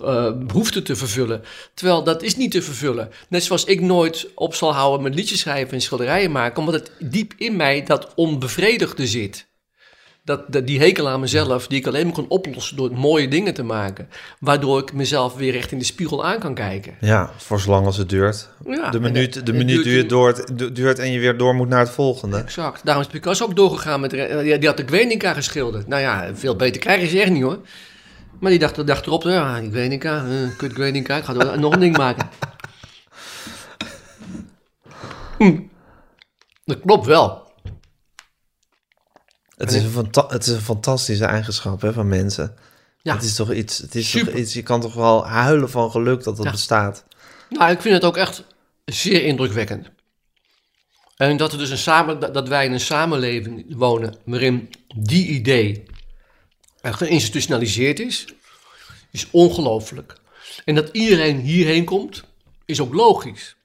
eh, 0.00 0.32
behoeften 0.46 0.84
te 0.84 0.96
vervullen. 0.96 1.42
Terwijl 1.74 2.04
dat 2.04 2.22
is 2.22 2.36
niet 2.36 2.50
te 2.50 2.62
vervullen. 2.62 3.10
Net 3.28 3.44
zoals 3.44 3.64
ik 3.64 3.80
nooit 3.80 4.28
op 4.34 4.54
zal 4.54 4.74
houden 4.74 5.02
met 5.02 5.14
liedjes 5.14 5.40
schrijven 5.40 5.74
en 5.74 5.80
schilderijen 5.80 6.30
maken, 6.30 6.58
omdat 6.58 6.74
het 6.74 7.12
diep 7.12 7.32
in 7.36 7.56
mij 7.56 7.82
dat 7.84 8.14
onbevredigde 8.14 9.06
zit. 9.06 9.50
Dat, 10.24 10.52
dat, 10.52 10.66
die 10.66 10.78
hekel 10.80 11.08
aan 11.08 11.20
mezelf, 11.20 11.66
die 11.66 11.78
ik 11.78 11.86
alleen 11.86 12.04
maar 12.06 12.14
kan 12.14 12.28
oplossen 12.28 12.76
door 12.76 12.92
mooie 12.92 13.28
dingen 13.28 13.54
te 13.54 13.62
maken. 13.62 14.08
Waardoor 14.40 14.78
ik 14.80 14.92
mezelf 14.92 15.34
weer 15.34 15.52
recht 15.52 15.72
in 15.72 15.78
de 15.78 15.84
spiegel 15.84 16.24
aan 16.24 16.38
kan 16.38 16.54
kijken. 16.54 16.94
Ja, 17.00 17.30
voor 17.36 17.60
zolang 17.60 17.86
als 17.86 17.96
het 17.96 18.08
duurt. 18.08 18.48
Ja, 18.66 18.90
de 18.90 19.00
minuut, 19.00 19.46
de 19.46 19.52
minuut 19.52 19.84
duurt- 19.84 20.08
duurt, 20.08 20.58
duurt, 20.58 20.76
duurt 20.76 20.98
en 20.98 21.12
je 21.12 21.18
weer 21.18 21.36
door 21.38 21.54
moet 21.54 21.68
naar 21.68 21.78
het 21.80 21.90
volgende. 21.90 22.36
Exact. 22.38 22.80
Daarom 22.84 23.02
is 23.04 23.08
Picasso 23.10 23.44
ook 23.44 23.56
doorgegaan 23.56 24.00
met... 24.00 24.12
re- 24.12 24.42
Die 24.42 24.58
die 24.58 24.68
had 24.68 24.76
de 24.76 24.86
Guernica 24.88 25.32
geschilderd. 25.32 25.86
Nou 25.86 26.02
ja, 26.02 26.30
veel 26.34 26.56
beter 26.56 26.80
krijgen 26.80 27.08
ze 27.08 27.20
echt 27.20 27.30
niet 27.30 27.42
hoor. 27.42 27.58
Maar 28.40 28.50
die 28.50 28.60
dacht, 28.60 28.86
dacht 28.86 29.06
erop, 29.06 29.22
ja, 29.22 29.60
Guernica, 29.72 30.24
eh, 30.24 30.56
kut 30.56 30.72
Guernica, 30.74 31.16
ik 31.16 31.24
ga 31.24 31.34
er 31.34 31.58
nog 31.60 31.72
een 31.72 31.80
ding 31.80 31.96
maken. 31.96 32.28
Hm. 35.38 35.58
Dat 36.64 36.80
klopt 36.80 37.06
wel. 37.06 37.51
Het 39.62 39.72
is, 39.72 39.82
een 39.82 40.08
het 40.28 40.46
is 40.46 40.52
een 40.52 40.60
fantastische 40.60 41.24
eigenschap 41.24 41.80
hè, 41.80 41.92
van 41.92 42.08
mensen. 42.08 42.54
Ja. 43.02 43.14
Het 43.14 43.22
is 43.24 43.34
toch 43.34 43.52
iets, 43.52 43.78
het 43.78 43.94
is 43.94 44.10
toch 44.10 44.28
iets, 44.34 44.52
je 44.52 44.62
kan 44.62 44.80
toch 44.80 44.94
wel 44.94 45.26
huilen 45.26 45.70
van 45.70 45.90
geluk 45.90 46.22
dat 46.24 46.36
het 46.36 46.46
Ja. 46.46 46.50
bestaat. 46.52 47.04
Nou, 47.48 47.70
ik 47.70 47.80
vind 47.80 47.94
het 47.94 48.04
ook 48.04 48.16
echt 48.16 48.44
zeer 48.84 49.24
indrukwekkend. 49.24 49.90
En 51.16 51.36
dat, 51.36 51.52
er 51.52 51.58
dus 51.58 51.70
een 51.70 51.78
samen, 51.78 52.20
dat- 52.20 52.34
dat 52.34 52.48
wij 52.48 52.64
in 52.64 52.72
een 52.72 52.80
samenleving 52.80 53.64
wonen 53.76 54.16
waarin 54.24 54.70
die 54.96 55.26
idee 55.26 55.84
geïnstitutionaliseerd 56.82 58.00
is, 58.00 58.24
is 59.10 59.26
ongelooflijk. 59.30 60.16
En 60.64 60.74
dat 60.74 60.88
iedereen 60.92 61.38
hierheen 61.40 61.84
komt, 61.84 62.24
is 62.64 62.80
ook 62.80 62.94
logisch. 62.94 63.56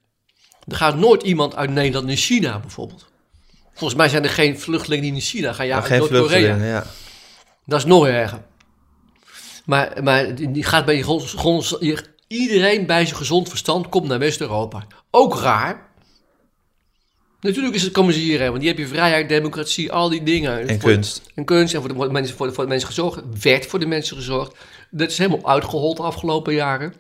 Er 0.68 0.76
gaat 0.76 0.96
nooit 0.98 1.24
iemand 1.24 1.56
uit 1.56 1.70
Nederland 1.70 2.06
naar 2.06 2.16
China 2.16 2.60
bijvoorbeeld. 2.60 3.06
Volgens 3.78 4.00
mij 4.00 4.10
zijn 4.10 4.24
er 4.24 4.30
geen 4.30 4.60
vluchtelingen 4.60 5.04
die 5.04 5.12
naar 5.12 5.22
China 5.22 5.54
gaan. 5.54 5.66
Ja, 5.66 5.74
Maar 5.80 5.92
uit 5.92 5.92
geen 5.92 6.12
Noord-Korea. 6.12 6.56
ja. 6.56 6.86
Dat 7.66 7.80
is 7.80 7.86
nog 7.86 8.08
erger. 8.08 8.42
Maar, 9.66 10.04
maar 10.04 10.36
die 10.36 10.64
gaat 10.64 10.86
bij 10.86 10.96
je, 10.96 11.04
grond- 11.04 11.30
grond- 11.30 11.78
je- 11.80 12.04
iedereen 12.28 12.86
bij 12.86 13.06
zijn 13.06 13.18
gezond 13.18 13.50
verstand 13.50 13.90
komt 13.90 14.08
naar 14.08 14.20
West-Europa. 14.20 14.88
Ook 15.12 15.40
raar. 15.40 15.86
Natuurlijk 17.42 17.76
is 17.76 17.82
het, 17.84 17.92
komen 17.92 18.14
ze 18.14 18.20
hierheen, 18.20 18.48
want 18.50 18.60
die 18.60 18.70
heb 18.70 18.78
je 18.78 18.88
vrijheid, 18.88 19.30
democratie, 19.30 19.92
al 19.92 20.10
die 20.10 20.24
dingen. 20.24 20.68
En 20.68 20.80
Voor- 20.80 20.92
kunst. 20.92 21.22
En 21.36 21.46
kunst 21.46 21.74
en 21.74 21.80
voor 21.82 21.90
de, 21.94 22.12
mensen, 22.12 22.36
voor, 22.36 22.48
de, 22.48 22.54
voor 22.54 22.64
de 22.64 22.70
mensen 22.70 22.88
gezorgd. 22.88 23.22
Werd 23.42 23.66
voor 23.66 23.80
de 23.80 23.86
mensen 23.86 24.16
gezorgd. 24.18 24.56
Dat 24.92 25.10
is 25.12 25.18
helemaal 25.18 25.50
uitgehold 25.50 25.98
de 25.98 26.04
afgelopen 26.04 26.54
jaren. 26.54 26.94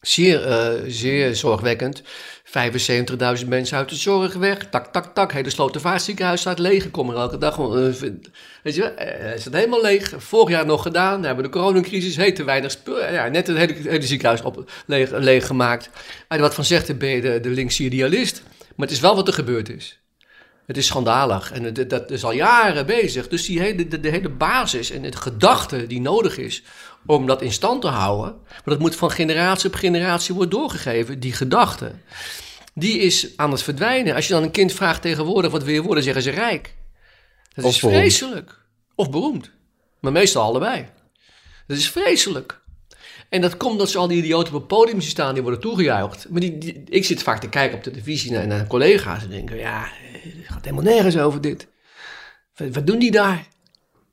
Zeer, 0.00 0.44
eh, 0.46 0.82
zeer 0.86 1.34
zorgwekkend. 1.36 2.02
75.000 2.48 3.48
mensen 3.48 3.76
uit 3.76 3.88
de 3.88 3.94
zorg 3.94 4.34
weg. 4.34 4.68
Tak, 4.70 4.92
tak, 4.92 5.14
tak. 5.14 5.32
Hele 5.32 5.50
Slotervaartziekenhuis 5.50 6.40
staat 6.40 6.58
leeg. 6.58 6.90
Kom 6.90 7.10
er 7.10 7.16
elke 7.16 7.38
dag. 7.38 7.58
eh, 7.58 7.64
weet 8.62 8.74
je 8.74 8.80
wel, 8.80 8.94
eh, 8.94 9.30
het 9.30 9.40
staat 9.40 9.52
helemaal 9.52 9.82
leeg. 9.82 10.14
Vorig 10.16 10.48
jaar 10.48 10.66
nog 10.66 10.82
gedaan. 10.82 11.20
We 11.20 11.26
hebben 11.26 11.44
de 11.44 11.50
coronacrisis. 11.50 12.16
Heet 12.16 12.36
te 12.36 12.44
weinig 12.44 12.70
spul. 12.70 13.00
Ja, 13.12 13.28
net 13.28 13.46
het 13.46 13.56
hele, 13.56 14.02
ziekenhuis 14.02 14.42
op, 14.42 14.70
leeg, 14.86 15.46
gemaakt. 15.46 15.90
Je 16.28 16.38
wat 16.38 16.54
van 16.54 16.64
zegt, 16.64 16.86
de, 16.86 17.38
de 17.42 17.50
linkse 17.50 17.82
idealist. 17.82 18.42
Maar 18.76 18.86
het 18.86 18.96
is 18.96 19.02
wel 19.02 19.14
wat 19.14 19.28
er 19.28 19.34
gebeurd 19.34 19.68
is. 19.68 19.98
Het 20.66 20.76
is 20.76 20.86
schandalig 20.86 21.52
en 21.52 21.88
dat 21.88 22.10
is 22.10 22.24
al 22.24 22.32
jaren 22.32 22.86
bezig. 22.86 23.28
Dus 23.28 23.46
die 23.46 23.60
hele, 23.60 23.88
de, 23.88 24.00
de 24.00 24.08
hele 24.08 24.28
basis 24.28 24.90
en 24.90 25.02
het 25.02 25.16
gedachte 25.16 25.86
die 25.86 26.00
nodig 26.00 26.38
is 26.38 26.62
om 27.08 27.26
dat 27.26 27.42
in 27.42 27.52
stand 27.52 27.80
te 27.82 27.88
houden, 27.88 28.36
maar 28.48 28.62
dat 28.64 28.78
moet 28.78 28.96
van 28.96 29.10
generatie 29.10 29.68
op 29.68 29.74
generatie 29.74 30.34
worden 30.34 30.58
doorgegeven, 30.58 31.20
die 31.20 31.32
gedachte, 31.32 31.92
die 32.74 32.98
is 32.98 33.32
aan 33.36 33.50
het 33.50 33.62
verdwijnen. 33.62 34.14
Als 34.14 34.26
je 34.26 34.32
dan 34.32 34.42
een 34.42 34.50
kind 34.50 34.72
vraagt 34.72 35.02
tegenwoordig 35.02 35.50
wat 35.50 35.62
wil 35.64 35.74
je 35.74 35.82
worden, 35.82 36.04
zeggen 36.04 36.22
ze 36.22 36.30
rijk. 36.30 36.74
Dat 37.54 37.64
Of 37.64 37.70
is 37.74 37.80
beroemd. 37.80 37.98
vreselijk. 38.00 38.58
Of 38.94 39.10
beroemd. 39.10 39.50
Maar 40.00 40.12
meestal 40.12 40.42
allebei. 40.42 40.86
Dat 41.66 41.76
is 41.76 41.90
vreselijk. 41.90 42.60
En 43.28 43.40
dat 43.40 43.56
komt 43.56 43.78
dat 43.78 43.90
ze 43.90 43.98
al 43.98 44.08
die 44.08 44.18
idioten 44.18 44.54
op 44.54 44.58
het 44.58 44.68
podium 44.68 45.00
zien 45.00 45.10
staan, 45.10 45.32
die 45.34 45.42
worden 45.42 45.60
toegejuicht. 45.60 46.28
Maar 46.28 46.40
die, 46.40 46.58
die- 46.58 46.82
ik 46.88 47.04
zit 47.04 47.22
vaak 47.22 47.40
te 47.40 47.48
kijken 47.48 47.76
op 47.78 47.84
de 47.84 47.90
televisie 47.90 48.32
naar, 48.32 48.46
naar 48.46 48.66
collega's 48.66 49.22
en 49.22 49.30
denken, 49.30 49.56
ja, 49.58 49.88
het 50.12 50.32
gaat 50.46 50.64
helemaal 50.64 50.92
nergens 50.92 51.16
over 51.18 51.40
dit. 51.40 51.66
Wat, 52.54 52.68
wat 52.74 52.86
doen 52.86 52.98
die 52.98 53.10
daar? 53.10 53.46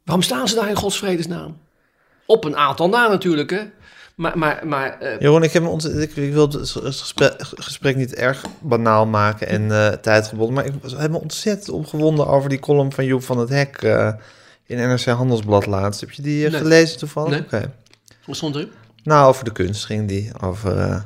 Waarom 0.03 0.23
staan 0.23 0.47
ze 0.47 0.55
daar 0.55 0.69
in 0.69 0.75
godsvredesnaam? 0.75 1.57
Op 2.25 2.43
een 2.45 2.55
aantal 2.57 2.89
na 2.89 3.07
natuurlijk, 3.07 3.49
hè. 3.49 3.61
Maar, 4.15 4.37
maar, 4.37 4.67
maar 4.67 4.99
eh, 4.99 5.19
Jeroen, 5.19 5.43
ik, 5.43 5.51
heb 5.51 5.63
me 5.63 5.69
ont- 5.69 5.95
ik, 5.95 6.15
ik 6.15 6.33
wil 6.33 6.47
het 6.51 6.69
gesprek, 6.95 7.33
gesprek 7.39 7.95
niet 7.95 8.13
erg 8.15 8.43
banaal 8.61 9.05
maken 9.05 9.47
en 9.47 9.71
eh, 9.71 9.87
tijdgebonden, 9.97 10.55
maar 10.55 10.65
ik 10.65 10.73
was 10.81 10.95
helemaal 10.95 11.19
ontzettend 11.19 11.69
opgewonden 11.69 12.27
over 12.27 12.49
die 12.49 12.59
column 12.59 12.91
van 12.91 13.05
Joep 13.05 13.23
van 13.23 13.37
het 13.37 13.49
Hek 13.49 13.75
eh, 13.81 14.13
in 14.65 14.77
NRC 14.77 15.05
Handelsblad 15.05 15.65
laatst. 15.65 15.99
Heb 16.01 16.11
je 16.11 16.21
die 16.21 16.49
Nee. 16.49 16.59
gelezen 16.59 16.97
toevallig? 16.97 17.29
Nee. 17.29 17.39
Oké. 17.41 17.71
wat 18.25 18.35
stond 18.35 18.55
erin? 18.55 18.71
Nou, 19.03 19.27
over 19.27 19.43
de 19.43 19.51
kunst 19.51 19.85
ging 19.85 20.07
die. 20.07 20.31
Over 20.41 21.05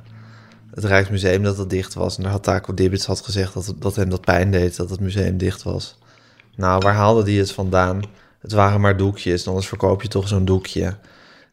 het 0.74 0.84
Rijksmuseum 0.84 1.44
dat 1.44 1.58
het 1.58 1.70
dicht 1.70 1.94
was. 1.94 2.18
En 2.18 2.24
daar 2.24 2.32
had 2.32 2.44
Taco 2.44 2.74
Dibbits 2.74 3.06
had 3.06 3.22
gezegd 3.22 3.54
dat, 3.54 3.74
dat 3.80 3.96
hem 3.96 4.10
dat 4.10 4.22
pijn 4.22 4.52
deed 4.52 4.76
dat 4.76 4.90
het 4.90 5.00
museum 5.00 5.38
dicht 5.38 5.64
was. 5.64 5.98
Nou, 6.56 6.80
waar 6.80 6.94
haalde 6.94 7.24
die 7.24 7.40
het 7.40 7.52
vandaan? 7.52 8.02
Het 8.40 8.52
waren 8.52 8.82
maar 8.82 8.98
doekjes, 8.98 9.48
anders 9.48 9.68
verkoop 9.68 10.02
je 10.02 10.08
toch 10.08 10.28
zo'n 10.28 10.46
doekje. 10.46 10.98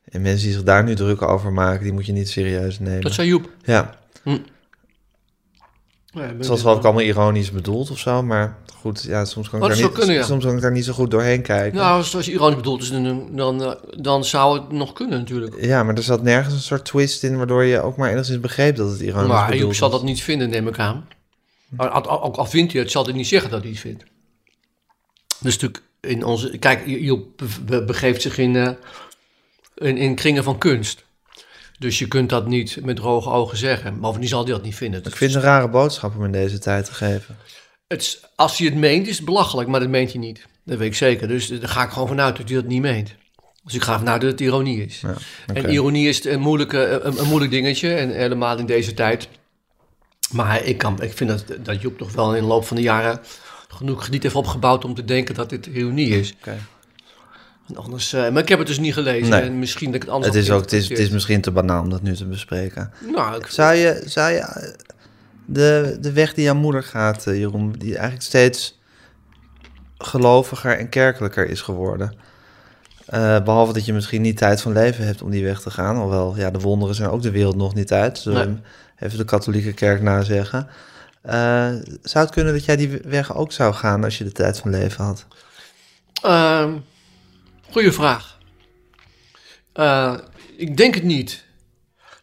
En 0.05 0.23
mensen 0.23 0.45
die 0.45 0.53
zich 0.55 0.63
daar 0.65 0.85
nu 0.85 0.95
druk 0.95 1.23
over 1.23 1.53
maken, 1.53 1.83
die 1.83 1.93
moet 1.93 2.07
je 2.07 2.13
niet 2.13 2.29
serieus 2.29 2.79
nemen. 2.79 3.01
Dat 3.01 3.13
zei 3.13 3.29
Joep. 3.29 3.51
Ja, 3.65 3.99
ben 6.13 6.37
het 6.39 6.47
was 6.47 6.63
wel 6.63 6.75
ook 6.75 6.85
allemaal 6.85 7.03
ironisch 7.03 7.51
bedoeld 7.51 7.91
of 7.91 7.99
zo, 7.99 8.23
maar 8.23 8.59
goed, 8.75 9.03
ja, 9.03 9.25
soms 9.25 9.49
kan 9.49 9.59
ik, 9.59 9.65
daar 9.67 9.75
niet, 9.77 9.85
zou 9.85 9.93
kunnen, 9.93 10.15
ja. 10.15 10.23
soms 10.23 10.45
kan 10.45 10.55
ik 10.55 10.61
daar 10.61 10.73
niet 10.73 10.85
zo 10.85 10.93
goed 10.93 11.11
doorheen 11.11 11.43
kijken. 11.43 11.79
Nou, 11.79 11.97
als 11.97 12.17
als 12.17 12.27
je 12.27 12.33
ironisch 12.33 12.57
bedoeld 12.57 12.83
is, 12.83 12.91
dan, 12.91 13.29
dan, 13.37 13.79
dan 14.01 14.25
zou 14.25 14.59
het 14.61 14.73
nog 14.73 14.93
kunnen 14.93 15.19
natuurlijk. 15.19 15.65
Ja, 15.65 15.83
maar 15.83 15.95
er 15.95 16.03
zat 16.03 16.23
nergens 16.23 16.55
een 16.55 16.61
soort 16.61 16.85
twist 16.85 17.23
in 17.23 17.37
waardoor 17.37 17.65
je 17.65 17.81
ook 17.81 17.97
maar 17.97 18.11
enigszins 18.11 18.41
begreep 18.41 18.77
dat 18.77 18.91
het 18.91 19.01
ironisch 19.01 19.29
Maar 19.29 19.45
bedoeld 19.47 19.63
Joep 19.63 19.75
zal 19.75 19.91
was. 19.91 19.99
dat 19.99 20.09
niet 20.09 20.23
vinden, 20.23 20.51
neem 20.51 20.69
ik 20.69 20.79
aan. 20.79 21.09
Al, 21.77 21.89
al, 21.89 22.07
al- 22.09 22.37
al 22.37 22.47
vindt 22.47 22.73
hij 22.73 22.83
het, 22.83 22.91
zal 22.91 23.05
hij 23.05 23.13
niet 23.13 23.27
zeggen 23.27 23.51
dat 23.51 23.61
hij 23.61 23.71
het 23.71 23.81
vindt. 23.81 24.05
Dus 25.41 25.59
natuurlijk 25.59 25.83
in 26.07 26.25
onze... 26.25 26.59
Kijk, 26.59 26.87
Joep 26.87 27.37
be- 27.37 27.47
be- 27.65 27.85
begeeft 27.85 28.23
zich 28.23 28.39
in, 28.39 28.57
eh, 28.57 28.71
in, 29.75 29.97
in 29.97 30.15
kringen 30.15 30.45
van 30.45 30.59
kunst. 30.59 31.05
Dus 31.79 31.99
je 31.99 32.09
kunt 32.09 32.29
dat 32.29 32.47
niet 32.47 32.79
met 32.85 32.97
droge 32.97 33.31
ogen 33.31 33.57
zeggen. 33.57 34.01
Bovendien 34.01 34.29
zal 34.29 34.45
hij 34.45 34.53
dat 34.53 34.63
niet 34.63 34.75
vinden. 34.75 35.05
Ik 35.05 35.17
vind 35.17 35.35
het 35.35 35.43
een 35.43 35.49
rare 35.49 35.69
boodschap 35.69 36.17
om 36.17 36.25
in 36.25 36.33
deze 36.33 36.59
tijd 36.59 36.85
te 36.85 36.95
geven. 36.95 37.37
Het 37.89 38.31
als 38.37 38.59
hij 38.59 38.67
het 38.67 38.77
meent, 38.77 39.07
is 39.07 39.17
het 39.17 39.25
belachelijk, 39.25 39.69
maar 39.69 39.81
dat 39.81 39.89
meent 39.89 40.11
hij 40.13 40.21
niet. 40.21 40.47
Dat 40.65 40.79
weet 40.79 40.89
ik 40.89 40.95
zeker. 40.95 41.29
Dus 41.29 41.49
daar 41.49 41.69
ga 41.69 41.83
ik 41.83 41.91
gewoon 41.91 42.09
vanuit 42.09 42.37
dat 42.37 42.49
hij 42.49 42.57
dat 42.57 42.67
niet 42.67 42.81
meent. 42.81 43.15
Dus 43.65 43.75
ik 43.75 43.83
ga 43.83 43.99
vanuit 43.99 44.21
dat 44.21 44.31
het 44.31 44.41
ironie 44.41 44.85
is. 44.85 45.01
Ja. 45.01 45.15
En 45.55 45.71
ironie 45.71 46.09
is 46.09 46.25
een, 46.25 46.41
moeilijke, 46.41 47.01
een, 47.03 47.19
een 47.19 47.27
moeilijk 47.27 47.51
dingetje, 47.51 47.95
en 47.95 48.11
helemaal 48.11 48.59
in 48.59 48.67
deze 48.67 48.95
tijd. 48.95 49.29
Maar 50.31 50.65
ik, 50.65 50.79
kan, 50.79 51.03
ik 51.03 51.13
vind 51.13 51.31
dat, 51.31 51.45
dat 51.65 51.83
Joep 51.83 51.99
toch 51.99 52.13
wel 52.13 52.35
in 52.35 52.43
de 52.43 52.49
loop 52.49 52.65
van 52.65 52.77
de 52.77 52.83
jaren 52.83 53.21
genoeg 53.77 54.01
krediet 54.03 54.23
heeft 54.23 54.35
opgebouwd 54.35 54.85
om 54.85 54.95
te 54.95 55.05
denken 55.05 55.35
dat 55.35 55.51
dit 55.51 55.67
ironie 55.67 56.09
is. 56.19 56.35
En 57.69 57.77
Anders, 57.77 58.13
eh, 58.13 58.31
maar 58.31 58.43
ik 58.43 58.49
heb 58.49 58.59
het 58.59 58.67
dus 58.69 58.79
niet 58.79 58.93
gelezen 58.95 59.29
Nee. 59.31 59.41
en 59.41 59.59
misschien 59.59 59.87
dat 59.87 59.95
ik 59.95 60.03
het 60.03 60.11
anders 60.11 60.35
Het 60.35 60.45
is, 60.45 60.51
ook, 60.51 60.61
het, 60.61 60.73
is, 60.73 60.89
het 60.89 60.99
is 60.99 61.09
geïnterpreteerd. 61.09 61.13
misschien 61.13 61.41
te 61.41 61.51
banaal 61.51 61.83
om 61.83 61.91
dat 61.91 62.03
nu 62.03 62.15
te 62.17 62.27
bespreken. 62.27 62.93
Nou, 63.13 63.37
ik, 63.37 63.47
Zou 63.47 63.75
je, 63.75 64.03
zou 64.05 64.33
je 64.33 64.39
eh, 64.39 64.69
de, 65.45 65.97
de 66.01 66.13
weg 66.13 66.35
die 66.35 66.45
jouw 66.45 66.55
moeder 66.55 66.83
gaat, 66.83 67.27
eh, 67.27 67.39
Jeroen, 67.39 67.73
die 67.79 67.93
eigenlijk 67.95 68.23
steeds 68.25 68.79
geloviger 69.99 70.79
en 70.79 70.89
kerkelijker 70.89 71.49
is 71.49 71.61
geworden? 71.61 72.15
Eh, 73.07 73.43
behalve 73.43 73.73
dat 73.73 73.85
je 73.85 73.93
misschien 73.93 74.23
niet 74.23 74.37
tijd 74.37 74.61
van 74.61 74.73
leven 74.73 75.05
hebt 75.07 75.23
om 75.23 75.31
die 75.31 75.45
weg 75.45 75.61
te 75.61 75.71
gaan. 75.71 75.97
Alhoewel, 75.97 76.35
ja, 76.37 76.51
de 76.51 76.59
wonderen 76.59 76.95
zijn 76.95 77.11
ook 77.11 77.23
de 77.23 77.31
wereld 77.31 77.57
nog 77.57 77.75
niet 77.75 77.93
uit. 77.93 78.19
Zullen 78.19 78.49
Nee. 78.49 79.09
even 79.09 79.19
de 79.19 79.25
katholieke 79.25 79.73
kerk 79.73 80.03
nazeggen. 80.03 80.69
Eh 81.27 81.69
zou 82.03 82.25
het 82.25 82.31
kunnen 82.35 82.53
dat 82.53 82.65
jij 82.65 82.77
die 82.77 82.89
weg 83.05 83.35
ook 83.37 83.53
zou 83.53 83.75
gaan 83.75 84.05
als 84.05 84.19
je 84.19 84.25
de 84.25 84.33
tijd 84.33 84.59
van 84.59 84.71
leven 84.71 85.05
had? 85.05 85.27
Ehm 86.23 86.73
goeie 87.71 87.93
vraag. 87.93 88.39
Eh, 89.73 90.17
ik 90.57 90.77
denk 90.77 90.95
het 90.95 91.05
niet. 91.05 91.45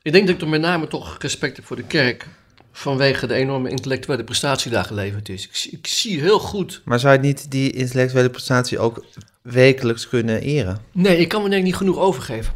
Ik 0.01 0.12
denk 0.12 0.28
dat 0.28 0.36
ik 0.36 0.41
er 0.41 0.47
met 0.47 0.62
name 0.62 0.88
toch 0.88 1.18
respect 1.20 1.56
heb 1.56 1.66
voor 1.66 1.76
de 1.76 1.84
kerk. 1.84 2.28
Vanwege 2.72 3.28
de 3.28 3.34
enorme 3.34 3.70
intellectuele 3.70 4.24
prestatie 4.24 4.72
daar 4.72 4.86
geleverd 4.86 5.30
is. 5.30 5.43
Ik, 5.47 5.56
zie- 5.56 5.72
ik 5.72 5.88
zie 5.88 6.20
heel 6.20 6.39
goed. 6.39 6.82
Maar 6.86 6.99
zou 6.99 7.14
je 7.14 7.20
niet 7.20 7.51
die 7.51 7.72
intellectuele 7.72 8.30
prestatie 8.30 8.80
ook 8.80 9.06
wekelijks 9.41 10.08
kunnen 10.08 10.41
eren? 10.41 10.82
Nee, 10.91 11.18
ik 11.18 11.28
kan 11.28 11.41
me 11.43 11.49
denk 11.49 11.60
ik 11.62 11.68
niet 11.68 11.76
genoeg 11.76 11.97
overgeven. 11.97 12.54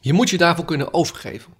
Je 0.00 0.12
moet 0.12 0.30
je 0.30 0.38
daarvoor 0.38 0.64
kunnen 0.64 0.94
overgeven. 0.94 1.52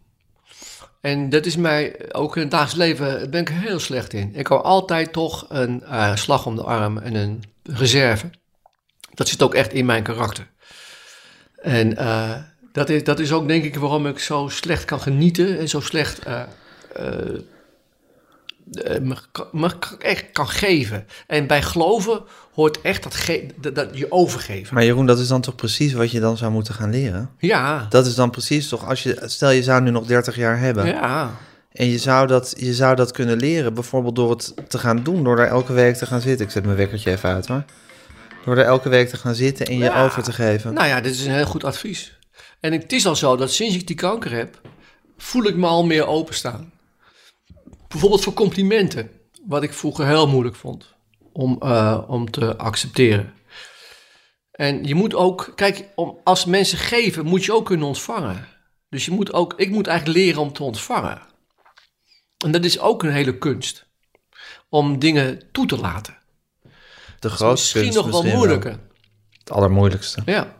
En 1.00 1.28
dat 1.28 1.46
is 1.46 1.56
mij 1.56 2.12
ook 2.12 2.36
in 2.36 2.42
het 2.42 2.50
dagelijks 2.50 2.76
leven 2.76 3.30
ben 3.30 3.40
ik 3.40 3.48
heel 3.48 3.78
slecht 3.78 4.12
in. 4.12 4.34
Ik 4.34 4.46
hou 4.46 4.62
altijd 4.62 5.12
toch 5.12 5.46
een 5.48 5.82
eh, 5.82 6.16
slag 6.16 6.46
om 6.46 6.56
de 6.56 6.62
arm 6.62 6.98
en 6.98 7.14
een 7.14 7.42
reserve. 7.62 8.30
Dat 9.14 9.28
zit 9.28 9.42
ook 9.42 9.54
echt 9.54 9.72
in 9.72 9.86
mijn 9.86 10.02
karakter. 10.02 10.50
En 11.56 11.96
eh, 11.96 12.36
dat, 12.72 12.88
is, 12.88 13.04
dat 13.04 13.18
is 13.18 13.32
ook 13.32 13.48
denk 13.48 13.64
ik 13.64 13.76
waarom 13.76 14.06
ik 14.06 14.18
zo 14.18 14.48
slecht 14.48 14.84
kan 14.84 15.00
genieten 15.00 15.58
en 15.58 15.68
zo 15.68 15.80
slecht 15.80 16.18
eh, 16.18 16.42
me, 19.02 19.16
kan- 19.32 19.48
me 19.52 19.70
echt 19.98 20.24
kan 20.32 20.48
geven. 20.48 21.06
En 21.26 21.46
bij 21.46 21.62
geloven 21.62 22.22
hoort 22.54 22.80
echt 22.80 23.02
dat, 23.02 23.14
ge- 23.14 23.46
dat, 23.60 23.74
dat 23.74 23.98
je 23.98 24.12
overgeven. 24.12 24.74
Maar 24.74 24.84
Jeroen, 24.84 25.06
dat 25.06 25.18
is 25.18 25.28
dan 25.28 25.40
toch 25.40 25.54
precies 25.54 25.92
wat 25.92 26.10
je 26.10 26.20
dan 26.20 26.36
zou 26.36 26.52
moeten 26.52 26.74
gaan 26.74 26.90
leren? 26.90 27.30
Ja, 27.38 27.86
Dat 27.88 28.06
is 28.06 28.14
dan 28.14 28.30
precies 28.30 28.68
toch, 28.68 28.88
als 28.88 29.02
je, 29.02 29.22
stel 29.24 29.50
je 29.50 29.62
zou 29.62 29.82
nu 29.82 29.90
nog 29.90 30.06
30 30.06 30.36
jaar 30.36 30.58
hebben 30.58 30.86
ja. 30.86 31.30
en 31.72 31.86
je 31.86 31.98
zou, 31.98 32.26
dat, 32.26 32.54
je 32.56 32.74
zou 32.74 32.94
dat 32.96 33.12
kunnen 33.12 33.36
leren, 33.36 33.74
bijvoorbeeld 33.74 34.16
door 34.16 34.30
het 34.30 34.54
te 34.68 34.78
gaan 34.78 35.02
doen, 35.02 35.24
door 35.24 35.36
daar 35.36 35.48
elke 35.48 35.72
week 35.72 35.96
te 35.96 36.06
gaan 36.06 36.20
zitten. 36.20 36.46
Ik 36.46 36.52
zet 36.52 36.64
mijn 36.64 36.76
wekkertje 36.76 37.10
even 37.10 37.30
uit 37.30 37.46
hoor. 37.46 37.64
Door 38.44 38.56
er 38.56 38.64
elke 38.64 38.88
week 38.88 39.08
te 39.08 39.16
gaan 39.16 39.34
zitten 39.34 39.66
en 39.66 39.78
je 39.78 39.84
Ja. 39.84 40.04
over 40.04 40.22
te 40.22 40.32
geven. 40.32 40.74
Nou 40.74 40.86
ja, 40.88 41.00
dit 41.00 41.14
is 41.14 41.24
een 41.26 41.32
heel 41.32 41.46
goed 41.46 41.64
advies. 41.64 42.18
En 42.60 42.72
het 42.72 42.92
is 42.92 43.06
al 43.06 43.16
zo 43.16 43.36
dat 43.36 43.52
sinds 43.52 43.74
ik 43.74 43.86
die 43.86 43.96
kanker 43.96 44.30
heb, 44.32 44.60
voel 45.18 45.44
ik 45.44 45.56
me 45.56 45.66
al 45.66 45.86
meer 45.86 46.06
openstaan. 46.06 46.72
Bijvoorbeeld 47.88 48.22
voor 48.22 48.32
complimenten, 48.32 49.10
wat 49.46 49.62
ik 49.62 49.72
vroeger 49.72 50.06
heel 50.06 50.28
moeilijk 50.28 50.56
vond 50.56 50.94
om, 51.32 51.56
eh, 51.60 52.02
om 52.06 52.30
te 52.30 52.56
accepteren. 52.56 53.34
En 54.50 54.84
je 54.84 54.94
moet 54.94 55.14
ook, 55.14 55.52
kijk, 55.54 55.88
om, 55.94 56.18
als 56.24 56.44
mensen 56.44 56.78
geven, 56.78 57.24
moet 57.24 57.44
je 57.44 57.54
ook 57.54 57.66
kunnen 57.66 57.86
ontvangen. 57.86 58.48
Dus 58.88 59.04
je 59.04 59.10
moet 59.10 59.32
ook, 59.32 59.54
ik 59.56 59.70
moet 59.70 59.86
eigenlijk 59.86 60.18
leren 60.18 60.40
om 60.40 60.52
te 60.52 60.62
ontvangen. 60.62 61.20
En 62.44 62.50
dat 62.50 62.64
is 62.64 62.78
ook 62.78 63.02
een 63.02 63.12
hele 63.12 63.38
kunst. 63.38 63.86
Om 64.68 64.98
dingen 64.98 65.42
toe 65.52 65.66
te 65.66 65.78
laten. 65.78 66.16
de 67.18 67.28
grootste 67.28 67.78
misschien 67.78 67.82
kunst 67.82 67.96
nog 67.96 68.06
wel 68.06 68.22
misschien 68.22 68.38
moeilijker. 68.38 68.78
Het 69.38 69.50
allermoeilijkste. 69.50 70.22
Ja. 70.24 70.56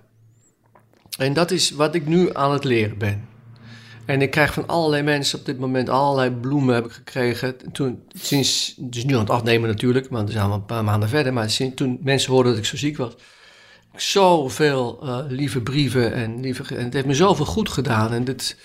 En 1.18 1.32
dat 1.32 1.50
is 1.50 1.70
wat 1.70 1.94
ik 1.94 2.06
nu 2.06 2.34
aan 2.34 2.52
het 2.52 2.64
leren 2.64 2.98
ben. 2.98 3.28
En 4.06 4.22
ik 4.22 4.30
krijg 4.30 4.52
van 4.52 4.66
allerlei 4.66 5.02
mensen 5.02 5.38
op 5.38 5.44
dit 5.44 5.58
moment 5.58 5.88
allerlei 5.88 6.30
bloemen 6.30 6.74
heb 6.74 6.84
ik 6.84 6.92
gekregen. 6.92 7.72
Toen, 7.72 8.02
sinds, 8.08 8.74
dus 8.78 9.04
nu 9.04 9.14
aan 9.14 9.20
het 9.20 9.30
afnemen 9.30 9.68
natuurlijk, 9.68 10.08
want 10.10 10.26
we 10.26 10.32
zijn 10.32 10.46
al 10.46 10.52
een 10.52 10.64
paar 10.64 10.84
maanden 10.84 11.08
verder. 11.08 11.32
Maar 11.32 11.50
sinds, 11.50 11.76
toen 11.76 11.98
mensen 12.02 12.32
hoorden 12.32 12.52
dat 12.52 12.60
ik 12.60 12.68
zo 12.68 12.76
ziek 12.76 12.96
was, 12.96 13.14
zoveel 13.96 14.98
eh, 15.02 15.18
lieve 15.28 15.60
brieven 15.60 16.12
en 16.12 16.40
lieve... 16.40 16.74
En 16.74 16.84
het 16.84 16.92
heeft 16.92 17.06
me 17.06 17.14
zoveel 17.14 17.44
goed 17.44 17.68
gedaan. 17.68 18.12
En 18.12 18.24
dit, 18.24 18.56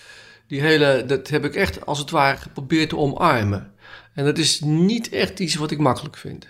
die 0.48 0.62
hele, 0.62 1.04
dat 1.08 1.28
heb 1.28 1.46
ik 1.46 1.56
echt 1.56 1.86
als 1.86 2.00
het 2.00 2.10
ware 2.10 2.38
geprobeerd 2.38 2.89
te 2.89 2.98
omarmen. 2.98 3.72
En 4.14 4.26
dat 4.26 4.38
is 4.38 4.60
niet 4.60 5.10
echt 5.10 5.39
iets 5.39 5.56
wat 5.56 5.72
ik 5.72 5.78
makkelijk 5.78 6.18
vind. 6.18 6.48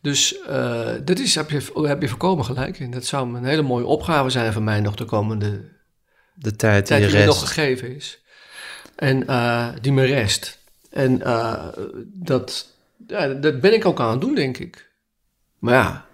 Dus 0.00 0.40
eh, 0.42 0.88
dat 1.04 1.18
is, 1.18 1.34
heb, 1.34 1.50
je, 1.50 1.86
heb 1.86 2.02
je 2.02 2.08
voorkomen 2.08 2.44
gelijk 2.44 2.78
in. 2.78 2.90
Dat 2.90 3.04
zou 3.04 3.34
een 3.34 3.44
hele 3.44 3.62
mooie 3.62 3.86
opgave 3.86 4.30
zijn 4.30 4.52
voor 4.52 4.62
mij 4.62 4.80
nog 4.80 4.94
de 4.94 5.04
komende 5.04 5.75
De 6.38 6.56
tijd 6.56 6.86
die 6.86 6.98
tijd 6.98 7.10
die 7.10 7.20
me 7.20 7.26
nog 7.26 7.40
rest. 7.40 7.52
gegeven 7.52 7.96
is. 7.96 8.22
En 8.96 9.26
eh, 9.26 9.68
die 9.80 9.92
me 9.92 10.04
rest. 10.04 10.58
En 10.90 11.22
eh, 11.22 11.66
dat, 12.04 12.66
ja, 13.06 13.28
dat 13.28 13.60
ben 13.60 13.74
ik 13.74 13.84
ook 13.84 14.00
aan 14.00 14.10
het 14.10 14.20
doen, 14.20 14.34
denk 14.34 14.58
ik. 14.58 14.90
Maar 15.58 15.74
ja, 15.74 16.06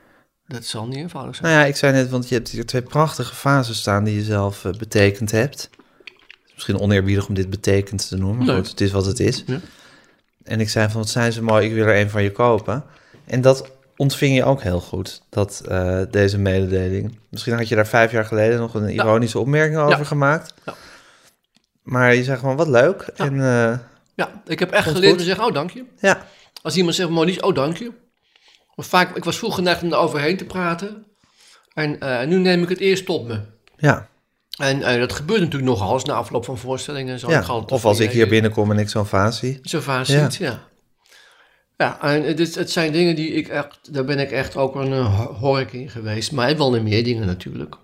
dat 0.47 0.65
zal 0.65 0.87
niet 0.87 0.97
eenvoudig 0.97 1.37
zijn. 1.37 1.53
Nou 1.53 1.63
ja, 1.63 1.69
ik 1.69 1.77
zei 1.77 1.93
net, 1.93 2.11
want 2.11 2.29
je 2.29 2.35
hebt 2.35 2.49
hier 2.49 2.67
twee 2.67 2.83
prachtige 2.83 3.35
fases 3.35 3.79
staan 3.79 4.05
die 4.05 4.15
je 4.15 4.23
zelf 4.23 4.65
eh, 4.65 4.73
betekend 4.73 5.31
hebt. 5.31 5.71
Misschien 6.55 6.79
oneerbiedig 6.79 7.29
om 7.29 7.35
dit 7.35 7.51
betekend 7.51 8.09
te 8.09 8.17
noemen, 8.17 8.47
maar 8.47 8.57
goed, 8.57 8.69
het 8.69 8.81
is 8.81 8.91
wat 8.91 9.07
het 9.07 9.21
is. 9.21 9.45
Ja. 9.47 9.61
En 10.43 10.61
ik 10.61 10.69
zei 10.69 10.91
van, 10.91 11.01
wat 11.01 11.11
zijn 11.11 11.33
ze 11.33 11.43
mooi, 11.43 11.67
ik 11.67 11.75
wil 11.75 11.87
er 11.87 12.01
een 12.01 12.11
van 12.11 12.23
je 12.23 12.33
kopen. 12.33 12.85
En 13.25 13.41
dat 13.41 13.71
ontving 13.97 14.35
je 14.37 14.45
ook 14.45 14.63
heel 14.63 14.81
goed, 14.81 15.23
dat, 15.29 15.63
eh, 15.69 16.01
deze 16.11 16.39
mededeling. 16.39 17.19
Misschien 17.31 17.55
had 17.55 17.69
je 17.69 17.75
daar 17.75 17.87
vijf 17.87 18.13
jaar 18.13 18.25
geleden 18.25 18.59
nog 18.59 18.75
een 18.75 18.89
ironische 18.89 19.39
opmerking 19.39 19.79
over 19.79 20.07
gemaakt. 20.07 20.55
Ja. 20.65 20.75
Maar 21.83 22.15
je 22.15 22.25
zei 22.25 22.39
gewoon, 22.39 22.57
wat 22.57 22.69
leuk. 22.69 23.11
Ja. 23.17 23.25
En 23.25 23.33
eh, 23.41 23.79
Ja, 24.15 24.43
ik 24.47 24.59
heb 24.59 24.71
echt 24.71 24.89
geleerd 24.91 25.19
te 25.19 25.25
zeggen, 25.25 25.45
oh 25.45 25.53
dank 25.55 25.71
je. 25.71 25.85
ja, 26.01 26.27
Als 26.63 26.77
iemand 26.77 26.95
zegt, 26.95 27.09
Monique, 27.11 27.43
oh 27.47 27.55
dank 27.55 27.77
je. 27.77 27.93
Of 28.75 28.87
vaak, 28.87 29.17
ik 29.17 29.25
was 29.25 29.37
vroeger 29.39 29.59
geneigd 29.59 29.83
om 29.83 29.93
er 29.93 29.99
overheen 29.99 30.37
te 30.37 30.45
praten. 30.45 31.05
En 31.75 32.01
eh, 32.01 32.27
nu 32.27 32.39
neem 32.39 32.63
ik 32.63 32.69
het 32.69 32.79
eerst 32.81 33.05
tot 33.07 33.27
me. 33.29 33.41
ja, 33.77 34.09
En 34.59 35.01
dat 35.01 35.13
gebeurt 35.13 35.41
natuurlijk 35.41 35.71
nogal 35.71 35.95
eens 35.95 36.05
na 36.05 36.15
afloop 36.15 36.45
van 36.45 36.59
voorstellingen. 36.59 37.13
en 37.13 37.19
Zo. 37.19 37.31
Ja. 37.31 37.45
Of 37.67 37.85
als 37.85 38.01
ik 38.01 38.11
hier 38.11 38.29
binnenkom 38.29 38.71
en 38.71 38.79
ik 38.79 38.89
zo'n 38.89 39.07
vaas 39.07 39.39
zie. 39.39 39.59
Zo 39.63 39.81
vaak 39.81 40.05
Ja. 40.07 40.31
ziet, 40.31 40.35
ja. 40.39 40.63
Ja, 41.83 42.01
en 42.01 42.23
het, 42.23 42.41
is- 42.41 42.55
het 42.55 42.71
zijn 42.71 42.93
dingen 42.93 43.15
die 43.17 43.33
ik 43.33 43.49
echt, 43.49 43.95
daar 43.95 44.05
ben 44.05 44.19
ik 44.19 44.31
echt 44.31 44.57
ook 44.57 44.75
een 44.75 44.93
uh, 44.93 45.21
hork 45.27 45.73
in 45.73 45.91
geweest. 45.91 46.33
Maar 46.33 46.57
wel 46.57 46.71
naar 46.71 46.83
meer 46.83 47.05
dingen 47.05 47.27
natuurlijk. 47.27 47.75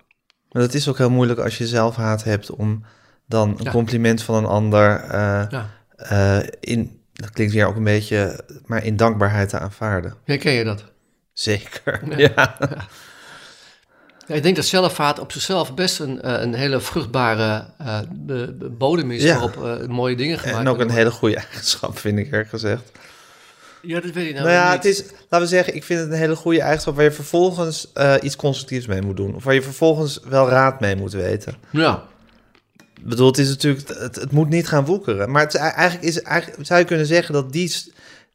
Maar 0.51 0.61
dat 0.61 0.73
is 0.73 0.87
ook 0.87 0.97
heel 0.97 1.09
moeilijk 1.09 1.39
als 1.39 1.57
je 1.57 1.67
zelfhaat 1.67 2.23
hebt 2.23 2.49
om 2.51 2.83
dan 3.27 3.49
een 3.49 3.63
Ja. 3.63 3.71
compliment 3.71 4.23
van 4.23 4.35
een 4.35 4.45
ander 4.45 4.99
eh, 4.99 5.45
Ja. 5.49 5.69
eh, 5.95 6.39
in, 6.59 6.99
dat 7.13 7.29
klinkt 7.31 7.53
weer 7.53 7.67
ook 7.67 7.75
een 7.75 7.83
beetje, 7.83 8.43
maar 8.65 8.83
in 8.83 8.95
dankbaarheid 8.95 9.49
te 9.49 9.59
aanvaarden. 9.59 10.13
Herken 10.25 10.51
je 10.51 10.63
dat? 10.63 10.83
Zeker. 11.33 12.01
Ja. 12.17 12.57
Ik 14.27 14.43
denk 14.43 14.55
dat 14.55 14.65
zelfvaart 14.65 15.19
op 15.19 15.31
zichzelf 15.31 15.73
best 15.73 15.99
een, 15.99 16.21
eh, 16.21 16.41
een 16.41 16.53
hele 16.53 16.79
vruchtbare 16.79 17.65
eh, 17.77 17.99
bodem 18.71 19.11
is 19.11 19.25
waarop 19.25 19.63
eh, 19.63 19.87
mooie 19.87 20.15
dingen 20.15 20.39
gemaakt 20.39 20.57
En 20.59 20.67
ook 20.67 20.79
een 20.79 20.89
hele 20.89 21.11
goede 21.11 21.35
eigenschap, 21.35 21.97
vind 21.97 22.17
ik 22.19 22.25
eerlijk 22.25 22.49
gezegd. 22.49 22.91
Ja, 23.81 23.99
dat 23.99 24.11
weet 24.11 24.27
ik 24.27 24.33
nou, 24.33 24.45
Nou, 24.45 24.57
ja, 24.57 24.65
niet. 24.65 24.83
het 24.83 24.85
is, 24.85 25.03
laten 25.29 25.47
we 25.47 25.53
zeggen, 25.55 25.75
ik 25.75 25.83
vind 25.83 25.99
het 25.99 26.09
een 26.09 26.17
hele 26.17 26.35
goede 26.35 26.61
eigenschap 26.61 26.95
waar 26.95 27.03
je 27.03 27.11
vervolgens 27.11 27.91
eh, 27.93 28.15
iets 28.21 28.35
constructiefs 28.35 28.85
mee 28.85 29.01
moet 29.01 29.17
doen. 29.17 29.35
Of 29.35 29.43
waar 29.43 29.53
je 29.53 29.61
vervolgens 29.61 30.19
wel 30.29 30.49
raad 30.49 30.79
mee 30.79 30.95
moet 30.95 31.13
weten. 31.13 31.55
Ja, 31.69 32.03
Ik 32.95 33.05
bedoel, 33.05 33.27
het 33.27 33.37
is 33.37 33.49
natuurlijk, 33.49 33.87
het, 33.87 34.15
het 34.15 34.31
moet 34.31 34.49
niet 34.49 34.67
gaan 34.67 34.85
woekeren. 34.85 35.31
Maar 35.31 35.41
het 35.41 35.53
is, 35.53 35.59
eigenlijk, 35.59 36.03
is, 36.03 36.21
eigenlijk 36.21 36.65
zou 36.65 36.79
je 36.79 36.85
kunnen 36.85 37.05
zeggen 37.05 37.33
dat 37.33 37.51
die, 37.51 37.73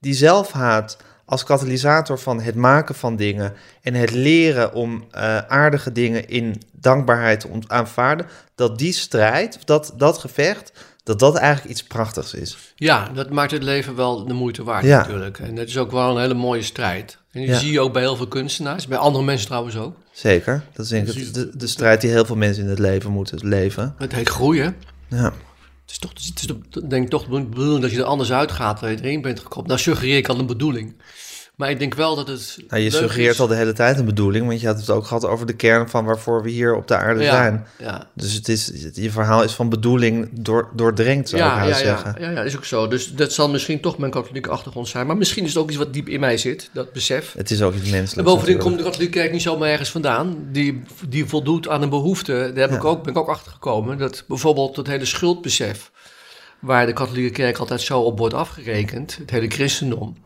die 0.00 0.14
zelfhaat 0.14 0.96
als 1.24 1.44
katalysator 1.44 2.18
van 2.18 2.40
het 2.40 2.54
maken 2.54 2.94
van 2.94 3.16
dingen 3.16 3.52
en 3.82 3.94
het 3.94 4.10
leren 4.10 4.72
om 4.74 5.04
eh, 5.10 5.38
aardige 5.38 5.92
dingen 5.92 6.28
in 6.28 6.62
dankbaarheid 6.72 7.40
te 7.40 7.48
aanvaarden, 7.66 8.26
dat 8.54 8.78
die 8.78 8.92
strijd, 8.92 9.58
dat, 9.66 9.92
dat 9.96 10.18
gevecht, 10.18 10.72
dat 11.04 11.18
dat 11.18 11.36
eigenlijk 11.36 11.70
iets 11.70 11.82
prachtigs 11.82 12.34
is. 12.34 12.56
Ja, 12.76 13.08
dat 13.14 13.30
maakt 13.30 13.50
het 13.50 13.62
leven 13.62 13.94
wel 13.96 14.24
de 14.26 14.32
moeite 14.32 14.64
waard 14.64 14.84
Ja. 14.84 14.98
natuurlijk. 14.98 15.38
En 15.38 15.56
het 15.56 15.68
is 15.68 15.78
ook 15.78 15.90
wel 15.90 16.10
een 16.14 16.20
hele 16.20 16.34
mooie 16.34 16.62
strijd. 16.62 17.18
En 17.32 17.40
die 17.40 17.50
Ja. 17.50 17.58
zie 17.58 17.72
je 17.72 17.80
ook 17.80 17.92
bij 17.92 18.02
heel 18.02 18.16
veel 18.16 18.28
kunstenaars, 18.28 18.86
bij 18.86 18.98
andere 18.98 19.24
mensen 19.24 19.46
trouwens 19.46 19.76
ook. 19.76 19.96
Zeker. 20.12 20.64
Dat 20.72 20.84
is 20.84 20.90
denk 20.90 21.08
ik 21.08 21.14
het- 21.24 21.34
de, 21.34 21.56
de 21.56 21.66
strijd 21.66 22.00
die 22.00 22.10
heel 22.10 22.24
veel 22.24 22.36
mensen 22.36 22.62
in 22.62 22.68
het 22.68 22.78
leven 22.78 23.10
moeten 23.10 23.48
leven. 23.48 23.94
Het 23.98 24.12
heet 24.12 24.28
groeien. 24.28 24.76
Ja. 25.08 25.24
Het 25.82 25.90
is 25.92 25.98
toch, 25.98 26.10
het 26.10 26.20
is 26.40 26.46
de- 26.70 26.86
denk 26.86 27.04
ik 27.04 27.10
toch 27.10 27.24
de 27.24 27.44
bedoeling 27.44 27.80
dat 27.82 27.90
je 27.90 27.98
er 27.98 28.04
anders 28.04 28.32
uitgaat 28.32 28.80
dan 28.80 28.90
je 28.90 28.96
erin 29.02 29.20
bent 29.22 29.40
gekomen. 29.40 29.68
Nou 29.68 29.80
suggereer 29.80 30.16
ik 30.16 30.28
al 30.28 30.38
een 30.38 30.46
bedoeling. 30.46 30.94
Maar 31.54 31.70
ik 31.70 31.78
denk 31.78 31.94
wel 31.94 32.16
dat 32.16 32.28
het 32.28 32.56
Nou, 32.68 32.82
je 32.82 32.90
suggereert 32.90 33.34
is. 33.34 33.40
al 33.40 33.46
de 33.46 33.54
hele 33.54 33.72
tijd 33.72 33.98
een 33.98 34.04
bedoeling, 34.04 34.46
want 34.46 34.60
je 34.60 34.66
had 34.66 34.76
het 34.76 34.90
ook 34.90 35.06
gehad 35.06 35.24
over 35.24 35.46
de 35.46 35.52
kern 35.52 35.88
van 35.88 36.04
waarvoor 36.04 36.42
we 36.42 36.50
hier 36.50 36.74
op 36.76 36.88
de 36.88 36.96
aarde 36.96 37.22
ja, 37.22 37.30
zijn. 37.30 37.66
Ja, 37.78 38.10
Dus 38.14 38.32
het 38.32 38.48
is, 38.48 38.72
je 38.92 39.10
verhaal 39.10 39.42
is 39.42 39.52
van 39.52 39.68
bedoeling 39.68 40.28
door, 40.32 40.70
doordrenkt, 40.74 41.28
zou 41.28 41.42
ik 41.42 41.48
ja, 41.48 41.56
haast 41.56 41.80
ja, 41.80 41.86
zeggen. 41.86 42.14
ja, 42.18 42.30
ja, 42.30 42.32
ja, 42.32 42.42
is 42.42 42.56
ook 42.56 42.64
zo. 42.64 42.88
Dus 42.88 43.12
dat 43.12 43.32
zal 43.32 43.48
misschien 43.48 43.80
toch 43.80 43.98
mijn 43.98 44.10
katholieke 44.10 44.50
achtergrond 44.50 44.88
zijn. 44.88 45.06
Maar 45.06 45.16
misschien 45.16 45.44
is 45.44 45.48
het 45.54 45.62
ook 45.62 45.68
iets 45.68 45.78
wat 45.78 45.92
diep 45.92 46.08
in 46.08 46.20
mij 46.20 46.38
zit, 46.38 46.70
dat 46.72 46.92
besef. 46.92 47.32
Het 47.32 47.50
is 47.50 47.62
ook 47.62 47.74
iets 47.74 47.90
menselijks. 47.90 48.16
En 48.16 48.24
bovendien 48.24 48.58
komt 48.58 48.78
de 48.78 48.84
katholieke 48.84 49.18
kerk 49.18 49.32
niet 49.32 49.42
zomaar 49.42 49.68
ergens 49.68 49.90
vandaan. 49.90 50.36
Die, 50.52 50.82
die 51.08 51.24
voldoet 51.26 51.68
aan 51.68 51.82
een 51.82 51.88
behoefte. 51.88 52.32
Daar 52.54 52.68
heb 52.68 52.78
ik 52.78 52.84
ook, 52.84 53.02
ben 53.02 53.12
ik 53.12 53.18
ook 53.18 53.28
achter 53.28 53.52
gekomen. 53.52 53.98
Dat 53.98 54.24
bijvoorbeeld 54.28 54.76
het 54.76 54.86
hele 54.86 55.04
schuldbesef, 55.04 55.90
waar 56.60 56.86
de 56.86 56.92
katholieke 56.92 57.30
kerk 57.32 57.58
altijd 57.58 57.80
zo 57.80 58.00
op 58.00 58.18
wordt 58.18 58.34
afgerekend, 58.34 59.16
het 59.16 59.30
hele 59.30 59.48
christendom. 59.48 60.16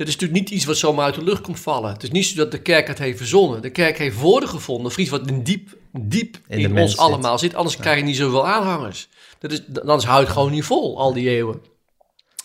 Dat 0.00 0.08
is 0.08 0.14
natuurlijk 0.14 0.40
niet 0.40 0.50
iets 0.58 0.64
wat 0.64 0.76
zomaar 0.76 1.04
uit 1.04 1.14
de 1.14 1.24
lucht 1.24 1.40
komt 1.40 1.60
vallen. 1.60 1.92
Het 1.92 2.02
is 2.02 2.10
niet 2.10 2.26
zo 2.26 2.36
dat 2.36 2.50
de 2.50 2.62
kerk 2.62 2.86
het 2.86 2.98
heeft 2.98 3.18
verzonnen. 3.18 3.62
De 3.62 3.70
kerk 3.70 3.98
heeft 3.98 4.16
woorden 4.16 4.48
gevonden, 4.48 4.86
of 4.86 4.96
iets 4.96 5.10
wat 5.10 5.26
in 5.26 5.42
diep, 5.42 5.76
diep 5.92 6.38
In 6.48 6.78
ons 6.78 6.90
zit. 6.90 7.00
allemaal 7.00 7.38
zit. 7.38 7.54
Anders 7.54 7.76
krijg 7.76 7.98
je 7.98 8.04
niet 8.04 8.16
zoveel 8.16 8.46
aanhangers. 8.46 9.08
Dat 9.38 9.52
is, 9.52 9.62
anders 9.80 10.04
houdt 10.04 10.26
het 10.26 10.36
gewoon 10.36 10.50
niet 10.50 10.64
vol, 10.64 10.98
al 10.98 11.12
die 11.12 11.28
eeuwen. 11.28 11.62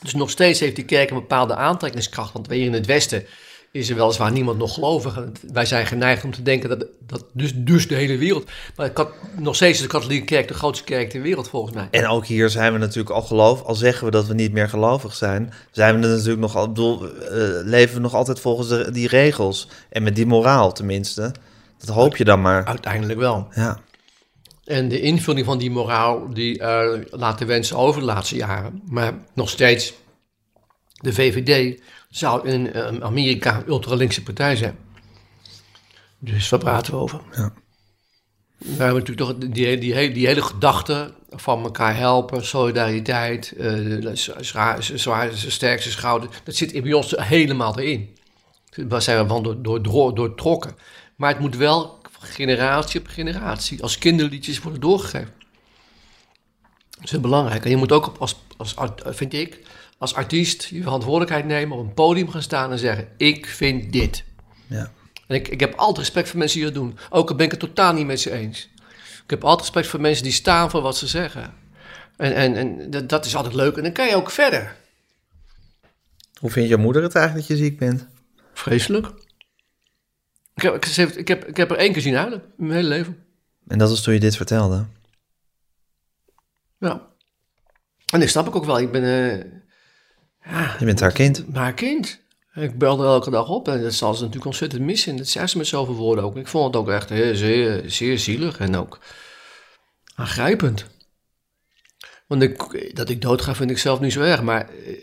Dus 0.02 0.14
nog 0.14 0.30
steeds 0.30 0.60
heeft 0.60 0.76
die 0.76 0.86
kerk 0.86 1.10
een 1.10 1.16
bepaalde 1.16 1.56
aantrekkingskracht. 1.56 2.34
Want 2.34 2.48
weer 2.48 2.66
in 2.66 2.74
het 2.74 2.86
Westen 2.86 3.26
is 3.76 3.90
er 3.90 3.96
weliswaar 3.96 4.32
niemand 4.32 4.58
nog 4.58 4.74
gelovig. 4.74 5.24
Wij 5.54 5.66
zijn 5.66 5.86
geneigd 5.86 6.24
om 6.24 6.32
te 6.34 6.42
denken 6.42 6.70
dat, 6.70 6.86
dat 7.08 7.26
dus, 7.34 7.52
dus 7.56 7.88
de 7.88 7.96
hele 7.96 8.18
wereld... 8.18 8.50
Maar 8.76 8.90
kan- 8.90 9.10
nog 9.38 9.56
steeds 9.56 9.76
is 9.78 9.82
de 9.84 9.88
katholieke 9.90 10.26
kerk 10.26 10.48
de 10.48 10.54
grootste 10.54 10.84
kerk 10.86 11.10
ter 11.10 11.22
wereld 11.22 11.50
volgens 11.50 11.74
mij. 11.76 11.88
En 11.92 12.08
ook 12.08 12.26
hier 12.26 12.50
zijn 12.50 12.74
we 12.74 12.80
natuurlijk 12.80 13.16
al 13.16 13.22
geloof, 13.22 13.62
al 13.62 13.76
zeggen 13.76 14.06
we 14.06 14.12
dat 14.12 14.28
we 14.28 14.34
niet 14.34 14.52
meer 14.52 14.70
gelovig 14.70 15.16
zijn, 15.16 15.54
zijn 15.72 15.96
we 16.00 16.08
er 16.08 16.14
natuurlijk 16.14 16.40
nog, 16.42 16.56
al- 16.56 16.68
bedoel, 16.68 17.06
eh, 17.08 17.38
leven 17.64 17.96
we 17.96 18.02
nog 18.02 18.14
altijd 18.14 18.40
volgens 18.40 18.68
de, 18.68 18.92
die 18.92 19.08
regels 19.08 19.68
en 19.90 20.04
met 20.04 20.16
die 20.16 20.26
moraal 20.26 20.72
tenminste. 20.74 21.34
Dat 21.78 21.96
hoop 21.96 22.16
je 22.18 22.24
dan 22.24 22.42
maar. 22.42 22.66
Uiteindelijk 22.66 23.20
wel. 23.20 23.48
Ja, 23.56 23.80
En 24.66 24.88
de 24.88 25.00
invulling 25.02 25.46
van 25.46 25.58
die 25.58 25.72
moraal, 25.72 26.34
die 26.34 26.60
eh, 26.60 27.00
laat 27.10 27.40
de 27.40 27.46
wensen 27.46 27.78
over 27.78 28.00
de 28.00 28.06
laatste 28.08 28.36
jaren. 28.36 28.82
Maar 28.86 29.14
nog 29.34 29.50
steeds, 29.50 29.94
de 31.06 31.14
VVD 31.14 31.82
zou 32.10 32.48
in 32.48 32.74
eh, 32.74 33.02
Amerika 33.02 33.58
een 33.58 33.68
ultralinkse 33.68 34.24
partij 34.24 34.56
zijn. 34.56 34.78
Dus 36.20 36.50
waar 36.50 36.60
praten 36.60 36.94
we 36.94 37.00
over? 37.00 37.22
Ja. 37.32 37.54
We 38.58 38.84
hebben 38.84 39.00
natuurlijk 39.04 39.28
toch 39.30 39.38
die, 39.38 39.78
die, 39.78 39.94
hele- 39.94 40.14
die 40.14 40.28
hele 40.28 40.42
gedachte 40.42 41.14
van 41.30 41.64
elkaar 41.64 41.96
helpen, 41.98 42.46
solidariteit, 42.46 43.52
eh 43.52 44.10
zwaar, 44.40 44.84
zwaar, 44.84 45.30
sterkste 45.34 45.92
schouder. 45.92 46.30
Dat 46.44 46.56
zit 46.56 46.84
bij 46.84 46.94
ons 46.94 47.14
helemaal 47.18 47.80
erin. 47.80 48.18
Daar 48.88 49.02
zijn 49.02 49.22
we 49.22 49.28
van 49.28 49.44
door, 49.44 49.62
door, 49.62 49.84
door, 49.84 50.16
doortrokken. 50.16 50.76
Maar 51.16 51.30
het 51.30 51.40
moet 51.40 51.56
wel 51.56 52.02
generatie 52.20 53.00
op 53.00 53.08
generatie 53.08 53.82
als 53.82 53.98
kinderliedjes 53.98 54.60
worden 54.60 54.82
doorgegeven. 54.82 55.34
Dat 56.90 57.04
is 57.04 57.12
heel 57.12 57.20
belangrijk. 57.20 57.64
En 57.64 57.70
je 57.70 57.78
moet 57.78 57.92
ook 57.92 58.16
als, 58.20 58.36
als, 58.58 58.76
vind 59.06 59.34
ik, 59.34 59.60
als 60.06 60.16
artiest 60.16 60.64
je 60.64 60.82
verantwoordelijkheid 60.82 61.46
nemen, 61.46 61.78
op 61.78 61.84
een 61.84 61.94
podium 61.94 62.30
gaan 62.30 62.42
staan 62.42 62.72
en 62.72 62.80
zeggen: 62.80 63.08
Ik 63.18 63.46
vind 63.46 63.94
dit. 63.94 64.24
ja. 64.68 64.92
En 65.28 65.36
ik, 65.36 65.48
ik 65.48 65.60
heb 65.60 65.74
altijd 65.74 65.98
respect 65.98 66.30
voor 66.30 66.40
mensen 66.40 66.58
die 66.58 66.72
dat 66.72 66.76
doen. 66.76 66.98
Ook 67.10 67.30
al 67.30 67.36
ben 67.36 67.46
ik 67.46 67.52
het 67.52 67.60
totaal 67.60 67.94
niet 67.94 68.06
met 68.06 68.20
ze 68.20 68.32
eens. 68.32 68.70
Ik 69.24 69.30
heb 69.30 69.44
altijd 69.44 69.62
respect 69.62 69.88
voor 69.88 70.02
mensen 70.02 70.24
die 70.24 70.34
staan 70.34 70.70
voor 70.70 70.82
wat 70.82 70.98
ze 70.98 71.08
zeggen. 71.08 71.54
En, 72.18 72.36
en, 72.36 72.56
en 72.56 72.90
dat, 72.90 73.10
dat 73.10 73.26
is 73.26 73.36
altijd 73.36 73.54
leuk. 73.54 73.78
En 73.78 73.84
dan 73.84 73.92
kan 73.92 74.08
je 74.08 74.16
ook 74.16 74.30
verder. 74.32 74.76
Hoe 76.40 76.52
vindt 76.52 76.70
je 76.70 76.78
moeder 76.78 77.04
het 77.04 77.16
eigenlijk 77.16 77.48
dat 77.48 77.58
je 77.58 77.64
ziek 77.64 77.80
bent? 77.80 78.08
Vreselijk. 78.54 79.08
Ik 80.56 80.62
heb, 80.62 80.86
ik, 81.16 81.28
heb, 81.28 81.46
ik 81.46 81.58
heb 81.58 81.72
er 81.72 81.78
één 81.78 81.94
keer 81.94 82.02
zien 82.02 82.16
huilen 82.16 82.42
in 82.58 82.66
mijn 82.68 82.72
hele 82.72 82.88
leven. 82.88 83.26
En 83.68 83.78
dat 83.78 83.90
was 83.90 84.02
toen 84.02 84.14
je 84.14 84.20
dit 84.20 84.36
vertelde. 84.36 84.86
Ja. 86.80 87.02
En 88.14 88.20
dat 88.20 88.30
snap 88.30 88.48
ik 88.48 88.56
ook 88.56 88.66
wel. 88.66 88.80
Ik 88.80 88.92
ben 88.92 89.04
eh, 90.46 90.76
Je 90.80 90.86
bent 90.86 91.00
haar 91.00 91.12
kind. 91.12 91.46
haar 91.54 91.74
kind. 91.74 92.24
Ik 92.54 92.78
belde 92.78 93.06
elke 93.06 93.30
dag 93.30 93.50
op 93.50 93.68
en 93.68 93.82
dat 93.82 93.94
zal 93.94 94.14
ze 94.14 94.20
natuurlijk 94.20 94.46
ontzettend 94.46 94.82
missen. 94.82 95.18
Dat 95.18 95.28
zei 95.28 95.48
ze 95.48 95.58
met 95.58 95.68
zoveel 95.68 95.96
woorden 95.96 96.24
ook. 96.24 96.36
Ik 96.36 96.48
vond 96.48 96.66
het 96.66 96.76
ook 96.76 96.90
echt 96.90 97.12
eh, 97.12 97.34
zeer, 97.34 97.84
zeer 97.86 98.20
zielig 98.20 98.58
en 98.60 98.76
ook 98.76 99.00
aangrijpend. 100.16 100.86
Want 102.28 102.42
ik, 102.42 102.92
dat 102.96 103.10
ik 103.10 103.22
doodga 103.22 103.56
vind 103.56 103.72
ik 103.72 103.78
zelf 103.78 104.00
niet 104.00 104.14
zo 104.14 104.22
erg, 104.22 104.42
maar 104.42 104.70
eh, 104.70 104.94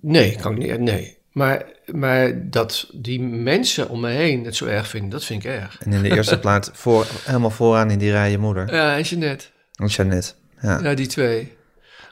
nee, 0.00 0.36
kan 0.36 0.52
ik 0.52 0.58
niet, 0.58 0.80
nee. 0.80 1.18
Maar, 1.32 1.64
maar 1.86 2.50
dat 2.50 2.90
die 2.94 3.20
mensen 3.22 3.88
om 3.88 4.00
me 4.00 4.10
heen 4.10 4.44
het 4.44 4.56
zo 4.56 4.66
erg 4.66 4.88
vinden, 4.88 5.10
dat 5.10 5.24
vind 5.24 5.44
ik 5.44 5.50
erg. 5.50 5.78
En 5.80 5.92
in 5.92 6.02
de 6.02 6.16
eerste 6.16 6.38
plaats 6.46 6.70
voor, 6.72 7.06
helemaal 7.24 7.50
vooraan 7.50 7.90
in 7.90 7.98
die 7.98 8.10
rij 8.10 8.30
je 8.30 8.38
moeder. 8.38 8.74
Ja, 8.74 8.96
en 8.96 9.02
Jeanette. 9.02 9.46
En 9.74 9.86
Jeannette. 9.86 10.32
Ja. 10.60 10.80
Ja, 10.82 10.94
die 10.94 11.06
twee. 11.06 11.55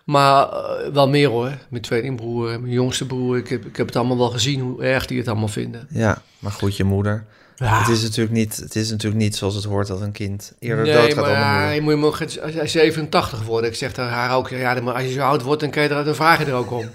Maar 0.04 0.48
eh, 0.48 0.92
wel 0.92 1.08
meer 1.08 1.28
hoor. 1.28 1.58
Mijn 1.68 1.82
tweelingbroer, 1.82 2.60
mijn 2.60 2.72
jongste 2.72 3.06
broer. 3.06 3.36
Ik 3.36 3.48
heb, 3.48 3.64
ik 3.64 3.76
heb 3.76 3.86
het 3.86 3.96
allemaal 3.96 4.18
wel 4.18 4.30
gezien 4.30 4.60
hoe 4.60 4.82
erg 4.82 5.06
die 5.06 5.18
het 5.18 5.28
allemaal 5.28 5.48
vinden. 5.48 5.86
ja, 5.90 6.22
maar 6.38 6.52
goed, 6.52 6.76
je 6.76 6.84
moeder. 6.84 7.24
Ja. 7.56 7.78
Het, 7.78 7.88
is 7.88 8.02
natuurlijk 8.02 8.34
niet, 8.34 8.56
het 8.56 8.76
is 8.76 8.90
natuurlijk 8.90 9.22
niet 9.22 9.36
zoals 9.36 9.54
het 9.54 9.64
hoort 9.64 9.86
dat 9.86 10.00
een 10.00 10.12
kind 10.12 10.52
eerder 10.58 10.84
nee, 10.84 10.94
doodgaat 10.94 11.14
maar 11.14 11.40
dan 11.40 11.52
moeder. 11.52 11.74
je 11.74 11.80
moet, 11.80 11.92
je 11.92 11.98
moet, 11.98 12.54
hij 12.54 12.64
is 12.64 12.72
87 12.72 13.38
geworden. 13.38 13.70
Ik 13.70 13.76
zeg 13.76 13.92
tegen 13.92 14.10
haar 14.10 14.36
ook, 14.36 14.48
ja, 14.48 14.80
maar 14.80 14.94
als 14.94 15.02
je 15.02 15.12
zo 15.12 15.20
oud 15.20 15.42
wordt, 15.42 15.60
dan, 15.60 15.70
kan 15.70 15.82
je 15.82 15.88
er, 15.88 16.04
dan 16.04 16.14
vraag 16.14 16.38
je 16.38 16.44
er 16.44 16.52
ook 16.52 16.70
om. 16.70 16.90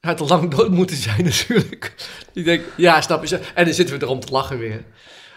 Hij 0.00 0.12
had 0.12 0.20
al 0.20 0.38
lang 0.38 0.50
dood 0.50 0.70
moeten 0.70 0.96
zijn 0.96 1.24
natuurlijk. 1.32 1.94
Ik 2.32 2.44
denk, 2.44 2.62
ja, 2.76 3.00
snap 3.00 3.24
je. 3.24 3.40
En 3.54 3.64
dan 3.64 3.74
zitten 3.74 3.98
we 3.98 4.04
erom 4.04 4.20
te 4.20 4.32
lachen 4.32 4.58
weer. 4.58 4.84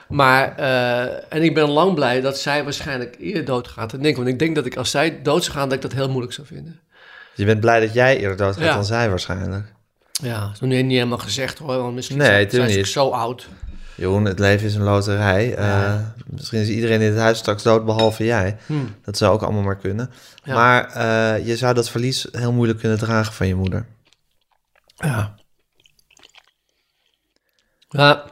Maar, 0.08 0.56
eh, 0.58 1.34
en 1.34 1.44
ik 1.44 1.54
ben 1.54 1.70
lang 1.70 1.94
blij 1.96 2.22
dat 2.22 2.40
zij 2.40 2.64
waarschijnlijk 2.64 3.16
eerder 3.20 3.46
doodgaat 3.46 3.92
dan 3.92 4.06
ik. 4.06 4.16
Want 4.16 4.28
ik 4.28 4.40
denk 4.40 4.56
dat 4.56 4.66
ik 4.66 4.76
als 4.76 4.92
zij 4.92 5.22
dood 5.22 5.44
zou 5.44 5.58
gaan, 5.58 5.70
dat 5.70 5.78
ik 5.78 5.82
dat 5.82 5.94
heel 5.94 6.10
moeilijk 6.10 6.34
zou 6.34 6.48
vinden. 6.48 6.80
Je 7.38 7.46
bent 7.46 7.60
blij 7.60 7.80
dat 7.80 7.94
jij 7.94 8.18
eerder 8.18 8.38
doodgaat 8.38 8.64
Ja. 8.64 8.74
dan 8.74 8.86
zij 8.86 9.10
waarschijnlijk. 9.10 9.74
Ja, 10.12 10.40
dat 10.40 10.54
is 10.54 10.60
niet 10.60 10.92
helemaal 10.92 11.18
gezegd 11.18 11.58
hoor. 11.58 11.78
Want 11.78 11.96
misschien 11.96 12.18
Nee, 12.18 12.50
zijn, 12.50 12.70
ze 12.70 12.78
niet. 12.78 12.88
zo 12.88 13.10
oud. 13.10 13.48
Jeroen, 13.96 14.26
het 14.26 14.40
leven 14.40 14.68
is 14.68 14.76
een 14.76 14.82
loterij. 14.84 15.56
Eh, 15.56 16.00
misschien 16.26 16.60
is 16.60 16.68
iedereen 16.68 17.02
in 17.02 17.10
het 17.12 17.20
huis 17.20 17.38
straks 17.38 17.64
dood, 17.64 17.86
behalve 17.86 18.26
jij. 18.26 18.58
Hmm. 18.66 18.96
Dat 19.04 19.18
zou 19.18 19.34
ook 19.34 19.42
allemaal 19.42 19.62
maar 19.62 19.78
kunnen. 19.78 20.10
Ja. 20.44 20.54
Maar 20.54 20.86
eh, 20.90 21.46
je 21.48 21.58
zou 21.58 21.74
dat 21.74 21.90
verlies 21.90 22.28
heel 22.32 22.52
moeilijk 22.52 22.80
kunnen 22.80 22.98
dragen 22.98 23.34
van 23.34 23.48
je 23.48 23.56
moeder. 23.56 23.86
Ja. 24.96 25.36
Ja. 27.90 28.26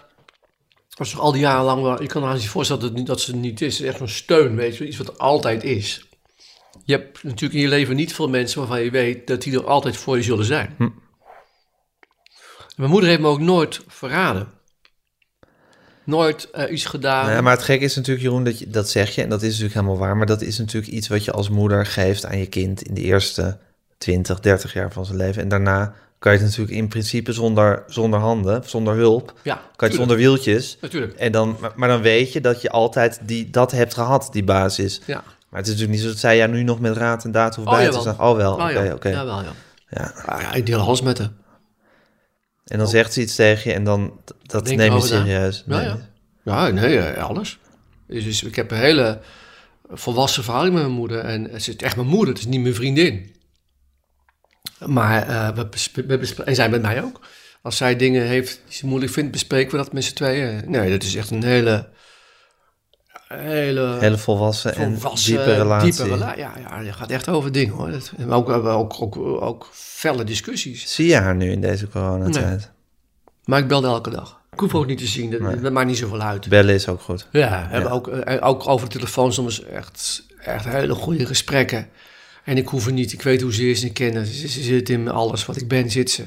Als 0.97 1.09
toch 1.11 1.19
al 1.19 1.31
die 1.31 1.41
jaren 1.41 1.63
lang 1.63 1.81
wel... 1.81 2.01
Je 2.01 2.07
kan 2.07 2.23
haar 2.23 2.33
niet 2.33 2.49
voorstellen 2.49 2.81
dat, 2.81 2.89
het 2.91 2.99
niet, 2.99 3.07
dat 3.07 3.21
ze 3.21 3.31
het 3.31 3.39
niet 3.39 3.61
is. 3.61 3.73
Het 3.73 3.81
is 3.83 3.89
echt 3.89 3.97
zo'n 3.97 4.07
steun, 4.07 4.55
weet 4.55 4.77
je. 4.77 4.87
Iets 4.87 4.97
wat 4.97 5.17
altijd 5.19 5.63
is. 5.63 6.09
Je 6.83 6.93
hebt 6.93 7.23
natuurlijk 7.23 7.53
in 7.53 7.59
je 7.59 7.67
leven 7.67 7.95
niet 7.95 8.13
veel 8.13 8.29
mensen 8.29 8.59
waarvan 8.59 8.81
je 8.81 8.91
weet 8.91 9.27
dat 9.27 9.41
die 9.41 9.53
er 9.53 9.65
altijd 9.65 9.97
voor 9.97 10.17
je 10.17 10.23
zullen 10.23 10.45
zijn. 10.45 10.75
Mijn 12.75 12.89
moeder 12.89 13.09
heeft 13.09 13.21
me 13.21 13.27
ook 13.27 13.39
nooit 13.39 13.81
verraden. 13.87 14.47
Nooit 16.03 16.49
eh, 16.51 16.71
iets 16.71 16.85
gedaan. 16.85 17.23
Nou 17.23 17.35
ja, 17.35 17.41
maar 17.41 17.53
het 17.53 17.63
gekke 17.63 17.85
is 17.85 17.95
natuurlijk, 17.95 18.25
Jeroen, 18.25 18.43
dat, 18.43 18.59
je, 18.59 18.69
dat 18.69 18.89
zeg 18.89 19.15
je. 19.15 19.21
En 19.21 19.29
dat 19.29 19.41
is 19.41 19.47
natuurlijk 19.47 19.73
helemaal 19.73 19.97
waar. 19.97 20.17
Maar 20.17 20.25
dat 20.25 20.41
is 20.41 20.57
natuurlijk 20.57 20.93
iets 20.93 21.07
wat 21.07 21.25
je 21.25 21.31
als 21.31 21.49
moeder 21.49 21.85
geeft 21.85 22.25
aan 22.25 22.37
je 22.37 22.45
kind 22.45 22.81
in 22.81 22.93
de 22.93 23.01
eerste 23.01 23.57
20, 23.97 24.39
30 24.39 24.73
jaar 24.73 24.91
van 24.91 25.05
zijn 25.05 25.17
leven. 25.17 25.41
En 25.41 25.47
daarna 25.47 25.95
kan 26.19 26.31
je 26.31 26.37
het 26.39 26.47
natuurlijk 26.47 26.77
in 26.77 26.87
principe 26.87 27.33
zonder, 27.33 27.83
zonder 27.87 28.19
handen, 28.19 28.63
zonder 28.65 28.95
hulp, 28.95 29.33
ja, 29.43 29.53
kan 29.53 29.53
je 29.53 29.61
het 29.61 29.77
tuurlijk. 29.77 29.93
zonder 29.93 30.17
wieltjes. 30.17 30.77
Natuurlijk. 30.81 31.13
En 31.13 31.31
dan, 31.31 31.57
maar, 31.59 31.71
maar 31.75 31.89
dan 31.89 32.01
weet 32.01 32.33
je 32.33 32.41
dat 32.41 32.61
je 32.61 32.69
altijd 32.69 33.19
die, 33.23 33.49
dat 33.49 33.71
hebt 33.71 33.93
gehad, 33.93 34.29
die 34.31 34.43
basis. 34.43 35.01
Ja. 35.05 35.23
Maar 35.55 35.63
het 35.63 35.73
is 35.73 35.79
natuurlijk 35.79 35.99
niet 36.03 36.09
zo 36.09 36.13
dat 36.15 36.23
zij 36.29 36.37
jou 36.37 36.51
nu 36.51 36.63
nog 36.63 36.79
met 36.79 36.97
raad 36.97 37.23
en 37.25 37.31
daad 37.31 37.55
hoeft 37.55 37.67
Oh, 37.67 37.73
bij 37.73 37.83
te 37.85 37.95
jawel. 37.95 38.13
staan. 38.13 38.27
Oh 38.29 38.35
wel, 38.35 38.53
oké, 38.53 38.69
ja, 38.69 38.93
oké. 38.93 39.09
Ja. 39.09 39.43
Ja. 39.89 40.13
Ah, 40.25 40.41
ja. 40.41 40.53
Ik 40.53 40.65
deel 40.65 40.79
alles 40.79 41.01
met 41.01 41.17
haar. 41.17 41.31
En 42.65 42.77
dan 42.77 42.87
zegt 42.87 43.13
ze 43.13 43.21
iets 43.21 43.35
tegen 43.35 43.69
je 43.69 43.75
en 43.77 43.83
dan, 43.83 44.19
dat 44.41 44.65
Denk 44.65 44.77
neem 44.77 44.93
je 44.93 45.01
serieus. 45.01 45.63
Ja, 45.67 45.77
Nee. 45.77 45.85
ja. 45.85 45.97
Ja, 46.43 46.67
nee, 46.69 46.99
eh, 46.99 47.23
alles. 47.23 47.59
Dus, 48.07 48.23
dus 48.23 48.43
ik 48.43 48.55
heb 48.55 48.71
een 48.71 48.77
hele 48.77 49.19
volwassen 49.89 50.43
verhouding 50.43 50.75
met 50.75 50.85
mijn 50.85 50.95
moeder. 50.97 51.19
En 51.19 51.43
het 51.43 51.67
is 51.67 51.75
echt 51.75 51.95
mijn 51.95 52.07
moeder, 52.07 52.29
het 52.33 52.37
is 52.43 52.45
niet 52.49 52.61
mijn 52.61 52.75
vriendin. 52.75 53.35
Maar 54.85 55.27
eh, 55.27 55.55
we, 55.55 55.65
besp- 55.67 55.95
we 55.95 56.17
bespre- 56.17 56.43
en 56.43 56.55
zij 56.55 56.69
met 56.69 56.81
mij 56.81 57.03
ook. 57.03 57.19
Als 57.61 57.77
zij 57.77 57.95
dingen 57.95 58.23
heeft 58.25 58.61
die 58.65 58.73
ze 58.75 58.85
moeilijk 58.85 59.11
vindt, 59.11 59.31
bespreken 59.31 59.71
we 59.71 59.77
dat 59.77 59.93
met 59.93 60.03
z'n 60.03 60.13
tweeën. 60.13 60.63
Nee, 60.67 60.91
dat 60.91 61.03
is 61.03 61.15
echt 61.15 61.29
een 61.31 61.43
hele 61.43 61.89
hele, 63.27 63.97
Hele 63.99 64.17
volwassen, 64.17 64.73
volwassen, 64.73 65.37
en 65.37 65.43
diepe 65.43 65.57
relatie. 65.61 65.91
diepe 65.91 66.09
rela- 66.09 66.35
ja, 66.37 66.51
ja, 66.69 66.79
je 66.79 66.93
gaat 66.93 67.09
echt 67.09 67.29
over 67.29 67.51
dingen 67.51 67.73
hoor. 67.75 67.91
Dat, 67.91 68.11
en 68.17 68.31
ook, 68.31 68.49
ook, 68.49 69.01
ook, 69.01 69.15
ook 69.41 69.69
felle 69.73 70.23
discussies. 70.23 70.93
Zie 70.95 71.07
je 71.07 71.15
haar 71.15 71.35
nu 71.35 71.51
in 71.51 71.61
deze 71.61 71.87
coronatijd? 71.87 72.71
Maar 73.43 73.59
ik 73.59 73.67
belde 73.67 73.87
elke 73.87 74.09
dag. 74.09 74.41
Ik 74.51 74.59
hoef 74.59 74.75
ook 74.75 74.85
niet 74.85 74.97
te 74.97 75.05
zien, 75.07 75.31
dat, 75.31 75.61
dat 75.61 75.71
maakt 75.71 75.87
niet 75.87 75.97
zoveel 75.97 76.21
uit. 76.21 76.49
Bellen 76.49 76.73
is 76.75 76.87
ook 76.87 77.01
goed. 77.01 77.27
Ja, 77.31 77.67
hebben 77.69 77.91
ook, 77.91 78.07
eh, 78.07 78.47
ook 78.47 78.67
over 78.67 78.87
de 78.89 78.93
telefoon 78.95 79.33
soms 79.33 79.63
echt, 79.63 80.23
echt 80.41 80.65
hele 80.65 80.93
goede 80.93 81.25
gesprekken. 81.25 81.87
En 82.43 82.57
ik 82.57 82.67
hoef 82.67 82.85
er 82.85 82.91
niet, 82.93 83.13
ik 83.13 83.21
weet 83.21 83.41
hoe 83.41 83.53
ze 83.53 83.69
is 83.69 83.83
en 83.83 83.93
kennen. 83.93 84.25
Ze, 84.25 84.47
ze 84.47 84.61
zit 84.61 84.89
in 84.89 85.09
alles 85.09 85.45
wat 85.45 85.55
ik 85.61 85.67
ben, 85.67 85.89
zit 85.91 86.11
ze. 86.11 86.23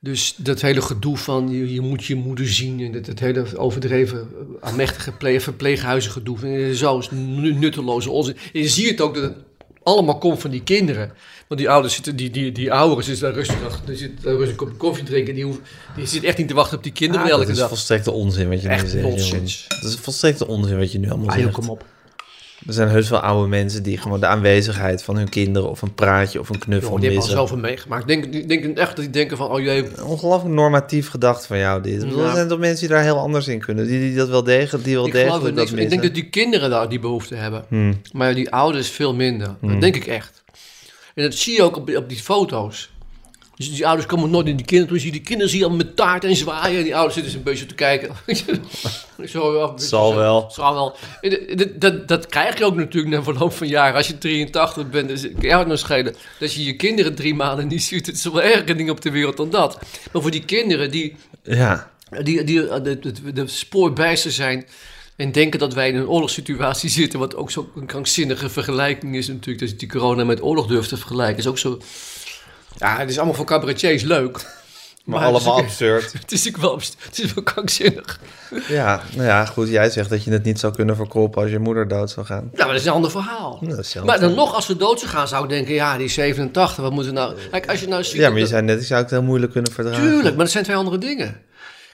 Dus 0.00 0.34
dat 0.36 0.60
hele 0.60 0.82
gedoe 0.82 1.16
van 1.16 1.48
je, 1.50 1.72
je 1.72 1.80
moet 1.80 2.04
je 2.04 2.14
moeder 2.14 2.48
zien 2.48 2.80
en 2.80 2.92
dat, 2.92 3.04
dat 3.06 3.18
hele 3.18 3.56
overdreven 3.56 4.18
eh, 4.20 4.68
aanmächtige 4.68 5.12
ple- 5.12 5.40
verpleeghuizen 5.40 6.10
gedoe. 6.12 6.66
ik 6.68 6.76
Zo 6.76 6.98
is 6.98 7.10
nu- 7.10 7.54
nutteloze 7.54 8.10
onzin. 8.10 8.36
En 8.52 8.60
je 8.60 8.68
ziet 8.68 9.00
ook 9.00 9.14
dat 9.14 9.22
het 9.22 9.34
allemaal 9.82 10.18
komt 10.18 10.40
van 10.40 10.50
die 10.50 10.62
kinderen. 10.62 11.12
Want 11.48 11.60
die 11.60 11.70
ouders 11.70 11.94
zitten, 11.94 12.16
die, 12.16 12.30
die, 12.30 12.52
die 12.52 12.72
ouderen 12.72 13.04
zitten 13.04 13.24
daar 13.24 13.34
rustig, 13.34 13.64
achter- 13.64 13.86
die 13.86 13.96
zitten 13.96 14.24
daar 14.24 14.32
rustig 14.34 14.50
een 14.50 14.56
kopje 14.56 14.76
koffie 14.76 15.04
drinken. 15.04 15.34
Die, 15.34 15.44
hoeven, 15.44 15.62
die 15.96 16.06
zit 16.06 16.24
echt 16.24 16.38
niet 16.38 16.48
te 16.48 16.54
wachten 16.54 16.76
op 16.76 16.82
die 16.82 16.92
kinderen 16.92 17.24
Ah, 17.24 17.30
elke 17.30 17.42
dat 17.42 17.52
is 17.52 17.58
dag. 17.58 17.68
volstrekte 17.68 18.10
onzin 18.10 18.48
wat 18.48 18.62
je 18.62 18.68
nu 18.68 18.78
zegt. 18.78 19.02
nonsens. 19.02 19.64
Dat 19.80 19.90
is 19.90 19.96
volstrekte 19.96 20.46
onzin 20.46 20.78
wat 20.78 20.92
je 20.92 20.98
nu 20.98 21.08
allemaal 21.10 21.28
Ah, 21.28 21.34
joh, 21.34 21.44
zegt. 21.44 21.56
kom 21.58 21.68
op. 21.68 21.84
Er 22.66 22.72
zijn 22.72 22.88
heus 22.88 23.08
wel 23.08 23.20
oude 23.20 23.48
mensen 23.48 23.82
die 23.82 23.98
gewoon 23.98 24.20
de 24.20 24.26
aanwezigheid 24.26 25.02
van 25.02 25.16
hun 25.16 25.28
kinderen 25.28 25.70
of 25.70 25.82
een 25.82 25.94
praatje 25.94 26.40
of 26.40 26.48
een 26.48 26.58
knuffel 26.58 26.96
die 26.96 27.04
hebben 27.04 27.10
al 27.10 27.26
missen. 27.26 27.36
zoveel 27.36 27.56
meegemaakt. 27.56 28.10
Ik 28.10 28.30
denk, 28.30 28.48
denk 28.48 28.78
echt 28.78 28.88
dat 28.88 29.04
die 29.04 29.10
denken 29.10 29.36
van, 29.36 29.50
oh 29.50 29.60
jee, 29.60 30.04
Ongelooflijk 30.04 30.54
normatief 30.54 31.08
gedacht 31.08 31.46
van 31.46 31.58
jou 31.58 31.82
dit. 31.82 32.02
Ja. 32.02 32.08
Er 32.08 32.34
zijn 32.34 32.48
toch 32.48 32.58
mensen 32.58 32.86
die 32.86 32.96
daar 32.96 33.04
heel 33.04 33.18
anders 33.18 33.48
in 33.48 33.58
kunnen. 33.58 33.86
Die, 33.86 33.98
die 33.98 34.14
dat 34.14 34.28
wel 34.28 34.44
degelijk, 34.44 34.84
die 34.84 34.94
wel 34.94 35.06
ik 35.06 35.12
degelijk 35.12 35.44
dat 35.44 35.54
niks. 35.54 35.70
Ik 35.70 35.76
denk 35.76 35.90
dat 35.90 36.00
missen. 36.00 36.14
die 36.14 36.28
kinderen 36.28 36.70
daar 36.70 36.88
die 36.88 36.98
behoefte 36.98 37.34
hebben. 37.34 37.64
Hmm. 37.68 38.00
Maar 38.12 38.34
die 38.34 38.50
ouders 38.50 38.88
veel 38.88 39.14
minder. 39.14 39.56
Dat 39.60 39.80
denk 39.80 39.96
ik 39.96 40.06
echt. 40.06 40.42
En 41.14 41.22
dat 41.22 41.34
zie 41.34 41.54
je 41.54 41.62
ook 41.62 41.76
op, 41.76 41.96
op 41.96 42.08
die 42.08 42.18
foto's. 42.18 42.90
Dus 43.58 43.70
die 43.70 43.86
ouders 43.86 44.06
komen 44.06 44.30
nooit 44.30 44.46
in 44.46 44.56
die 44.56 44.66
kinderen. 44.66 44.92
Toen 44.92 45.02
zie 45.02 45.12
je 45.12 45.16
die 45.16 45.26
kinderen 45.26 45.50
zie 45.50 45.58
je 45.58 45.64
allemaal 45.66 45.84
met 45.86 45.96
taart 45.96 46.24
en 46.24 46.36
zwaaien. 46.36 46.78
En 46.78 46.84
die 46.84 46.94
ouders 46.94 47.14
zitten 47.14 47.34
een 47.34 47.42
beetje 47.42 47.66
te 47.66 47.74
kijken. 47.74 48.10
zo, 49.32 49.58
ja, 49.58 49.86
Zal 49.86 50.14
wel. 50.14 50.50
Zal 50.50 50.74
wel. 50.74 50.96
En 51.20 51.56
Dat, 51.56 51.80
dat, 51.80 52.08
dat 52.08 52.26
krijg 52.26 52.58
je 52.58 52.64
ook 52.64 52.74
natuurlijk 52.74 53.14
na 53.14 53.22
verloop 53.22 53.52
van 53.52 53.68
jaren. 53.68 53.94
Als 53.94 54.06
je 54.06 54.18
83 54.18 54.90
bent, 54.90 55.08
dus 55.08 55.20
kan 55.20 55.40
jou 55.40 55.58
het 55.58 55.68
nog 55.68 55.78
schelen. 55.78 56.14
Dat 56.38 56.54
je 56.54 56.64
je 56.64 56.76
kinderen 56.76 57.14
drie 57.14 57.34
maanden 57.34 57.68
niet 57.68 57.82
ziet. 57.82 58.06
Het 58.06 58.16
is 58.16 58.24
wel 58.24 58.42
erger 58.42 58.76
dingen 58.76 58.92
op 58.92 59.00
de 59.00 59.10
wereld 59.10 59.36
dan 59.36 59.50
dat. 59.50 59.78
Maar 60.12 60.22
voor 60.22 60.30
die 60.30 60.44
kinderen 60.44 60.90
die 60.90 61.16
Ja, 61.42 61.90
die, 62.22 62.44
die 62.44 62.68
eh, 62.68 62.82
de, 62.82 62.98
de, 62.98 63.32
de 63.32 63.46
spoorbijster 63.46 64.32
zijn 64.32 64.66
en 65.16 65.32
denken 65.32 65.58
dat 65.58 65.74
wij 65.74 65.88
in 65.88 65.96
een 65.96 66.08
oorlogssituatie 66.08 66.90
zitten, 66.90 67.18
wat 67.18 67.36
ook 67.36 67.50
zo'n 67.50 67.86
krankzinnige 67.86 68.48
vergelijking 68.48 69.16
is 69.16 69.28
natuurlijk, 69.28 69.58
dat 69.58 69.70
je 69.70 69.76
die 69.76 69.88
corona 69.88 70.24
met 70.24 70.42
oorlog 70.42 70.66
durft 70.66 70.88
te 70.88 70.96
vergelijken, 70.96 71.38
is 71.38 71.46
ook 71.46 71.58
zo... 71.58 71.80
Ja, 72.76 72.98
het 72.98 73.10
is 73.10 73.16
allemaal 73.16 73.34
voor 73.34 73.44
cabaretiers 73.46 74.02
leuk. 74.02 74.32
maar, 75.04 75.20
het 75.26 75.36
is 75.36 75.46
allemaal 75.46 75.64
absurd. 75.64 76.12
Het 76.20 76.32
is 76.32 76.50
wel, 76.50 76.80
het 77.04 77.18
is 77.18 77.34
wel 77.34 77.44
krankzinnig. 77.44 78.20
Ja, 78.68 79.02
nou 79.14 79.26
ja, 79.26 79.44
goed. 79.44 79.68
Jij 79.68 79.90
zegt 79.90 80.10
dat 80.10 80.24
je 80.24 80.30
het 80.30 80.44
niet 80.44 80.58
zou 80.58 80.74
kunnen 80.74 80.96
verkopen 80.96 81.42
als 81.42 81.50
je 81.50 81.58
moeder 81.58 81.88
dood 81.88 82.10
zou 82.10 82.26
gaan. 82.26 82.42
Nou, 82.52 82.56
maar 82.56 82.66
dat 82.66 82.76
is 82.76 82.84
een 82.84 82.92
ander 82.92 83.10
verhaal. 83.10 83.58
Nou, 83.60 83.82
Maar 84.04 84.20
dan 84.20 84.34
nog, 84.34 84.54
als 84.54 84.66
we 84.66 84.76
dood 84.76 84.98
zou 85.00 85.10
gaan, 85.10 85.28
zou 85.28 85.42
ik 85.44 85.50
denken, 85.50 85.74
ja, 85.74 85.96
die 85.96 86.04
is 86.06 86.14
87, 86.14 86.76
wat 86.84 86.92
moeten 86.92 87.12
we 87.14 87.18
nou... 87.18 87.34
Kijk, 87.50 87.68
als 87.70 87.80
je 87.80 87.88
nou 87.88 88.04
ziet... 88.04 88.14
Ja, 88.16 88.26
maar 88.28 88.34
je 88.34 88.40
dat- 88.40 88.48
zei 88.48 88.62
net, 88.62 88.80
ik 88.80 88.86
zou 88.86 89.02
het 89.02 89.10
heel 89.10 89.22
moeilijk 89.22 89.52
kunnen 89.52 89.72
verdragen. 89.72 90.02
Tuurlijk, 90.02 90.34
maar 90.36 90.44
dat 90.44 90.50
zijn 90.50 90.64
twee 90.64 90.76
andere 90.76 90.98
dingen. 90.98 91.40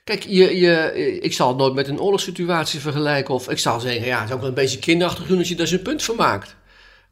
Kijk, 0.05 0.23
je, 0.29 0.57
je, 0.59 1.19
ik 1.21 1.33
zal 1.33 1.49
het 1.49 1.57
nooit 1.57 1.75
met 1.75 1.89
een 1.89 2.01
oorlogssituatie 2.01 2.81
vergelijken. 2.81 3.35
Of 3.35 3.49
ik 3.49 3.59
zal 3.59 3.81
zeggen, 3.81 4.05
ja, 4.07 4.19
het 4.21 4.29
is 4.29 4.35
ook 4.35 4.41
wel 4.41 4.49
een 4.49 4.55
beetje 4.55 4.79
kinderachtig 4.79 5.27
doen 5.27 5.39
als 5.39 5.49
je 5.49 5.55
daar 5.57 5.67
zijn 5.67 5.83
punt 5.83 6.03
van 6.03 6.17
maakt. 6.17 6.55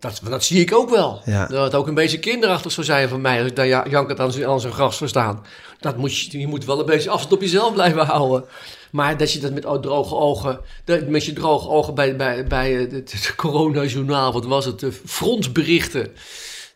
Dat, 0.02 0.20
dat 0.28 0.44
zie 0.44 0.60
ik 0.60 0.74
ook 0.74 0.90
wel. 0.90 1.22
Ja. 1.24 1.46
Dat 1.46 1.64
het 1.64 1.74
ook 1.74 1.86
een 1.86 1.94
beetje 1.94 2.18
kinderachtig 2.18 2.72
zou 2.72 2.86
zijn 2.86 3.08
van 3.08 3.20
mij 3.20 3.38
als 3.38 3.48
ik 3.48 3.56
daar 3.56 3.66
ja- 3.66 3.86
jankend 3.88 4.20
aan 4.20 4.32
zijn, 4.32 4.46
aan 4.46 4.60
zijn 4.60 4.72
gras 4.72 4.96
zou 4.96 5.10
staan. 5.10 5.44
Dat 5.80 5.96
moet 5.96 6.18
je, 6.18 6.38
je 6.38 6.46
moet 6.46 6.64
wel 6.64 6.80
een 6.80 6.86
beetje 6.86 7.10
afstand 7.10 7.32
op 7.32 7.40
jezelf 7.40 7.72
blijven 7.72 8.06
houden. 8.06 8.44
Maar 8.90 9.16
dat 9.16 9.32
je 9.32 9.38
dat 9.38 9.52
met 9.52 9.62
droge 9.82 10.14
ogen, 10.14 10.60
met 11.08 11.24
je 11.24 11.32
droge 11.32 11.68
ogen 11.68 11.94
bij, 11.94 12.16
bij, 12.16 12.46
bij 12.46 12.76
eh, 12.76 12.92
het, 12.92 13.12
het 13.12 13.34
coronajournaal, 13.36 14.32
wat 14.32 14.44
was 14.44 14.64
het, 14.64 14.80
de 14.80 14.92
frontberichten. 14.92 16.12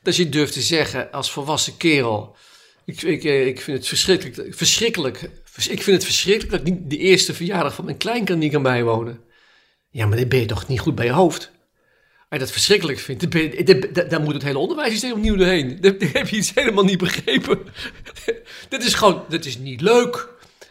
Dat 0.02 0.16
je 0.16 0.28
durft 0.28 0.52
te 0.52 0.62
zeggen 0.62 1.12
als 1.12 1.30
volwassen 1.30 1.76
kerel, 1.76 2.36
ik, 2.84 3.02
ik, 3.02 3.24
eh, 3.24 3.46
ik 3.46 3.60
vind 3.60 3.76
het 3.76 3.88
verschrikkelijk, 3.88 4.56
verschrikkelijk. 4.56 5.22
Ik 5.68 5.82
vind 5.82 5.96
het 5.96 6.04
verschrikkelijk 6.04 6.50
dat 6.50 6.60
ik 6.60 6.66
niet 6.66 6.90
de 6.90 6.98
eerste 6.98 7.34
verjaardag 7.34 7.74
van 7.74 7.84
mijn 7.84 7.96
kleinkind 7.96 8.38
niet 8.38 8.52
kan 8.52 8.62
bijwonen. 8.62 9.20
Ja, 9.90 10.06
maar 10.06 10.18
dan 10.18 10.28
ben 10.28 10.38
je 10.38 10.46
toch 10.46 10.68
niet 10.68 10.80
goed 10.80 10.94
bij 10.94 11.06
je 11.06 11.12
hoofd. 11.12 11.54
Als 12.28 12.38
je 12.40 12.44
dat 12.46 12.50
verschrikkelijk 12.54 12.98
vindt, 12.98 13.22
je- 13.22 14.06
dan 14.08 14.22
moet 14.22 14.34
het 14.34 14.42
hele 14.42 14.58
onderwijssysteem 14.58 15.12
opnieuw 15.12 15.36
doorheen. 15.36 15.78
Dan 15.80 15.94
heb 16.12 16.28
je 16.28 16.36
iets 16.36 16.52
helemaal 16.54 16.84
niet 16.84 16.98
begrepen. 16.98 17.58
dat 18.68 18.82
is 18.82 18.94
gewoon, 18.94 19.22
dat 19.28 19.44
is 19.44 19.58
niet 19.58 19.80
leuk. 19.80 20.28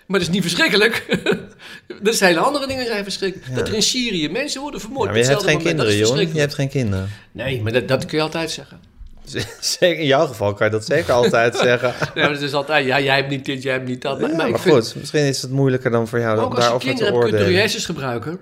Maar 0.07 0.19
dat 0.19 0.27
is 0.27 0.33
niet 0.33 0.41
verschrikkelijk. 0.41 1.05
dat 2.01 2.15
zijn 2.15 2.33
hele 2.33 2.45
andere 2.45 2.67
dingen 2.67 2.85
zijn 2.85 3.03
verschrikkelijk. 3.03 3.55
Dat 3.55 3.67
er 3.67 3.73
in 3.73 3.81
Syrië 3.81 4.29
mensen 4.29 4.61
worden 4.61 4.79
vermoord. 4.79 5.05
Ja, 5.05 5.11
maar 5.11 5.21
je 5.21 5.27
hebt 5.27 5.43
geen 5.43 5.47
moment, 5.57 5.67
kinderen, 5.67 5.99
dat 5.99 6.07
jongen. 6.09 6.33
Je 6.33 6.39
hebt 6.39 6.53
geen 6.53 6.69
kinderen. 6.69 7.09
Nee, 7.31 7.61
maar 7.61 7.71
dat, 7.71 7.87
dat 7.87 8.05
kun 8.05 8.17
je 8.17 8.23
altijd 8.23 8.51
zeggen. 8.51 8.79
Zeker, 9.59 9.99
in 9.99 10.05
jouw 10.05 10.25
geval 10.27 10.53
kan 10.53 10.65
je 10.67 10.71
dat 10.73 10.85
zeker 10.85 11.13
altijd 11.13 11.55
zeggen. 11.57 11.93
Nee, 12.15 12.23
maar 12.23 12.33
het 12.33 12.41
is 12.41 12.53
altijd, 12.53 12.85
ja, 12.85 12.99
jij 12.99 13.15
hebt 13.15 13.29
niet 13.29 13.45
dit, 13.45 13.63
jij 13.63 13.73
hebt 13.73 13.87
niet 13.87 14.01
dat. 14.01 14.19
Maar, 14.19 14.29
Ja, 14.29 14.35
maar 14.35 14.45
maar 14.45 14.55
ik 14.55 14.61
vind, 14.61 14.75
goed, 14.85 14.95
misschien 14.95 15.23
is 15.25 15.41
het 15.41 15.51
moeilijker 15.51 15.91
dan 15.91 16.07
voor 16.07 16.19
jou 16.19 16.37
ook 16.39 16.45
om 16.45 16.51
als 16.51 16.55
je 16.55 16.61
daarover 16.61 16.79
te 16.79 16.85
kinderen 16.87 17.13
hebt, 17.13 17.19
kun 17.23 17.31
je 17.31 17.35
je 17.37 17.41
oordelen. 17.43 17.59
hersens 17.61 17.85
gebruiken. 17.85 18.39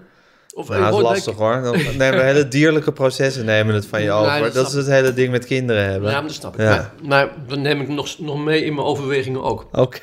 Of 0.54 0.70
Nou, 0.70 0.82
dat 0.82 0.94
is 0.94 1.02
lastig 1.02 1.36
hoor. 1.36 1.62
Dan 1.62 1.72
nemen 1.98 2.18
we 2.18 2.24
hele 2.24 2.48
dierlijke 2.48 2.92
processen 2.92 3.46
nemen 3.46 3.76
het 3.76 3.86
van 3.86 4.02
je 4.02 4.08
Nee, 4.10 4.16
over. 4.16 4.40
dat 4.42 4.54
Dat 4.54 4.68
is 4.68 4.74
het 4.74 4.88
hele 4.88 5.14
ding 5.14 5.32
met 5.32 5.46
kinderen 5.46 5.84
hebben. 5.90 6.10
Ja, 6.10 6.16
maar 6.16 6.28
dat 6.28 6.34
snap 6.38 6.54
ik. 6.54 6.60
Ja. 6.62 6.68
Maar, 6.68 6.92
maar 7.08 7.30
dat 7.48 7.60
neem 7.60 7.82
ik 7.82 7.88
nog, 7.88 8.20
nog 8.20 8.44
mee 8.44 8.66
in 8.66 8.74
mijn 8.74 8.88
overwegingen 8.88 9.44
ook. 9.44 9.68
Oké. 9.72 10.00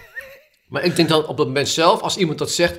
Maar 0.68 0.84
ik 0.84 0.96
denk 0.96 1.08
dan 1.08 1.26
op 1.26 1.36
dat 1.36 1.46
moment 1.46 1.68
zelf, 1.68 2.00
als 2.00 2.16
iemand 2.16 2.38
dat 2.38 2.50
zegt... 2.50 2.78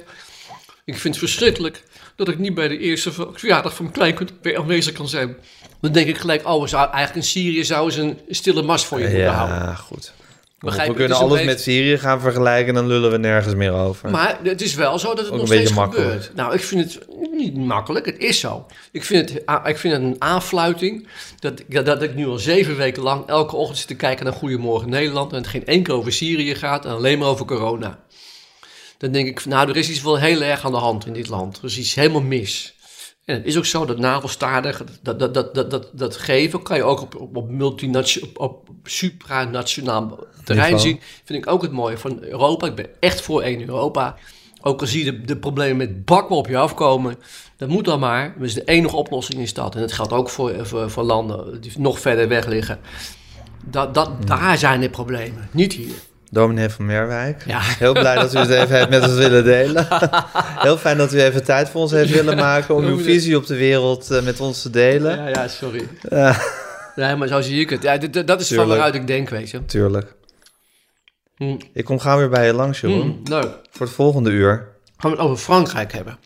Ik 0.86 0.98
vind 0.98 1.16
het 1.16 1.24
verschrikkelijk 1.24 1.84
dat 2.16 2.28
ik 2.28 2.40
niet 2.40 2.54
bij 2.54 2.68
de 2.68 2.78
eerste 2.78 3.12
ver- 3.12 3.28
verjaardag 3.34 3.76
van 3.76 3.86
mijn 3.86 3.98
kleinkind 3.98 4.32
weer 4.42 4.58
aanwezig 4.58 4.94
kan 4.94 5.08
zijn. 5.08 5.36
Dan 5.82 5.92
denk 5.92 6.08
ik 6.08 6.18
gelijk, 6.18 6.48
oh, 6.48 6.74
eigenlijk 6.74 7.16
in 7.16 7.24
Syrië 7.24 7.64
zouden 7.64 7.94
ze 7.94 8.02
een 8.02 8.20
stille 8.30 8.62
mars 8.62 8.86
voor 8.86 9.00
je 9.00 9.06
moeten 9.08 9.34
houden. 9.34 9.58
Ja, 9.58 9.74
goed. 9.74 10.14
Begrijp 10.62 10.88
we 10.90 10.94
kunnen 10.96 11.18
alles 11.18 11.32
beetje- 11.32 11.46
met 11.46 11.62
Syrië 11.62 11.98
gaan 11.98 12.20
vergelijken 12.22 12.68
en 12.68 12.74
dan 12.74 12.88
lullen 12.88 13.12
we 13.12 13.18
nergens 13.18 13.56
meer 13.56 13.74
over. 13.74 14.10
Maar 14.10 14.40
het 14.44 14.62
is 14.62 14.76
wel 14.76 15.00
zo 15.00 15.08
dat 15.08 15.18
het 15.18 15.30
Ook 15.34 15.38
nog 15.38 15.48
steeds 15.48 15.74
makkelijk. 15.74 16.10
gebeurt. 16.10 16.36
Nou, 16.36 16.54
ik 16.54 16.64
vind 16.64 16.94
het 16.94 17.06
niet 17.32 17.58
makkelijk. 17.58 18.06
Het 18.06 18.18
is 18.18 18.40
zo. 18.40 18.66
Ik 18.92 19.04
vind 19.06 19.30
het, 19.30 19.50
a- 19.50 19.66
ik 19.68 19.78
vind 19.78 19.94
het 19.94 20.04
een 20.04 20.16
aanfluiting 20.20 21.08
dat, 21.40 21.62
dat, 21.68 21.86
dat 21.86 22.02
ik 22.02 22.16
nu 22.16 22.28
al 22.28 22.38
zeven 22.38 22.78
weken 22.78 23.04
lang 23.04 23.28
elke 23.28 23.56
ochtend 23.56 23.78
zit 23.78 23.88
te 23.88 23.96
kijken 23.96 24.26
naar 24.26 24.34
Goedemorgen 24.34 24.90
Nederland 24.90 25.32
en 25.32 25.38
het 25.38 25.48
geen 25.48 25.66
enkel 25.66 25.96
over 25.98 26.12
Syrië 26.14 26.56
gaat 26.56 26.86
en 26.86 26.92
alleen 26.92 27.20
maar 27.20 27.28
over 27.28 27.46
corona. 27.46 28.00
Dan 28.98 29.12
denk 29.12 29.28
ik, 29.28 29.46
nou, 29.46 29.70
er 29.70 29.78
is 29.78 29.90
iets 29.90 30.02
wel 30.02 30.18
heel 30.20 30.42
erg 30.42 30.66
aan 30.66 30.72
de 30.72 30.78
hand 30.78 31.06
in 31.06 31.14
dit 31.14 31.28
land. 31.28 31.58
Er 31.58 31.64
is 31.66 31.78
iets 31.78 31.96
helemaal 31.96 32.22
mis. 32.22 32.76
En 33.26 33.36
het 33.36 33.46
is 33.46 33.58
ook 33.58 33.66
zo 33.66 33.86
dat 33.86 33.98
navelstaardig, 33.98 34.84
dat, 35.02 35.20
dat, 35.20 35.34
dat, 35.34 35.54
dat, 35.56 35.72
dat, 35.72 35.90
dat 35.94 36.18
geven 36.18 36.64
kan 36.64 36.78
je 36.78 36.84
ook 36.84 37.02
op, 37.02 37.16
op, 37.16 37.36
op, 37.36 37.50
multinatio- 37.50 38.22
op, 38.34 38.40
op 38.40 38.70
supranationaal 38.84 40.20
terrein 40.44 40.80
zien. 40.80 41.00
Vind 41.24 41.46
ik 41.46 41.52
ook 41.52 41.62
het 41.62 41.72
mooie 41.72 41.98
van 41.98 42.24
Europa. 42.24 42.68
Ik 42.68 42.76
ben 42.76 42.90
echt 43.00 43.22
voor 43.22 43.42
één 43.42 43.62
Europa. 43.62 44.16
Ook 44.62 44.82
al 44.82 44.88
zie 44.88 45.06
je 45.06 45.12
de, 45.12 45.22
de 45.22 45.38
problemen 45.38 45.78
met 45.78 46.06
bakken 46.06 46.36
op 46.36 46.48
je 46.48 46.58
afkomen. 46.58 47.16
Dat 47.58 47.70
moet 47.70 47.86
dan 47.86 48.00
maar. 48.00 48.36
Is 48.42 48.54
de 48.54 48.64
enige 48.64 48.96
oplossing 48.96 49.42
is 49.42 49.54
dat. 49.54 49.76
En 49.76 49.82
dat 49.82 49.92
geldt 49.92 50.12
ook 50.12 50.30
voor, 50.30 50.66
voor, 50.66 50.90
voor 50.90 51.04
landen 51.04 51.62
die 51.62 51.72
nog 51.78 52.00
verder 52.00 52.28
weg 52.28 52.46
liggen. 52.46 52.80
Dat, 53.66 53.94
dat, 53.94 54.28
Daar 54.28 54.58
zijn 54.58 54.80
de 54.82 54.90
problemen, 54.90 55.50
niet 55.52 55.74
hier. 55.74 55.96
Dominee 56.34 56.70
van 56.70 56.86
Merwijk. 56.86 57.44
Ja. 57.46 57.60
Heel 57.62 57.94
blij 57.94 58.16
dat 58.16 58.34
u 58.34 58.38
het 58.38 58.50
even 58.50 58.76
heeft 58.76 58.90
met 58.90 59.04
ons 59.04 59.14
willen 59.14 59.44
delen. 59.44 59.88
Heel 60.66 60.78
fijn 60.78 60.98
dat 60.98 61.14
u 61.14 61.22
even 61.22 61.44
tijd 61.44 61.70
voor 61.70 61.82
ons 61.82 61.92
heeft 61.92 62.12
willen 62.12 62.36
maken 62.36 62.76
om 62.76 62.84
uw 62.86 62.98
visie 62.98 63.38
op 63.38 63.46
de 63.46 63.56
wereld 63.56 64.12
eh, 64.12 64.24
met 64.24 64.40
ons 64.40 64.62
te 64.62 64.70
delen. 64.70 65.18
Ja, 65.18 65.28
ja, 65.28 65.48
sorry. 65.48 65.88
Ja, 66.10 66.42
Ja, 66.96 67.16
maar 67.16 67.28
zo 67.28 67.42
zie 67.42 67.60
ik 67.60 67.70
het. 67.70 67.84
Ja, 67.84 67.98
dit- 67.98 68.28
dat 68.28 68.42
is 68.42 68.54
van 68.54 68.68
waaruit 68.68 68.96
ik 68.96 69.08
denk, 69.08 69.30
weet 69.30 69.50
je. 69.50 69.66
tuurlijk. 69.66 70.16
Hm. 71.36 71.58
Ik 71.74 71.86
kom 71.86 72.00
gauw 72.00 72.18
weer 72.18 72.30
bij 72.30 72.46
je 72.46 72.54
langs, 72.54 72.80
Jeroen. 72.82 73.22
Leuk. 73.24 73.48
Voor 73.72 73.86
het 73.86 73.96
volgende 73.96 74.30
uur. 74.30 74.68
Gaan 74.98 75.12
we 75.12 75.18
het 75.18 75.26
over 75.26 75.38
Frankrijk 75.38 75.92
hebben? 75.94 76.18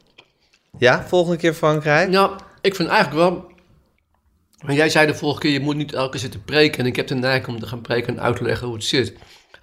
Ja, 0.78 1.04
volgende 1.08 1.38
keer 1.38 1.54
Frankrijk? 1.54 2.10
Nou, 2.10 2.32
ik 2.62 2.76
vind 2.76 2.90
eigenlijk 2.90 3.20
wel... 3.30 3.54
Want 4.66 4.78
jij 4.78 4.90
zei 4.90 5.08
de 5.08 5.16
vorige 5.16 5.40
keer, 5.40 5.52
je 5.52 5.60
moet 5.60 5.76
niet 5.76 5.94
elke 5.94 6.12
keer 6.12 6.20
zitten 6.20 6.44
preken. 6.44 6.80
En 6.80 6.86
ik 6.86 6.96
heb 6.96 7.08
de 7.08 7.16
neiging 7.16 7.48
om 7.48 7.60
te 7.60 7.68
gaan 7.68 7.82
preken 7.82 8.16
en 8.18 8.22
uit 8.24 8.36
te 8.38 8.44
leggen 8.44 8.68
hoe 8.68 8.76
het 8.76 8.86
zit. 8.86 9.14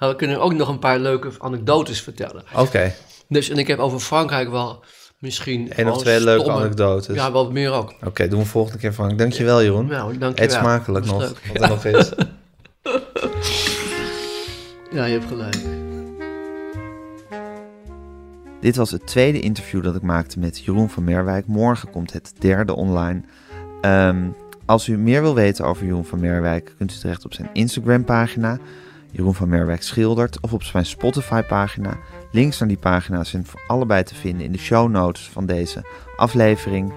Nou, 0.02 0.14
we 0.14 0.20
kunnen 0.20 0.40
ook 0.40 0.54
nog 0.54 0.68
een 0.68 0.78
paar 0.78 0.98
leuke 0.98 1.30
anekdotes 1.38 2.02
vertellen. 2.02 2.42
Oké, 2.56 2.94
Dus, 3.28 3.48
en 3.48 3.58
ik 3.58 3.66
heb 3.66 3.78
over 3.78 4.00
Frankrijk 4.00 4.50
wel 4.50 4.84
misschien... 5.18 5.72
één 5.72 5.88
of 5.88 5.98
twee 5.98 6.20
leuke 6.20 6.50
anekdotes. 6.50 7.14
Ja, 7.14 7.32
wel 7.32 7.50
meer 7.50 7.72
ook. 7.72 7.94
Oké, 8.04 8.28
doen 8.28 8.38
we 8.40 8.46
volgende 8.46 8.78
keer 8.78 8.92
Frank. 8.92 9.18
Dankjewel 9.18 9.62
Jeroen. 9.62 9.86
Nou, 9.86 10.18
dank 10.18 10.38
je 10.38 10.44
Eet 10.44 10.52
smakelijk 10.52 11.04
nog, 11.04 11.18
leuk. 11.20 11.40
wat 11.52 11.62
er 11.62 11.68
nog 11.68 11.84
is. 11.84 12.12
Ja, 14.92 15.04
je 15.04 15.12
hebt 15.12 15.24
gelijk. 15.28 15.56
Dit 18.60 18.76
was 18.76 18.90
het 18.90 19.06
tweede 19.06 19.40
interview 19.40 19.82
dat 19.82 19.94
ik 19.94 20.02
maakte 20.02 20.38
met 20.38 20.64
Jeroen 20.64 20.90
van 20.90 21.04
Merwijk. 21.04 21.46
Morgen 21.46 21.90
komt 21.90 22.12
het 22.12 22.32
derde 22.38 22.74
online. 22.74 23.22
Ehm, 23.80 24.28
als 24.66 24.88
u 24.88 24.98
meer 24.98 25.22
wil 25.22 25.34
weten 25.34 25.64
over 25.64 25.84
Jeroen 25.86 26.04
van 26.04 26.20
Merwijk, 26.20 26.74
kunt 26.78 26.92
u 26.92 26.98
terecht 26.98 27.24
op 27.24 27.34
zijn 27.34 27.50
Instagram-pagina. 27.52 28.58
Jeroen 29.12 29.34
van 29.34 29.48
Merwijk 29.48 29.82
schildert. 29.82 30.40
Of 30.40 30.52
op 30.52 30.62
zijn 30.62 30.86
Spotify-pagina. 30.86 31.98
Links 32.30 32.58
naar 32.58 32.68
die 32.68 32.78
pagina's 32.78 33.30
zijn 33.30 33.46
voor 33.46 33.60
allebei 33.66 34.02
te 34.02 34.14
vinden 34.14 34.46
in 34.46 34.52
de 34.52 34.58
show 34.58 34.90
notes 34.90 35.28
van 35.28 35.46
deze 35.46 35.84
aflevering. 36.16 36.92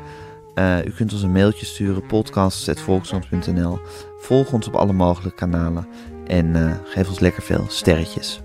Uh, 0.56 0.86
u 0.86 0.92
kunt 0.92 1.14
ons 1.14 1.22
een 1.22 1.32
mailtje 1.32 1.66
sturen, 1.66 2.06
podcasts.volkskrant.nl. 2.06 3.80
Volg 4.20 4.54
ons 4.54 4.68
op 4.68 4.76
alle 4.76 4.94
mogelijke 4.94 5.38
kanalen 5.38 5.88
en 6.28 6.56
uh, 6.56 6.72
geef 6.84 7.08
ons 7.08 7.20
lekker 7.20 7.44
veel 7.44 7.66
sterretjes. 7.68 8.45